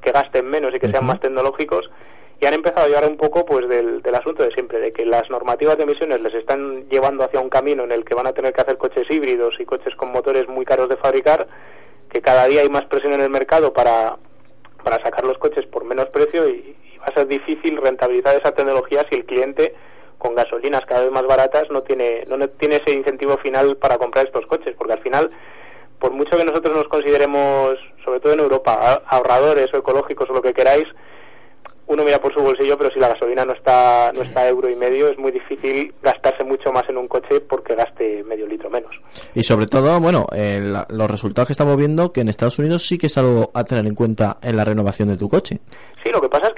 que 0.00 0.12
gasten 0.12 0.46
menos 0.46 0.74
y 0.74 0.78
que 0.78 0.90
sean 0.90 1.04
más 1.04 1.20
tecnológicos 1.20 1.90
y 2.40 2.46
han 2.46 2.54
empezado 2.54 2.84
a 2.84 2.88
llevar 2.88 3.06
un 3.08 3.16
poco 3.16 3.44
pues 3.46 3.66
del, 3.68 4.02
del 4.02 4.14
asunto 4.14 4.42
de 4.42 4.50
siempre, 4.52 4.78
de 4.78 4.92
que 4.92 5.06
las 5.06 5.28
normativas 5.30 5.76
de 5.78 5.84
emisiones 5.84 6.20
les 6.20 6.34
están 6.34 6.86
llevando 6.90 7.24
hacia 7.24 7.40
un 7.40 7.48
camino 7.48 7.84
en 7.84 7.92
el 7.92 8.04
que 8.04 8.14
van 8.14 8.26
a 8.26 8.32
tener 8.32 8.52
que 8.52 8.60
hacer 8.60 8.76
coches 8.76 9.06
híbridos 9.10 9.54
y 9.58 9.64
coches 9.64 9.94
con 9.96 10.12
motores 10.12 10.46
muy 10.48 10.64
caros 10.66 10.88
de 10.88 10.96
fabricar, 10.98 11.46
que 12.10 12.20
cada 12.20 12.46
día 12.46 12.60
hay 12.60 12.68
más 12.68 12.84
presión 12.86 13.14
en 13.14 13.22
el 13.22 13.30
mercado 13.30 13.72
para, 13.72 14.16
para 14.84 15.02
sacar 15.02 15.24
los 15.24 15.38
coches 15.38 15.66
por 15.66 15.84
menos 15.84 16.06
precio 16.10 16.48
y, 16.48 16.76
a 17.06 17.14
ser 17.14 17.26
difícil 17.28 17.76
rentabilizar 17.76 18.36
esa 18.36 18.52
tecnología 18.52 19.04
si 19.08 19.16
el 19.16 19.24
cliente 19.26 19.74
con 20.18 20.34
gasolinas 20.34 20.84
cada 20.86 21.02
vez 21.02 21.10
más 21.12 21.26
baratas 21.26 21.64
no 21.70 21.82
tiene 21.82 22.24
no 22.28 22.36
ne- 22.36 22.48
tiene 22.48 22.76
ese 22.76 22.92
incentivo 22.92 23.36
final 23.38 23.76
para 23.76 23.98
comprar 23.98 24.26
estos 24.26 24.46
coches 24.46 24.74
porque 24.76 24.94
al 24.94 25.02
final 25.02 25.30
por 25.98 26.12
mucho 26.12 26.36
que 26.36 26.44
nosotros 26.44 26.74
nos 26.76 26.88
consideremos 26.88 27.76
sobre 28.04 28.20
todo 28.20 28.32
en 28.32 28.40
Europa 28.40 29.02
ahorradores 29.06 29.72
o 29.74 29.78
ecológicos 29.78 30.28
o 30.30 30.32
lo 30.34 30.42
que 30.42 30.52
queráis 30.54 30.86
uno 31.88 32.02
mira 32.02 32.20
por 32.20 32.34
su 32.34 32.40
bolsillo 32.42 32.76
pero 32.76 32.90
si 32.90 32.98
la 32.98 33.08
gasolina 33.08 33.44
no 33.44 33.52
está 33.52 34.10
no 34.12 34.22
está 34.22 34.40
a 34.40 34.48
euro 34.48 34.68
y 34.68 34.74
medio 34.74 35.08
es 35.08 35.18
muy 35.18 35.30
difícil 35.30 35.94
gastarse 36.02 36.42
mucho 36.42 36.72
más 36.72 36.82
en 36.88 36.96
un 36.96 37.06
coche 37.06 37.40
porque 37.40 37.74
gaste 37.76 38.24
medio 38.24 38.46
litro 38.46 38.68
menos 38.70 38.90
Y 39.34 39.44
sobre 39.44 39.66
todo, 39.66 40.00
bueno, 40.00 40.26
eh, 40.34 40.60
la- 40.60 40.86
los 40.90 41.08
resultados 41.10 41.46
que 41.46 41.52
estamos 41.52 41.76
viendo 41.76 42.10
que 42.12 42.22
en 42.22 42.28
Estados 42.28 42.58
Unidos 42.58 42.86
sí 42.88 42.98
que 42.98 43.06
es 43.06 43.16
algo 43.18 43.50
a 43.54 43.62
tener 43.62 43.86
en 43.86 43.94
cuenta 43.94 44.38
en 44.42 44.56
la 44.56 44.64
renovación 44.64 45.08
de 45.10 45.16
tu 45.16 45.28
coche. 45.28 45.60
Sí, 46.02 46.10
lo 46.10 46.20
que 46.20 46.28
pasa 46.28 46.48
es 46.48 46.54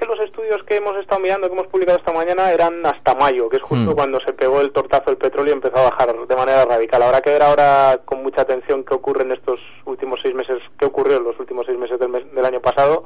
estudios 0.49 0.67
que 0.67 0.77
hemos 0.77 0.97
estado 0.97 1.21
mirando, 1.21 1.47
que 1.49 1.53
hemos 1.55 1.67
publicado 1.67 1.99
esta 1.99 2.13
mañana, 2.13 2.51
eran 2.53 2.85
hasta 2.87 3.15
mayo, 3.15 3.49
que 3.49 3.57
es 3.57 3.63
justo 3.63 3.91
Mm. 3.93 3.95
cuando 3.95 4.21
se 4.21 4.33
pegó 4.33 4.61
el 4.61 4.73
tortazo 4.73 5.07
del 5.07 5.17
petróleo 5.19 5.53
y 5.53 5.57
empezó 5.57 5.77
a 5.79 5.91
bajar 5.91 6.27
de 6.27 6.37
manera 6.37 6.65
radical. 6.65 7.03
Habrá 7.03 7.21
que 7.21 7.31
ver 7.31 7.43
ahora 7.43 8.01
con 8.05 8.23
mucha 8.23 8.43
atención 8.43 8.85
qué 8.85 8.95
ocurre 8.95 9.25
en 9.25 9.33
estos 9.33 9.61
últimos 9.85 10.21
seis 10.23 10.35
meses, 10.35 10.59
qué 10.79 10.87
ocurrió 10.87 11.19
en 11.19 11.25
los 11.25 11.39
últimos 11.39 11.67
seis 11.67 11.79
meses 11.79 11.99
del, 11.99 12.09
mes- 12.09 12.33
del 12.35 12.45
año 12.45 12.61
pasado 12.61 13.05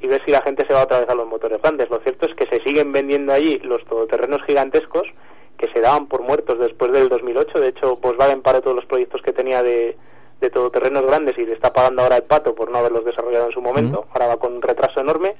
y 0.00 0.06
ver 0.06 0.22
si 0.24 0.30
la 0.30 0.42
gente 0.42 0.64
se 0.66 0.72
va 0.72 0.84
otra 0.84 1.00
vez 1.00 1.08
a 1.08 1.14
los 1.14 1.26
motores 1.26 1.60
grandes. 1.60 1.90
Lo 1.90 1.98
cierto 2.00 2.26
es 2.26 2.34
que 2.34 2.46
se 2.46 2.62
siguen 2.62 2.92
vendiendo 2.92 3.32
allí 3.32 3.58
los 3.58 3.84
todoterrenos 3.84 4.42
gigantescos 4.44 5.08
que 5.56 5.68
se 5.72 5.80
daban 5.80 6.06
por 6.06 6.22
muertos 6.22 6.58
después 6.60 6.92
del 6.92 7.08
2008. 7.08 7.58
De 7.58 7.68
hecho, 7.68 7.96
Volkswagen 7.96 8.42
paró 8.42 8.60
todos 8.60 8.76
los 8.76 8.86
proyectos 8.86 9.20
que 9.22 9.32
tenía 9.32 9.64
de, 9.64 9.96
de 10.40 10.50
todoterrenos 10.50 11.04
grandes 11.04 11.36
y 11.36 11.44
le 11.44 11.54
está 11.54 11.72
pagando 11.72 12.02
ahora 12.02 12.16
el 12.18 12.22
pato 12.22 12.54
por 12.54 12.70
no 12.70 12.78
haberlos 12.78 13.04
desarrollado 13.04 13.46
en 13.46 13.52
su 13.52 13.60
momento. 13.60 14.06
Ahora 14.12 14.28
va 14.28 14.36
con 14.36 14.52
un 14.54 14.62
retraso 14.62 15.00
enorme. 15.00 15.34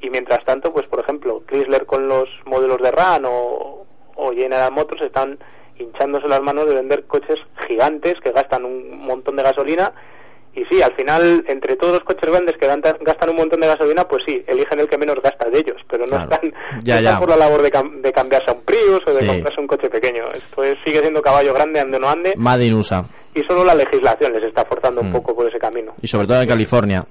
Y 0.00 0.10
mientras 0.10 0.44
tanto, 0.44 0.72
pues 0.72 0.86
por 0.86 1.00
ejemplo, 1.00 1.42
Chrysler 1.46 1.86
con 1.86 2.08
los 2.08 2.28
modelos 2.46 2.78
de 2.82 2.90
RAM 2.90 3.24
o, 3.26 3.86
o 4.16 4.32
General 4.32 4.72
Motors 4.72 5.02
están 5.02 5.38
hinchándose 5.78 6.28
las 6.28 6.40
manos 6.42 6.66
de 6.68 6.74
vender 6.74 7.04
coches 7.06 7.38
gigantes 7.66 8.14
que 8.22 8.32
gastan 8.32 8.64
un 8.64 8.98
montón 8.98 9.36
de 9.36 9.42
gasolina. 9.42 9.92
Y 10.52 10.64
sí, 10.64 10.82
al 10.82 10.92
final, 10.96 11.44
entre 11.46 11.76
todos 11.76 11.92
los 11.92 12.02
coches 12.02 12.28
grandes 12.28 12.56
que 12.56 12.66
gastan 12.66 13.30
un 13.30 13.36
montón 13.36 13.60
de 13.60 13.68
gasolina, 13.68 14.08
pues 14.08 14.24
sí, 14.26 14.42
eligen 14.48 14.80
el 14.80 14.88
que 14.88 14.98
menos 14.98 15.16
gasta 15.22 15.48
de 15.48 15.58
ellos, 15.60 15.76
pero 15.88 16.06
no 16.06 16.16
Claro. 16.16 16.30
están, 16.32 16.52
Ya, 16.82 16.94
no 16.94 17.00
están 17.00 17.14
ya. 17.14 17.20
por 17.20 17.28
la 17.28 17.36
labor 17.36 17.62
de, 17.62 17.70
cam- 17.70 18.00
de 18.00 18.12
cambiarse 18.12 18.50
a 18.50 18.54
un 18.54 18.62
Prius 18.62 19.00
o 19.06 19.12
de 19.12 19.20
Sí. 19.22 19.26
comprarse 19.28 19.60
un 19.60 19.66
coche 19.68 19.88
pequeño. 19.88 20.24
Esto 20.34 20.64
es- 20.64 20.76
sigue 20.84 21.00
siendo 21.00 21.22
caballo 21.22 21.54
grande, 21.54 21.78
ande 21.78 21.98
o 21.98 22.00
no 22.00 22.08
ande, 22.08 22.34
Made 22.36 22.64
in 22.66 22.74
USA. 22.74 23.04
Y 23.34 23.42
solo 23.44 23.64
la 23.64 23.74
legislación 23.74 24.32
les 24.32 24.42
está 24.44 24.64
forzando 24.64 25.02
Mm. 25.02 25.06
un 25.06 25.12
poco 25.12 25.34
por 25.34 25.46
ese 25.48 25.58
camino. 25.58 25.92
Y 26.02 26.06
sobre 26.08 26.26
todo 26.26 26.42
en 26.42 26.48
California. 26.48 27.04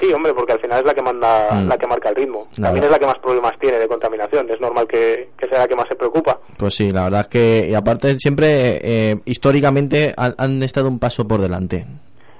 Sí, 0.00 0.12
hombre, 0.12 0.32
porque 0.34 0.52
al 0.52 0.60
final 0.60 0.80
es 0.80 0.86
la 0.86 0.94
que 0.94 1.02
manda, 1.02 1.50
Mm. 1.52 1.68
la 1.68 1.76
que 1.78 1.86
marca 1.86 2.08
el 2.08 2.16
ritmo. 2.16 2.48
La 2.58 2.68
También 2.68 2.82
verdad. 2.82 2.84
es 2.84 2.90
la 2.92 2.98
que 2.98 3.06
más 3.06 3.22
problemas 3.22 3.58
tiene 3.58 3.78
de 3.78 3.88
contaminación. 3.88 4.50
Es 4.50 4.60
normal 4.60 4.86
que, 4.88 5.28
que 5.38 5.48
sea 5.48 5.58
la 5.60 5.68
que 5.68 5.76
más 5.76 5.86
se 5.88 5.94
preocupa. 5.96 6.38
Pues 6.58 6.74
sí, 6.74 6.90
la 6.90 7.04
verdad 7.04 7.20
es 7.22 7.28
que, 7.28 7.66
y 7.70 7.74
aparte, 7.74 8.18
siempre, 8.18 8.80
eh, 8.82 9.20
históricamente, 9.24 10.12
han, 10.16 10.34
han 10.38 10.62
estado 10.62 10.88
un 10.88 10.98
paso 10.98 11.26
por 11.28 11.40
delante. 11.40 11.84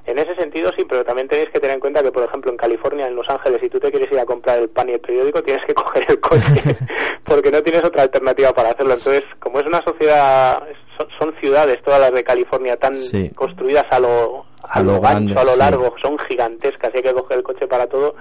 En 0.07 0.19
ese 0.19 0.37
sentido 0.37 0.71
sí, 0.77 0.85
pero 0.89 1.05
también 1.05 1.27
tenéis 1.27 1.49
que 1.51 1.59
tener 1.59 1.75
en 1.75 1.81
cuenta 1.81 2.01
que, 2.01 2.13
por 2.13 2.23
ejemplo, 2.23 2.51
en 2.53 2.57
California, 2.57 3.09
en 3.09 3.17
Los 3.17 3.29
Ángeles, 3.29 3.61
si 3.61 3.69
tú 3.69 3.81
te 3.81 3.91
quieres 3.91 4.11
ir 4.13 4.19
a 4.21 4.25
comprar 4.25 4.59
el 4.61 4.69
pan 4.69 4.89
y 4.89 4.93
el 4.93 5.01
periódico, 5.01 5.43
tienes 5.43 5.65
que 5.67 5.75
coger 5.75 6.05
el 6.09 6.21
coche, 6.21 6.45
porque 7.25 7.51
no 7.51 7.61
tienes 7.63 7.85
otra 7.85 8.03
alternativa 8.05 8.53
para 8.53 8.71
hacerlo. 8.71 8.95
Entonces, 8.95 9.25
como 9.41 9.59
es 9.59 9.67
una 9.67 9.83
sociedad, 9.83 10.63
son, 10.97 11.09
son 11.19 11.35
ciudades, 11.41 11.83
todas 11.83 12.01
las 12.01 12.13
de 12.13 12.25
California, 12.25 12.77
tan 12.77 12.97
Sí. 12.97 13.31
construidas 13.35 13.85
a 13.91 13.99
lo, 14.01 14.45
a 14.63 14.79
A 14.79 14.83
lo, 14.83 15.01
grande, 15.01 15.35
a 15.39 15.45
lo 15.45 15.53
sí. 15.53 15.59
largo, 15.59 15.95
son 16.03 16.19
gigantescas, 16.19 16.91
y 16.95 16.99
hay 16.99 17.03
que 17.03 17.13
coger 17.15 17.39
el 17.39 17.43
coche 17.43 17.67
para 17.67 17.87
todo. 17.87 18.15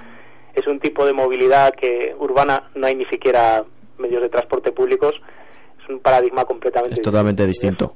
Es 0.54 0.66
un 0.68 0.80
tipo 0.80 1.06
de 1.06 1.14
movilidad 1.14 1.74
que 1.74 2.16
urbana 2.20 2.70
no 2.76 2.88
hay 2.88 2.96
ni 2.96 3.06
siquiera 3.06 3.64
medios 3.98 4.22
de 4.22 4.30
transporte 4.30 4.72
públicos. 4.72 5.14
Es 5.84 5.90
un 5.90 6.00
paradigma 6.00 6.46
completamente 6.46 6.96
Es 6.96 7.02
totalmente 7.02 7.46
distinto. 7.46 7.94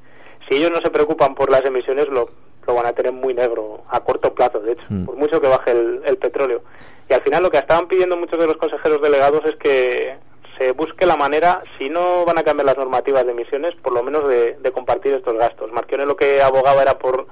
si 0.50 0.56
ellos 0.58 0.72
no 0.72 0.82
se 0.82 0.90
preocupan 0.90 1.36
por 1.36 1.50
las 1.52 1.64
emisiones, 1.66 2.08
lo, 2.10 2.28
lo 2.68 2.74
van 2.74 2.86
a 2.86 2.94
tener 2.94 3.12
muy 3.14 3.34
negro 3.34 3.84
a 3.90 4.00
corto 4.02 4.34
plazo, 4.34 4.60
de 4.60 4.74
hecho, 4.74 4.84
Mm. 4.90 5.06
por 5.06 5.16
mucho 5.16 5.40
que 5.42 5.48
baje 5.48 5.72
el, 5.72 6.02
el 6.06 6.18
petróleo. 6.18 6.62
Y 7.10 7.14
al 7.14 7.22
final 7.22 7.42
lo 7.44 7.50
que 7.50 7.58
estaban 7.58 7.88
pidiendo 7.88 8.16
muchos 8.18 8.40
de 8.40 8.46
los 8.48 8.58
consejeros 8.58 9.02
delegados 9.02 9.44
es 9.46 9.56
que 9.56 10.16
se 10.60 10.74
busque 10.74 11.05
la 11.07 11.16
manera, 11.16 11.64
si 11.80 11.89
no 11.89 12.24
van 12.26 12.38
a 12.38 12.43
cambiar 12.43 12.68
las 12.68 12.78
normativas 12.78 13.26
de 13.26 13.32
emisiones, 13.32 13.74
por 13.76 13.93
lo 13.93 14.03
menos 14.03 14.28
de, 14.28 14.57
de 14.60 14.72
compartir 14.72 15.14
estos 15.14 15.36
gastos. 15.36 15.72
Marquione 15.72 16.05
lo 16.05 16.16
que 16.16 16.41
abogaba 16.41 16.82
era 16.84 16.99
por, 16.99 17.26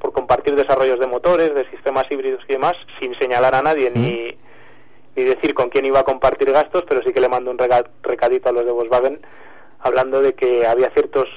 por 0.00 0.12
compartir 0.12 0.56
desarrollos 0.56 0.98
de 0.98 1.06
motores, 1.06 1.54
de 1.54 1.68
sistemas 1.70 2.06
híbridos 2.10 2.42
y 2.48 2.52
demás, 2.54 2.74
sin 3.00 3.14
señalar 3.18 3.54
a 3.54 3.62
nadie 3.62 3.90
ni, 3.90 4.36
ni 5.14 5.24
decir 5.24 5.52
con 5.54 5.68
quién 5.68 5.84
iba 5.86 6.00
a 6.00 6.04
compartir 6.04 6.50
gastos, 6.50 6.82
pero 6.88 7.02
sí 7.02 7.12
que 7.12 7.20
le 7.20 7.28
mando 7.28 7.50
un 7.50 7.58
rega- 7.58 7.84
recadito 8.02 8.48
a 8.48 8.52
los 8.52 8.64
de 8.64 8.72
Volkswagen 8.72 9.20
hablando 9.80 10.20
de 10.22 10.34
que 10.34 10.66
había 10.66 10.90
ciertos 10.90 11.28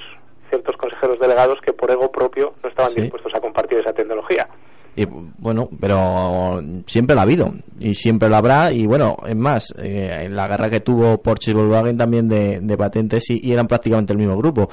ciertos 0.48 0.76
consejeros 0.76 1.18
delegados 1.18 1.60
que 1.60 1.72
por 1.72 1.90
ego 1.90 2.12
propio 2.12 2.54
no 2.62 2.68
estaban 2.68 2.92
Sí. 2.92 3.00
dispuestos 3.00 3.34
a 3.34 3.40
compartir 3.40 3.78
esa 3.78 3.92
tecnología. 3.92 4.48
Y 4.96 5.04
bueno, 5.04 5.68
pero 5.78 6.60
siempre 6.86 7.14
la 7.14 7.20
ha 7.22 7.24
habido 7.24 7.52
y 7.78 7.94
siempre 7.94 8.28
la 8.30 8.38
habrá. 8.38 8.72
Y 8.72 8.86
bueno, 8.86 9.16
es 9.26 9.36
más, 9.36 9.74
eh, 9.78 10.22
en 10.24 10.34
la 10.34 10.48
guerra 10.48 10.70
que 10.70 10.80
tuvo 10.80 11.18
Porsche 11.18 11.50
y 11.50 11.54
Volkswagen 11.54 11.98
también 11.98 12.28
de, 12.28 12.60
de 12.60 12.76
patentes 12.78 13.28
y, 13.30 13.40
y 13.46 13.52
eran 13.52 13.68
prácticamente 13.68 14.12
el 14.14 14.18
mismo 14.18 14.36
grupo. 14.38 14.70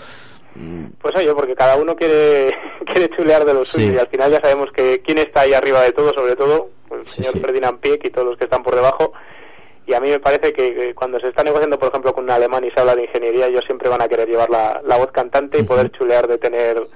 Pues 1.02 1.16
oye, 1.16 1.34
porque 1.34 1.56
cada 1.56 1.76
uno 1.76 1.96
quiere 1.96 2.52
quiere 2.86 3.10
chulear 3.16 3.44
de 3.44 3.54
lo 3.54 3.66
suyo 3.66 3.88
Sí. 3.90 3.94
y 3.96 3.98
al 3.98 4.08
final 4.08 4.32
ya 4.32 4.40
sabemos 4.40 4.70
que 4.74 5.02
quién 5.02 5.18
está 5.18 5.42
ahí 5.42 5.54
arriba 5.54 5.82
de 5.82 5.92
todo, 5.92 6.14
sobre 6.14 6.36
todo 6.36 6.70
pues, 6.88 7.02
el 7.02 7.08
Sí, 7.08 7.16
señor 7.24 7.34
sí. 7.34 7.40
Ferdinand 7.40 7.80
Pieck 7.80 8.06
y 8.06 8.10
todos 8.12 8.28
los 8.28 8.38
que 8.38 8.44
están 8.46 8.64
por 8.64 8.76
debajo. 8.76 9.14
Y 9.86 9.94
a 9.94 10.00
mí 10.00 10.10
me 10.10 10.20
parece 10.20 10.54
que, 10.54 10.74
que 10.74 10.96
cuando 10.96 11.20
se 11.20 11.28
está 11.28 11.44
negociando, 11.44 11.78
por 11.78 11.90
ejemplo, 11.90 12.14
con 12.14 12.24
un 12.24 12.30
alemán 12.32 12.64
y 12.64 12.72
se 12.72 12.80
habla 12.80 12.96
de 12.96 13.04
ingeniería, 13.04 13.48
ellos 13.48 13.64
siempre 13.66 13.90
van 13.90 14.02
a 14.02 14.08
querer 14.08 14.30
llevar 14.30 14.50
la, 14.50 14.80
la 14.86 14.96
voz 14.98 15.12
cantante 15.12 15.60
y 15.60 15.64
poder 15.64 15.92
chulear 15.92 16.28
de 16.28 16.38
tener 16.38 16.88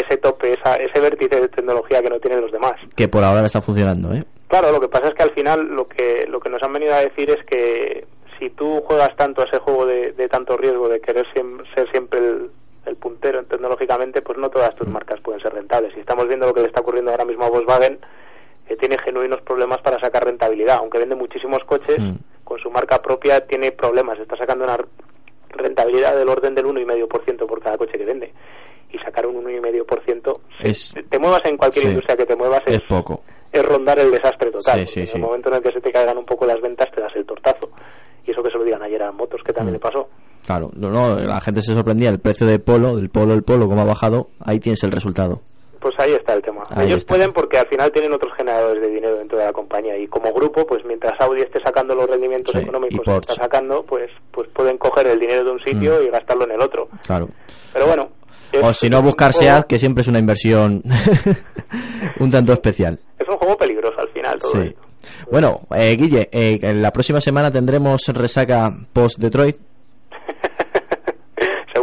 ese 0.00 0.16
tope, 0.18 0.52
esa, 0.52 0.74
ese 0.76 1.00
vértice 1.00 1.40
de 1.40 1.48
tecnología 1.48 2.02
que 2.02 2.10
no 2.10 2.18
tienen 2.20 2.40
los 2.40 2.52
demás. 2.52 2.74
Que 2.96 3.08
por 3.08 3.22
ahora 3.24 3.44
está 3.46 3.60
funcionando, 3.62 4.12
¿eh? 4.14 4.24
Claro, 4.48 4.72
lo 4.72 4.80
que 4.80 4.88
pasa 4.88 5.08
es 5.08 5.14
que 5.14 5.22
al 5.22 5.32
final 5.32 5.66
lo 5.68 5.86
que 5.86 6.26
lo 6.28 6.40
que 6.40 6.48
nos 6.50 6.62
han 6.62 6.72
venido 6.72 6.94
a 6.94 7.00
decir 7.00 7.30
es 7.30 7.44
que 7.46 8.06
si 8.38 8.50
tú 8.50 8.80
juegas 8.86 9.14
tanto 9.16 9.42
a 9.42 9.44
ese 9.44 9.58
juego 9.58 9.86
de, 9.86 10.12
de 10.12 10.28
tanto 10.28 10.56
riesgo 10.56 10.88
de 10.88 11.00
querer 11.00 11.26
siem- 11.34 11.62
ser 11.74 11.88
siempre 11.90 12.18
el, 12.18 12.50
el 12.86 12.96
puntero 12.96 13.44
tecnológicamente, 13.44 14.22
pues 14.22 14.38
no 14.38 14.48
todas 14.50 14.74
tus 14.74 14.88
marcas 14.88 15.20
pueden 15.20 15.40
ser 15.40 15.52
rentables. 15.52 15.94
Y 15.96 16.00
estamos 16.00 16.26
viendo 16.26 16.46
lo 16.46 16.54
que 16.54 16.60
le 16.62 16.66
está 16.66 16.80
ocurriendo 16.80 17.10
ahora 17.10 17.24
mismo 17.26 17.44
a 17.44 17.50
Volkswagen, 17.50 17.98
que 18.66 18.76
tiene 18.76 18.96
genuinos 18.98 19.40
problemas 19.42 19.80
para 19.82 20.00
sacar 20.00 20.24
rentabilidad, 20.24 20.76
aunque 20.78 20.98
vende 20.98 21.14
muchísimos 21.14 21.62
coches, 21.64 21.98
Mm. 22.00 22.14
con 22.44 22.58
su 22.58 22.70
marca 22.70 23.00
propia 23.02 23.46
tiene 23.46 23.70
problemas, 23.72 24.18
está 24.18 24.36
sacando 24.36 24.64
una 24.64 24.78
rentabilidad 25.50 26.16
del 26.16 26.28
orden 26.28 26.54
del 26.54 26.66
1,5% 26.66 27.46
por 27.46 27.60
cada 27.62 27.76
coche 27.78 27.98
que 27.98 28.04
vende. 28.04 28.32
Y 28.92 28.98
sacar 28.98 29.26
un 29.26 29.36
1,5%, 29.44 30.32
Es- 30.60 30.92
te- 30.92 31.02
te 31.04 31.18
muevas 31.18 31.40
en 31.44 31.56
cualquier 31.56 31.84
sí. 31.84 31.88
industria 31.90 32.16
que 32.16 32.26
te 32.26 32.36
muevas, 32.36 32.62
Es 32.66 32.80
poco. 32.88 33.22
es 33.52 33.62
rondar 33.64 33.98
el 33.98 34.10
desastre 34.10 34.50
total. 34.50 34.86
Sí, 34.86 34.86
sí, 34.86 35.00
porque 35.00 35.10
en 35.12 35.16
el 35.18 35.26
momento 35.26 35.48
en 35.50 35.54
el 35.56 35.62
que 35.62 35.72
se 35.72 35.80
te 35.80 35.92
caigan 35.92 36.18
un 36.18 36.24
poco 36.24 36.46
las 36.46 36.60
ventas, 36.60 36.88
te 36.94 37.00
das 37.00 37.12
el 37.16 37.24
tortazo. 37.24 37.70
Y 38.26 38.32
eso 38.32 38.42
que 38.42 38.50
se 38.50 38.58
lo 38.58 38.64
digan 38.64 38.82
ayer 38.82 39.02
a 39.02 39.12
Motos, 39.12 39.40
que 39.44 39.52
también 39.52 39.72
Mm. 39.74 39.76
le 39.76 39.80
pasó. 39.80 40.08
Claro, 40.44 40.70
no, 40.74 40.90
no, 40.90 41.16
la 41.20 41.40
gente 41.40 41.62
se 41.62 41.74
sorprendía. 41.74 42.08
El 42.10 42.18
precio 42.18 42.46
de 42.46 42.58
Polo, 42.58 42.96
del 42.96 43.10
Polo, 43.10 43.34
el 43.34 43.42
Polo, 43.42 43.68
cómo 43.68 43.82
ha 43.82 43.84
bajado. 43.84 44.28
Ahí 44.40 44.58
tienes 44.60 44.82
el 44.84 44.90
resultado. 44.92 45.40
Pues 45.80 45.94
ahí 45.98 46.12
está 46.12 46.34
el 46.34 46.42
tema. 46.42 46.64
Ahí 46.70 46.86
Ellos 46.86 46.98
está. 46.98 47.14
pueden 47.14 47.32
porque 47.32 47.58
al 47.58 47.66
final 47.66 47.90
tienen 47.90 48.12
otros 48.12 48.32
generadores 48.36 48.82
de 48.82 48.88
dinero 48.88 49.16
dentro 49.16 49.38
de 49.38 49.46
la 49.46 49.52
compañía 49.52 49.96
y 49.96 50.06
como 50.08 50.32
grupo, 50.32 50.66
pues 50.66 50.84
mientras 50.84 51.18
Audi 51.20 51.40
esté 51.40 51.60
sacando 51.62 51.94
los 51.94 52.08
rendimientos 52.08 52.52
Sí, 52.52 52.58
económicos 52.58 53.00
que 53.04 53.16
está 53.32 53.34
sacando, 53.34 53.82
pues 53.84 54.10
pues 54.30 54.48
pueden 54.50 54.76
coger 54.76 55.06
el 55.06 55.18
dinero 55.18 55.42
de 55.44 55.50
un 55.52 55.60
sitio 55.60 55.98
Mm. 56.00 56.04
y 56.06 56.10
gastarlo 56.10 56.44
en 56.44 56.50
el 56.52 56.60
otro. 56.60 56.88
Claro. 57.06 57.28
Pero 57.72 57.86
bueno. 57.86 58.08
O 58.62 58.72
si 58.74 58.90
no, 58.90 59.00
buscar 59.00 59.32
SEAT, 59.32 59.66
que 59.66 59.78
siempre 59.78 60.02
es 60.02 60.08
una 60.08 60.18
inversión 60.18 60.82
un 62.18 62.30
tanto 62.30 62.52
especial. 62.52 62.98
Es 63.18 63.28
un 63.28 63.36
juego 63.36 63.56
peligroso 63.56 63.98
al 64.00 64.08
final 64.10 64.38
todo 64.38 64.50
Sí. 64.52 64.58
esto. 64.68 64.80
Bueno, 65.30 65.60
eh, 65.74 65.96
Guille, 65.96 66.28
eh, 66.30 66.58
la 66.74 66.92
próxima 66.92 67.20
semana 67.22 67.50
tendremos 67.50 68.06
resaca 68.08 68.70
post-Detroit. 68.92 69.56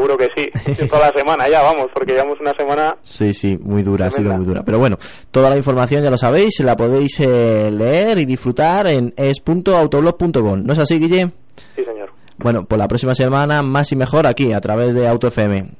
Seguro 0.07 0.17
que 0.17 0.29
sí. 0.41 0.87
Toda 0.87 1.09
la 1.11 1.17
semana 1.17 1.49
ya, 1.49 1.61
vamos, 1.61 1.87
porque 1.93 2.13
llevamos 2.13 2.39
una 2.39 2.53
semana 2.53 2.95
Sí, 3.01 3.33
sí, 3.33 3.57
muy 3.61 3.83
dura, 3.83 4.05
ha 4.07 4.11
sido 4.11 4.33
muy 4.33 4.45
dura. 4.45 4.63
Pero 4.63 4.79
bueno, 4.79 4.97
toda 5.31 5.49
la 5.49 5.57
información 5.57 6.03
ya 6.03 6.09
lo 6.09 6.17
sabéis, 6.17 6.59
la 6.61 6.77
podéis 6.77 7.19
eh, 7.19 7.69
leer 7.71 8.17
y 8.19 8.25
disfrutar 8.25 8.87
en 8.87 9.13
es.autoblog.com. 9.17 10.63
¿No 10.63 10.73
es 10.73 10.79
así, 10.79 10.97
Guille? 10.97 11.29
Sí, 11.75 11.83
señor. 11.83 12.11
Bueno, 12.37 12.65
pues 12.65 12.79
la 12.79 12.87
próxima 12.87 13.15
semana 13.15 13.61
más 13.61 13.91
y 13.91 13.95
mejor 13.95 14.27
aquí, 14.27 14.53
a 14.53 14.61
través 14.61 14.93
de 14.93 15.07
Auto 15.07 15.27
FM. 15.27 15.71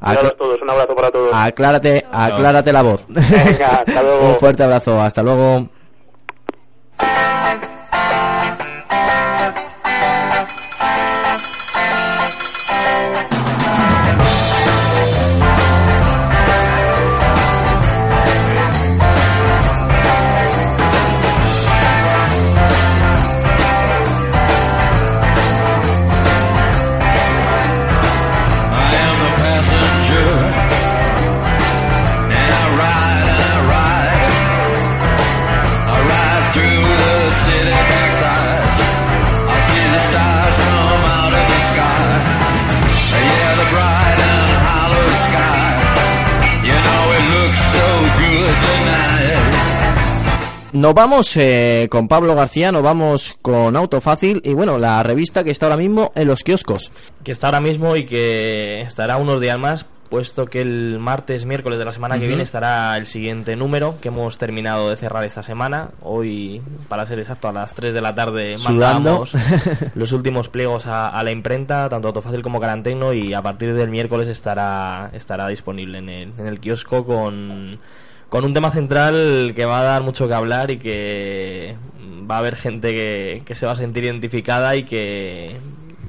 Cuidados 0.00 0.36
todos, 0.36 0.62
un 0.62 0.70
abrazo 0.70 0.94
para 0.94 1.10
todos. 1.10 1.30
Aclárate, 1.32 2.04
aclárate 2.10 2.72
la 2.72 2.82
voz. 2.82 3.04
Venga, 3.08 3.82
hasta 3.86 4.02
luego. 4.02 4.28
Un 4.30 4.36
fuerte 4.36 4.62
abrazo, 4.62 5.00
hasta 5.00 5.22
luego. 5.22 5.68
Nos 50.84 50.92
vamos 50.92 51.34
eh, 51.38 51.88
con 51.90 52.08
Pablo 52.08 52.34
García, 52.34 52.70
nos 52.70 52.82
vamos 52.82 53.38
con 53.40 53.74
Auto 53.74 54.02
Fácil 54.02 54.42
y 54.44 54.52
bueno, 54.52 54.78
la 54.78 55.02
revista 55.02 55.42
que 55.42 55.50
está 55.50 55.64
ahora 55.64 55.78
mismo 55.78 56.12
en 56.14 56.28
los 56.28 56.42
kioscos. 56.42 56.92
Que 57.22 57.32
está 57.32 57.46
ahora 57.46 57.62
mismo 57.62 57.96
y 57.96 58.04
que 58.04 58.82
estará 58.82 59.16
unos 59.16 59.40
días 59.40 59.58
más, 59.58 59.86
puesto 60.10 60.44
que 60.44 60.60
el 60.60 60.98
martes, 60.98 61.46
miércoles 61.46 61.78
de 61.78 61.86
la 61.86 61.92
semana 61.92 62.20
que 62.20 62.26
viene 62.26 62.42
estará 62.42 62.98
el 62.98 63.06
siguiente 63.06 63.56
número 63.56 63.94
que 64.02 64.08
hemos 64.08 64.36
terminado 64.36 64.90
de 64.90 64.96
cerrar 64.96 65.24
esta 65.24 65.42
semana. 65.42 65.88
Hoy, 66.02 66.60
para 66.90 67.06
ser 67.06 67.18
exacto, 67.18 67.48
a 67.48 67.52
las 67.54 67.72
3 67.72 67.94
de 67.94 68.02
la 68.02 68.14
tarde 68.14 68.58
Sudando. 68.58 69.24
mandamos 69.24 69.32
los 69.94 70.12
últimos 70.12 70.50
pliegos 70.50 70.86
a, 70.86 71.08
a 71.08 71.22
la 71.22 71.30
imprenta, 71.30 71.88
tanto 71.88 72.08
Autofácil 72.08 72.42
como 72.42 72.60
Carantecno, 72.60 73.14
y 73.14 73.32
a 73.32 73.40
partir 73.40 73.72
del 73.72 73.88
miércoles 73.88 74.28
estará, 74.28 75.08
estará 75.14 75.48
disponible 75.48 75.96
en 75.96 76.10
el, 76.10 76.32
en 76.36 76.46
el 76.46 76.60
kiosco 76.60 77.06
con, 77.06 77.78
con 78.34 78.44
un 78.44 78.52
tema 78.52 78.72
central 78.72 79.52
que 79.54 79.64
va 79.64 79.78
a 79.78 79.84
dar 79.84 80.02
mucho 80.02 80.26
que 80.26 80.34
hablar 80.34 80.72
y 80.72 80.78
que 80.78 81.76
va 82.28 82.34
a 82.34 82.38
haber 82.38 82.56
gente 82.56 82.92
que, 82.92 83.42
que 83.44 83.54
se 83.54 83.64
va 83.64 83.70
a 83.70 83.76
sentir 83.76 84.02
identificada 84.02 84.74
y 84.74 84.82
que 84.82 85.56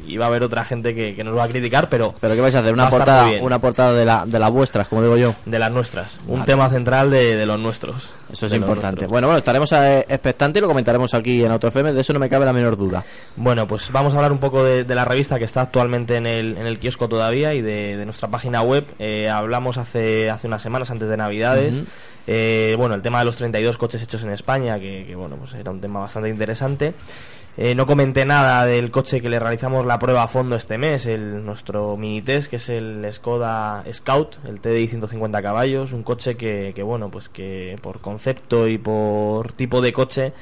y 0.08 0.18
va 0.18 0.26
a 0.26 0.28
haber 0.30 0.42
otra 0.42 0.66
gente 0.66 0.96
que, 0.96 1.16
que 1.16 1.24
nos 1.24 1.38
va 1.38 1.44
a 1.44 1.48
criticar, 1.48 1.88
pero 1.88 2.16
¿Pero 2.20 2.34
qué 2.34 2.42
vais 2.42 2.56
a 2.56 2.60
hacer? 2.60 2.74
¿Una 2.74 2.88
a 2.88 2.90
portada, 2.90 3.30
una 3.42 3.60
portada 3.60 3.94
de, 3.94 4.06
la, 4.06 4.26
de 4.26 4.40
las 4.40 4.50
vuestras, 4.50 4.88
como 4.88 5.04
digo 5.04 5.18
yo? 5.18 5.36
de 5.46 5.60
las 5.60 5.72
nuestras, 5.72 6.20
un 6.26 6.44
tema 6.46 6.68
central 6.72 7.12
de, 7.12 7.36
de 7.36 7.46
los 7.46 7.60
nuestros. 7.60 8.10
Eso 8.32 8.48
es 8.48 8.54
importante. 8.54 8.88
nuestros. 8.88 9.12
Bueno, 9.12 9.28
bueno, 9.28 9.38
estaremos 9.38 9.72
eh, 9.74 10.06
expectantes 10.10 10.60
y 10.60 10.62
lo 10.62 10.68
comentaremos 10.68 11.14
aquí 11.14 11.44
en 11.44 11.52
Auto 11.52 11.68
FM, 11.68 11.94
de 11.94 12.02
eso 12.02 12.12
no 12.12 12.18
me 12.20 12.28
cabe 12.28 12.46
la 12.46 12.54
menor 12.54 12.76
duda. 12.76 13.04
Bueno, 13.36 13.68
pues 13.68 13.92
vamos 13.92 14.14
a 14.14 14.18
hablar 14.18 14.32
un 14.32 14.40
poco 14.40 14.64
de, 14.64 14.84
de 14.84 14.96
la 14.96 15.06
revista 15.06 15.38
que 15.38 15.46
está 15.46 15.62
actualmente 15.62 16.16
en 16.16 16.26
el, 16.26 16.58
en 16.58 16.66
el 16.66 16.80
kiosco 16.80 17.08
todavía 17.08 17.54
y 17.54 17.62
de, 17.62 17.98
de 17.98 18.06
nuestra 18.06 18.30
página 18.30 18.64
web. 18.64 18.84
Eh, 18.98 19.30
hablamos 19.30 19.78
hace, 19.78 20.32
hace 20.32 20.48
unas 20.48 20.64
semanas, 20.64 20.90
antes 20.90 21.08
de 21.08 21.18
Navidades. 21.18 21.82
Eh, 22.28 22.76
bueno, 22.78 22.96
el 22.96 23.02
tema 23.02 23.20
de 23.20 23.26
los 23.26 23.36
32 23.36 23.78
coches 23.78 24.02
hechos 24.02 24.24
en 24.24 24.32
España, 24.32 24.80
que, 24.80 25.16
bueno, 25.16 25.36
pues 25.38 25.54
era 25.54 25.72
un 25.72 25.82
tema 25.82 26.00
bastante 26.00 26.30
interesante. 26.30 26.94
Eh, 27.58 27.74
no 27.74 27.86
comenté 27.86 28.26
nada 28.26 28.66
del 28.66 28.92
coche 28.92 29.22
que 29.22 29.30
le 29.30 29.40
realizamos 29.40 29.86
la 29.86 29.98
prueba 29.98 30.24
a 30.24 30.28
fondo 30.28 30.58
este 30.58 30.78
mes, 30.78 31.06
el 31.06 31.46
nuestro 31.46 31.96
mini 31.96 32.22
test, 32.22 32.50
que 32.50 32.58
es 32.58 32.68
el 32.68 33.08
Skoda 33.14 33.86
Scout, 33.90 34.46
el 34.46 34.60
TDI 34.60 34.90
150 34.90 35.42
caballos, 35.42 35.94
un 35.94 36.04
coche 36.04 36.36
que 36.36 36.84
bueno, 36.84 37.10
pues 37.10 37.30
que 37.30 37.78
por 37.82 38.02
concepto 38.02 38.68
y 38.68 38.78
por 38.78 39.54
tipo 39.54 39.80
de 39.80 39.94
coche 39.94 40.34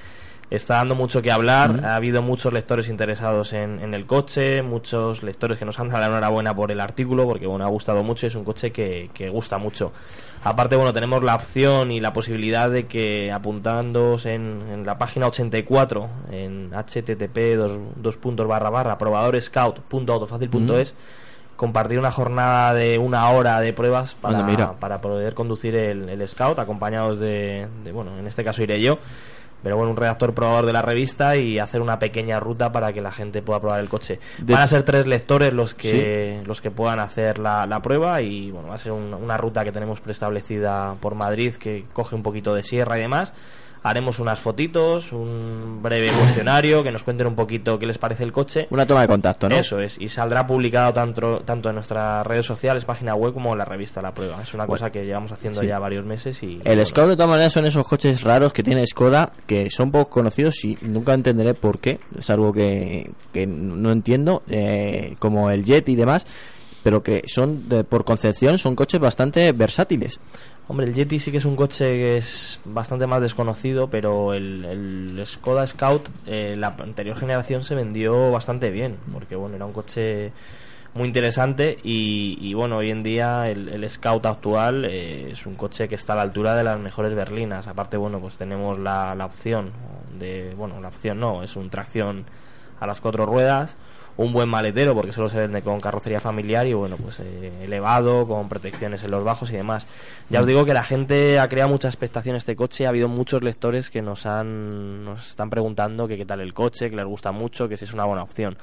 está 0.55 0.75
dando 0.75 0.95
mucho 0.95 1.21
que 1.21 1.31
hablar. 1.31 1.81
Ha 1.83 1.95
habido 1.95 2.21
muchos 2.21 2.53
lectores 2.53 2.87
interesados 2.87 3.53
en, 3.53 3.79
en 3.79 3.93
el 3.93 4.05
coche, 4.05 4.61
muchos 4.61 5.23
lectores 5.23 5.57
que 5.57 5.65
nos 5.65 5.79
han 5.79 5.89
dado 5.89 6.01
la 6.01 6.07
enhorabuena 6.07 6.55
por 6.55 6.71
el 6.71 6.79
artículo, 6.79 7.25
porque 7.25 7.47
bueno, 7.47 7.65
ha 7.65 7.69
gustado 7.69 8.03
mucho 8.03 8.25
y 8.25 8.27
es 8.27 8.35
un 8.35 8.43
coche 8.43 8.71
que, 8.71 9.09
que 9.13 9.29
gusta 9.29 9.57
mucho. 9.57 9.91
Aparte, 10.43 10.75
bueno, 10.75 10.93
tenemos 10.93 11.23
la 11.23 11.35
opción 11.35 11.91
y 11.91 11.99
la 11.99 12.13
posibilidad 12.13 12.69
de 12.69 12.85
que 12.85 13.31
apuntándoos 13.31 14.25
en, 14.25 14.61
en 14.71 14.85
la 14.85 14.97
página 14.97 15.27
84, 15.27 16.09
en 16.31 16.71
http 16.71 17.55
dos, 17.55 17.79
dos 17.95 18.17
puntos 18.17 18.45
barra 18.45 18.69
barra 18.69 18.97
probadorescout.autofacil.es, 18.97 20.95
compartir 21.55 21.97
una 21.97 22.11
jornada 22.11 22.73
de 22.73 22.99
una 22.99 23.29
hora 23.29 23.59
de 23.61 23.71
pruebas 23.73 24.15
para, 24.15 24.43
mira. 24.43 24.73
para 24.73 24.99
poder 24.99 25.33
conducir 25.33 25.75
el, 25.75 26.09
el 26.09 26.27
Scout, 26.27 26.59
acompañados 26.59 27.19
de, 27.19 27.67
de, 27.83 27.91
bueno, 27.91 28.19
en 28.19 28.27
este 28.27 28.43
caso 28.43 28.61
iré 28.61 28.81
yo, 28.81 28.99
pero 29.63 29.77
bueno, 29.77 29.91
un 29.91 29.97
redactor 29.97 30.33
probador 30.33 30.65
de 30.65 30.73
la 30.73 30.81
revista 30.81 31.35
y 31.37 31.57
hacer 31.57 31.81
una 31.81 31.97
pequeña 31.97 32.39
ruta 32.39 32.71
para 32.71 32.91
que 32.93 33.01
la 33.01 33.11
gente 33.11 33.41
pueda 33.41 33.59
probar 33.61 33.79
el 33.79 33.89
coche. 33.89 34.19
De- 34.37 34.53
Van 34.53 34.61
a 34.63 34.67
ser 34.67 34.83
tres 34.83 35.07
lectores 35.07 35.53
los 35.53 35.73
que 35.73 36.41
los 36.45 36.61
que 36.61 36.69
puedan 36.69 36.99
hacer 36.99 37.39
la, 37.39 37.65
la 37.65 37.81
prueba 37.81 38.21
y 38.21 38.51
bueno, 38.51 38.67
va 38.69 38.75
a 38.75 38.77
ser 38.77 38.91
un- 38.91 39.13
una 39.13 39.37
ruta 39.37 39.63
que 39.63 39.71
tenemos 39.71 39.99
preestablecida 40.01 40.95
por 40.99 41.15
Madrid 41.15 41.55
que 41.55 41.85
coge 41.93 42.15
un 42.15 42.23
poquito 42.23 42.53
de 42.53 42.63
sierra 42.63 42.97
y 42.97 43.01
demás. 43.01 43.33
Haremos 43.85 44.19
unas 44.19 44.39
fotitos, 44.39 45.11
un 45.11 45.79
breve 45.83 46.09
cuestionario 46.11 46.83
que 46.83 46.91
nos 46.91 47.03
cuenten 47.03 47.27
un 47.27 47.35
poquito 47.35 47.77
qué 47.77 47.85
les 47.85 47.97
parece 47.97 48.23
el 48.23 48.31
coche. 48.31 48.67
Una 48.69 48.85
toma 48.85 49.01
de 49.01 49.07
contacto, 49.09 49.49
¿no? 49.49 49.57
Eso 49.57 49.79
es, 49.81 49.99
y 49.99 50.07
saldrá 50.07 50.47
publicado 50.47 50.93
tanto, 50.93 51.41
tanto 51.41 51.67
en 51.67 51.75
nuestras 51.75 52.25
redes 52.25 52.45
sociales, 52.45 52.85
página 52.85 53.13
web, 53.15 53.33
como 53.33 53.51
en 53.51 53.57
la 53.57 53.65
revista 53.65 54.01
La 54.01 54.13
Prueba. 54.13 54.41
Es 54.41 54.53
una 54.53 54.65
Bueno, 54.65 54.79
cosa 54.79 54.91
que 54.91 55.05
llevamos 55.05 55.33
haciendo 55.33 55.59
sí. 55.59 55.67
ya 55.67 55.79
varios 55.79 56.05
meses 56.05 56.41
y... 56.43 56.53
El 56.55 56.61
bueno, 56.63 56.85
Scout 56.85 57.09
de 57.09 57.15
todas 57.17 57.29
maneras 57.29 57.51
son 57.51 57.65
esos 57.65 57.85
coches 57.85 58.21
raros 58.23 58.53
que 58.53 58.63
tiene 58.63 58.87
Skoda 58.87 59.33
que 59.45 59.69
son 59.69 59.91
poco 59.91 60.09
conocidos 60.09 60.63
y 60.63 60.77
nunca 60.81 61.13
entenderé 61.13 61.53
por 61.53 61.79
qué. 61.79 61.99
Es 62.17 62.29
algo 62.29 62.53
que, 62.53 63.11
que 63.33 63.45
no 63.45 63.91
entiendo, 63.91 64.43
eh, 64.47 65.15
como 65.19 65.49
el 65.51 65.65
Jet 65.65 65.89
y 65.89 65.95
demás, 65.95 66.25
pero 66.83 67.03
que 67.03 67.21
son, 67.27 67.67
de- 67.69 67.83
por 67.83 68.03
concepción, 68.05 68.57
son 68.57 68.75
coches 68.75 68.99
bastante 69.01 69.51
versátiles. 69.51 70.19
Hombre, 70.67 70.87
el 70.87 70.93
Yeti 70.93 71.19
sí 71.19 71.29
que 71.29 71.37
es 71.37 71.45
un 71.45 71.57
coche 71.57 71.85
que 71.85 72.17
es 72.17 72.59
bastante 72.63 73.05
más 73.05 73.19
desconocido, 73.19 73.89
pero 73.89 74.33
el, 74.33 75.21
Skoda 75.25 75.67
Scout, 75.67 76.07
eh, 76.25 76.55
la 76.57 76.67
anterior 76.79 77.17
generación 77.17 77.63
se 77.63 77.75
vendió 77.75 78.31
bastante 78.31 78.69
bien, 78.69 78.95
porque 79.11 79.35
bueno, 79.35 79.57
era 79.57 79.65
un 79.65 79.73
coche 79.73 80.31
muy 80.93 81.07
interesante 81.07 81.77
y, 81.83 82.37
y, 82.39 82.53
bueno, 82.53 82.77
hoy 82.77 82.91
en 82.91 83.03
día 83.03 83.49
el, 83.49 83.67
el 83.67 83.89
Scout 83.89 84.25
actual 84.25 84.85
eh, 84.85 85.31
es 85.31 85.45
un 85.45 85.55
coche 85.55 85.89
que 85.89 85.95
está 85.95 86.13
a 86.13 86.17
la 86.17 86.21
altura 86.21 86.55
de 86.55 86.63
las 86.63 86.79
mejores 86.79 87.13
berlinas. 87.13 87.67
Aparte, 87.67 87.97
bueno, 87.97 88.19
pues 88.19 88.37
tenemos 88.37 88.77
la, 88.79 89.15
la 89.15 89.25
opción 89.25 89.71
de, 90.17 90.53
bueno, 90.55 90.79
la 90.79 90.89
opción 90.89 91.19
no, 91.19 91.43
es 91.43 91.55
un 91.55 91.69
tracción 91.69 92.25
a 92.79 92.87
las 92.87 93.01
cuatro 93.01 93.25
ruedas, 93.25 93.75
un 94.15 94.31
buen 94.31 94.47
maletero 94.47 94.93
porque 94.93 95.11
solo 95.11 95.27
se 95.29 95.39
vende 95.39 95.61
con 95.61 95.79
carrocería 95.79 96.19
familiar 96.19 96.67
y 96.67 96.73
bueno, 96.73 96.97
pues 96.97 97.19
eh, 97.19 97.51
elevado, 97.63 98.25
con 98.27 98.47
protecciones 98.49 99.03
en 99.03 99.11
los 99.11 99.23
bajos 99.23 99.49
y 99.51 99.55
demás. 99.57 99.87
Ya 100.29 100.41
os 100.41 100.47
digo 100.47 100.65
que 100.65 100.73
la 100.73 100.83
gente 100.83 101.39
ha 101.39 101.47
creado 101.49 101.69
mucha 101.69 101.87
expectación 101.87 102.35
este 102.35 102.55
coche, 102.55 102.85
ha 102.85 102.89
habido 102.89 103.07
muchos 103.07 103.41
lectores 103.41 103.89
que 103.89 104.01
nos 104.01 104.25
han 104.25 105.03
nos 105.05 105.29
están 105.31 105.49
preguntando 105.49 106.07
que 106.07 106.17
qué 106.17 106.25
tal 106.25 106.41
el 106.41 106.53
coche, 106.53 106.89
que 106.89 106.95
les 106.95 107.05
gusta 107.05 107.31
mucho, 107.31 107.67
que 107.67 107.75
si 107.77 107.85
es 107.85 107.93
una 107.93 108.05
buena 108.05 108.23
opción. 108.23 108.57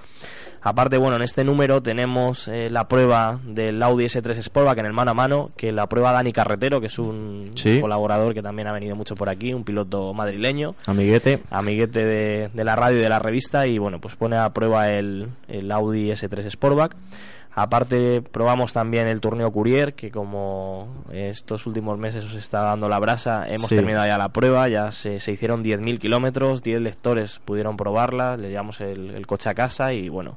Aparte, 0.62 0.98
bueno, 0.98 1.16
en 1.16 1.22
este 1.22 1.42
número 1.42 1.82
tenemos 1.82 2.46
eh, 2.46 2.68
la 2.70 2.86
prueba 2.86 3.40
del 3.44 3.82
Audi 3.82 4.04
S3 4.04 4.42
Sportback 4.42 4.78
en 4.78 4.86
el 4.86 4.92
mano 4.92 5.12
a 5.12 5.14
mano, 5.14 5.50
que 5.56 5.72
la 5.72 5.86
prueba 5.88 6.12
Dani 6.12 6.32
Carretero, 6.32 6.80
que 6.80 6.88
es 6.88 6.98
un 6.98 7.52
Sí. 7.54 7.80
colaborador 7.80 8.34
que 8.34 8.42
también 8.42 8.68
ha 8.68 8.72
venido 8.72 8.94
mucho 8.94 9.16
por 9.16 9.28
aquí, 9.30 9.54
un 9.54 9.64
piloto 9.64 10.12
madrileño 10.12 10.74
Amiguete. 10.86 11.40
amiguete 11.50 12.04
de, 12.04 12.50
de 12.52 12.64
la 12.64 12.76
radio 12.76 12.98
y 12.98 13.02
de 13.02 13.08
la 13.08 13.18
revista 13.18 13.66
y 13.66 13.78
bueno 13.78 14.00
pues 14.00 14.14
pone 14.16 14.36
a 14.36 14.50
prueba 14.50 14.90
el, 14.90 15.28
el 15.50 15.70
Audi 15.72 16.10
S3 16.10 16.50
Sportback 16.50 16.94
aparte 17.52 18.22
probamos 18.22 18.72
también 18.72 19.08
el 19.08 19.20
Tourneo 19.20 19.50
Courier 19.50 19.94
que 19.94 20.10
como 20.10 21.04
estos 21.12 21.66
últimos 21.66 21.98
meses 21.98 22.24
os 22.24 22.34
está 22.34 22.60
dando 22.60 22.88
la 22.88 22.98
brasa 23.00 23.44
hemos 23.48 23.68
Sí. 23.68 23.74
terminado 23.76 24.06
ya 24.06 24.18
la 24.18 24.28
prueba 24.28 24.68
ya 24.68 24.92
se, 24.92 25.18
se 25.20 25.32
hicieron 25.32 25.64
10.000 25.64 25.98
kilómetros 25.98 26.62
10 26.62 26.80
lectores 26.80 27.40
pudieron 27.44 27.76
probarla 27.76 28.36
le 28.36 28.50
llevamos 28.50 28.80
el, 28.80 29.10
el 29.10 29.26
coche 29.26 29.48
a 29.50 29.54
casa 29.54 29.92
y 29.92 30.08
bueno 30.08 30.36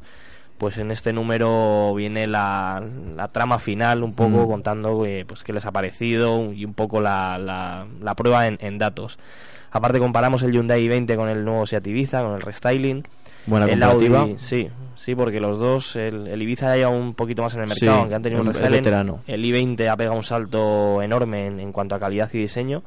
pues 0.58 0.78
en 0.78 0.92
este 0.92 1.14
número 1.14 1.94
viene 1.94 2.26
la, 2.26 2.82
la 3.16 3.28
trama 3.28 3.60
final 3.60 4.04
un 4.04 4.14
poco 4.16 4.46
Mm. 4.46 4.48
contando 4.48 5.06
eh, 5.06 5.24
pues 5.28 5.44
qué 5.44 5.54
les 5.54 5.66
ha 5.66 5.72
parecido 5.72 6.52
y 6.52 6.66
un 6.66 6.74
poco 6.74 7.00
la, 7.02 7.38
la, 7.38 7.86
la 8.02 8.16
prueba 8.16 8.48
en, 8.48 8.58
en 8.62 8.78
datos 8.80 9.20
aparte 9.72 10.00
comparamos 10.00 10.42
el 10.44 10.52
Hyundai 10.52 10.88
i20 10.88 11.16
con 11.16 11.30
el 11.30 11.46
nuevo 11.46 11.66
Seat 11.68 11.86
Ibiza 11.86 12.24
con 12.24 12.34
el 12.36 12.42
restyling 12.42 13.04
Buena 13.46 13.66
el. 13.66 13.84
Audi, 13.84 14.36
sí, 14.38 14.70
sí, 14.96 15.16
porque 15.16 15.40
los 15.40 15.60
dos, 15.60 15.96
el, 15.96 16.28
el 16.28 16.42
Ibiza 16.42 16.68
ya 16.68 16.76
lleva 16.78 16.90
un 16.92 17.14
poquito 17.14 17.42
más 17.42 17.54
en 17.56 17.62
el 17.62 17.68
mercado, 17.68 17.92
Sí, 17.94 18.00
aunque 18.00 18.16
han 18.16 18.22
tenido 18.22 18.42
un 18.42 18.48
el- 18.48 18.52
el 18.56 18.60
restyling. 18.60 18.80
veterano. 18.84 19.20
El 19.28 19.44
i20 19.44 19.88
ha 19.90 19.98
pegado 19.98 20.16
un 20.18 20.24
salto 20.24 21.02
enorme 21.02 21.48
en, 21.48 21.60
en 21.60 21.72
cuanto 21.72 21.96
a 21.96 22.00
calidad 22.00 22.30
y 22.34 22.38
diseño. 22.40 22.84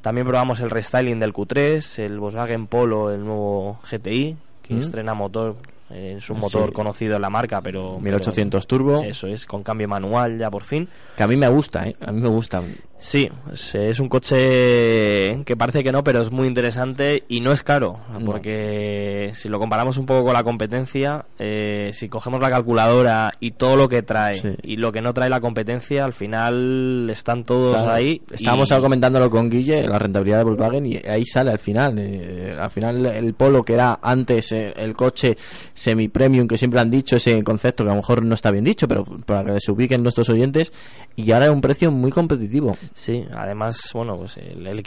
También 0.00 0.26
probamos 0.26 0.60
el 0.60 0.70
restyling 0.70 1.20
del 1.20 1.32
Q3, 1.32 1.98
el 2.02 2.18
Volkswagen 2.18 2.66
Polo, 2.66 3.12
el 3.12 3.24
nuevo 3.24 3.78
GTI, 3.90 4.36
que 4.62 4.74
Mm. 4.74 4.78
estrena 4.80 5.14
motor, 5.14 5.56
eh, 5.90 6.14
es 6.16 6.28
un 6.30 6.36
Sí. 6.36 6.42
motor 6.42 6.72
conocido 6.72 7.14
en 7.16 7.22
la 7.22 7.30
marca, 7.30 7.60
pero... 7.60 8.00
1800 8.00 8.66
turbo. 8.66 8.98
pero 9.00 9.10
Eso 9.10 9.26
es, 9.28 9.46
con 9.46 9.62
cambio 9.62 9.86
manual 9.86 10.38
ya 10.38 10.50
por 10.50 10.64
fin. 10.64 10.88
Que 11.16 11.22
a 11.22 11.28
mí 11.28 11.36
me 11.36 11.48
gusta, 11.48 11.86
¿eh? 11.86 11.94
A 12.04 12.10
mí 12.10 12.20
me 12.20 12.28
gusta. 12.28 12.62
Sí, 13.04 13.28
es, 13.74 13.98
un 13.98 14.08
coche 14.08 15.42
que 15.44 15.56
parece 15.58 15.82
que 15.82 15.90
no, 15.90 16.04
pero 16.04 16.22
es 16.22 16.30
muy 16.30 16.46
interesante 16.46 17.24
y 17.28 17.40
no 17.40 17.50
es 17.50 17.64
caro, 17.64 17.98
No. 18.16 18.24
porque 18.24 19.32
si 19.34 19.48
lo 19.48 19.58
comparamos 19.58 19.96
un 19.98 20.06
poco 20.06 20.22
con 20.26 20.34
la 20.34 20.44
competencia, 20.44 21.24
eh, 21.36 21.90
si 21.92 22.08
cogemos 22.08 22.40
la 22.40 22.48
calculadora 22.48 23.34
y 23.40 23.50
todo 23.50 23.74
lo 23.74 23.88
que 23.88 24.02
trae 24.04 24.38
Sí. 24.40 24.48
y 24.62 24.76
lo 24.76 24.92
que 24.92 25.02
no 25.02 25.12
trae 25.12 25.28
la 25.28 25.40
competencia, 25.40 26.04
al 26.04 26.12
final 26.12 27.08
están 27.10 27.42
todos 27.42 27.72
Claro, 27.72 27.90
ahí. 27.90 28.22
Estábamos 28.30 28.70
y- 28.70 28.74
comentándolo 28.80 29.28
con 29.30 29.50
Guille, 29.50 29.82
la 29.88 29.98
rentabilidad 29.98 30.38
de 30.38 30.44
Volkswagen, 30.44 30.86
y 30.86 30.96
ahí 30.98 31.24
sale 31.24 31.50
al 31.50 31.58
final. 31.58 31.96
eh, 31.98 32.54
al 32.56 32.70
final, 32.70 33.04
el 33.06 33.34
Polo, 33.34 33.64
que 33.64 33.74
era 33.74 33.98
antes 34.00 34.52
eh, 34.52 34.72
el 34.76 34.94
coche 34.94 35.36
semi-premium, 35.74 36.46
que 36.46 36.56
siempre 36.56 36.78
han 36.78 36.90
dicho 36.90 37.16
ese 37.16 37.42
concepto, 37.42 37.82
que 37.82 37.90
a 37.90 37.94
lo 37.94 38.00
mejor 38.00 38.22
no 38.24 38.34
está 38.34 38.52
bien 38.52 38.64
dicho, 38.64 38.86
pero 38.86 39.04
para 39.26 39.54
que 39.54 39.60
se 39.60 39.72
ubiquen 39.72 40.04
nuestros 40.04 40.28
oyentes, 40.28 40.70
y 41.16 41.32
ahora 41.32 41.46
es 41.46 41.50
un 41.50 41.60
precio 41.60 41.90
muy 41.90 42.12
competitivo. 42.12 42.76
Sí, 42.94 43.26
además, 43.34 43.80
bueno, 43.94 44.16
pues 44.18 44.36
el, 44.36 44.66
el 44.66 44.78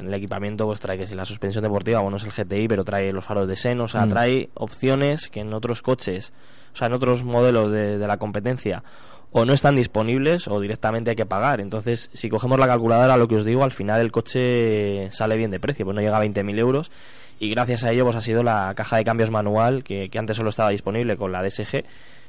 el 0.00 0.14
equipamiento 0.14 0.64
pues 0.66 0.80
trae 0.80 0.96
que 0.96 1.06
si 1.06 1.14
la 1.14 1.24
suspensión 1.24 1.62
deportiva, 1.64 2.00
bueno, 2.00 2.16
es 2.16 2.24
el 2.24 2.30
GTI, 2.32 2.68
pero 2.68 2.84
trae 2.84 3.12
los 3.12 3.24
faros 3.24 3.48
de 3.48 3.56
seno, 3.56 3.84
o 3.84 3.88
sea, 3.88 4.06
Mm. 4.06 4.10
trae 4.10 4.48
opciones 4.54 5.28
que 5.28 5.40
en 5.40 5.52
otros 5.52 5.82
coches, 5.82 6.32
o 6.72 6.76
sea, 6.76 6.86
en 6.86 6.92
otros 6.92 7.24
modelos 7.24 7.70
de, 7.72 7.98
de 7.98 8.06
la 8.06 8.16
competencia 8.16 8.82
o 9.30 9.44
no 9.44 9.52
están 9.52 9.74
disponibles 9.76 10.48
o 10.48 10.58
directamente 10.58 11.10
hay 11.10 11.16
que 11.16 11.26
pagar. 11.26 11.60
Entonces, 11.60 12.08
si 12.14 12.30
cogemos 12.30 12.58
la 12.58 12.66
calculadora, 12.66 13.16
lo 13.18 13.28
que 13.28 13.36
os 13.36 13.44
digo, 13.44 13.62
al 13.62 13.72
final 13.72 14.00
el 14.00 14.10
coche 14.10 15.08
sale 15.10 15.36
bien 15.36 15.50
de 15.50 15.60
precio, 15.60 15.84
pues 15.84 15.94
no 15.94 16.00
llega 16.00 16.16
a 16.16 16.24
20.000 16.24 16.58
euros 16.58 16.90
y 17.38 17.50
gracias 17.50 17.84
a 17.84 17.90
ello 17.92 18.04
pues 18.04 18.16
ha 18.16 18.20
sido 18.20 18.42
la 18.42 18.72
caja 18.74 18.96
de 18.96 19.04
cambios 19.04 19.30
manual 19.30 19.84
que, 19.84 20.08
que 20.08 20.18
antes 20.18 20.36
solo 20.36 20.48
estaba 20.48 20.70
disponible 20.70 21.16
con 21.16 21.30
la 21.32 21.42
DSG 21.42 21.84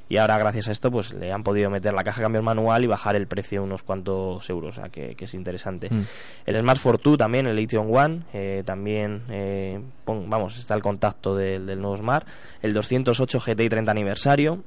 y 0.10 0.18
ahora 0.18 0.38
gracias 0.38 0.68
a 0.68 0.72
esto 0.72 0.92
pues 0.92 1.14
le 1.14 1.32
han 1.32 1.44
podido 1.44 1.70
meter 1.70 1.94
la 1.94 2.04
caja 2.04 2.20
de 2.20 2.26
cambios 2.26 2.44
manual 2.44 2.84
y 2.84 2.88
bajar 2.88 3.16
el 3.16 3.28
precio 3.28 3.64
unos 3.64 3.84
cuantos 3.84 4.50
euros, 4.50 4.78
o 4.78 4.82
sea 4.82 4.90
que, 4.90 5.16
que 5.16 5.26
es 5.26 5.34
interesante. 5.36 5.88
Mm. 5.90 6.02
El 6.48 6.60
Smart 6.60 6.80
Fortwo 6.80 7.16
también, 7.16 7.46
el 7.48 7.56
Lithium 7.56 7.94
One, 7.96 8.24
eh, 8.34 8.64
también, 8.66 9.22
eh, 9.30 9.80
pon- 10.04 10.30
vamos, 10.30 10.58
está 10.58 10.74
el 10.74 10.82
contacto 10.82 11.36
del, 11.36 11.66
del 11.66 11.80
nuevo 11.80 11.96
Smart, 11.98 12.28
el 12.62 12.74
208 12.74 13.40
GTI 13.40 13.70
30 13.70 13.92
aniversario, 13.92 14.64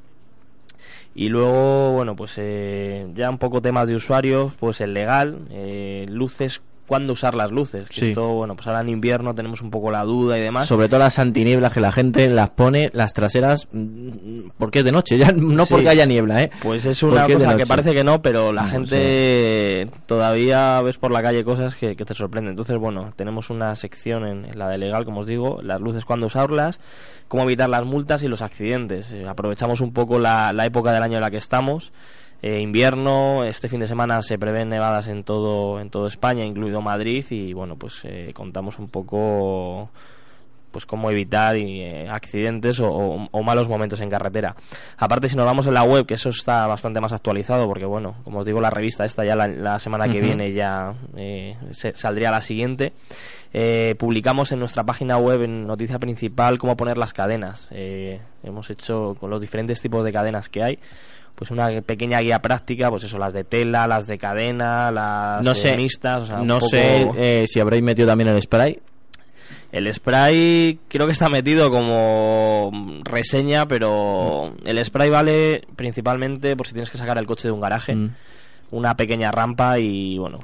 y 1.14 1.28
luego, 1.28 1.92
bueno, 1.92 2.16
pues 2.16 2.34
eh, 2.38 3.06
ya 3.14 3.28
un 3.28 3.36
poco 3.38 3.60
temas 3.60 3.86
de 3.86 3.94
usuarios, 3.94 4.54
pues 4.56 4.80
el 4.80 4.94
legal, 4.94 5.40
eh, 5.50 6.06
luces, 6.08 6.62
cuándo 6.92 7.14
usar 7.14 7.34
las 7.34 7.50
luces. 7.50 7.88
Que 7.88 7.94
Sí. 7.94 8.06
esto, 8.08 8.28
bueno, 8.34 8.54
pues 8.54 8.66
ahora 8.66 8.82
en 8.82 8.90
invierno 8.90 9.34
tenemos 9.34 9.62
un 9.62 9.70
poco 9.70 9.90
la 9.90 10.02
duda 10.04 10.38
y 10.38 10.42
demás. 10.42 10.66
Sobre 10.68 10.90
todo 10.90 10.98
las 11.00 11.18
antinieblas 11.18 11.72
que 11.72 11.80
la 11.80 11.90
gente 11.90 12.28
las 12.28 12.50
pone, 12.50 12.90
las 12.92 13.14
traseras, 13.14 13.66
mm, 13.72 14.50
porque 14.58 14.80
es 14.80 14.84
de 14.84 14.92
noche, 14.92 15.16
ya 15.16 15.32
no 15.32 15.64
Sí. 15.64 15.72
porque 15.72 15.88
haya 15.88 16.04
niebla, 16.04 16.42
¿eh? 16.42 16.50
Pues 16.62 16.84
es 16.84 17.02
una 17.02 17.20
Porque 17.22 17.32
es 17.32 17.38
de 17.38 17.44
cosa 17.46 17.56
que 17.56 17.64
parece 17.64 17.94
que 17.94 18.04
no, 18.04 18.20
pero 18.20 18.52
la 18.52 18.64
No 18.64 18.68
gente 18.68 19.88
todavía 20.04 20.82
ves 20.82 20.98
por 20.98 21.10
la 21.12 21.22
calle 21.22 21.44
cosas 21.44 21.76
que, 21.76 21.96
que 21.96 22.04
te 22.04 22.12
sorprenden. 22.12 22.50
Entonces, 22.50 22.76
bueno, 22.76 23.14
tenemos 23.16 23.48
una 23.48 23.74
sección 23.74 24.26
en, 24.26 24.44
en 24.44 24.58
la 24.58 24.68
de 24.68 24.76
legal, 24.76 25.06
como 25.06 25.20
os 25.20 25.26
digo, 25.26 25.60
las 25.62 25.80
luces 25.80 26.04
cuándo 26.04 26.26
usarlas, 26.26 26.78
cómo 27.28 27.44
evitar 27.44 27.70
las 27.70 27.86
multas 27.86 28.22
y 28.22 28.28
los 28.28 28.42
accidentes. 28.42 29.12
Eh, 29.12 29.26
aprovechamos 29.26 29.80
un 29.80 29.94
poco 29.94 30.18
la, 30.18 30.52
la 30.52 30.66
época 30.66 30.92
del 30.92 31.02
año 31.02 31.14
en 31.16 31.22
la 31.22 31.30
que 31.30 31.38
estamos. 31.38 31.92
Eh, 32.42 32.60
invierno, 32.60 33.44
este 33.44 33.68
fin 33.68 33.78
de 33.80 33.86
semana 33.86 34.20
se 34.22 34.36
prevén 34.36 34.68
nevadas 34.68 35.06
en 35.06 35.22
todo, 35.22 35.78
en 35.80 35.90
todo 35.90 36.08
España, 36.08 36.44
incluido 36.44 36.80
Madrid, 36.80 37.24
y 37.30 37.52
bueno, 37.52 37.76
pues 37.76 38.00
eh, 38.04 38.32
contamos 38.34 38.78
un 38.80 38.88
poco 38.88 39.88
pues 40.72 40.86
cómo 40.86 41.10
evitar 41.10 41.56
y, 41.58 41.82
eh, 41.82 42.08
accidentes 42.08 42.80
o, 42.80 42.88
o- 42.90 43.28
o 43.30 43.42
malos 43.42 43.68
momentos 43.68 44.00
en 44.00 44.08
carretera. 44.08 44.56
Aparte, 44.96 45.28
si 45.28 45.36
nos 45.36 45.44
vamos 45.44 45.66
en 45.66 45.74
la 45.74 45.82
web, 45.84 46.06
que 46.06 46.14
eso 46.14 46.30
está 46.30 46.66
bastante 46.66 46.98
más 46.98 47.12
actualizado, 47.12 47.66
porque 47.68 47.84
bueno, 47.84 48.14
como 48.24 48.38
os 48.40 48.46
digo, 48.46 48.58
la 48.60 48.70
revista 48.70 49.04
esta 49.04 49.22
ya 49.24 49.36
la, 49.36 49.48
la 49.48 49.78
semana 49.78 50.06
que 50.08 50.20
viene 50.22 50.52
ya 50.54 50.94
eh, 51.14 51.56
se- 51.72 51.94
saldría 51.94 52.30
la 52.30 52.40
siguiente. 52.40 52.94
Eh, 53.52 53.96
publicamos 53.98 54.50
en 54.50 54.60
nuestra 54.60 54.82
página 54.82 55.18
web, 55.18 55.42
en 55.42 55.66
noticia 55.66 55.98
principal, 55.98 56.56
cómo 56.58 56.74
poner 56.74 56.96
las 56.96 57.12
cadenas. 57.12 57.68
Hemos 58.42 58.70
hecho 58.70 59.14
con 59.20 59.28
los 59.28 59.42
diferentes 59.42 59.80
tipos 59.82 60.02
de 60.04 60.12
cadenas 60.12 60.48
que 60.48 60.62
hay. 60.62 60.78
Pues 61.34 61.50
una 61.50 61.68
pequeña 61.82 62.20
guía 62.20 62.40
práctica, 62.40 62.90
pues 62.90 63.04
eso, 63.04 63.18
las 63.18 63.32
de 63.32 63.42
tela, 63.44 63.86
las 63.86 64.06
de 64.06 64.18
cadena, 64.18 64.90
las 64.90 65.44
No 65.44 65.52
eh, 65.52 65.54
sé, 65.54 65.76
mixtas, 65.76 66.22
o 66.22 66.26
sea, 66.26 66.38
no 66.38 66.56
poco- 66.58 66.68
sé 66.70 67.10
eh, 67.16 67.44
si 67.48 67.58
habréis 67.58 67.82
metido 67.82 68.06
también 68.08 68.28
el 68.28 68.40
spray. 68.40 68.78
el 69.72 69.92
spray 69.92 70.78
creo 70.88 71.06
que 71.06 71.12
está 71.12 71.28
metido 71.28 71.70
como 71.70 72.70
reseña, 73.04 73.66
pero 73.66 74.54
el 74.66 74.84
spray 74.84 75.08
vale 75.10 75.62
principalmente 75.74 76.54
por 76.56 76.66
si 76.66 76.74
tienes 76.74 76.90
que 76.90 76.98
sacar 76.98 77.16
el 77.18 77.26
coche 77.26 77.48
de 77.48 77.52
un 77.52 77.60
garaje, 77.60 77.94
Mm. 77.96 78.10
una 78.70 78.96
pequeña 78.96 79.30
rampa 79.30 79.78
y 79.78 80.18
bueno, 80.18 80.40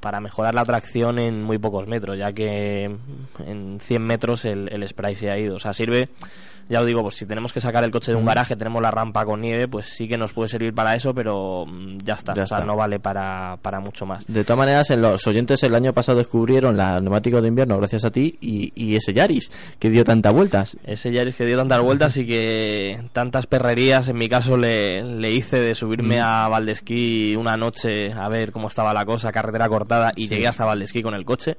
para 0.00 0.20
mejorar 0.20 0.54
la 0.54 0.64
tracción 0.64 1.18
en 1.18 1.42
muy 1.42 1.58
pocos 1.58 1.86
metros, 1.86 2.18
ya 2.18 2.32
que 2.32 2.90
en 3.46 3.78
100 3.80 4.02
metros 4.02 4.44
el, 4.46 4.68
el 4.72 4.88
spray 4.88 5.14
se 5.14 5.30
ha 5.30 5.38
ido. 5.38 5.56
O 5.56 5.58
sea, 5.58 5.72
sirve, 5.74 6.08
ya 6.70 6.80
os 6.80 6.86
digo, 6.86 7.02
pues 7.02 7.16
si 7.16 7.26
tenemos 7.26 7.52
que 7.52 7.60
sacar 7.60 7.84
el 7.84 7.90
coche 7.90 8.12
de 8.12 8.16
un 8.16 8.24
garaje, 8.24 8.56
tenemos 8.56 8.80
la 8.80 8.90
rampa 8.90 9.26
con 9.26 9.40
nieve, 9.42 9.68
pues 9.68 9.86
sí 9.86 10.08
que 10.08 10.16
nos 10.16 10.32
puede 10.32 10.48
servir 10.48 10.72
para 10.72 10.94
eso, 10.94 11.12
pero 11.12 11.66
mm, 11.66 11.98
ya 12.04 12.14
está, 12.14 12.34
Ya 12.34 12.44
o 12.44 12.46
sea, 12.46 12.58
está. 12.58 12.66
no 12.66 12.76
vale 12.76 12.98
para, 13.00 13.58
para 13.60 13.80
mucho 13.80 14.06
más. 14.06 14.24
De 14.26 14.44
todas 14.44 14.58
maneras, 14.58 14.88
en 14.90 15.02
los 15.02 15.26
oyentes 15.26 15.62
el 15.64 15.74
año 15.74 15.92
pasado 15.92 16.18
descubrieron 16.18 16.76
la 16.76 16.98
neumático 17.00 17.42
de 17.42 17.48
invierno 17.48 17.76
gracias 17.76 18.04
a 18.06 18.10
ti 18.10 18.38
y, 18.40 18.72
y 18.74 18.96
ese 18.96 19.12
Yaris 19.12 19.50
que 19.78 19.90
dio 19.90 20.04
tantas 20.04 20.32
vueltas. 20.32 20.76
Ese 20.84 21.12
Yaris 21.12 21.34
que 21.34 21.44
dio 21.44 21.58
tantas 21.58 21.80
vueltas 21.82 22.16
y 22.16 22.26
que 22.26 23.02
tantas 23.12 23.46
perrerías 23.46 24.08
en 24.08 24.16
mi 24.16 24.28
caso 24.28 24.56
le, 24.56 25.02
le 25.02 25.30
hice 25.32 25.58
de 25.60 25.74
subirme 25.74 26.20
Mm. 26.20 26.22
a 26.24 26.48
Valdesquí 26.48 27.34
una 27.36 27.56
noche 27.56 28.12
a 28.12 28.28
ver 28.28 28.52
cómo 28.52 28.68
estaba 28.68 28.94
la 28.94 29.04
cosa, 29.04 29.32
carretera 29.32 29.68
cortada 29.68 30.12
y 30.16 30.28
llegué 30.28 30.46
hasta 30.46 30.64
Valdesquí 30.64 31.02
con 31.02 31.14
el 31.14 31.24
coche. 31.24 31.56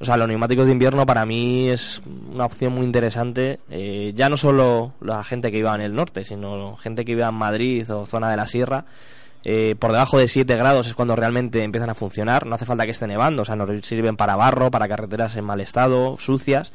O 0.00 0.04
sea, 0.04 0.16
los 0.16 0.26
neumáticos 0.28 0.66
de 0.66 0.72
invierno 0.72 1.06
para 1.06 1.24
mí 1.24 1.68
es 1.70 2.02
una 2.32 2.46
opción 2.46 2.72
muy 2.72 2.84
interesante. 2.84 3.60
eh, 3.70 4.12
ya 4.14 4.28
no 4.28 4.36
solo 4.36 4.92
la 5.00 5.22
gente 5.24 5.50
que 5.52 5.58
iba 5.58 5.74
en 5.74 5.80
el 5.80 5.94
norte, 5.94 6.24
sino 6.24 6.76
gente 6.76 7.04
que 7.04 7.12
iba 7.12 7.28
en 7.28 7.34
Madrid 7.34 7.88
o 7.92 8.04
zona 8.04 8.28
de 8.30 8.36
la 8.36 8.46
sierra. 8.46 8.84
eh, 9.46 9.76
por 9.78 9.92
debajo 9.92 10.16
de 10.18 10.26
7 10.26 10.56
grados 10.56 10.86
es 10.86 10.94
cuando 10.94 11.14
realmente 11.16 11.62
empiezan 11.62 11.90
a 11.90 11.94
funcionar. 11.94 12.46
No 12.46 12.54
hace 12.54 12.64
falta 12.64 12.84
que 12.86 12.92
esté 12.92 13.06
nevando, 13.06 13.42
o 13.42 13.44
sea, 13.44 13.56
nos 13.56 13.68
sirven 13.86 14.16
para 14.16 14.36
barro, 14.36 14.70
para 14.70 14.88
carreteras 14.88 15.36
en 15.36 15.44
mal 15.44 15.60
estado, 15.60 16.16
sucias 16.18 16.72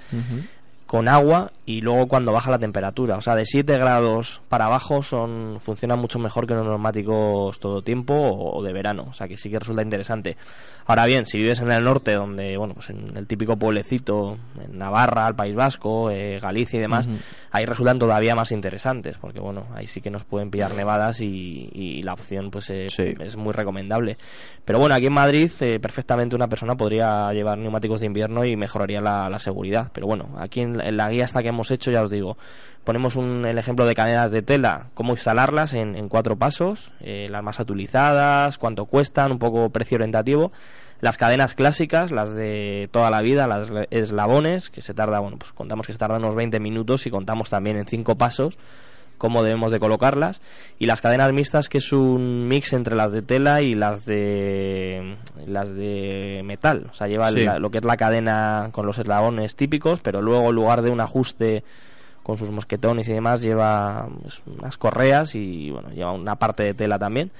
con 0.89 1.07
agua 1.07 1.51
y 1.67 1.81
luego 1.81 2.07
cuando 2.07 2.31
baja 2.31 2.49
la 2.49 2.57
temperatura. 2.57 3.15
O 3.15 3.21
sea, 3.21 3.35
de 3.35 3.45
7 3.45 3.77
grados 3.77 4.41
para 4.49 4.65
abajo 4.65 5.03
son 5.03 5.59
funcionan 5.61 5.99
mucho 5.99 6.17
mejor 6.17 6.47
que 6.47 6.55
los 6.55 6.65
neumáticos 6.65 7.59
todo 7.59 7.83
tiempo 7.83 8.15
o, 8.15 8.63
de 8.63 8.73
verano. 8.73 9.05
O 9.07 9.13
sea, 9.13 9.27
que 9.27 9.37
sí 9.37 9.51
que 9.51 9.59
resulta 9.59 9.83
interesante. 9.83 10.35
Ahora 10.87 11.05
bien, 11.05 11.27
si 11.27 11.37
vives 11.37 11.59
en 11.59 11.71
el 11.71 11.83
norte, 11.83 12.13
donde, 12.13 12.57
bueno, 12.57 12.73
pues 12.73 12.89
en 12.89 13.15
el 13.15 13.27
típico 13.27 13.55
pueblecito, 13.55 14.39
en 14.59 14.79
Navarra, 14.79 15.27
el 15.27 15.35
País 15.35 15.53
Vasco, 15.53 16.09
eh, 16.09 16.39
Galicia 16.41 16.77
y 16.77 16.81
demás, 16.81 17.07
ahí 17.51 17.67
resultan 17.67 17.99
todavía 17.99 18.33
más 18.33 18.51
interesantes, 18.51 19.19
porque, 19.19 19.39
bueno, 19.39 19.67
ahí 19.75 19.85
sí 19.85 20.01
que 20.01 20.09
nos 20.09 20.23
pueden 20.23 20.49
pillar 20.49 20.73
nevadas 20.73 21.21
y, 21.21 21.69
y 21.71 22.01
la 22.01 22.13
opción, 22.13 22.49
pues, 22.49 22.67
eh, 22.71 22.87
Sí. 22.89 23.13
es 23.19 23.35
muy 23.35 23.53
recomendable. 23.53 24.17
Pero 24.65 24.79
bueno, 24.79 24.95
aquí 24.95 25.05
en 25.05 25.13
Madrid, 25.13 25.51
eh, 25.61 25.79
perfectamente 25.79 26.35
una 26.35 26.47
persona 26.47 26.75
podría 26.75 27.31
llevar 27.31 27.59
neumáticos 27.59 27.99
de 27.99 28.07
invierno 28.07 28.43
y 28.43 28.55
mejoraría 28.55 29.01
la, 29.01 29.29
la 29.29 29.37
seguridad. 29.37 29.91
Pero 29.93 30.07
bueno, 30.07 30.29
aquí 30.39 30.61
en, 30.61 30.78
en 30.81 30.97
la 30.97 31.09
guía 31.09 31.25
esta 31.25 31.41
que 31.41 31.49
hemos 31.49 31.71
hecho, 31.71 31.91
ya 31.91 32.01
os 32.01 32.09
digo, 32.11 32.37
ponemos 32.83 33.15
un, 33.15 33.45
el 33.45 33.57
ejemplo 33.57 33.85
de 33.85 33.95
cadenas 33.95 34.31
de 34.31 34.41
tela, 34.41 34.87
cómo 34.93 35.13
instalarlas 35.13 35.73
en, 35.73 35.95
en 35.95 36.09
cuatro 36.09 36.37
pasos, 36.37 36.91
eh, 37.01 37.27
las 37.29 37.43
más 37.43 37.59
utilizadas, 37.59 38.57
cuánto 38.57 38.85
cuestan, 38.85 39.31
un 39.31 39.39
poco 39.39 39.69
precio 39.69 39.95
orientativo. 39.95 40.51
Las 41.01 41.17
cadenas 41.17 41.53
clásicas, 41.53 42.11
las 42.11 42.33
de 42.33 42.89
toda 42.91 43.09
la 43.09 43.21
vida, 43.21 43.47
las 43.47 43.71
eslabones, 43.89 44.69
que 44.69 44.81
se 44.81 44.93
tarda, 44.93 45.19
bueno, 45.19 45.37
pues 45.37 45.53
contamos 45.53 45.87
que 45.87 45.93
se 45.93 45.99
tarda 45.99 46.17
unos 46.17 46.35
20 46.35 46.59
minutos 46.59 47.05
y 47.07 47.09
contamos 47.09 47.49
también 47.49 47.77
en 47.77 47.87
cinco 47.87 48.17
pasos 48.17 48.57
cómo 49.19 49.43
debemos 49.43 49.71
de 49.71 49.79
colocarlas. 49.79 50.41
Y 50.79 50.87
las 50.87 51.01
cadenas 51.01 51.31
mixtas 51.31 51.69
que 51.69 51.77
es 51.77 51.93
un 51.93 52.47
mix 52.47 52.73
entre 52.73 52.95
las 52.95 53.11
de 53.11 53.21
tela 53.21 53.61
y 53.61 53.75
las 53.75 54.05
de 54.05 55.15
las 55.45 55.69
de 55.75 56.41
metal. 56.43 56.87
O 56.89 56.93
sea 56.95 57.07
lleva 57.07 57.29
Sí. 57.31 57.43
la- 57.45 57.59
lo 57.59 57.69
que 57.69 57.77
es 57.77 57.83
la 57.85 57.97
cadena 57.97 58.69
con 58.71 58.87
los 58.87 58.97
eslabones 58.97 59.55
típicos 59.55 59.99
pero 60.01 60.21
luego 60.23 60.49
en 60.49 60.55
lugar 60.55 60.81
de 60.81 60.89
un 60.89 61.01
ajuste 61.01 61.63
con 62.23 62.37
sus 62.37 62.51
mosquetones 62.51 63.07
y 63.09 63.13
demás 63.13 63.41
lleva 63.41 64.07
pues, 64.21 64.41
unas 64.45 64.77
correas 64.77 65.35
y 65.35 65.69
bueno 65.71 65.89
lleva 65.89 66.11
una 66.13 66.35
parte 66.35 66.63
de 66.63 66.73
tela 66.73 66.97
también 66.99 67.31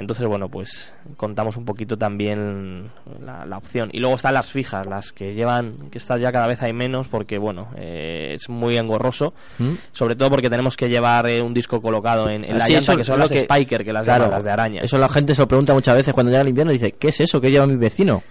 entonces 0.00 0.26
bueno 0.26 0.48
pues 0.48 0.92
contamos 1.16 1.56
un 1.56 1.64
poquito 1.64 1.96
también 1.96 2.90
la, 3.24 3.44
la 3.46 3.56
opción 3.58 3.88
y 3.92 4.00
luego 4.00 4.16
están 4.16 4.34
las 4.34 4.50
fijas 4.50 4.86
las 4.86 5.12
que 5.12 5.32
llevan 5.34 5.90
que 5.90 5.98
estas 5.98 6.20
ya 6.20 6.32
cada 6.32 6.46
vez 6.46 6.62
hay 6.62 6.72
menos 6.72 7.06
porque 7.08 7.38
bueno 7.38 7.68
eh, 7.76 8.32
es 8.34 8.48
muy 8.48 8.76
engorroso 8.76 9.32
¿Mm? 9.58 9.70
sobre 9.92 10.16
todo 10.16 10.30
porque 10.30 10.50
tenemos 10.50 10.76
que 10.76 10.88
llevar 10.88 11.28
eh, 11.28 11.40
un 11.42 11.54
disco 11.54 11.80
colocado 11.80 12.28
en, 12.28 12.44
en 12.44 12.58
la 12.58 12.68
llanta 12.68 12.96
que 12.96 13.04
son 13.04 13.18
las 13.20 13.28
que- 13.30 13.40
Spiker 13.40 13.84
que 13.84 13.92
las 13.92 14.04
Claro, 14.04 14.24
llaman, 14.24 14.34
las 14.36 14.44
de 14.44 14.50
araña 14.50 14.80
Eso 14.82 14.98
la 14.98 15.08
gente 15.08 15.34
se 15.34 15.42
lo 15.42 15.48
pregunta 15.48 15.72
muchas 15.74 15.94
veces 15.96 16.12
cuando 16.12 16.30
llega 16.30 16.42
el 16.42 16.48
invierno 16.48 16.72
y 16.72 16.78
dice, 16.78 16.92
¿qué 16.92 17.08
es 17.08 17.20
eso? 17.20 17.40
¿Qué 17.40 17.50
lleva 17.50 17.66
mi 17.66 17.76
vecino? 17.76 18.22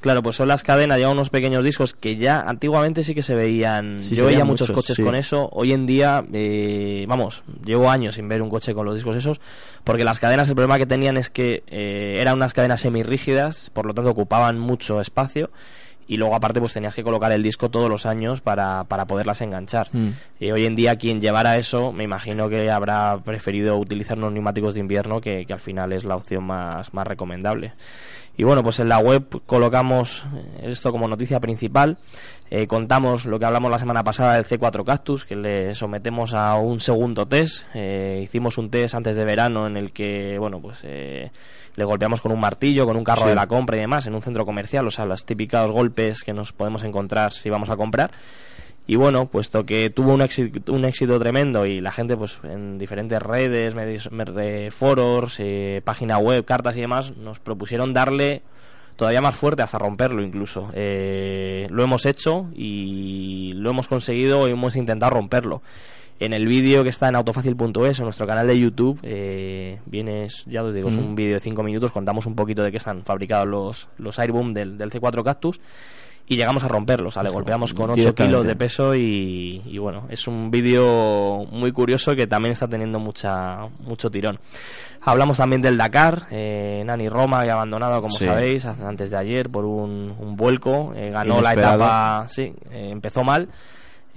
Claro, 0.00 0.22
pues 0.22 0.36
son 0.36 0.48
las 0.48 0.62
cadenas, 0.62 0.98
llevan 0.98 1.14
unos 1.14 1.30
pequeños 1.30 1.64
discos 1.64 1.92
que 1.92 2.16
ya 2.16 2.40
antiguamente 2.40 3.02
sí 3.02 3.14
que 3.14 3.22
se 3.22 3.34
veían. 3.34 4.00
Sí, 4.00 4.14
yo 4.14 4.24
se 4.24 4.30
veía 4.32 4.44
muchos, 4.44 4.68
muchos, 4.68 4.84
coches 4.84 4.96
sí. 4.96 5.02
con 5.02 5.14
eso. 5.14 5.48
Hoy 5.52 5.72
en 5.72 5.86
día, 5.86 6.24
eh, 6.32 7.04
vamos, 7.08 7.42
llevo 7.64 7.90
años 7.90 8.14
sin 8.14 8.28
ver 8.28 8.40
un 8.40 8.50
coche 8.50 8.74
con 8.74 8.86
los 8.86 8.94
discos 8.94 9.16
esos, 9.16 9.40
porque 9.82 10.04
las 10.04 10.18
cadenas, 10.18 10.48
el 10.48 10.54
problema 10.54 10.78
que 10.78 10.86
tenían 10.86 11.16
es 11.16 11.30
que 11.30 11.64
eh, 11.66 12.14
eran 12.18 12.34
unas 12.34 12.54
cadenas 12.54 12.80
semirrígidas, 12.80 13.70
por 13.70 13.86
lo 13.86 13.94
tanto 13.94 14.10
ocupaban 14.10 14.58
mucho 14.58 15.00
espacio. 15.00 15.50
Y 16.10 16.16
luego 16.16 16.34
aparte 16.34 16.58
pues 16.58 16.72
tenías 16.72 16.94
que 16.94 17.04
colocar 17.04 17.30
el 17.32 17.42
disco 17.42 17.68
todos 17.68 17.90
los 17.90 18.06
años 18.06 18.40
para, 18.40 18.84
para 18.84 19.06
poderlas 19.06 19.42
enganchar. 19.42 19.88
Mm. 19.92 20.08
Y 20.40 20.50
hoy 20.50 20.64
en 20.64 20.74
día 20.74 20.96
quien 20.96 21.20
llevara 21.20 21.58
eso, 21.58 21.92
me 21.92 22.02
imagino 22.02 22.48
que 22.48 22.70
habrá 22.70 23.18
preferido 23.22 23.76
utilizar 23.76 24.16
unos 24.16 24.32
neumáticos 24.32 24.72
de 24.72 24.80
invierno, 24.80 25.20
que, 25.20 25.44
que 25.44 25.52
al 25.52 25.60
final 25.60 25.92
es 25.92 26.04
la 26.04 26.16
opción 26.16 26.44
más, 26.44 26.94
más 26.94 27.06
recomendable. 27.06 27.74
Y 28.38 28.44
bueno, 28.44 28.62
pues 28.62 28.78
en 28.78 28.88
la 28.88 28.98
web 29.00 29.24
colocamos 29.46 30.24
esto 30.62 30.92
como 30.92 31.08
noticia 31.08 31.40
principal. 31.40 31.98
Eh, 32.50 32.66
contamos 32.68 33.26
lo 33.26 33.38
que 33.38 33.44
hablamos 33.44 33.68
la 33.70 33.80
semana 33.80 34.04
pasada 34.04 34.34
del 34.34 34.44
C4 34.46 34.84
Cactus, 34.84 35.24
que 35.24 35.34
le 35.36 35.74
sometemos 35.74 36.32
a 36.34 36.54
un 36.54 36.78
segundo 36.80 37.26
test. 37.26 37.66
Eh, 37.74 38.20
hicimos 38.22 38.56
un 38.56 38.70
test 38.70 38.94
antes 38.94 39.16
de 39.16 39.24
verano 39.24 39.66
en 39.66 39.76
el 39.76 39.92
que, 39.92 40.38
bueno, 40.38 40.60
pues 40.60 40.80
eh, 40.84 41.30
le 41.74 41.84
golpeamos 41.84 42.20
con 42.20 42.30
un 42.30 42.38
martillo, 42.40 42.86
con 42.86 42.96
un 42.96 43.04
carro 43.04 43.22
Sí. 43.22 43.28
de 43.28 43.34
la 43.34 43.48
compra 43.48 43.76
y 43.76 43.80
demás 43.80 44.06
en 44.06 44.14
un 44.14 44.22
centro 44.22 44.46
comercial, 44.46 44.86
o 44.86 44.90
sea, 44.92 45.04
los 45.04 45.24
típicos 45.24 45.70
golpes 45.72 46.22
que 46.22 46.32
nos 46.32 46.52
podemos 46.52 46.84
encontrar 46.84 47.32
si 47.32 47.50
vamos 47.50 47.68
a 47.70 47.76
comprar. 47.76 48.12
Y 48.90 48.96
bueno, 48.96 49.26
puesto 49.26 49.66
que 49.66 49.90
tuvo 49.90 50.14
un 50.14 50.22
éxito, 50.22 50.72
un 50.72 50.84
éxito 50.86 51.18
tremendo 51.20 51.66
y 51.66 51.80
la 51.82 51.92
gente 51.92 52.16
pues 52.16 52.40
en 52.42 52.78
diferentes 52.78 53.20
redes, 53.22 53.74
medios, 53.74 54.10
me- 54.10 54.70
foros, 54.70 55.36
eh, 55.40 55.82
página 55.84 56.16
web, 56.18 56.44
cartas 56.46 56.74
y 56.76 56.80
demás, 56.80 57.14
nos 57.16 57.38
propusieron 57.38 57.92
darle 57.92 58.40
todavía 58.96 59.20
más 59.20 59.36
fuerte 59.36 59.60
hasta 59.62 59.78
romperlo 59.78 60.22
incluso. 60.22 60.70
Eh, 60.74 61.66
lo 61.70 61.84
hemos 61.84 62.06
hecho 62.06 62.48
y 62.54 63.52
lo 63.56 63.68
hemos 63.70 63.88
conseguido 63.88 64.48
y 64.48 64.52
hemos 64.52 64.74
intentado 64.74 65.10
romperlo. 65.10 65.60
En 66.18 66.32
el 66.32 66.48
vídeo 66.48 66.82
que 66.82 66.88
está 66.88 67.08
en 67.08 67.14
autofacil.es, 67.16 67.98
en 68.00 68.04
nuestro 68.04 68.26
canal 68.26 68.46
de 68.46 68.58
YouTube, 68.58 68.98
eh, 69.02 69.78
vienes, 69.84 70.44
ya 70.46 70.64
os 70.64 70.74
digo, 70.74 70.88
es 70.88 70.96
un 70.96 71.12
Mm. 71.12 71.14
vídeo 71.14 71.34
de 71.34 71.40
5 71.40 71.62
minutos, 71.62 71.92
contamos 71.92 72.24
un 72.26 72.34
poquito 72.34 72.62
de 72.64 72.70
qué 72.72 72.78
están 72.78 73.04
fabricados 73.04 73.46
los, 73.46 73.88
los 73.98 74.18
Airboom 74.18 74.52
del, 74.54 74.78
del 74.78 74.90
C4 74.90 75.22
Cactus 75.22 75.60
y 76.28 76.36
llegamos 76.36 76.62
a 76.64 76.68
romperlos, 76.68 77.14
¿vale? 77.14 77.30
golpeamos 77.30 77.72
con 77.74 77.90
8 77.90 77.94
Directamente. 77.96 78.22
kilos 78.30 78.46
de 78.46 78.56
peso 78.56 78.94
y, 78.94 79.62
y 79.64 79.78
bueno, 79.78 80.06
es 80.10 80.26
un 80.28 80.50
vídeo 80.50 81.46
muy 81.50 81.72
curioso 81.72 82.14
que 82.14 82.26
también 82.26 82.52
está 82.52 82.68
teniendo 82.68 82.98
mucha 82.98 83.66
mucho 83.80 84.10
tirón. 84.10 84.38
Hablamos 85.00 85.36
también 85.38 85.62
del 85.62 85.76
Dakar, 85.78 86.26
eh, 86.30 86.82
Nani 86.84 87.08
Roma 87.08 87.44
que 87.44 87.50
ha 87.50 87.54
abandonado, 87.54 88.00
como 88.02 88.10
Sí. 88.14 88.26
sabéis, 88.26 88.64
antes 88.66 89.10
de 89.10 89.16
ayer 89.16 89.48
por 89.48 89.64
un, 89.64 90.14
un 90.18 90.36
vuelco, 90.36 90.92
eh, 90.94 91.10
ganó 91.10 91.40
la 91.40 91.54
etapa, 91.54 92.26
sí, 92.28 92.52
eh, 92.70 92.88
empezó 92.92 93.24
mal. 93.24 93.48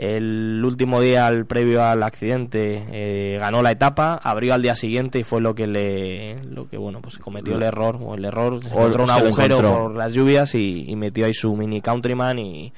El 0.04 0.64
último 0.66 1.00
día, 1.00 1.28
al 1.28 1.46
previo 1.46 1.84
al 1.84 2.02
accidente, 2.02 2.84
eh, 2.92 3.38
ganó 3.40 3.62
la 3.62 3.70
etapa, 3.70 4.20
abrió 4.24 4.56
al 4.56 4.64
día 4.64 4.74
siguiente 4.74 5.20
y 5.20 5.24
fue 5.24 5.42
lo 5.42 5.54
que 5.54 5.68
le, 5.68 6.44
lo 6.44 6.68
que 6.68 6.78
bueno, 6.78 7.02
pues 7.02 7.20
cometió 7.20 7.54
el 7.56 7.62
error 7.62 8.00
o 8.02 8.16
el 8.16 8.26
error, 8.26 8.64
se 8.64 8.70
O 8.74 8.80
encontró 8.80 9.04
un 9.04 9.10
agujero 9.12 9.58
encontró. 9.60 9.84
por 9.84 9.96
las 9.96 10.14
lluvias 10.16 10.56
y, 10.56 10.86
y 10.90 10.96
metió 10.96 11.28
ahí 11.28 11.36
su 11.36 11.56
mini 11.56 11.82
countryman 11.82 12.40
y, 12.40 12.74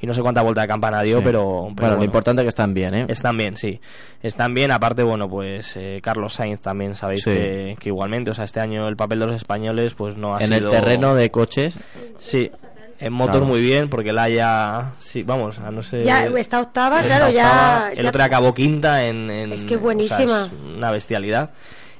y 0.00 0.06
no 0.06 0.14
sé 0.14 0.22
cuánta 0.22 0.42
vuelta 0.42 0.60
de 0.62 0.68
campana 0.68 1.02
dio, 1.02 1.16
Sí. 1.18 1.22
pero, 1.24 1.70
pero 1.74 1.88
bueno, 1.88 1.96
lo 1.96 2.04
importante 2.04 2.42
es 2.42 2.44
que 2.44 2.48
están 2.50 2.72
bien, 2.72 2.94
¿eh? 2.94 3.06
están 3.08 3.36
bien, 3.36 3.56
sí. 3.56 3.80
Están 4.22 4.54
bien, 4.54 4.70
aparte, 4.70 5.02
bueno, 5.02 5.28
pues 5.28 5.76
eh, 5.76 5.98
Carlos 6.00 6.34
Sainz 6.34 6.60
también 6.60 6.94
sabéis 6.94 7.24
Sí. 7.24 7.30
que, 7.32 7.76
que 7.80 7.88
igualmente, 7.88 8.30
o 8.30 8.34
sea, 8.34 8.44
este 8.44 8.60
año 8.60 8.86
el 8.86 8.94
papel 8.94 9.18
de 9.18 9.26
los 9.26 9.34
españoles 9.34 9.94
pues 9.94 10.16
no 10.16 10.36
ha 10.36 10.40
en 10.40 10.52
sido... 10.52 10.68
el 10.68 10.70
terreno 10.70 11.16
de 11.16 11.32
coches. 11.32 11.76
Sí, 12.18 12.48
en 13.00 13.12
motor 13.12 13.32
Claro. 13.38 13.46
muy 13.46 13.60
bien, 13.60 13.88
porque 13.88 14.12
la 14.12 14.28
ya... 14.28 14.92
Sí, 15.00 15.22
vamos, 15.22 15.58
a 15.58 15.70
no 15.70 15.82
ser... 15.82 16.02
Ya 16.04 16.24
está 16.26 16.60
octava, 16.60 16.96
Está 17.00 17.16
claro, 17.16 17.26
octava. 17.30 17.88
ya. 17.88 17.92
El 17.96 18.02
ya- 18.02 18.08
otro 18.10 18.22
acabó 18.22 18.54
quinta 18.54 19.06
en... 19.06 19.30
en- 19.30 19.52
Es 19.52 19.62
que 19.64 19.74
o 19.74 19.78
sea, 19.78 19.84
buenísima. 19.84 20.44
es 20.46 20.76
una 20.76 20.90
bestialidad. 20.90 21.50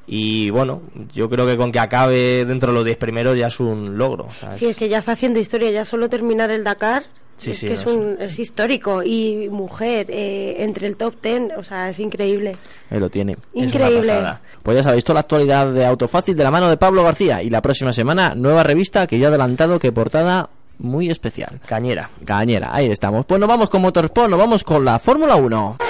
Y 0.07 0.51
bueno, 0.51 0.83
yo 1.13 1.31
creo 1.31 1.47
que 1.47 1.57
con 1.57 1.71
que 1.73 1.79
acabe 1.79 2.45
dentro 2.45 2.71
de 2.71 2.75
los 2.75 2.85
10 2.85 2.97
primeros 2.99 3.39
ya 3.39 3.47
es 3.47 3.61
un 3.61 3.97
logro. 3.97 4.25
o 4.25 4.35
sea, 4.35 4.51
Sí, 4.51 4.67
es 4.67 4.77
que 4.77 4.89
ya 4.89 4.99
está 4.99 5.13
haciendo 5.13 5.39
historia, 5.39 5.71
ya 5.71 5.85
solo 5.85 6.09
terminar 6.09 6.51
el 6.51 6.65
Dakar. 6.65 7.05
Sí, 7.37 7.53
es 7.53 7.59
sí, 7.59 7.67
que 7.69 7.73
no, 7.75 7.81
es, 7.81 7.87
un, 7.87 8.17
es 8.21 8.39
histórico 8.39 9.03
y 9.03 9.49
mujer 9.49 10.07
eh, 10.11 10.57
entre 10.59 10.87
el 10.87 10.97
top 10.97 11.15
ten, 11.23 11.51
o 11.57 11.63
sea, 11.63 11.89
es 11.89 11.99
increíble. 11.99 12.55
Ahí 12.91 12.99
lo 13.01 13.09
tiene. 13.09 13.39
Increíble. 13.55 14.21
Pues 14.63 14.77
ya 14.77 14.83
sabéis, 14.83 15.05
toda 15.05 15.15
la 15.15 15.21
actualidad 15.21 15.69
de 15.69 15.87
Autofácil 15.87 16.37
de 16.37 16.45
la 16.45 16.51
mano 16.51 16.69
de 16.69 16.77
Pablo 16.77 17.03
García. 17.03 17.43
Y 17.43 17.49
la 17.49 17.63
próxima 17.63 17.95
semana, 17.95 18.35
nueva 18.35 18.63
revista 18.63 19.07
que 19.07 19.19
ya 19.19 19.27
ha 19.27 19.31
adelantado 19.31 19.79
que 19.79 19.91
portada 19.91 20.51
muy 20.81 21.11
especial. 21.11 21.61
Cañera. 21.66 22.11
Cañera, 22.24 22.70
ahí 22.73 22.90
estamos. 22.90 23.27
Pues 23.27 23.39
nos 23.39 23.48
vamos 23.48 23.70
con 23.70 23.82
Motorsport, 23.82 24.31
nos 24.31 24.39
vamos 24.39 24.65
con 24.65 24.85
la 24.85 24.98
Fórmula 24.98 25.36
1. 25.36 25.90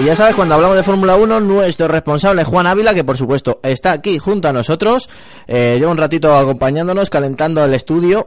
Y 0.00 0.04
ya 0.04 0.16
sabes, 0.16 0.34
cuando 0.34 0.54
hablamos 0.54 0.76
de 0.76 0.82
Fórmula 0.82 1.16
1, 1.16 1.40
nuestro 1.40 1.86
responsable 1.86 2.44
Juan 2.44 2.66
Ávila, 2.66 2.94
que 2.94 3.04
por 3.04 3.18
supuesto 3.18 3.60
está 3.62 3.92
aquí 3.92 4.18
junto 4.18 4.48
a 4.48 4.52
nosotros, 4.52 5.08
eh, 5.46 5.76
lleva 5.78 5.92
un 5.92 5.98
ratito 5.98 6.34
acompañándonos, 6.34 7.10
calentando 7.10 7.62
el 7.62 7.74
estudio, 7.74 8.26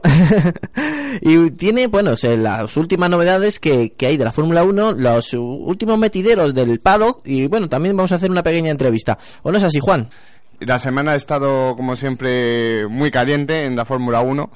y 1.20 1.50
tiene, 1.50 1.88
bueno, 1.88 2.14
las 2.22 2.76
últimas 2.76 3.10
novedades 3.10 3.58
que, 3.58 3.90
que 3.90 4.06
hay 4.06 4.16
de 4.16 4.24
la 4.24 4.32
Fórmula 4.32 4.62
1, 4.62 4.92
los 4.92 5.34
últimos 5.34 5.98
metideros 5.98 6.54
del 6.54 6.78
paddock, 6.78 7.26
y 7.26 7.48
bueno, 7.48 7.68
también 7.68 7.96
vamos 7.96 8.12
a 8.12 8.14
hacer 8.14 8.30
una 8.30 8.44
pequeña 8.44 8.70
entrevista. 8.70 9.18
¿O 9.42 9.50
no 9.50 9.58
es 9.58 9.64
así, 9.64 9.80
Juan? 9.80 10.08
La 10.60 10.78
semana 10.78 11.12
ha 11.12 11.16
estado, 11.16 11.74
como 11.76 11.96
siempre, 11.96 12.86
muy 12.88 13.10
caliente 13.10 13.64
en 13.64 13.76
la 13.76 13.84
Fórmula 13.84 14.20
1 14.20 14.50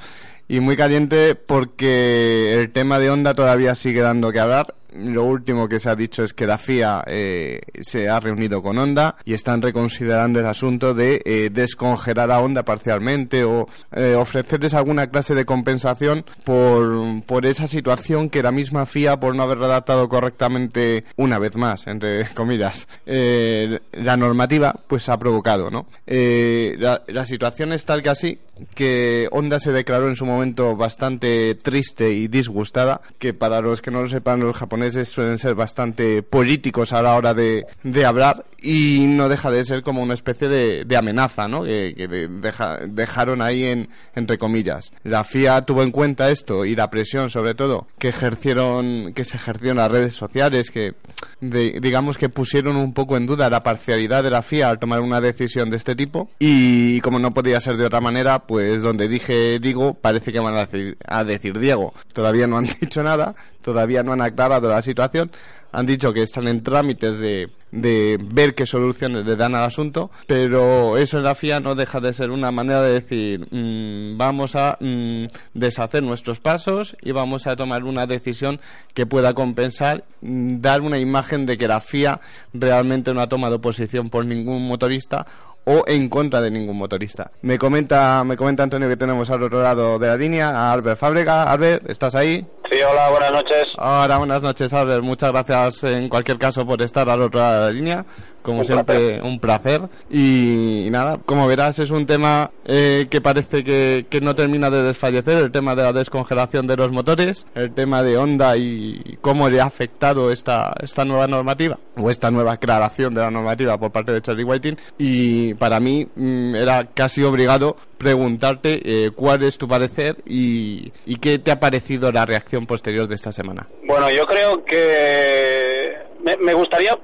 y 0.49 0.61
muy 0.61 0.77
caliente 0.77 1.35
porque 1.35 2.55
el 2.55 2.73
tema 2.73 2.99
de 2.99 3.11
Honda 3.11 3.35
todavía 3.35 3.75
sigue 3.75 4.01
dando 4.01 4.33
que 4.33 4.41
hablar. 4.41 4.75
Lo 4.95 5.25
último 5.25 5.69
que 5.69 5.79
se 5.79 5.89
ha 5.89 5.97
dicho 5.97 6.25
es 6.25 6.35
que 6.35 6.47
la 6.47 6.59
FIA 6.59 7.05
eh, 7.07 7.61
se 7.81 8.09
ha 8.09 8.19
reunido 8.19 8.63
con 8.63 8.79
Honda 8.79 9.17
y 9.25 9.35
están 9.35 9.63
reconsiderando 9.63 10.41
el 10.41 10.47
asunto 10.47 10.95
de 10.95 11.23
eh, 11.25 11.51
descongelar 11.53 12.31
a 12.31 12.41
Honda 12.41 12.65
parcialmente 12.65 13.45
o 13.45 13.69
eh, 13.93 14.15
ofrecerles 14.15 14.75
alguna 14.75 15.09
clase 15.09 15.35
de 15.35 15.45
compensación 15.45 16.25
por, 16.45 17.23
por 17.25 17.47
esa 17.47 17.67
situación 17.69 18.31
que 18.31 18.43
la 18.43 18.53
misma 18.53 18.87
FIA, 18.87 19.21
por 19.21 19.37
no 19.37 19.45
haber 19.45 19.59
redactado 19.59 20.09
correctamente, 20.09 21.05
una 21.17 21.39
vez 21.39 21.57
más, 21.57 21.87
entre 21.87 22.27
comillas, 22.35 22.89
la 23.07 24.17
normativa, 24.17 24.75
pues 24.87 25.09
ha 25.09 25.19
provocado, 25.19 25.71
¿no? 25.71 25.87
La, 26.07 27.03
la 27.07 27.27
situación 27.27 27.73
es 27.73 27.85
tal 27.85 28.03
que 28.03 28.09
así 28.09 28.39
que 28.75 29.29
Honda 29.33 29.59
se 29.59 29.73
declaró 29.73 30.09
en 30.09 30.17
su 30.17 30.27
momento 30.27 30.77
bastante 30.77 31.55
triste 31.55 32.11
y 32.11 32.29
disgustada, 32.29 33.01
que 33.19 33.33
para 33.33 33.61
los 33.61 33.81
que 33.81 33.91
no 33.91 34.03
lo 34.03 34.09
sepan 34.09 34.41
los 34.41 34.57
japoneses 34.57 34.80
suelen 35.09 35.39
ser 35.39 35.55
bastante 35.55 36.23
políticos 36.23 36.93
a 36.93 37.03
la 37.03 37.15
hora 37.15 37.35
de, 37.35 37.65
de 37.83 38.05
hablar 38.05 38.45
y 38.63 39.07
no 39.07 39.29
deja 39.29 39.51
de 39.51 39.65
ser 39.65 39.83
como 39.83 40.03
una 40.03 40.15
especie 40.15 40.49
de, 40.49 40.85
de 40.85 40.97
amenaza, 40.97 41.49
¿no? 41.49 41.63
Que, 41.65 41.95
que 41.97 42.09
de- 42.09 42.29
deja- 42.29 42.79
dejaron 42.87 43.41
ahí 43.43 43.65
en, 43.65 43.89
entre 44.15 44.39
comillas. 44.39 44.93
La 45.03 45.25
FIA 45.25 45.63
tuvo 45.63 45.83
en 45.83 45.91
cuenta 45.91 46.31
esto 46.31 46.65
y 46.65 46.75
la 46.77 46.91
presión 46.91 47.31
sobre 47.31 47.55
todo 47.55 47.87
que 47.99 48.09
ejercieron, 48.09 49.13
que 49.15 49.25
se 49.25 49.37
ejerció 49.37 49.71
en 49.71 49.79
las 49.79 49.91
redes 49.91 50.15
sociales, 50.15 50.71
que 50.71 50.95
de- 51.41 51.79
digamos 51.81 52.19
que 52.19 52.29
pusieron 52.29 52.77
un 52.77 52.93
poco 52.93 53.17
en 53.17 53.27
duda 53.27 53.49
la 53.51 53.63
parcialidad 53.63 54.23
de 54.23 54.31
la 54.31 54.43
FIA 54.43 54.69
al 54.71 54.79
tomar 54.79 55.01
una 55.01 55.21
decisión 55.21 55.71
de 55.71 55.77
este 55.77 55.95
tipo 55.97 56.29
y 56.39 57.01
como 57.01 57.19
no 57.19 57.33
podía 57.35 57.61
ser 57.61 57.77
de 57.77 57.87
otra 57.87 58.01
manera, 58.01 58.41
pues 58.41 58.83
donde 58.83 59.09
dije 59.09 59.59
digo, 59.59 59.95
parece 59.95 60.33
que 60.33 60.41
van 60.41 60.55
a 60.57 60.67
decir, 60.67 60.97
a 61.07 61.25
decir 61.25 61.59
Diego. 61.59 61.93
Todavía 62.13 62.47
no 62.47 62.59
han 62.59 62.69
dicho 62.81 63.03
nada, 63.03 63.35
todavía 63.63 64.03
no 64.03 64.13
han 64.13 64.23
aclarado 64.23 64.69
la 64.69 64.83
situación. 64.83 65.31
Han 65.73 65.87
dicho 65.87 66.13
que 66.13 66.23
están 66.23 66.49
en 66.49 66.63
trámites 66.63 67.19
de, 67.19 67.49
de 67.73 68.19
ver 68.21 68.55
qué 68.55 68.67
soluciones 68.67 69.25
le 69.25 69.37
dan 69.37 69.55
al 69.55 69.65
asunto, 69.65 70.11
pero 70.27 70.97
eso 70.99 71.19
en 71.19 71.25
la 71.25 71.35
FIA 71.35 71.61
no 71.61 71.75
deja 71.75 72.01
de 72.01 72.13
ser 72.13 72.31
una 72.31 72.51
manera 72.51 72.83
de 72.83 72.93
decir, 72.93 73.47
mm, 73.51 74.19
vamos 74.19 74.57
a 74.57 74.77
mm, 74.81 75.27
deshacer 75.55 76.03
nuestros 76.03 76.41
pasos 76.41 76.97
y 77.01 77.13
vamos 77.13 77.47
a 77.47 77.57
tomar 77.57 77.85
una 77.85 78.07
decisión 78.07 78.61
que 78.95 79.07
pueda 79.07 79.35
compensar, 79.35 80.05
mm, 80.21 80.59
dar 80.59 80.81
una 80.81 80.99
imagen 80.99 81.47
de 81.47 81.57
que 81.57 81.69
la 81.69 81.81
FIA 81.81 82.21
realmente 82.53 83.15
no 83.15 83.21
ha 83.21 83.29
tomado 83.29 83.61
posición 83.61 84.11
por 84.11 84.27
ningún 84.27 84.67
motorista 84.67 85.27
o 85.65 85.85
en 85.87 86.09
contra 86.09 86.41
de 86.41 86.51
ningún 86.51 86.77
motorista. 86.77 87.31
Me 87.43 87.59
comenta, 87.59 88.25
me 88.25 88.37
comenta 88.37 88.63
Antonio 88.63 88.89
que 88.89 88.97
tenemos 88.97 89.31
al 89.31 89.43
otro 89.43 89.63
lado 89.63 89.99
de 89.99 90.07
la 90.09 90.17
línea 90.17 90.51
a 90.51 90.73
Albert 90.73 90.99
Fábrega. 90.99 91.51
Albert, 91.51 91.89
¿estás 91.89 92.15
ahí? 92.15 92.47
Sí, 92.71 92.79
hola, 92.83 93.11
buenas 93.11 93.33
noches. 93.33 93.67
Ahora, 93.77 94.19
buenas 94.19 94.43
noches, 94.43 94.73
Albert. 94.73 95.03
Muchas 95.03 95.33
gracias 95.33 95.85
en 95.85 96.09
cualquier 96.09 96.39
caso 96.39 96.65
por 96.65 96.81
estar 96.83 97.09
al 97.09 97.23
otro 97.23 97.41
lado 97.41 97.61
de 97.61 97.67
la 97.67 97.73
línea. 97.73 98.07
Como 98.43 98.61
Un 98.61 98.65
siempre, 98.65 98.85
placer. 98.85 99.23
un 99.23 99.39
placer. 99.41 99.83
Y, 100.11 100.89
nada, 100.91 101.19
como 101.25 101.47
verás, 101.47 101.79
es 101.79 101.91
un 101.91 102.07
tema 102.07 102.51
eh, 102.65 103.07
que 103.11 103.21
parece 103.21 103.63
que, 103.65 104.07
que 104.09 104.21
no 104.21 104.35
termina 104.35 104.71
de 104.71 104.83
desfallecer, 104.83 105.39
el 105.39 105.51
tema 105.51 105.75
de 105.75 105.83
la 105.83 105.93
descongelación 105.93 106.67
de 106.67 106.77
los 106.77 106.91
motores, 106.93 107.47
el 107.55 107.73
tema 107.73 108.03
de 108.03 108.17
Honda 108.17 108.57
y 108.57 109.19
cómo 109.21 109.49
le 109.49 109.61
ha 109.61 109.67
afectado 109.67 110.31
esta, 110.31 110.73
esta 110.83 111.05
nueva 111.05 111.27
normativa, 111.27 111.79
o 111.97 112.11
esta 112.11 112.31
nueva 112.31 112.53
aclaración 112.53 113.15
de 113.15 113.21
la 113.21 113.31
normativa 113.31 113.79
por 113.79 113.91
parte 113.93 114.13
de 114.13 114.23
Charlie 114.23 114.45
Whiting. 114.45 114.77
Y 114.99 115.55
para 115.55 115.81
mí 115.81 116.07
mm, 116.15 116.55
era 116.55 116.85
casi 116.85 117.23
obligado 117.23 117.77
preguntarte 118.01 118.81
eh, 118.83 119.11
cuál 119.15 119.43
es 119.43 119.59
tu 119.59 119.69
parecer 119.69 120.17
y, 120.25 120.91
qué 121.21 121.39
te 121.39 121.51
ha 121.51 121.61
parecido 121.61 122.11
la 122.11 122.25
reacción 122.25 122.67
posterior 122.67 123.07
de 123.07 123.15
esta 123.15 123.31
semana. 123.31 123.69
Bueno, 123.85 124.11
yo 124.11 124.27
creo 124.27 124.65
que 124.65 125.95
me, 126.23 126.55
gustaría 126.55 126.99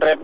re- 0.00 0.18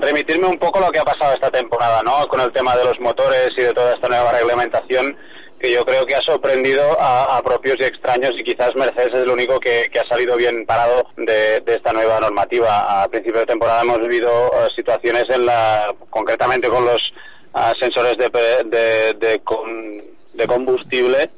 remitirme 0.00 0.46
un 0.46 0.58
poco 0.58 0.78
a 0.78 0.86
lo 0.86 0.90
que 0.90 0.98
ha 0.98 1.04
pasado 1.04 1.34
esta 1.34 1.50
temporada, 1.50 2.02
¿no? 2.02 2.26
Con 2.26 2.40
el 2.40 2.50
tema 2.52 2.74
de 2.74 2.86
los 2.86 2.98
motores 3.00 3.50
y 3.54 3.60
de 3.60 3.74
toda 3.74 3.92
esta 3.92 4.08
nueva 4.08 4.32
reglamentación 4.32 5.14
que 5.60 5.70
yo 5.70 5.84
creo 5.84 6.06
que 6.06 6.14
ha 6.14 6.22
sorprendido 6.22 6.82
a, 6.98 7.40
propios 7.44 7.76
y 7.80 7.84
extraños 7.84 8.32
y 8.36 8.42
quizás 8.42 8.74
Mercedes 8.74 9.12
es 9.12 9.20
el 9.20 9.30
único 9.30 9.60
que, 9.60 9.90
ha 9.94 10.08
salido 10.08 10.36
bien 10.36 10.64
parado 10.64 11.06
de, 11.18 11.60
de 11.60 11.74
esta 11.74 11.92
nueva 11.92 12.18
normativa. 12.18 13.02
A 13.02 13.08
principio 13.08 13.40
de 13.40 13.46
temporada 13.46 13.82
hemos 13.82 14.00
vivido 14.00 14.30
eh, 14.30 14.68
situaciones 14.74 15.24
en 15.28 15.44
la, 15.44 15.94
concretamente 16.08 16.68
con 16.68 16.86
los 16.86 17.12
ah, 17.54 17.72
sensores 17.80 18.16
de, 18.18 18.28
de, 18.64 19.14
de 19.14 19.38
con- 19.40 20.02
de 20.34 20.46
combustible 20.46 21.30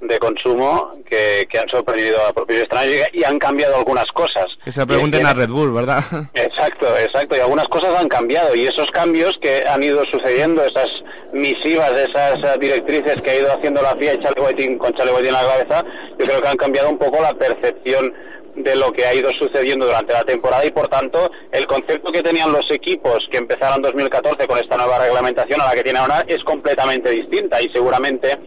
de 0.00 0.16
consumo 0.20 0.92
que, 1.10 1.48
que 1.50 1.58
han 1.58 1.68
sorprendido 1.68 2.24
a 2.24 2.32
propios 2.32 2.60
extranjeros 2.60 3.08
y 3.12 3.24
han 3.24 3.36
cambiado 3.36 3.76
algunas 3.78 4.06
cosas. 4.12 4.46
Que 4.64 4.70
se 4.70 4.86
pregunten 4.86 5.26
a 5.26 5.34
Red 5.34 5.48
Bull, 5.48 5.72
¿verdad? 5.72 6.04
Exacto, 6.34 6.86
exacto. 6.96 7.36
Y 7.36 7.40
algunas 7.40 7.66
cosas 7.66 7.98
han 7.98 8.08
cambiado. 8.08 8.54
Y 8.54 8.64
esos 8.68 8.88
cambios 8.92 9.36
que 9.42 9.64
han 9.66 9.82
ido 9.82 10.04
sucediendo, 10.04 10.62
esas 10.64 10.88
misivas, 11.32 11.90
esas 11.98 12.60
directrices 12.60 13.20
que 13.22 13.30
ha 13.30 13.36
ido 13.40 13.52
haciendo 13.52 13.82
la 13.82 13.96
FIA 13.96 14.14
y 14.14 14.20
Charlie 14.22 14.40
Whiting, 14.46 14.78
con 14.78 14.92
Charlie 14.94 15.12
Whiting 15.14 15.28
en 15.28 15.32
la 15.34 15.40
cabeza, 15.48 15.84
yo 16.16 16.26
creo 16.26 16.42
que 16.42 16.48
han 16.48 16.56
cambiado 16.56 16.90
un 16.90 16.98
poco 16.98 17.20
la 17.20 17.34
percepción 17.34 18.14
de 18.62 18.76
lo 18.76 18.92
que 18.92 19.04
ha 19.06 19.14
ido 19.14 19.30
sucediendo 19.32 19.86
durante 19.86 20.12
la 20.12 20.24
temporada 20.24 20.64
y 20.64 20.70
por 20.70 20.88
tanto 20.88 21.30
el 21.52 21.66
concepto 21.66 22.10
que 22.12 22.22
tenían 22.22 22.52
los 22.52 22.70
equipos 22.70 23.26
que 23.30 23.38
empezaron 23.38 23.76
en 23.76 23.82
2014 23.82 24.46
con 24.46 24.58
esta 24.58 24.76
nueva 24.76 24.98
reglamentación 24.98 25.60
a 25.60 25.66
la 25.66 25.74
que 25.74 25.82
tiene 25.82 25.98
ahora 25.98 26.24
es 26.26 26.42
completamente 26.44 27.10
distinta 27.10 27.60
y 27.60 27.68
seguramente 27.70 28.38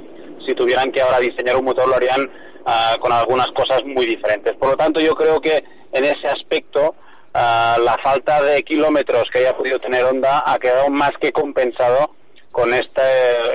si 0.45 0.53
tuvieran 0.55 0.91
que 0.91 1.01
ahora 1.01 1.19
diseñar 1.19 1.55
un 1.55 1.65
motor 1.65 1.87
lo 1.87 1.95
harían 1.95 2.29
ah, 2.65 2.97
con 2.99 3.11
algunas 3.11 3.47
cosas 3.49 3.83
muy 3.85 4.05
diferentes. 4.05 4.55
Por 4.55 4.69
lo 4.69 4.77
tanto 4.77 4.99
yo 4.99 5.15
creo 5.15 5.39
que 5.39 5.63
en 5.91 6.05
ese 6.05 6.27
aspecto 6.27 6.95
ah, 7.33 7.77
la 7.83 7.97
falta 8.03 8.41
de 8.43 8.63
kilómetros 8.63 9.25
que 9.31 9.39
haya 9.39 9.55
podido 9.55 9.79
tener 9.79 10.03
Honda 10.03 10.43
ha 10.45 10.59
quedado 10.59 10.89
más 10.89 11.11
que 11.19 11.31
compensado 11.31 12.15
con 12.51 12.73
este, 12.73 13.01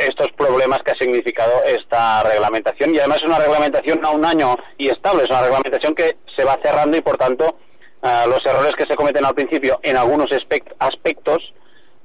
estos 0.09 0.29
problemas 0.33 0.81
que 0.83 0.93
ha 0.93 0.97
significado 0.97 1.63
esta 1.65 2.23
reglamentación 2.23 2.95
y 2.95 2.99
además 2.99 3.19
es 3.19 3.25
una 3.25 3.39
reglamentación 3.39 4.05
a 4.05 4.11
un 4.11 4.25
año 4.25 4.57
y 4.79 4.89
estable, 4.89 5.25
es 5.25 5.31
una 5.31 5.43
reglamentación 5.43 5.95
que 5.95 6.17
se 6.35 6.45
va 6.45 6.59
cerrando 6.63 6.97
y 6.97 7.03
por 7.03 7.19
tanto 7.19 7.59
ah, 8.03 8.25
los 8.27 8.45
errores 8.47 8.75
que 8.77 8.87
se 8.87 8.97
cometen 8.97 9.25
al 9.25 9.35
principio 9.35 9.79
en 9.83 9.97
algunos 9.97 10.31
aspectos 10.79 11.53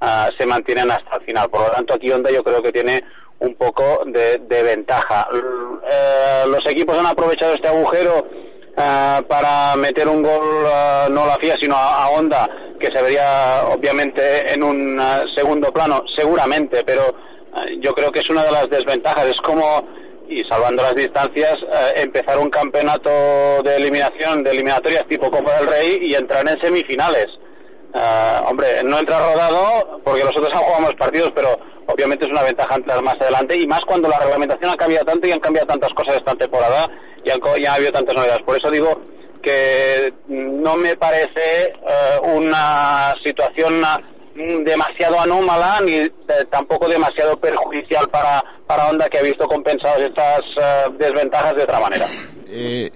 ah, 0.00 0.30
se 0.38 0.46
mantienen 0.46 0.90
hasta 0.90 1.16
el 1.16 1.22
final. 1.22 1.48
Por 1.48 1.62
lo 1.62 1.70
tanto 1.70 1.94
aquí 1.94 2.10
Honda 2.12 2.30
yo 2.30 2.44
creo 2.44 2.62
que 2.62 2.72
tiene 2.72 3.02
un 3.38 3.56
poco 3.56 4.02
de, 4.06 4.38
ventaja. 4.62 5.28
Eh, 5.32 6.44
los 6.46 6.64
equipos 6.66 6.96
han 6.96 7.06
aprovechado 7.06 7.54
este 7.54 7.68
agujero 7.68 8.28
eh, 8.76 9.22
para 9.28 9.76
meter 9.76 10.08
un 10.08 10.22
gol 10.22 10.64
eh, 10.66 11.06
no 11.10 11.24
a 11.24 11.26
la 11.26 11.36
FIA 11.36 11.58
sino 11.58 11.76
a, 11.76 12.08
Honda 12.08 12.48
que 12.80 12.86
se 12.86 13.02
vería 13.02 13.64
obviamente 13.68 14.52
en 14.52 14.62
un 14.62 14.98
eh, 14.98 15.24
segundo 15.34 15.70
plano 15.72 16.04
seguramente 16.16 16.82
pero 16.84 17.14
yo 17.80 17.94
creo 17.94 18.10
que 18.10 18.20
es 18.20 18.30
una 18.30 18.44
de 18.44 18.50
las 18.50 18.70
desventajas. 18.70 19.26
Es 19.26 19.36
como 19.42 19.86
y 20.26 20.42
salvando 20.44 20.82
las 20.82 20.94
distancias 20.94 21.58
empezar 21.96 22.38
un 22.38 22.48
campeonato 22.48 23.10
de 23.62 23.76
eliminación 23.76 24.42
de 24.42 24.52
eliminatorias 24.52 25.06
tipo 25.06 25.30
Copa 25.30 25.58
del 25.58 25.66
Rey 25.66 25.98
y 26.00 26.14
entrar 26.14 26.48
en 26.48 26.58
semifinales 26.62 27.26
hombre 28.48 28.82
no 28.84 28.98
entra 28.98 29.18
rodado 29.18 30.00
porque 30.04 30.24
nosotros 30.24 30.52
jugamos 30.52 30.94
partidos 30.94 31.30
pero 31.34 31.58
obviamente 31.86 32.24
es 32.24 32.30
una 32.30 32.42
ventaja 32.42 32.74
entrar 32.76 33.02
más 33.02 33.20
adelante 33.20 33.56
y 33.56 33.66
más 33.66 33.80
cuando 33.82 34.08
la 34.08 34.18
reglamentación 34.18 34.70
ha 34.70 34.76
cambiado 34.76 35.04
tanto 35.04 35.26
y 35.26 35.32
han 35.32 35.40
cambiado 35.40 35.66
tantas 35.66 35.92
cosas 35.94 36.16
esta 36.16 36.34
temporada 36.34 36.88
y 37.24 37.28
ya 37.28 37.72
ha 37.72 37.74
habido 37.74 37.92
tantas 37.92 38.14
novedades. 38.14 38.42
Por 38.42 38.56
eso 38.56 38.70
digo 38.70 39.00
que 39.42 40.12
no 40.28 40.76
me 40.76 40.96
parece 40.96 41.64
eh, 41.66 42.20
una 42.22 43.14
situación 43.24 43.80
mm, 43.80 44.64
demasiado 44.64 45.20
anómala 45.20 45.80
ni 45.84 45.94
eh, 45.94 46.10
tampoco 46.50 46.88
demasiado 46.88 47.36
perjudicial 47.38 48.08
para, 48.08 48.42
para 48.66 48.88
Honda 48.88 49.08
que 49.08 49.18
ha 49.18 49.22
visto 49.22 49.46
compensadas 49.46 50.00
estas 50.00 50.40
eh, 50.56 50.90
desventajas 50.98 51.56
de 51.56 51.62
otra 51.64 51.80
manera. 51.80 52.06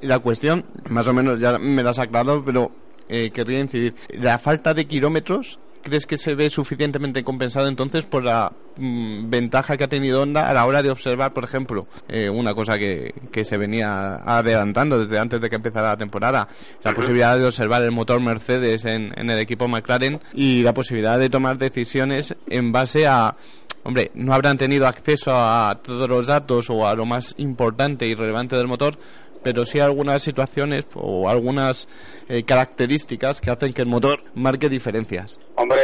la 0.02 0.18
cuestión, 0.20 0.64
más 0.88 1.08
o 1.08 1.12
menos 1.12 1.40
ya 1.40 1.58
me 1.58 1.82
la 1.82 1.90
has 1.90 1.98
aclarado, 1.98 2.44
pero 2.44 2.70
querría 3.08 3.60
incidir. 3.60 3.94
La 4.10 4.38
falta 4.38 4.74
de 4.74 4.86
kilómetros 4.86 5.58
¿crees 5.86 6.04
que 6.04 6.18
se 6.18 6.34
ve 6.34 6.50
suficientemente 6.50 7.22
compensado 7.22 7.68
entonces 7.68 8.06
por 8.06 8.24
la 8.24 8.52
mm, 8.76 9.30
ventaja 9.30 9.76
que 9.76 9.84
ha 9.84 9.88
tenido 9.88 10.20
Honda 10.20 10.48
a 10.48 10.52
la 10.52 10.66
hora 10.66 10.82
de 10.82 10.90
observar, 10.90 11.32
por 11.32 11.44
ejemplo, 11.44 11.86
eh, 12.08 12.28
una 12.28 12.54
cosa 12.54 12.76
que, 12.76 13.14
que, 13.30 13.44
se 13.44 13.56
venía 13.56 14.16
adelantando 14.16 14.98
desde 14.98 15.20
antes 15.20 15.40
de 15.40 15.48
que 15.48 15.54
empezara 15.54 15.90
la 15.90 15.96
temporada, 15.96 16.48
la 16.82 16.92
posibilidad 16.92 17.38
de 17.38 17.46
observar 17.46 17.82
el 17.82 17.92
motor 17.92 18.20
Mercedes 18.20 18.84
en, 18.84 19.12
en 19.16 19.30
el 19.30 19.38
equipo 19.38 19.68
McLaren 19.68 20.20
y 20.34 20.64
la 20.64 20.74
posibilidad 20.74 21.20
de 21.20 21.30
tomar 21.30 21.56
decisiones 21.56 22.34
en 22.48 22.72
base 22.72 23.06
a 23.06 23.36
hombre, 23.84 24.10
no 24.14 24.34
habrán 24.34 24.58
tenido 24.58 24.88
acceso 24.88 25.32
a 25.32 25.78
todos 25.80 26.08
los 26.08 26.26
datos 26.26 26.68
o 26.68 26.88
a 26.88 26.96
lo 26.96 27.06
más 27.06 27.34
importante 27.38 28.08
y 28.08 28.14
relevante 28.14 28.56
del 28.56 28.66
motor, 28.66 28.98
pero 29.42 29.64
sí 29.64 29.80
algunas 29.80 30.22
situaciones 30.22 30.84
o 30.94 31.28
algunas 31.28 31.88
eh, 32.28 32.44
características 32.44 33.40
que 33.40 33.50
hacen 33.50 33.72
que 33.72 33.82
el 33.82 33.88
motor 33.88 34.20
marque 34.34 34.68
diferencias. 34.68 35.38
Hombre, 35.54 35.78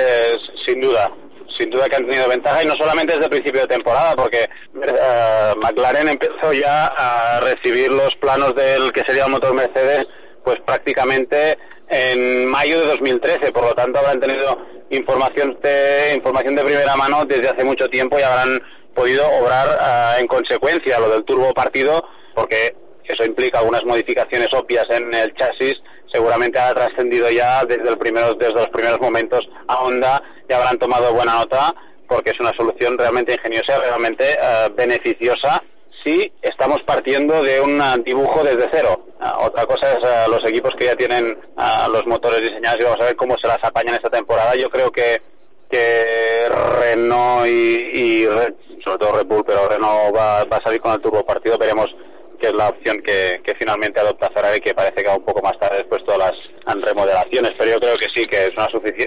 sin 0.66 0.80
duda, 0.80 1.10
sin 1.58 1.70
duda 1.70 1.88
que 1.88 1.96
han 1.96 2.06
tenido 2.06 2.28
ventaja 2.28 2.62
y 2.62 2.66
no 2.66 2.74
solamente 2.76 3.12
desde 3.12 3.24
el 3.26 3.30
principio 3.30 3.60
de 3.62 3.68
temporada, 3.68 4.16
porque 4.16 4.44
eh, 4.44 5.52
McLaren 5.62 6.08
empezó 6.08 6.52
ya 6.52 6.86
a 6.86 7.40
recibir 7.40 7.90
los 7.90 8.14
planos 8.16 8.54
del 8.54 8.92
que 8.92 9.02
sería 9.06 9.24
el 9.24 9.30
motor 9.30 9.54
Mercedes, 9.54 10.06
pues 10.44 10.60
prácticamente 10.60 11.58
en 11.88 12.46
mayo 12.46 12.80
de 12.80 12.86
2013, 12.86 13.52
por 13.52 13.64
lo 13.64 13.74
tanto 13.74 13.98
habrán 13.98 14.18
tenido 14.18 14.58
información 14.90 15.58
de, 15.62 16.14
información 16.16 16.54
de 16.54 16.64
primera 16.64 16.96
mano 16.96 17.24
desde 17.24 17.48
hace 17.48 17.64
mucho 17.64 17.88
tiempo 17.88 18.18
y 18.18 18.22
habrán 18.22 18.60
podido 18.94 19.26
obrar 19.28 19.78
eh, 19.80 20.20
en 20.20 20.26
consecuencia 20.26 20.98
lo 20.98 21.10
del 21.10 21.24
turbo 21.24 21.52
partido, 21.52 22.04
porque 22.34 22.74
eso 23.08 23.24
implica 23.24 23.58
algunas 23.58 23.84
modificaciones 23.84 24.48
obvias 24.52 24.86
en 24.90 25.12
el 25.14 25.34
chasis, 25.34 25.76
seguramente 26.12 26.58
ha 26.58 26.74
trascendido 26.74 27.30
ya 27.30 27.64
desde, 27.64 27.88
el 27.88 27.98
primero, 27.98 28.34
desde 28.34 28.54
los 28.54 28.68
primeros 28.68 29.00
momentos 29.00 29.40
a 29.66 29.80
Honda 29.82 30.22
y 30.48 30.52
habrán 30.52 30.78
tomado 30.78 31.12
buena 31.12 31.34
nota 31.34 31.74
porque 32.06 32.30
es 32.30 32.40
una 32.40 32.52
solución 32.56 32.98
realmente 32.98 33.32
ingeniosa, 33.32 33.78
realmente 33.78 34.24
eh, 34.32 34.68
beneficiosa 34.76 35.62
si 36.04 36.32
estamos 36.42 36.82
partiendo 36.84 37.42
de 37.42 37.60
un 37.60 37.80
dibujo 38.04 38.42
desde 38.42 38.68
cero. 38.72 39.06
Ah, 39.20 39.38
otra 39.40 39.66
cosa 39.66 39.92
es 39.92 39.98
eh, 40.04 40.24
los 40.28 40.44
equipos 40.44 40.74
que 40.78 40.86
ya 40.86 40.96
tienen 40.96 41.38
ah, 41.56 41.88
los 41.90 42.04
motores 42.06 42.42
diseñados 42.42 42.80
y 42.80 42.84
vamos 42.84 43.00
a 43.00 43.04
ver 43.04 43.16
cómo 43.16 43.36
se 43.40 43.48
las 43.48 43.62
apañan 43.62 43.94
esta 43.94 44.10
temporada. 44.10 44.54
Yo 44.56 44.68
creo 44.68 44.90
que, 44.90 45.22
que 45.70 46.48
Renault 46.50 47.46
y, 47.46 48.24
sobre 48.84 48.98
todo 48.98 49.12
Red 49.12 49.26
Bull, 49.26 49.44
pero 49.46 49.68
Renault 49.68 50.14
va, 50.14 50.44
va 50.44 50.56
a 50.56 50.62
salir 50.62 50.80
con 50.80 50.92
el 50.92 51.00
turbo 51.00 51.24
partido. 51.24 51.56
Veremos 51.56 51.88
que 52.42 52.48
es 52.48 52.54
la 52.54 52.70
opción 52.70 53.00
que, 53.02 53.40
finalmente 53.56 54.00
adopta 54.00 54.28
Ferrari, 54.30 54.60
que 54.60 54.74
parece 54.74 55.02
que 55.02 55.08
va 55.08 55.16
un 55.16 55.24
poco 55.24 55.40
más 55.42 55.56
tarde 55.60 55.78
después 55.78 56.04
todas 56.04 56.34
las 56.66 56.84
remodelaciones, 56.84 57.52
pero 57.56 57.70
yo 57.70 57.80
creo 57.80 57.96
que 57.96 58.08
sí, 58.12 58.26
que 58.26 58.46
es 58.46 58.52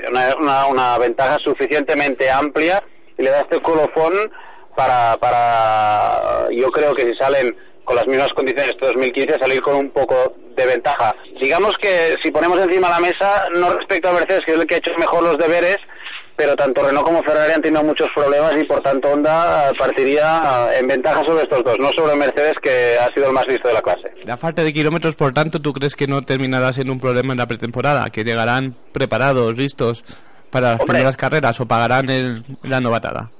una, 0.09 0.35
una, 0.37 0.67
una, 0.67 0.97
ventaja 0.97 1.37
suficientemente 1.39 2.31
amplia 2.31 2.81
y 3.17 3.23
le 3.23 3.31
da 3.31 3.41
este 3.41 3.61
colofón 3.61 4.31
para, 4.73 5.17
para, 5.17 6.47
yo 6.49 6.71
creo 6.71 6.95
que 6.95 7.07
si 7.07 7.15
salen 7.15 7.57
con 7.83 7.97
las 7.97 8.07
mismas 8.07 8.31
condiciones 8.33 8.71
de 8.79 8.87
2015, 8.87 9.37
salir 9.37 9.61
con 9.61 9.75
un 9.75 9.89
poco 9.91 10.37
de 10.55 10.65
ventaja. 10.65 11.13
Digamos 11.39 11.77
que 11.77 12.15
si 12.23 12.31
ponemos 12.31 12.57
encima 12.59 12.89
la 12.89 13.01
mesa, 13.01 13.49
no 13.53 13.73
respecto 13.73 14.09
a 14.09 14.13
Mercedes, 14.13 14.45
que 14.45 14.53
es 14.53 14.59
el 14.59 14.65
que 14.65 14.75
ha 14.75 14.77
hecho 14.77 14.91
mejor 14.97 15.23
los 15.23 15.37
deberes, 15.37 15.77
pero 16.35 16.55
tanto 16.55 16.83
Renault 16.83 17.05
como 17.05 17.23
Ferrari 17.23 17.53
han 17.53 17.61
tenido 17.61 17.83
muchos 17.83 18.09
problemas 18.13 18.55
y 18.57 18.63
por 18.63 18.81
tanto 18.81 19.09
Honda 19.09 19.71
partiría 19.77 20.69
en 20.77 20.87
ventaja 20.87 21.23
sobre 21.25 21.43
estos 21.43 21.63
dos, 21.63 21.79
no 21.79 21.91
sobre 21.93 22.15
Mercedes 22.15 22.55
que 22.61 22.97
ha 22.99 23.13
sido 23.13 23.27
el 23.27 23.33
más 23.33 23.47
listo 23.47 23.67
de 23.67 23.73
la 23.73 23.81
clase. 23.81 24.11
La 24.23 24.37
falta 24.37 24.63
de 24.63 24.73
kilómetros, 24.73 25.15
por 25.15 25.33
tanto, 25.33 25.61
¿tú 25.61 25.73
crees 25.73 25.95
que 25.95 26.07
no 26.07 26.21
terminará 26.23 26.73
siendo 26.73 26.93
un 26.93 26.99
problema 26.99 27.33
en 27.33 27.39
la 27.39 27.47
pretemporada? 27.47 28.09
¿Que 28.09 28.23
llegarán 28.23 28.75
preparados, 28.91 29.57
listos 29.57 30.03
para 30.49 30.71
las 30.71 30.81
primeras 30.81 31.17
carreras 31.17 31.59
o 31.59 31.65
pagarán 31.65 32.09
el, 32.09 32.43
la 32.63 32.81
novatada? 32.81 33.31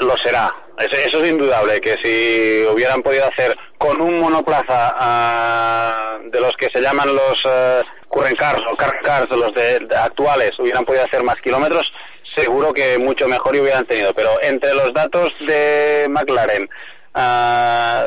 lo 0.00 0.16
será, 0.18 0.52
eso, 0.78 1.22
es 1.22 1.30
indudable, 1.30 1.80
que 1.80 1.96
si 2.02 2.66
hubieran 2.72 3.02
podido 3.02 3.26
hacer 3.26 3.56
con 3.78 4.00
un 4.00 4.20
monoplaza 4.20 4.94
ah, 4.96 6.18
de 6.30 6.40
los 6.40 6.54
que 6.56 6.68
se 6.68 6.80
llaman 6.80 7.14
los 7.14 7.44
uh, 7.44 8.08
current 8.08 8.36
cars 8.36 8.62
o 8.70 8.76
car 8.76 9.00
cars, 9.02 9.28
los 9.30 9.54
de, 9.54 9.86
actuales, 9.96 10.58
hubieran 10.58 10.84
podido 10.84 11.04
hacer 11.04 11.22
más 11.22 11.36
kilómetros, 11.36 11.92
seguro 12.34 12.72
que 12.72 12.98
mucho 12.98 13.28
mejor 13.28 13.56
y 13.56 13.60
hubieran 13.60 13.84
tenido. 13.86 14.12
Pero 14.14 14.30
entre 14.42 14.74
los 14.74 14.92
datos 14.92 15.32
de 15.46 16.06
McLaren, 16.08 16.68
ah, 17.14 18.06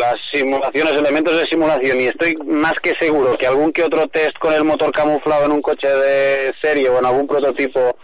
las 0.00 0.16
simulaciones, 0.32 0.96
elementos 0.96 1.38
de 1.38 1.46
simulación, 1.46 2.00
y 2.00 2.06
estoy 2.06 2.36
más 2.44 2.74
que 2.74 2.94
seguro 2.98 3.36
que 3.36 3.46
algún 3.46 3.72
que 3.72 3.84
otro 3.84 4.08
test 4.08 4.38
con 4.38 4.54
el 4.54 4.64
motor 4.64 4.92
camuflado 4.92 5.46
en 5.46 5.52
un 5.52 5.62
coche 5.62 5.88
de 5.88 6.54
serie 6.60 6.88
o 6.88 6.98
en 6.98 7.06
algún 7.06 7.26
prototipo 7.26 7.96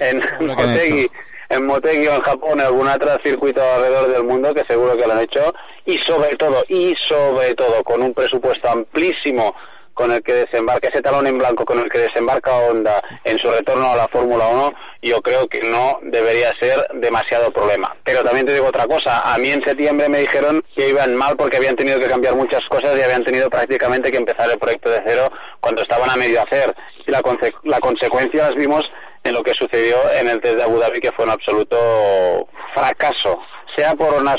en 0.00 0.22
Motegi, 0.40 1.10
en 1.48 1.66
Motegi 1.66 2.06
o 2.06 2.14
en 2.14 2.22
Japón, 2.22 2.60
en 2.60 2.66
algún 2.66 2.88
otro 2.88 3.18
circuito 3.22 3.62
alrededor 3.62 4.08
del 4.12 4.24
mundo, 4.24 4.54
que 4.54 4.64
seguro 4.64 4.96
que 4.96 5.06
lo 5.06 5.12
han 5.12 5.20
hecho, 5.20 5.54
y 5.84 5.98
sobre 5.98 6.36
todo, 6.36 6.64
y 6.68 6.94
sobre 6.96 7.54
todo, 7.54 7.82
con 7.84 8.02
un 8.02 8.14
presupuesto 8.14 8.68
amplísimo 8.68 9.54
con 9.94 10.12
el 10.12 10.22
que 10.22 10.32
desembarca, 10.32 10.88
ese 10.88 11.02
talón 11.02 11.26
en 11.26 11.38
blanco 11.38 11.64
con 11.64 11.78
el 11.78 11.88
que 11.88 11.98
desembarca 11.98 12.54
Honda 12.56 13.02
en 13.24 13.38
su 13.38 13.50
retorno 13.50 13.90
a 13.90 13.96
la 13.96 14.08
Fórmula 14.08 14.46
1, 14.48 14.72
yo 15.02 15.20
creo 15.20 15.48
que 15.48 15.60
no 15.62 15.98
debería 16.02 16.52
ser 16.60 16.86
demasiado 16.94 17.50
problema. 17.50 17.94
Pero 18.04 18.22
también 18.22 18.46
te 18.46 18.54
digo 18.54 18.66
otra 18.66 18.86
cosa, 18.86 19.32
a 19.32 19.38
mí 19.38 19.50
en 19.50 19.62
septiembre 19.62 20.08
me 20.08 20.18
dijeron 20.18 20.62
que 20.76 20.88
iban 20.88 21.14
mal 21.16 21.36
porque 21.36 21.56
habían 21.56 21.76
tenido 21.76 21.98
que 21.98 22.08
cambiar 22.08 22.34
muchas 22.34 22.62
cosas 22.68 22.96
y 22.96 23.02
habían 23.02 23.24
tenido 23.24 23.50
prácticamente 23.50 24.10
que 24.10 24.18
empezar 24.18 24.50
el 24.50 24.58
proyecto 24.58 24.90
de 24.90 25.02
cero 25.04 25.30
cuando 25.60 25.82
estaban 25.82 26.10
a 26.10 26.16
medio 26.16 26.42
hacer. 26.42 26.74
Y 27.06 27.10
la, 27.10 27.22
la 27.64 27.80
consecuencia 27.80 28.48
las 28.48 28.54
vimos 28.54 28.84
en 29.24 29.34
lo 29.34 29.42
que 29.42 29.52
sucedió 29.54 29.96
en 30.18 30.28
el 30.28 30.40
test 30.40 30.56
de 30.56 30.62
Abu 30.62 30.78
Dhabi, 30.78 31.00
que 31.00 31.12
fue 31.12 31.24
un 31.24 31.30
absoluto 31.30 32.48
fracaso 32.74 33.38
sea 33.76 33.94
por, 33.94 34.14
unas 34.14 34.36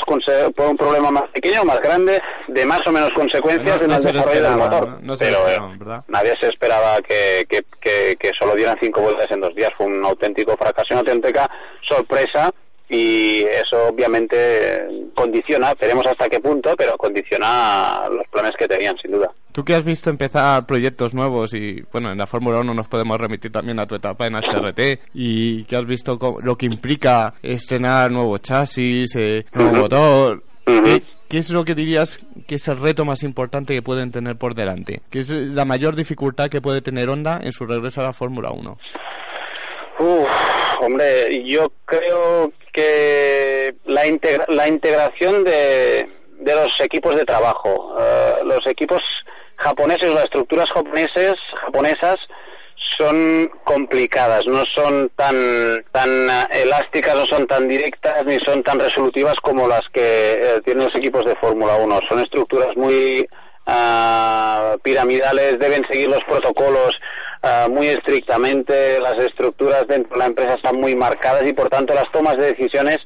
por 0.54 0.66
un 0.68 0.76
problema 0.76 1.10
más 1.10 1.24
pequeño 1.32 1.62
o 1.62 1.64
más 1.64 1.80
grande, 1.80 2.20
de 2.48 2.66
más 2.66 2.86
o 2.86 2.92
menos 2.92 3.12
consecuencias 3.12 3.76
No- 3.78 3.82
en 3.84 3.88
no 3.90 3.96
el 3.96 4.02
se 4.02 4.12
lo 4.12 4.18
desarrollo 4.18 4.42
del 4.42 4.56
motor. 4.58 4.88
no- 4.88 4.98
no 5.00 5.16
se 5.16 5.24
Pero 5.26 5.48
eh, 5.48 6.00
nadie 6.08 6.34
se 6.40 6.48
esperaba 6.48 7.00
que, 7.02 7.44
que, 7.48 7.62
que, 7.80 8.16
que 8.18 8.30
solo 8.38 8.54
dieran 8.54 8.76
cinco 8.80 9.00
vueltas 9.00 9.30
en 9.30 9.40
dos 9.40 9.54
días. 9.54 9.72
Fue 9.76 9.86
un 9.86 10.04
auténtico 10.04 10.56
fracaso, 10.56 10.88
una 10.90 11.00
auténtica 11.00 11.50
sorpresa 11.82 12.50
y 12.88 13.42
eso 13.42 13.88
obviamente 13.88 14.86
condiciona, 15.14 15.74
veremos 15.74 16.06
hasta 16.06 16.28
qué 16.28 16.38
punto, 16.40 16.74
pero 16.76 16.96
condiciona 16.96 18.08
los 18.10 18.26
planes 18.28 18.52
que 18.58 18.68
tenían, 18.68 18.96
sin 18.98 19.12
duda. 19.12 19.30
Tú 19.52 19.64
que 19.64 19.74
has 19.74 19.84
visto 19.84 20.10
empezar 20.10 20.66
proyectos 20.66 21.14
nuevos 21.14 21.54
y, 21.54 21.82
bueno, 21.92 22.12
en 22.12 22.18
la 22.18 22.26
Fórmula 22.26 22.58
1 22.60 22.74
nos 22.74 22.88
podemos 22.88 23.20
remitir 23.20 23.52
también 23.52 23.78
a 23.78 23.86
tu 23.86 23.94
etapa 23.94 24.26
en 24.26 24.34
HRT 24.34 25.00
y 25.14 25.64
que 25.64 25.76
has 25.76 25.86
visto 25.86 26.18
lo 26.42 26.56
que 26.56 26.66
implica 26.66 27.34
estrenar 27.42 28.10
nuevo 28.10 28.36
chasis, 28.38 29.14
eh, 29.16 29.44
nuevo 29.54 29.76
motor. 29.76 30.42
¿Qué, 30.64 31.02
qué 31.28 31.38
es 31.38 31.50
lo 31.50 31.64
que 31.64 31.74
dirías 31.74 32.20
que 32.46 32.56
es 32.56 32.68
el 32.68 32.80
reto 32.80 33.04
más 33.04 33.22
importante 33.22 33.74
que 33.74 33.82
pueden 33.82 34.10
tener 34.10 34.36
por 34.36 34.54
delante? 34.54 35.02
¿Qué 35.10 35.20
es 35.20 35.30
la 35.30 35.64
mayor 35.64 35.94
dificultad 35.94 36.48
que 36.48 36.60
puede 36.60 36.82
tener 36.82 37.08
Honda 37.08 37.40
en 37.42 37.52
su 37.52 37.64
regreso 37.64 38.00
a 38.00 38.04
la 38.04 38.12
Fórmula 38.12 38.50
1? 38.50 38.76
Uf, 40.00 40.28
hombre, 40.80 41.48
yo 41.48 41.72
creo 41.84 42.52
que 42.74 43.74
la, 43.86 44.04
integra- 44.06 44.46
la 44.48 44.68
integración 44.68 45.44
de, 45.44 46.06
de 46.40 46.54
los 46.54 46.78
equipos 46.80 47.14
de 47.16 47.24
trabajo, 47.24 47.96
eh, 47.98 48.34
los 48.44 48.66
equipos 48.66 49.00
japoneses, 49.56 50.12
las 50.12 50.24
estructuras 50.24 50.68
japoneses, 50.70 51.34
japonesas 51.64 52.16
son 52.98 53.48
complicadas, 53.64 54.44
no 54.46 54.64
son 54.74 55.08
tan 55.16 55.84
tan 55.92 56.28
eh, 56.28 56.46
elásticas, 56.64 57.14
no 57.14 57.26
son 57.26 57.46
tan 57.46 57.68
directas 57.68 58.24
ni 58.26 58.38
son 58.40 58.62
tan 58.64 58.78
resolutivas 58.80 59.36
como 59.42 59.66
las 59.68 59.82
que 59.92 60.32
eh, 60.32 60.60
tienen 60.64 60.86
los 60.86 60.96
equipos 60.96 61.24
de 61.24 61.36
Fórmula 61.36 61.76
1. 61.76 62.00
Son 62.08 62.20
estructuras 62.20 62.76
muy 62.76 63.26
ah, 63.66 64.76
piramidales, 64.82 65.58
deben 65.60 65.84
seguir 65.88 66.08
los 66.08 66.22
protocolos 66.24 66.94
ah, 67.44 67.68
muy 67.70 67.86
estrictamente, 67.88 68.98
las 69.00 69.18
estructuras 69.22 69.86
dentro 69.86 70.14
de 70.14 70.18
la 70.18 70.26
empresa 70.26 70.54
están 70.54 70.76
muy 70.76 70.94
marcadas 70.96 71.46
y 71.46 71.52
por 71.52 71.68
tanto 71.68 71.94
las 71.94 72.10
tomas 72.12 72.36
de 72.36 72.46
decisiones 72.54 72.98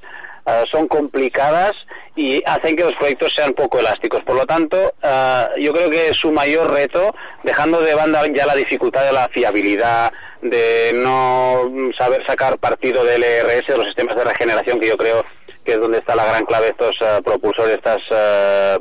ah, 0.47 0.65
son 0.71 0.89
complicadas 0.89 1.73
y 2.17 2.43
hacen 2.47 2.75
que 2.77 2.85
los 2.85 2.95
proyectos 2.95 3.33
sean 3.35 3.53
poco 3.53 3.79
elásticos. 3.79 4.23
Por 4.25 4.37
lo 4.37 4.47
tanto, 4.47 4.93
ah, 5.03 5.51
yo 5.59 5.73
creo 5.73 5.91
que 5.91 6.15
su 6.15 6.33
mayor 6.33 6.73
reto, 6.73 7.15
dejando 7.43 7.81
de 7.81 7.95
banda 7.95 8.23
ya 8.33 8.47
la 8.47 8.55
dificultad 8.55 9.05
de 9.05 9.13
la 9.13 9.29
fiabilidad, 9.29 10.13
de 10.43 10.93
no 10.95 11.63
saber 11.99 12.25
sacar 12.27 12.59
partido 12.59 13.05
del 13.05 13.23
ERS, 13.25 13.67
de 13.67 13.77
los 13.77 13.87
sistemas 13.87 14.17
de 14.17 14.25
regeneración, 14.25 14.79
que 14.81 14.89
yo 14.89 14.97
creo 14.97 15.25
que 15.65 15.73
es 15.73 15.81
donde 15.81 15.99
está 15.99 16.15
la 16.15 16.25
gran 16.25 16.47
clave 16.47 16.67
de 16.67 16.71
estos 16.71 16.97
propulsores, 17.25 17.75
estas 17.75 17.99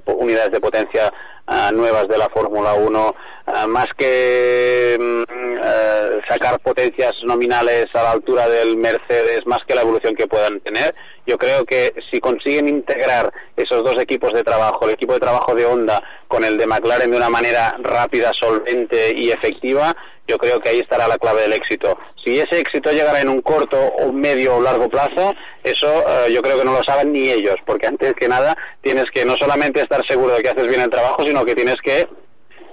po- 0.06 0.14
unidades 0.14 0.52
de 0.52 0.60
potencia 0.62 1.12
ah, 1.48 1.72
nuevas 1.74 2.08
de 2.08 2.18
la 2.18 2.30
Fórmula 2.30 2.74
1, 2.74 3.16
ah, 3.48 3.68
más 3.68 3.88
que 3.98 4.98
mm, 5.00 5.58
eh, 5.64 6.22
sacar 6.30 6.60
potencias 6.60 7.16
nominales 7.24 7.88
a 7.94 8.04
la 8.04 8.12
altura 8.12 8.48
del 8.48 8.78
Mercedes, 8.78 9.46
más 9.46 9.60
que 9.68 9.76
la 9.76 9.82
evolución 9.82 10.16
que 10.16 10.28
puedan 10.28 10.60
tener, 10.60 10.94
yo 11.26 11.38
creo 11.38 11.66
que 11.66 11.94
si 12.10 12.22
consiguen 12.22 12.70
integrar 12.70 13.34
esos 13.58 13.84
dos 13.84 13.98
equipos 14.00 14.34
de 14.34 14.44
trabajo, 14.46 14.86
el 14.86 14.94
equipo 14.94 15.14
de 15.14 15.20
trabajo 15.20 15.54
de 15.54 15.66
Honda 15.66 16.02
con 16.28 16.46
el 16.46 16.58
de 16.58 16.68
McLaren 16.68 17.12
de 17.12 17.18
una 17.18 17.30
manera 17.30 17.76
rápida, 17.80 18.32
solvente 18.34 19.14
y 19.14 19.32
efectiva, 19.32 19.96
yo 20.28 20.38
creo 20.38 20.60
que 20.60 20.70
ahí 20.70 20.80
estará 20.80 21.08
la 21.08 21.18
clave 21.18 21.44
del 21.44 21.54
éxito. 21.54 21.98
Si 22.24 22.40
ese 22.40 22.60
éxito 22.60 22.92
llegara 22.92 23.22
en 23.22 23.30
un 23.30 23.42
corto 23.42 23.78
o 23.80 24.12
medio 24.12 24.58
o 24.58 24.62
largo 24.62 24.90
plazo, 24.90 25.34
eso 25.64 25.88
eh, 25.88 26.32
yo 26.32 26.42
creo 26.42 26.60
que 26.60 26.66
no 26.66 26.74
lo 26.74 26.84
saben 26.84 27.14
ni 27.14 27.30
ellos, 27.30 27.56
porque 27.66 27.88
antes 27.88 28.14
que 28.16 28.28
nada 28.28 28.56
tienes 28.82 29.06
que 29.12 29.26
no 29.26 29.38
solamente 29.38 29.82
estar 29.82 30.06
seguro 30.06 30.36
de 30.36 30.44
que 30.44 30.50
haces 30.50 30.68
bien 30.68 30.82
el 30.82 30.90
trabajo, 30.90 31.24
sino 31.24 31.46
que 31.46 31.56
tienes 31.56 31.78
que 31.78 32.08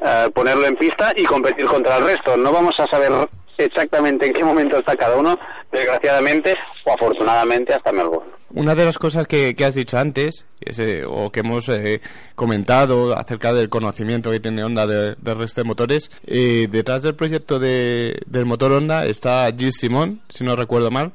eh, 0.05 0.31
ponerlo 0.35 0.67
en 0.67 0.77
pista 0.77 1.13
y 1.17 1.25
competir 1.25 1.67
contra 1.67 1.97
el 1.97 2.07
resto. 2.07 2.37
No 2.37 2.53
vamos 2.53 2.79
a 2.81 2.87
saber 2.89 3.13
exactamente 3.57 4.27
en 4.27 4.33
qué 4.33 4.43
momento 4.43 4.79
está 4.79 4.97
cada 4.97 5.17
uno, 5.17 5.39
desgraciadamente 5.75 6.55
o 6.87 6.93
afortunadamente 6.93 7.75
hasta 7.75 7.93
Melbourne. 7.93 8.31
Una 8.55 8.75
de 8.75 8.85
las 8.85 8.99
cosas 8.99 9.27
que, 9.27 9.55
que 9.57 9.65
has 9.65 9.75
dicho 9.75 9.99
antes, 9.99 10.47
que 10.61 10.71
es, 10.71 10.79
eh, 10.79 11.05
o 11.05 11.31
que 11.33 11.41
hemos 11.41 11.69
eh, 11.69 12.01
comentado 12.37 13.17
acerca 13.19 13.53
del 13.53 13.69
conocimiento 13.69 14.31
que 14.31 14.39
tiene 14.41 14.63
Honda 14.63 14.87
de- 14.87 15.17
resto 15.35 15.61
de 15.61 15.67
motores, 15.67 16.11
eh, 16.27 16.69
detrás 16.71 17.03
del 17.03 17.15
proyecto 17.17 17.59
de, 17.59 18.21
del 18.27 18.47
motor 18.47 18.73
Honda 18.73 19.07
está 19.07 19.47
Gilles 19.51 19.75
Simon, 19.79 20.21
si 20.29 20.45
no 20.45 20.55
recuerdo 20.57 20.91
mal, 20.91 21.13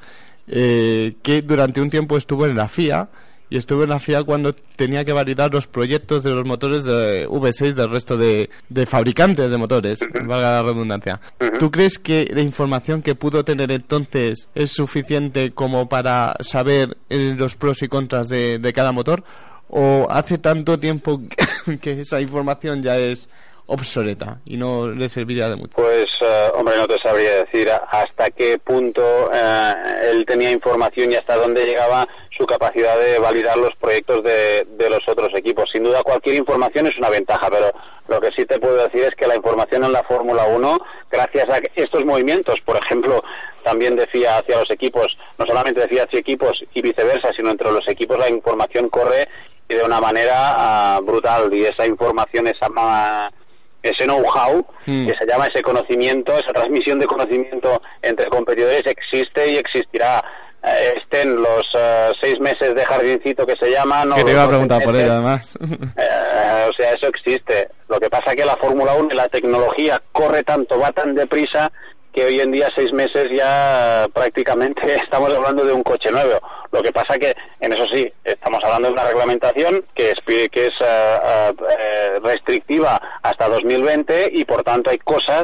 eh, 0.48 1.14
que 1.24 1.42
durante 1.42 1.80
un 1.82 1.90
tiempo 1.90 2.18
estuvo 2.18 2.46
en 2.46 2.58
la 2.58 2.68
FIA 2.68 3.08
y 3.50 3.58
estuvo 3.58 3.84
en 3.84 3.90
la 3.90 4.00
FIA 4.00 4.24
cuando 4.24 4.54
tenía 4.54 5.04
que 5.04 5.14
validar 5.14 5.52
los 5.52 5.68
proyectos 5.68 6.24
de 6.24 6.32
los 6.32 6.46
motores 6.46 6.84
de 6.84 7.28
V6 7.28 7.74
del 7.74 7.90
resto 7.90 8.18
de, 8.18 8.50
de 8.70 8.86
fabricantes 8.86 9.50
de 9.50 9.58
motores, 9.58 10.00
valga 10.26 10.52
la 10.52 10.64
redundancia. 10.64 11.20
¿Tú 11.58 11.72
crees 11.72 11.98
que 11.98 12.30
la 12.34 12.42
información 12.42 13.02
que 13.02 13.16
pudo 13.16 13.44
tener 13.44 13.72
entonces 13.72 14.50
es 14.54 14.72
suficiente 14.72 15.52
como 15.52 15.90
para 15.90 16.36
saber 16.42 16.98
eh, 17.10 17.34
los 17.38 17.56
pros 17.56 17.82
y 17.82 17.88
contras 17.88 18.30
de, 18.30 18.60
de 18.60 18.74
cada 18.74 18.92
motor? 18.92 19.24
¿O 19.68 20.08
hace 20.10 20.38
tanto 20.38 20.80
tiempo 20.80 21.22
que 21.82 22.02
esa 22.02 22.22
información 22.22 22.82
ya 22.82 22.98
es 22.98 23.30
obsoleta 23.70 24.40
y 24.46 24.58
no 24.58 24.88
le 24.88 25.08
serviría 25.10 25.48
de 25.50 25.56
mucho? 25.56 25.74
Pues, 25.76 26.06
eh, 26.22 26.48
hombre, 26.56 26.76
no 26.78 26.88
te 26.88 26.98
sabría 27.00 27.44
decir 27.46 27.70
hasta 27.92 28.30
qué 28.32 28.58
punto 28.60 29.02
eh, 29.34 29.74
él 30.12 30.26
tenía 30.26 30.52
información 30.52 31.12
y 31.12 31.16
hasta 31.16 31.36
dónde 31.38 31.66
llegaba 31.66 32.08
su 32.38 32.46
capacidad 32.46 32.98
de 33.00 33.20
validar 33.20 33.58
los 33.58 33.76
proyectos 33.80 34.24
de, 34.24 34.66
de 34.78 34.90
los 34.90 35.02
otros 35.08 35.30
equipos. 35.36 35.70
Sin 35.72 35.84
duda, 35.84 36.04
cualquier 36.04 36.36
información 36.36 36.88
es 36.88 36.98
una 36.98 37.10
ventaja, 37.10 37.48
pero 37.50 37.72
lo 38.08 38.20
que 38.22 38.32
sí 38.36 38.46
te 38.46 38.60
puedo 38.60 38.76
decir 38.84 39.04
es 39.04 39.16
que 39.16 39.28
la 39.28 39.36
información 39.36 39.84
en 39.84 39.92
la 39.92 40.04
Fórmula 40.04 40.46
1, 40.46 40.80
gracias 41.12 41.50
a 41.50 41.60
estos 41.76 42.06
movimientos, 42.06 42.56
por 42.66 42.78
ejemplo, 42.78 43.22
también 43.64 43.96
decía 43.96 44.38
hacia 44.38 44.60
los 44.60 44.72
equipos, 44.72 45.18
no 45.38 45.46
solamente 45.46 45.82
decía 45.82 46.04
hacia 46.04 46.20
equipos 46.20 46.64
y 46.74 46.82
viceversa, 46.82 47.32
sino 47.36 47.52
entre 47.52 47.72
los 47.72 47.88
equipos 47.88 48.18
la 48.18 48.30
información 48.30 48.90
corre 48.90 49.28
y 49.68 49.76
de 49.76 49.84
una 49.84 50.00
manera 50.02 50.34
ah, 50.96 51.00
brutal 51.04 51.54
y 51.54 51.66
esa 51.66 51.86
información, 51.86 52.48
esa 52.48 52.70
ma- 52.70 53.30
ese 53.82 54.06
know-how, 54.06 54.66
que 54.86 55.16
se 55.18 55.26
llama 55.26 55.48
ese 55.48 55.62
conocimiento, 55.62 56.38
esa 56.38 56.52
transmisión 56.52 57.00
de 57.00 57.06
conocimiento 57.06 57.82
entre 58.02 58.28
competidores 58.28 58.84
existe 58.86 59.52
y 59.52 59.58
existirá. 59.58 60.24
Eh, 60.62 60.94
estén 60.98 61.38
los 61.38 61.66
eh, 61.74 62.12
seis 62.22 62.38
meses 62.42 62.76
de 62.76 62.86
jardincito 62.86 63.46
que 63.46 63.56
se 63.56 63.72
llaman. 63.72 64.12
que 64.14 64.26
te 64.26 64.32
iba 64.32 64.44
a 64.44 64.48
preguntar 64.50 64.84
por 64.84 64.94
ello 64.94 65.14
además. 65.14 65.58
eh, 65.62 66.66
o 66.70 66.74
sea, 66.74 66.92
eso 66.94 67.08
existe. 67.08 67.70
Lo 67.88 67.98
que 67.98 68.10
pasa 68.10 68.36
que 68.36 68.44
la 68.44 68.58
Fórmula 68.58 68.94
1 68.94 69.08
y 69.12 69.16
la 69.16 69.30
tecnología 69.30 70.02
corre 70.12 70.44
tanto, 70.44 70.78
va 70.78 70.92
tan 70.92 71.16
deprisa 71.16 71.72
que 72.14 72.26
hoy 72.26 72.40
en 72.40 72.52
día 72.52 72.70
seis 72.76 72.92
meses 72.94 73.30
ya 73.32 74.08
prácticamente 74.14 74.96
estamos 75.04 75.34
hablando 75.34 75.64
de 75.64 75.74
un 75.74 75.84
coche 75.84 76.12
nuevo. 76.12 76.40
Lo 76.72 76.84
que 76.84 76.92
pasa 76.92 77.18
que, 77.18 77.36
en 77.60 77.74
eso 77.74 77.88
sí, 77.88 78.12
estamos 78.24 78.64
hablando 78.64 78.88
de 78.88 78.94
una 78.94 79.06
reglamentación 79.06 79.86
que 79.96 80.12
es, 80.12 80.50
que 80.52 80.68
es 80.68 80.74
eh, 80.82 82.20
restrictiva 82.24 83.02
hasta 83.24 83.48
2020 83.48 84.30
y 84.34 84.46
por 84.46 84.64
tanto 84.64 84.90
hay 84.90 85.00
cosas 85.00 85.44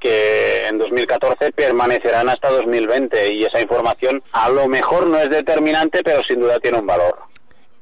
que 0.00 0.66
en 0.66 0.78
2014 0.78 1.52
permanecerán 1.52 2.28
hasta 2.28 2.50
2020 2.50 3.34
y 3.34 3.44
esa 3.44 3.60
información 3.60 4.22
a 4.32 4.50
lo 4.50 4.68
mejor 4.68 5.06
no 5.06 5.18
es 5.18 5.30
determinante 5.30 6.02
pero 6.02 6.22
sin 6.28 6.40
duda 6.40 6.60
tiene 6.60 6.78
un 6.78 6.86
valor. 6.86 7.16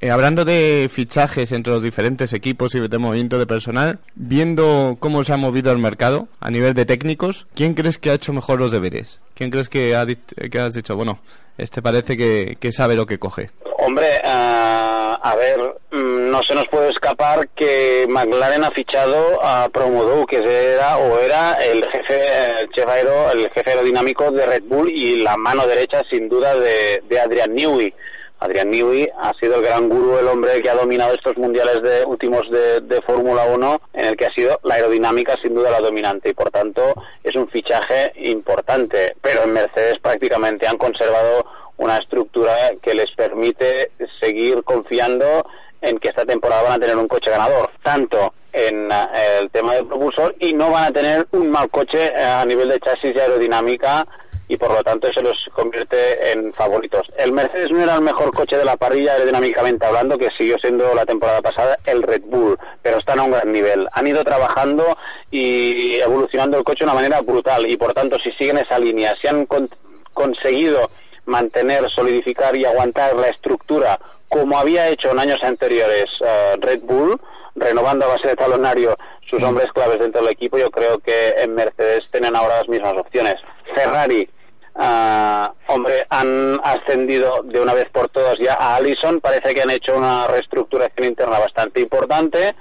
Eh, 0.02 0.10
hablando 0.10 0.44
de 0.44 0.90
fichajes 0.92 1.52
entre 1.52 1.72
los 1.72 1.80
diferentes 1.80 2.32
equipos 2.32 2.74
y 2.74 2.80
de 2.80 2.98
movimiento 2.98 3.38
de 3.38 3.46
personal, 3.46 4.00
viendo 4.16 4.96
cómo 4.98 5.22
se 5.22 5.32
ha 5.32 5.36
movido 5.36 5.70
el 5.70 5.78
mercado 5.78 6.26
a 6.40 6.50
nivel 6.50 6.74
de 6.74 6.84
técnicos, 6.84 7.46
¿quién 7.54 7.74
crees 7.74 7.98
que 7.98 8.10
ha 8.10 8.14
hecho 8.14 8.32
mejor 8.32 8.58
los 8.58 8.72
deberes? 8.72 9.20
¿Quién 9.34 9.50
crees 9.50 9.68
que, 9.68 9.94
ha 9.94 10.04
que 10.04 10.58
has 10.58 10.74
dicho, 10.74 10.96
bueno, 10.96 11.20
este 11.56 11.82
parece 11.82 12.16
que, 12.16 12.72
sabe 12.72 12.96
lo 12.96 13.06
que 13.06 13.20
coge? 13.20 13.50
Hombre, 13.78 14.20
ah, 14.24 15.20
a 15.22 15.36
ver, 15.36 15.60
mm, 15.92 16.30
no 16.32 16.42
se 16.42 16.56
nos 16.56 16.66
puede 16.66 16.90
escapar 16.90 17.48
que 17.50 18.04
McLaren 18.08 18.64
ha 18.64 18.72
fichado 18.72 19.38
a 19.40 19.68
Promodou, 19.68 20.26
que 20.26 20.38
era 20.38 20.96
o 20.96 21.16
era 21.20 21.52
el 21.62 21.86
jefe, 21.92 22.60
el 22.62 23.50
jefe 23.50 23.70
aerodinámico 23.70 24.32
de 24.32 24.46
Red 24.46 24.64
Bull 24.64 24.90
y 24.90 25.22
la 25.22 25.36
mano 25.36 25.64
derecha, 25.64 26.02
sin 26.10 26.28
duda, 26.28 26.56
de, 26.56 27.04
de 27.08 27.20
Adrian 27.20 27.54
Newey. 27.54 27.94
Adrian 28.42 28.70
Newey 28.70 29.08
ha 29.16 29.32
sido 29.34 29.56
el 29.56 29.62
gran 29.62 29.88
gurú, 29.88 30.18
el 30.18 30.26
hombre 30.26 30.60
que 30.62 30.68
ha 30.68 30.74
dominado 30.74 31.14
estos 31.14 31.36
mundiales 31.36 31.80
de 31.82 32.04
últimos 32.04 32.50
de, 32.50 32.80
de 32.80 33.00
Fórmula 33.02 33.44
1, 33.44 33.80
en 33.94 34.06
el 34.06 34.16
que 34.16 34.26
ha 34.26 34.32
sido 34.32 34.58
la 34.64 34.74
aerodinámica 34.74 35.36
sin 35.40 35.54
duda 35.54 35.70
la 35.70 35.80
dominante 35.80 36.30
y 36.30 36.34
por 36.34 36.50
tanto 36.50 36.94
es 37.22 37.36
un 37.36 37.48
fichaje 37.48 38.12
importante. 38.16 39.14
Pero 39.22 39.44
en 39.44 39.52
Mercedes 39.52 39.98
prácticamente 40.00 40.66
han 40.66 40.76
conservado 40.76 41.46
una 41.76 41.98
estructura 41.98 42.54
que 42.82 42.94
les 42.94 43.10
permite 43.12 43.92
seguir 44.20 44.62
confiando 44.64 45.46
en 45.80 45.98
que 45.98 46.08
esta 46.08 46.24
temporada 46.24 46.62
van 46.62 46.72
a 46.72 46.78
tener 46.78 46.96
un 46.96 47.08
coche 47.08 47.30
ganador, 47.30 47.70
tanto 47.82 48.34
en 48.52 48.90
eh, 48.90 49.38
el 49.40 49.50
tema 49.50 49.74
del 49.74 49.86
propulsor 49.86 50.34
y 50.38 50.52
no 50.52 50.70
van 50.70 50.84
a 50.84 50.92
tener 50.92 51.26
un 51.32 51.50
mal 51.50 51.70
coche 51.70 52.12
eh, 52.14 52.24
a 52.24 52.44
nivel 52.44 52.68
de 52.68 52.80
chasis 52.80 53.14
y 53.14 53.18
aerodinámica 53.18 54.06
y 54.52 54.56
por 54.58 54.70
lo 54.70 54.84
tanto 54.84 55.10
se 55.10 55.22
los 55.22 55.48
convierte 55.54 56.30
en 56.30 56.52
favoritos. 56.52 57.06
El 57.16 57.32
Mercedes 57.32 57.70
no 57.70 57.82
era 57.82 57.94
el 57.94 58.02
mejor 58.02 58.34
coche 58.34 58.58
de 58.58 58.66
la 58.66 58.76
parrilla 58.76 59.14
aerodinámicamente 59.14 59.86
hablando, 59.86 60.18
que 60.18 60.28
siguió 60.36 60.58
siendo 60.58 60.94
la 60.94 61.06
temporada 61.06 61.40
pasada 61.40 61.78
el 61.86 62.02
Red 62.02 62.20
Bull, 62.26 62.58
pero 62.82 62.98
están 62.98 63.18
a 63.18 63.22
un 63.22 63.30
gran 63.30 63.50
nivel. 63.50 63.88
Han 63.92 64.06
ido 64.06 64.22
trabajando 64.24 64.98
y 65.30 65.94
evolucionando 66.00 66.58
el 66.58 66.64
coche 66.64 66.80
de 66.80 66.84
una 66.84 66.94
manera 66.94 67.22
brutal 67.22 67.64
y 67.66 67.78
por 67.78 67.94
tanto 67.94 68.18
si 68.22 68.30
siguen 68.32 68.58
esa 68.58 68.78
línea, 68.78 69.14
si 69.22 69.26
han 69.28 69.46
con- 69.46 69.70
conseguido 70.12 70.90
mantener, 71.24 71.88
solidificar 71.90 72.54
y 72.54 72.66
aguantar 72.66 73.16
la 73.16 73.28
estructura 73.28 73.98
como 74.28 74.58
había 74.58 74.88
hecho 74.90 75.10
en 75.12 75.18
años 75.18 75.38
anteriores 75.42 76.06
eh, 76.26 76.56
Red 76.58 76.80
Bull, 76.82 77.18
renovando 77.54 78.04
a 78.04 78.08
base 78.16 78.28
de 78.28 78.36
talonario 78.36 78.96
sus 79.30 79.42
hombres 79.42 79.72
claves 79.72 79.98
dentro 79.98 80.20
del 80.20 80.30
equipo, 80.32 80.58
yo 80.58 80.70
creo 80.70 80.98
que 80.98 81.30
en 81.38 81.54
Mercedes 81.54 82.04
tienen 82.10 82.36
ahora 82.36 82.58
las 82.58 82.68
mismas 82.68 82.94
opciones. 82.98 83.36
Ferrari, 83.74 84.28
ah, 84.74 85.52
hombre, 85.68 86.06
han 86.10 86.60
ascendido 86.62 87.42
de 87.42 87.60
una 87.60 87.74
vez 87.74 87.88
por 87.90 88.08
todas 88.08 88.38
ya 88.38 88.54
a 88.54 88.76
Allison, 88.76 89.20
parece 89.20 89.54
que 89.54 89.62
han 89.62 89.70
hecho 89.70 89.96
una 89.96 90.26
reestructuración 90.26 91.06
interna 91.06 91.38
bastante 91.38 91.80
importante. 91.80 92.54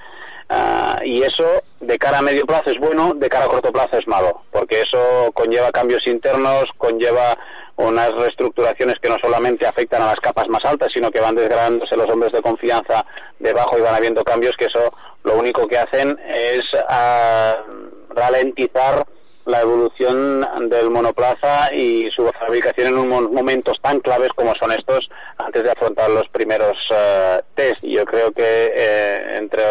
Ah, 0.53 0.99
y 1.05 1.23
eso 1.23 1.45
de 1.79 1.97
cara 1.97 2.17
a 2.17 2.21
medio 2.21 2.45
plazo 2.45 2.71
es 2.71 2.77
bueno, 2.77 3.13
de 3.15 3.29
cara 3.29 3.45
a 3.45 3.47
corto 3.47 3.71
plazo 3.71 3.97
es 3.97 4.05
malo, 4.05 4.43
porque 4.51 4.81
eso 4.81 5.31
conlleva 5.33 5.71
cambios 5.71 6.05
internos, 6.07 6.65
conlleva 6.77 7.37
unas 7.77 8.13
reestructuraciones 8.13 8.95
que 9.01 9.07
no 9.07 9.17
solamente 9.19 9.65
afectan 9.65 10.01
a 10.01 10.07
las 10.07 10.19
capas 10.19 10.49
más 10.49 10.63
altas, 10.65 10.91
sino 10.93 11.09
que 11.09 11.21
van 11.21 11.35
desgranándose 11.35 11.95
los 11.95 12.09
hombres 12.09 12.33
de 12.33 12.41
confianza 12.41 13.05
debajo 13.39 13.77
y 13.77 13.81
van 13.81 13.95
habiendo 13.95 14.25
cambios 14.25 14.55
que 14.57 14.65
eso 14.65 14.93
lo 15.23 15.35
único 15.35 15.67
que 15.67 15.77
hacen 15.77 16.19
es 16.27 16.63
ah, 16.89 17.55
ralentizar 18.09 19.05
la 19.45 19.61
evolución 19.61 20.45
del 20.69 20.89
monoplaza 20.89 21.73
y 21.73 22.09
su 22.11 22.25
fabricación 22.31 22.89
en 22.89 22.97
unos 22.97 23.31
momentos 23.31 23.79
tan 23.81 23.99
claves 23.99 24.29
como 24.35 24.53
son 24.55 24.71
estos 24.71 25.09
antes 25.37 25.63
de 25.63 25.71
afrontar 25.71 26.09
los 26.09 26.27
primeros 26.29 26.77
eh, 26.91 27.41
test. 27.55 27.81
Yo 27.81 28.05
creo 28.05 28.31
que 28.31 28.71
eh, 28.75 29.37
entre, 29.37 29.63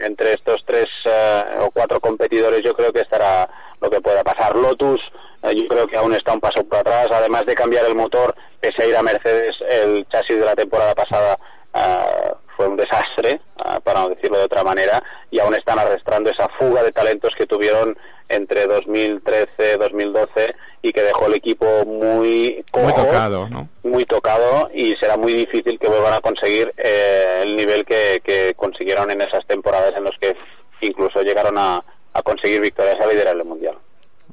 entre 0.00 0.34
estos 0.34 0.62
tres 0.66 0.88
eh, 1.04 1.42
o 1.60 1.70
cuatro 1.70 2.00
competidores 2.00 2.62
yo 2.62 2.74
creo 2.74 2.92
que 2.92 3.00
estará 3.00 3.48
lo 3.80 3.90
que 3.90 4.00
pueda 4.00 4.22
pasar. 4.22 4.54
Lotus 4.54 5.00
eh, 5.42 5.54
yo 5.54 5.68
creo 5.68 5.86
que 5.86 5.96
aún 5.96 6.14
está 6.14 6.32
un 6.32 6.40
paso 6.40 6.64
por 6.64 6.78
atrás, 6.78 7.08
además 7.10 7.46
de 7.46 7.54
cambiar 7.54 7.86
el 7.86 7.94
motor, 7.94 8.34
pese 8.60 8.82
a 8.82 8.86
ir 8.86 8.96
a 8.96 9.02
Mercedes, 9.02 9.56
el 9.70 10.06
chasis 10.08 10.38
de 10.38 10.44
la 10.44 10.54
temporada 10.54 10.94
pasada 10.94 11.38
ah, 11.72 12.34
fue 12.56 12.68
un 12.68 12.76
desastre, 12.76 13.40
para 13.84 14.00
no 14.00 14.08
decirlo 14.08 14.38
de 14.38 14.44
otra 14.44 14.64
manera, 14.64 15.02
y 15.30 15.38
aún 15.38 15.54
están 15.54 15.78
arrastrando 15.78 16.30
esa 16.30 16.48
fuga 16.58 16.82
de 16.82 16.92
talentos 16.92 17.32
que 17.36 17.46
tuvieron 17.46 17.98
entre 18.28 18.66
2013 18.66 19.76
2012 19.78 20.54
y 20.82 20.92
que 20.92 21.02
dejó 21.02 21.26
el 21.26 21.34
equipo 21.34 21.66
muy 21.84 22.64
Muy 22.74 22.94
tocado, 22.94 23.48
¿no? 23.48 23.68
muy 23.82 24.04
tocado 24.04 24.70
y 24.74 24.94
será 24.96 25.16
muy 25.16 25.32
difícil 25.32 25.78
que 25.78 25.88
vuelvan 25.88 26.14
a 26.14 26.20
conseguir 26.20 26.72
eh, 26.76 27.42
el 27.44 27.56
nivel 27.56 27.84
que, 27.84 28.20
que 28.24 28.54
consiguieron 28.54 29.10
en 29.10 29.20
esas 29.22 29.46
temporadas 29.46 29.94
en 29.96 30.04
los 30.04 30.14
que 30.20 30.36
incluso 30.80 31.22
llegaron 31.22 31.56
a, 31.58 31.82
a 32.12 32.22
conseguir 32.22 32.60
victorias 32.60 33.00
a 33.00 33.06
liderar 33.06 33.36
el 33.36 33.44
mundial. 33.44 33.76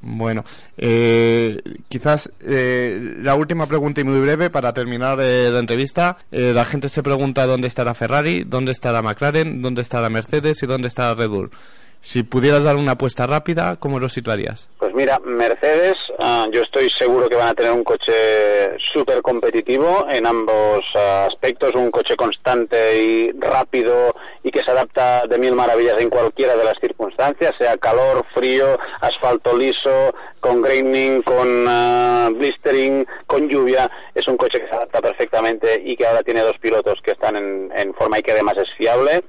Bueno, 0.06 0.44
eh, 0.78 1.62
quizás 1.88 2.30
eh, 2.46 3.16
la 3.22 3.36
última 3.36 3.68
pregunta 3.68 4.02
y 4.02 4.04
muy 4.04 4.20
breve 4.20 4.50
para 4.50 4.74
terminar 4.74 5.18
eh, 5.22 5.50
la 5.50 5.60
entrevista. 5.60 6.18
Eh, 6.30 6.52
la 6.54 6.66
gente 6.66 6.90
se 6.90 7.02
pregunta 7.02 7.46
dónde 7.46 7.70
estará 7.70 7.94
Ferrari, 7.94 8.44
dónde 8.44 8.74
estará 8.74 9.02
McLaren, 9.02 9.62
dónde 9.62 9.82
estará 9.82 10.10
Mercedes 10.10 10.62
y 10.62 10.66
dónde 10.66 10.90
estará 10.90 11.16
Red 11.16 11.30
Bull. 11.30 11.52
Si 12.04 12.22
pudieras 12.22 12.66
dar 12.66 12.76
una 12.76 12.92
apuesta 12.92 13.26
rápida, 13.26 13.78
¿cómo 13.78 13.98
lo 13.98 14.10
situarías? 14.10 14.70
Pues 14.78 14.94
mira, 14.94 15.20
Mercedes, 15.20 15.96
ah, 16.20 16.48
yo 16.52 16.62
estoy 16.62 16.90
seguro 17.00 17.30
que 17.30 17.38
van 17.38 17.48
a 17.48 17.54
tener 17.56 17.72
un 17.72 17.86
coche 17.86 18.78
súper 18.94 19.22
competitivo 19.22 20.06
en 20.12 20.28
ambos 20.28 20.84
ah, 20.96 21.28
aspectos, 21.30 21.74
un 21.76 21.90
coche 21.92 22.18
constante 22.18 23.02
y 23.02 23.32
rápido 23.40 24.14
y 24.44 24.52
que 24.52 24.60
se 24.60 24.72
adapta 24.72 25.26
de 25.28 25.40
mil 25.40 25.56
maravillas 25.56 26.00
en 26.02 26.10
cualquiera 26.10 26.58
de 26.58 26.66
las 26.66 26.78
circunstancias, 26.78 27.56
sea 27.58 27.78
calor, 27.78 28.26
frío, 28.34 28.78
asfalto 29.00 29.58
liso, 29.58 30.14
con 30.42 30.62
graining, 30.62 31.22
con 31.22 31.66
ah, 31.70 32.30
blistering, 32.34 33.08
con 33.26 33.48
lluvia. 33.48 33.90
Es 34.14 34.28
un 34.28 34.36
coche 34.36 34.60
que 34.60 34.68
se 34.68 34.76
adapta 34.76 35.02
perfectamente 35.02 35.82
y 35.82 35.96
que 35.96 36.06
ahora 36.06 36.22
tiene 36.22 36.42
dos 36.42 36.58
pilotos 36.60 37.00
que 37.02 37.12
están 37.12 37.38
en, 37.38 37.72
en 37.74 37.94
forma 37.94 38.20
y 38.20 38.24
que 38.24 38.34
además 38.34 38.58
es 38.58 38.68
fiable. 38.78 39.24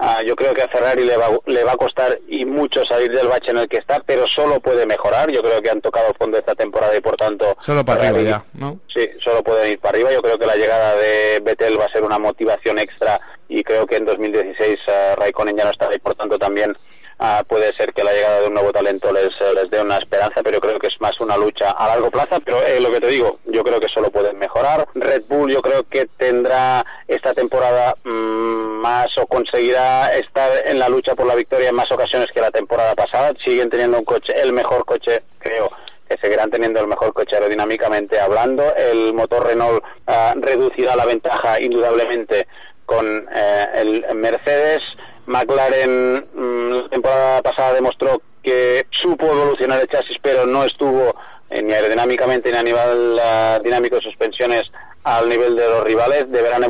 Ah, 0.00 0.22
yo 0.22 0.36
creo 0.36 0.54
que 0.54 0.62
a 0.62 0.68
Ferrari 0.68 1.04
le 1.04 1.16
va, 1.16 1.26
le 1.46 1.64
va 1.64 1.72
a 1.72 1.76
costar 1.76 2.18
y 2.28 2.44
mucho 2.44 2.84
salir 2.84 3.10
del 3.10 3.26
bache 3.26 3.50
en 3.50 3.58
el 3.58 3.68
que 3.68 3.78
está, 3.78 4.00
pero 4.06 4.26
solo 4.28 4.60
puede 4.60 4.86
mejorar. 4.86 5.30
Yo 5.30 5.42
creo 5.42 5.60
que 5.60 5.70
han 5.70 5.80
tocado 5.80 6.14
fondo 6.16 6.38
esta 6.38 6.54
temporada 6.54 6.96
y 6.96 7.00
por 7.00 7.16
tanto. 7.16 7.56
Solo 7.60 7.84
para 7.84 8.00
Ferrari- 8.02 8.16
arriba 8.28 8.44
ya, 8.54 8.60
¿no? 8.60 8.78
Sí, 8.94 9.08
solo 9.22 9.42
pueden 9.42 9.72
ir 9.72 9.78
para 9.80 9.96
arriba. 9.96 10.12
Yo 10.12 10.22
creo 10.22 10.38
que 10.38 10.46
la 10.46 10.54
llegada 10.56 10.94
de 10.96 11.40
Vettel 11.42 11.80
va 11.80 11.86
a 11.86 11.92
ser 11.92 12.04
una 12.04 12.18
motivación 12.18 12.78
extra 12.78 13.20
y 13.48 13.62
creo 13.64 13.86
que 13.86 13.96
en 13.96 14.04
2016 14.04 14.78
eh, 14.86 15.14
Raikkonen 15.16 15.56
ya 15.56 15.64
no 15.64 15.70
estará 15.72 15.94
y 15.94 15.98
por 15.98 16.14
tanto 16.14 16.38
también 16.38 16.76
ah, 17.18 17.42
puede 17.46 17.74
ser 17.74 17.92
que 17.92 18.04
la 18.04 18.12
llegada 18.12 18.40
de 18.40 18.46
un 18.48 18.54
nuevo 18.54 18.72
talento 18.72 19.12
les, 19.12 19.28
eh, 19.40 19.54
les 19.54 19.70
dé 19.70 19.80
una 19.80 19.98
esperanza, 19.98 20.42
pero 20.42 20.60
creo 20.60 20.78
que 20.78 20.88
es 20.88 21.00
más 21.00 21.18
una 21.20 21.36
lucha 21.36 21.70
a 21.70 21.88
largo 21.88 22.10
plazo. 22.10 22.40
Pero 22.44 22.62
eh, 22.64 22.80
lo 22.80 22.90
que 22.90 23.00
te 23.00 23.08
digo, 23.08 23.38
yo 23.46 23.64
creo 23.64 23.80
que 23.80 23.88
solo 23.88 24.10
pueden 24.10 24.38
mejorar. 24.38 24.86
Red 24.94 25.24
Bull 25.28 25.50
yo 25.50 25.62
creo 25.62 25.84
que 25.88 26.06
tendrá 26.16 26.84
esta 27.06 27.34
temporada 27.34 27.94
mm, 28.04 28.80
más 28.80 29.08
o 29.18 29.26
conseguirá 29.26 30.14
estar 30.16 30.50
en 30.66 30.78
la 30.78 30.88
lucha 30.88 31.14
por 31.14 31.26
la 31.26 31.34
victoria 31.34 31.68
en 31.68 31.74
más 31.74 31.90
ocasiones 31.90 32.28
que 32.32 32.40
la 32.40 32.50
temporada 32.50 32.94
pasada. 32.94 33.32
Siguen 33.44 33.70
teniendo 33.70 33.98
un 33.98 34.04
coche, 34.04 34.32
el 34.40 34.52
mejor 34.52 34.84
coche, 34.84 35.22
creo 35.38 35.70
que 36.08 36.16
seguirán 36.22 36.50
teniendo 36.50 36.80
el 36.80 36.86
mejor 36.86 37.12
coche 37.12 37.36
aerodinámicamente 37.36 38.18
hablando. 38.18 38.74
El 38.74 39.12
motor 39.12 39.46
Renault 39.46 39.84
ah, 40.06 40.34
reducirá 40.36 40.96
la 40.96 41.04
ventaja 41.04 41.60
indudablemente 41.60 42.46
con 42.86 43.28
eh, 43.34 43.66
el 43.74 44.14
Mercedes. 44.14 44.82
McLaren 45.28 46.26
mm, 46.34 46.70
la 46.82 46.88
temporada 46.88 47.42
pasada 47.42 47.74
demostró 47.74 48.20
que 48.42 48.86
supo 48.90 49.26
evolucionar 49.26 49.80
el 49.80 49.88
chasis, 49.88 50.16
pero 50.22 50.46
no 50.46 50.64
estuvo 50.64 51.14
eh, 51.50 51.62
ni 51.62 51.72
aerodinámicamente 51.72 52.50
ni 52.50 52.58
a 52.58 52.62
nivel 52.62 53.18
ah, 53.20 53.60
dinámico 53.62 53.96
de 53.96 54.02
suspensiones 54.02 54.62
al 55.04 55.28
nivel 55.28 55.54
de 55.56 55.66
los 55.68 55.84
rivales. 55.84 56.30
Deberán 56.30 56.64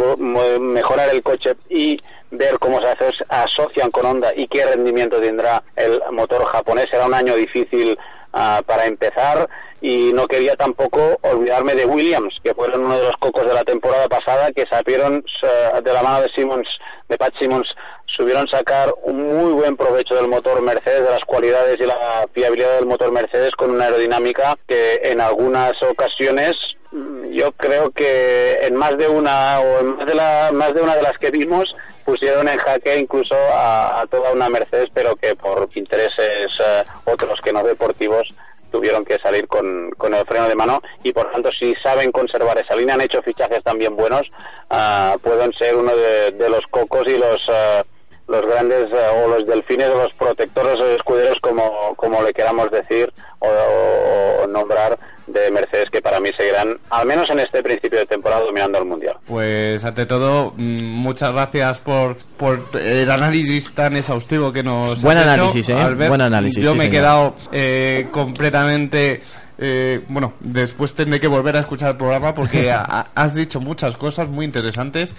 mejorar 0.60 1.08
el 1.10 1.22
coche 1.22 1.54
y 1.68 2.00
ver 2.30 2.58
cómo 2.58 2.80
se 2.80 2.88
aso- 2.88 3.24
asocian 3.28 3.90
con 3.90 4.06
Honda 4.06 4.32
y 4.36 4.46
qué 4.48 4.66
rendimiento 4.66 5.20
tendrá 5.20 5.62
el 5.76 6.00
motor 6.12 6.44
japonés. 6.46 6.86
Será 6.90 7.06
un 7.06 7.14
año 7.14 7.34
difícil 7.36 7.98
ah, 8.32 8.62
para 8.66 8.86
empezar 8.86 9.48
y 9.80 10.12
no 10.12 10.26
quería 10.26 10.56
tampoco 10.56 11.18
olvidarme 11.22 11.74
de 11.76 11.86
Williams, 11.86 12.34
que 12.42 12.52
fueron 12.54 12.84
uno 12.84 12.96
de 12.98 13.04
los 13.04 13.16
cocos 13.20 13.46
de 13.46 13.54
la 13.54 13.62
temporada 13.64 14.08
pasada, 14.08 14.50
que 14.52 14.66
supieron 14.66 15.24
eh, 15.42 15.80
de 15.82 15.92
la 15.92 16.02
mano 16.02 16.22
de 16.22 16.28
Simmons, 16.30 16.68
de 17.08 17.16
Pat 17.16 17.32
Simmons, 17.38 17.68
subieron 18.16 18.48
sacar 18.48 18.94
un 19.02 19.28
muy 19.28 19.52
buen 19.52 19.76
provecho 19.76 20.14
del 20.14 20.28
motor 20.28 20.60
Mercedes, 20.62 21.04
de 21.04 21.10
las 21.10 21.24
cualidades 21.24 21.78
y 21.78 21.86
la 21.86 22.26
fiabilidad 22.32 22.76
del 22.76 22.86
motor 22.86 23.12
Mercedes 23.12 23.52
con 23.52 23.70
una 23.70 23.84
aerodinámica 23.84 24.56
que 24.66 25.00
en 25.04 25.20
algunas 25.20 25.80
ocasiones 25.82 26.56
mm, 26.90 27.30
yo 27.32 27.52
creo 27.52 27.90
que 27.90 28.58
en 28.62 28.74
más 28.74 28.96
de 28.98 29.08
una 29.08 29.60
o 29.60 29.80
en 29.80 29.96
más 29.96 30.06
de, 30.06 30.14
la, 30.14 30.50
más 30.52 30.74
de 30.74 30.82
una 30.82 30.96
de 30.96 31.02
las 31.02 31.18
que 31.18 31.30
vimos 31.30 31.74
pusieron 32.04 32.48
en 32.48 32.58
jaque 32.58 32.98
incluso 32.98 33.34
a, 33.52 34.04
toda 34.10 34.32
una 34.32 34.48
Mercedes, 34.48 34.88
pero 34.94 35.14
que 35.14 35.36
por 35.36 35.68
intereses 35.74 36.48
eh, 36.58 36.84
otros 37.04 37.38
que 37.42 37.52
no 37.52 37.62
deportivos 37.62 38.26
tuvieron 38.70 39.04
que 39.04 39.18
salir 39.18 39.46
con, 39.46 39.90
con 39.96 40.14
el 40.14 40.24
freno 40.26 40.48
de 40.48 40.54
mano. 40.54 40.82
Y 41.02 41.12
por 41.12 41.30
tanto 41.30 41.50
si 41.58 41.74
saben 41.82 42.12
conservar 42.12 42.58
esa 42.58 42.74
línea 42.74 42.94
han 42.94 43.02
hecho 43.02 43.22
fichajes 43.22 43.62
también 43.62 43.96
buenos 43.96 44.22
ah, 44.70 45.16
pueden 45.22 45.52
ser 45.52 45.76
uno 45.76 45.94
de, 45.94 46.32
de 46.32 46.48
los 46.48 46.62
cocos 46.70 47.06
y 47.06 47.18
los 47.18 47.40
ah, 47.48 47.84
los 48.28 48.42
grandes 48.46 48.86
eh, 48.92 49.24
o 49.24 49.28
los 49.28 49.46
delfines 49.46 49.88
o 49.88 50.02
los 50.02 50.12
protectores 50.14 50.78
o 50.80 50.86
escuderos 50.86 51.38
como, 51.40 51.94
como 51.96 52.22
le 52.22 52.32
queramos 52.34 52.70
decir 52.70 53.12
o, 53.40 53.46
o- 53.48 54.42
o 54.42 54.46
nombrar 54.46 54.98
de 55.26 55.50
Mercedes 55.50 55.90
que 55.90 56.00
para 56.00 56.20
mí 56.20 56.30
seguirán 56.36 56.78
al 56.90 57.06
menos 57.06 57.28
en 57.30 57.40
este 57.40 57.62
principio 57.62 57.98
de 57.98 58.06
temporada 58.06 58.42
dominando 58.42 58.78
el 58.78 58.84
mundial 58.86 59.16
Pues 59.26 59.84
ante 59.84 60.06
todo, 60.06 60.52
mm, 60.56 60.60
muchas 60.82 61.32
gracias 61.32 61.80
por, 61.80 62.16
por 62.36 62.60
el 62.80 63.10
análisis 63.10 63.74
tan 63.74 63.96
exhaustivo 63.96 64.52
que 64.52 64.62
nos 64.62 65.02
Buen 65.02 65.18
has 65.18 65.24
hecho, 65.24 65.32
análisis, 65.32 65.68
¿eh? 65.68 65.74
Albert. 65.74 66.08
Buen 66.08 66.20
análisis, 66.22 66.62
Yo 66.64 66.72
sí, 66.72 66.78
me 66.78 66.84
he 66.86 66.90
quedado 66.90 67.34
eh, 67.52 68.06
completamente... 68.10 69.20
eh, 69.58 70.00
bueno, 70.08 70.34
después 70.40 70.94
tendré 70.94 71.18
que 71.20 71.26
volver 71.26 71.56
a 71.56 71.60
escuchar 71.60 71.90
el 71.90 71.96
programa 71.96 72.34
porque 72.34 72.70
ha- 72.72 72.82
ha- 72.88 73.06
has 73.14 73.34
dicho 73.34 73.60
muchas 73.60 73.96
cosas 73.96 74.28
muy 74.28 74.44
interesantes 74.44 75.14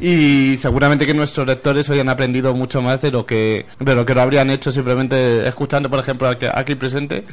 y 0.00 0.56
seguramente 0.58 1.06
que 1.06 1.14
nuestros 1.14 1.46
lectores 1.46 1.88
hoy 1.90 1.98
han 1.98 2.08
aprendido 2.08 2.54
mucho 2.54 2.80
más 2.82 3.00
de 3.02 3.10
lo 3.10 3.26
que 3.26 3.66
de 3.80 3.94
lo 3.94 4.06
que 4.06 4.14
lo 4.14 4.20
habrían 4.22 4.50
hecho 4.50 4.70
simplemente 4.70 5.46
escuchando, 5.48 5.90
por 5.90 5.98
ejemplo, 6.00 6.28
aquí, 6.28 6.46
aquí 6.52 6.74
presente. 6.74 7.24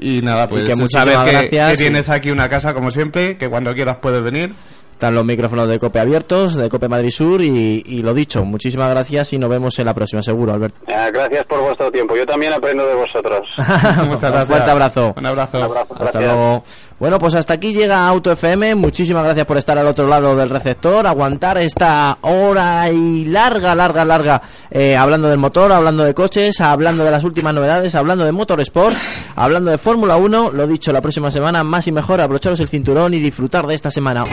Y 0.00 0.22
nada, 0.22 0.48
pues 0.48 0.62
que 0.64 0.76
saber 0.76 0.82
muchísimas 1.16 1.24
que, 1.26 1.32
gracias 1.32 1.68
que 1.68 1.74
y- 1.74 1.84
tienes 1.86 2.08
aquí 2.08 2.30
una 2.30 2.48
casa 2.48 2.72
como 2.74 2.90
siempre, 2.90 3.36
que 3.36 3.48
cuando 3.48 3.74
quieras 3.74 3.96
puedes 4.00 4.22
venir. 4.22 4.52
Están 4.98 5.14
los 5.14 5.24
micrófonos 5.24 5.68
de 5.68 5.78
Cope 5.78 6.00
abiertos, 6.00 6.56
de 6.56 6.68
Cope 6.68 6.88
Madrid 6.88 7.10
Sur 7.12 7.40
y, 7.40 7.84
y 7.86 7.98
lo 8.02 8.12
dicho, 8.12 8.44
muchísimas 8.44 8.90
gracias 8.90 9.32
y 9.32 9.38
nos 9.38 9.48
vemos 9.48 9.78
en 9.78 9.86
la 9.86 9.94
próxima, 9.94 10.24
seguro, 10.24 10.52
Alberto. 10.52 10.82
Eh, 10.88 11.10
gracias 11.12 11.46
por 11.46 11.60
vuestro 11.60 11.88
tiempo. 11.92 12.16
Yo 12.16 12.26
también 12.26 12.52
aprendo 12.52 12.84
de 12.84 12.94
vosotros. 12.94 13.46
Muchas 14.08 14.32
Un 14.40 14.46
fuerte 14.48 14.68
abrazo. 14.72 15.14
Un 15.16 15.24
abrazo. 15.24 15.58
Un 15.58 15.64
abrazo, 15.66 15.92
Hasta 15.92 16.02
gracias. 16.02 16.24
luego. 16.24 16.64
Bueno, 16.98 17.20
pues 17.20 17.36
hasta 17.36 17.54
aquí 17.54 17.72
llega 17.72 18.08
Auto 18.08 18.32
FM. 18.32 18.74
Muchísimas 18.74 19.22
gracias 19.22 19.46
por 19.46 19.56
estar 19.56 19.78
al 19.78 19.86
otro 19.86 20.08
lado 20.08 20.34
del 20.34 20.50
receptor, 20.50 21.06
aguantar 21.06 21.58
esta 21.58 22.18
hora 22.22 22.90
y 22.90 23.24
larga, 23.26 23.76
larga, 23.76 24.04
larga, 24.04 24.42
eh, 24.68 24.96
hablando 24.96 25.28
del 25.28 25.38
motor, 25.38 25.70
hablando 25.72 26.02
de 26.02 26.12
coches, 26.12 26.60
hablando 26.60 27.04
de 27.04 27.12
las 27.12 27.22
últimas 27.22 27.54
novedades, 27.54 27.94
hablando 27.94 28.24
de 28.24 28.32
Motorsport, 28.32 28.96
hablando 29.36 29.70
de 29.70 29.78
Fórmula 29.78 30.16
1. 30.16 30.50
Lo 30.50 30.66
dicho, 30.66 30.92
la 30.92 31.00
próxima 31.00 31.30
semana 31.30 31.62
más 31.62 31.86
y 31.86 31.92
mejor, 31.92 32.20
abrocharos 32.20 32.58
el 32.58 32.66
cinturón 32.66 33.14
y 33.14 33.20
disfrutar 33.20 33.64
de 33.68 33.76
esta 33.76 33.92
semana. 33.92 34.24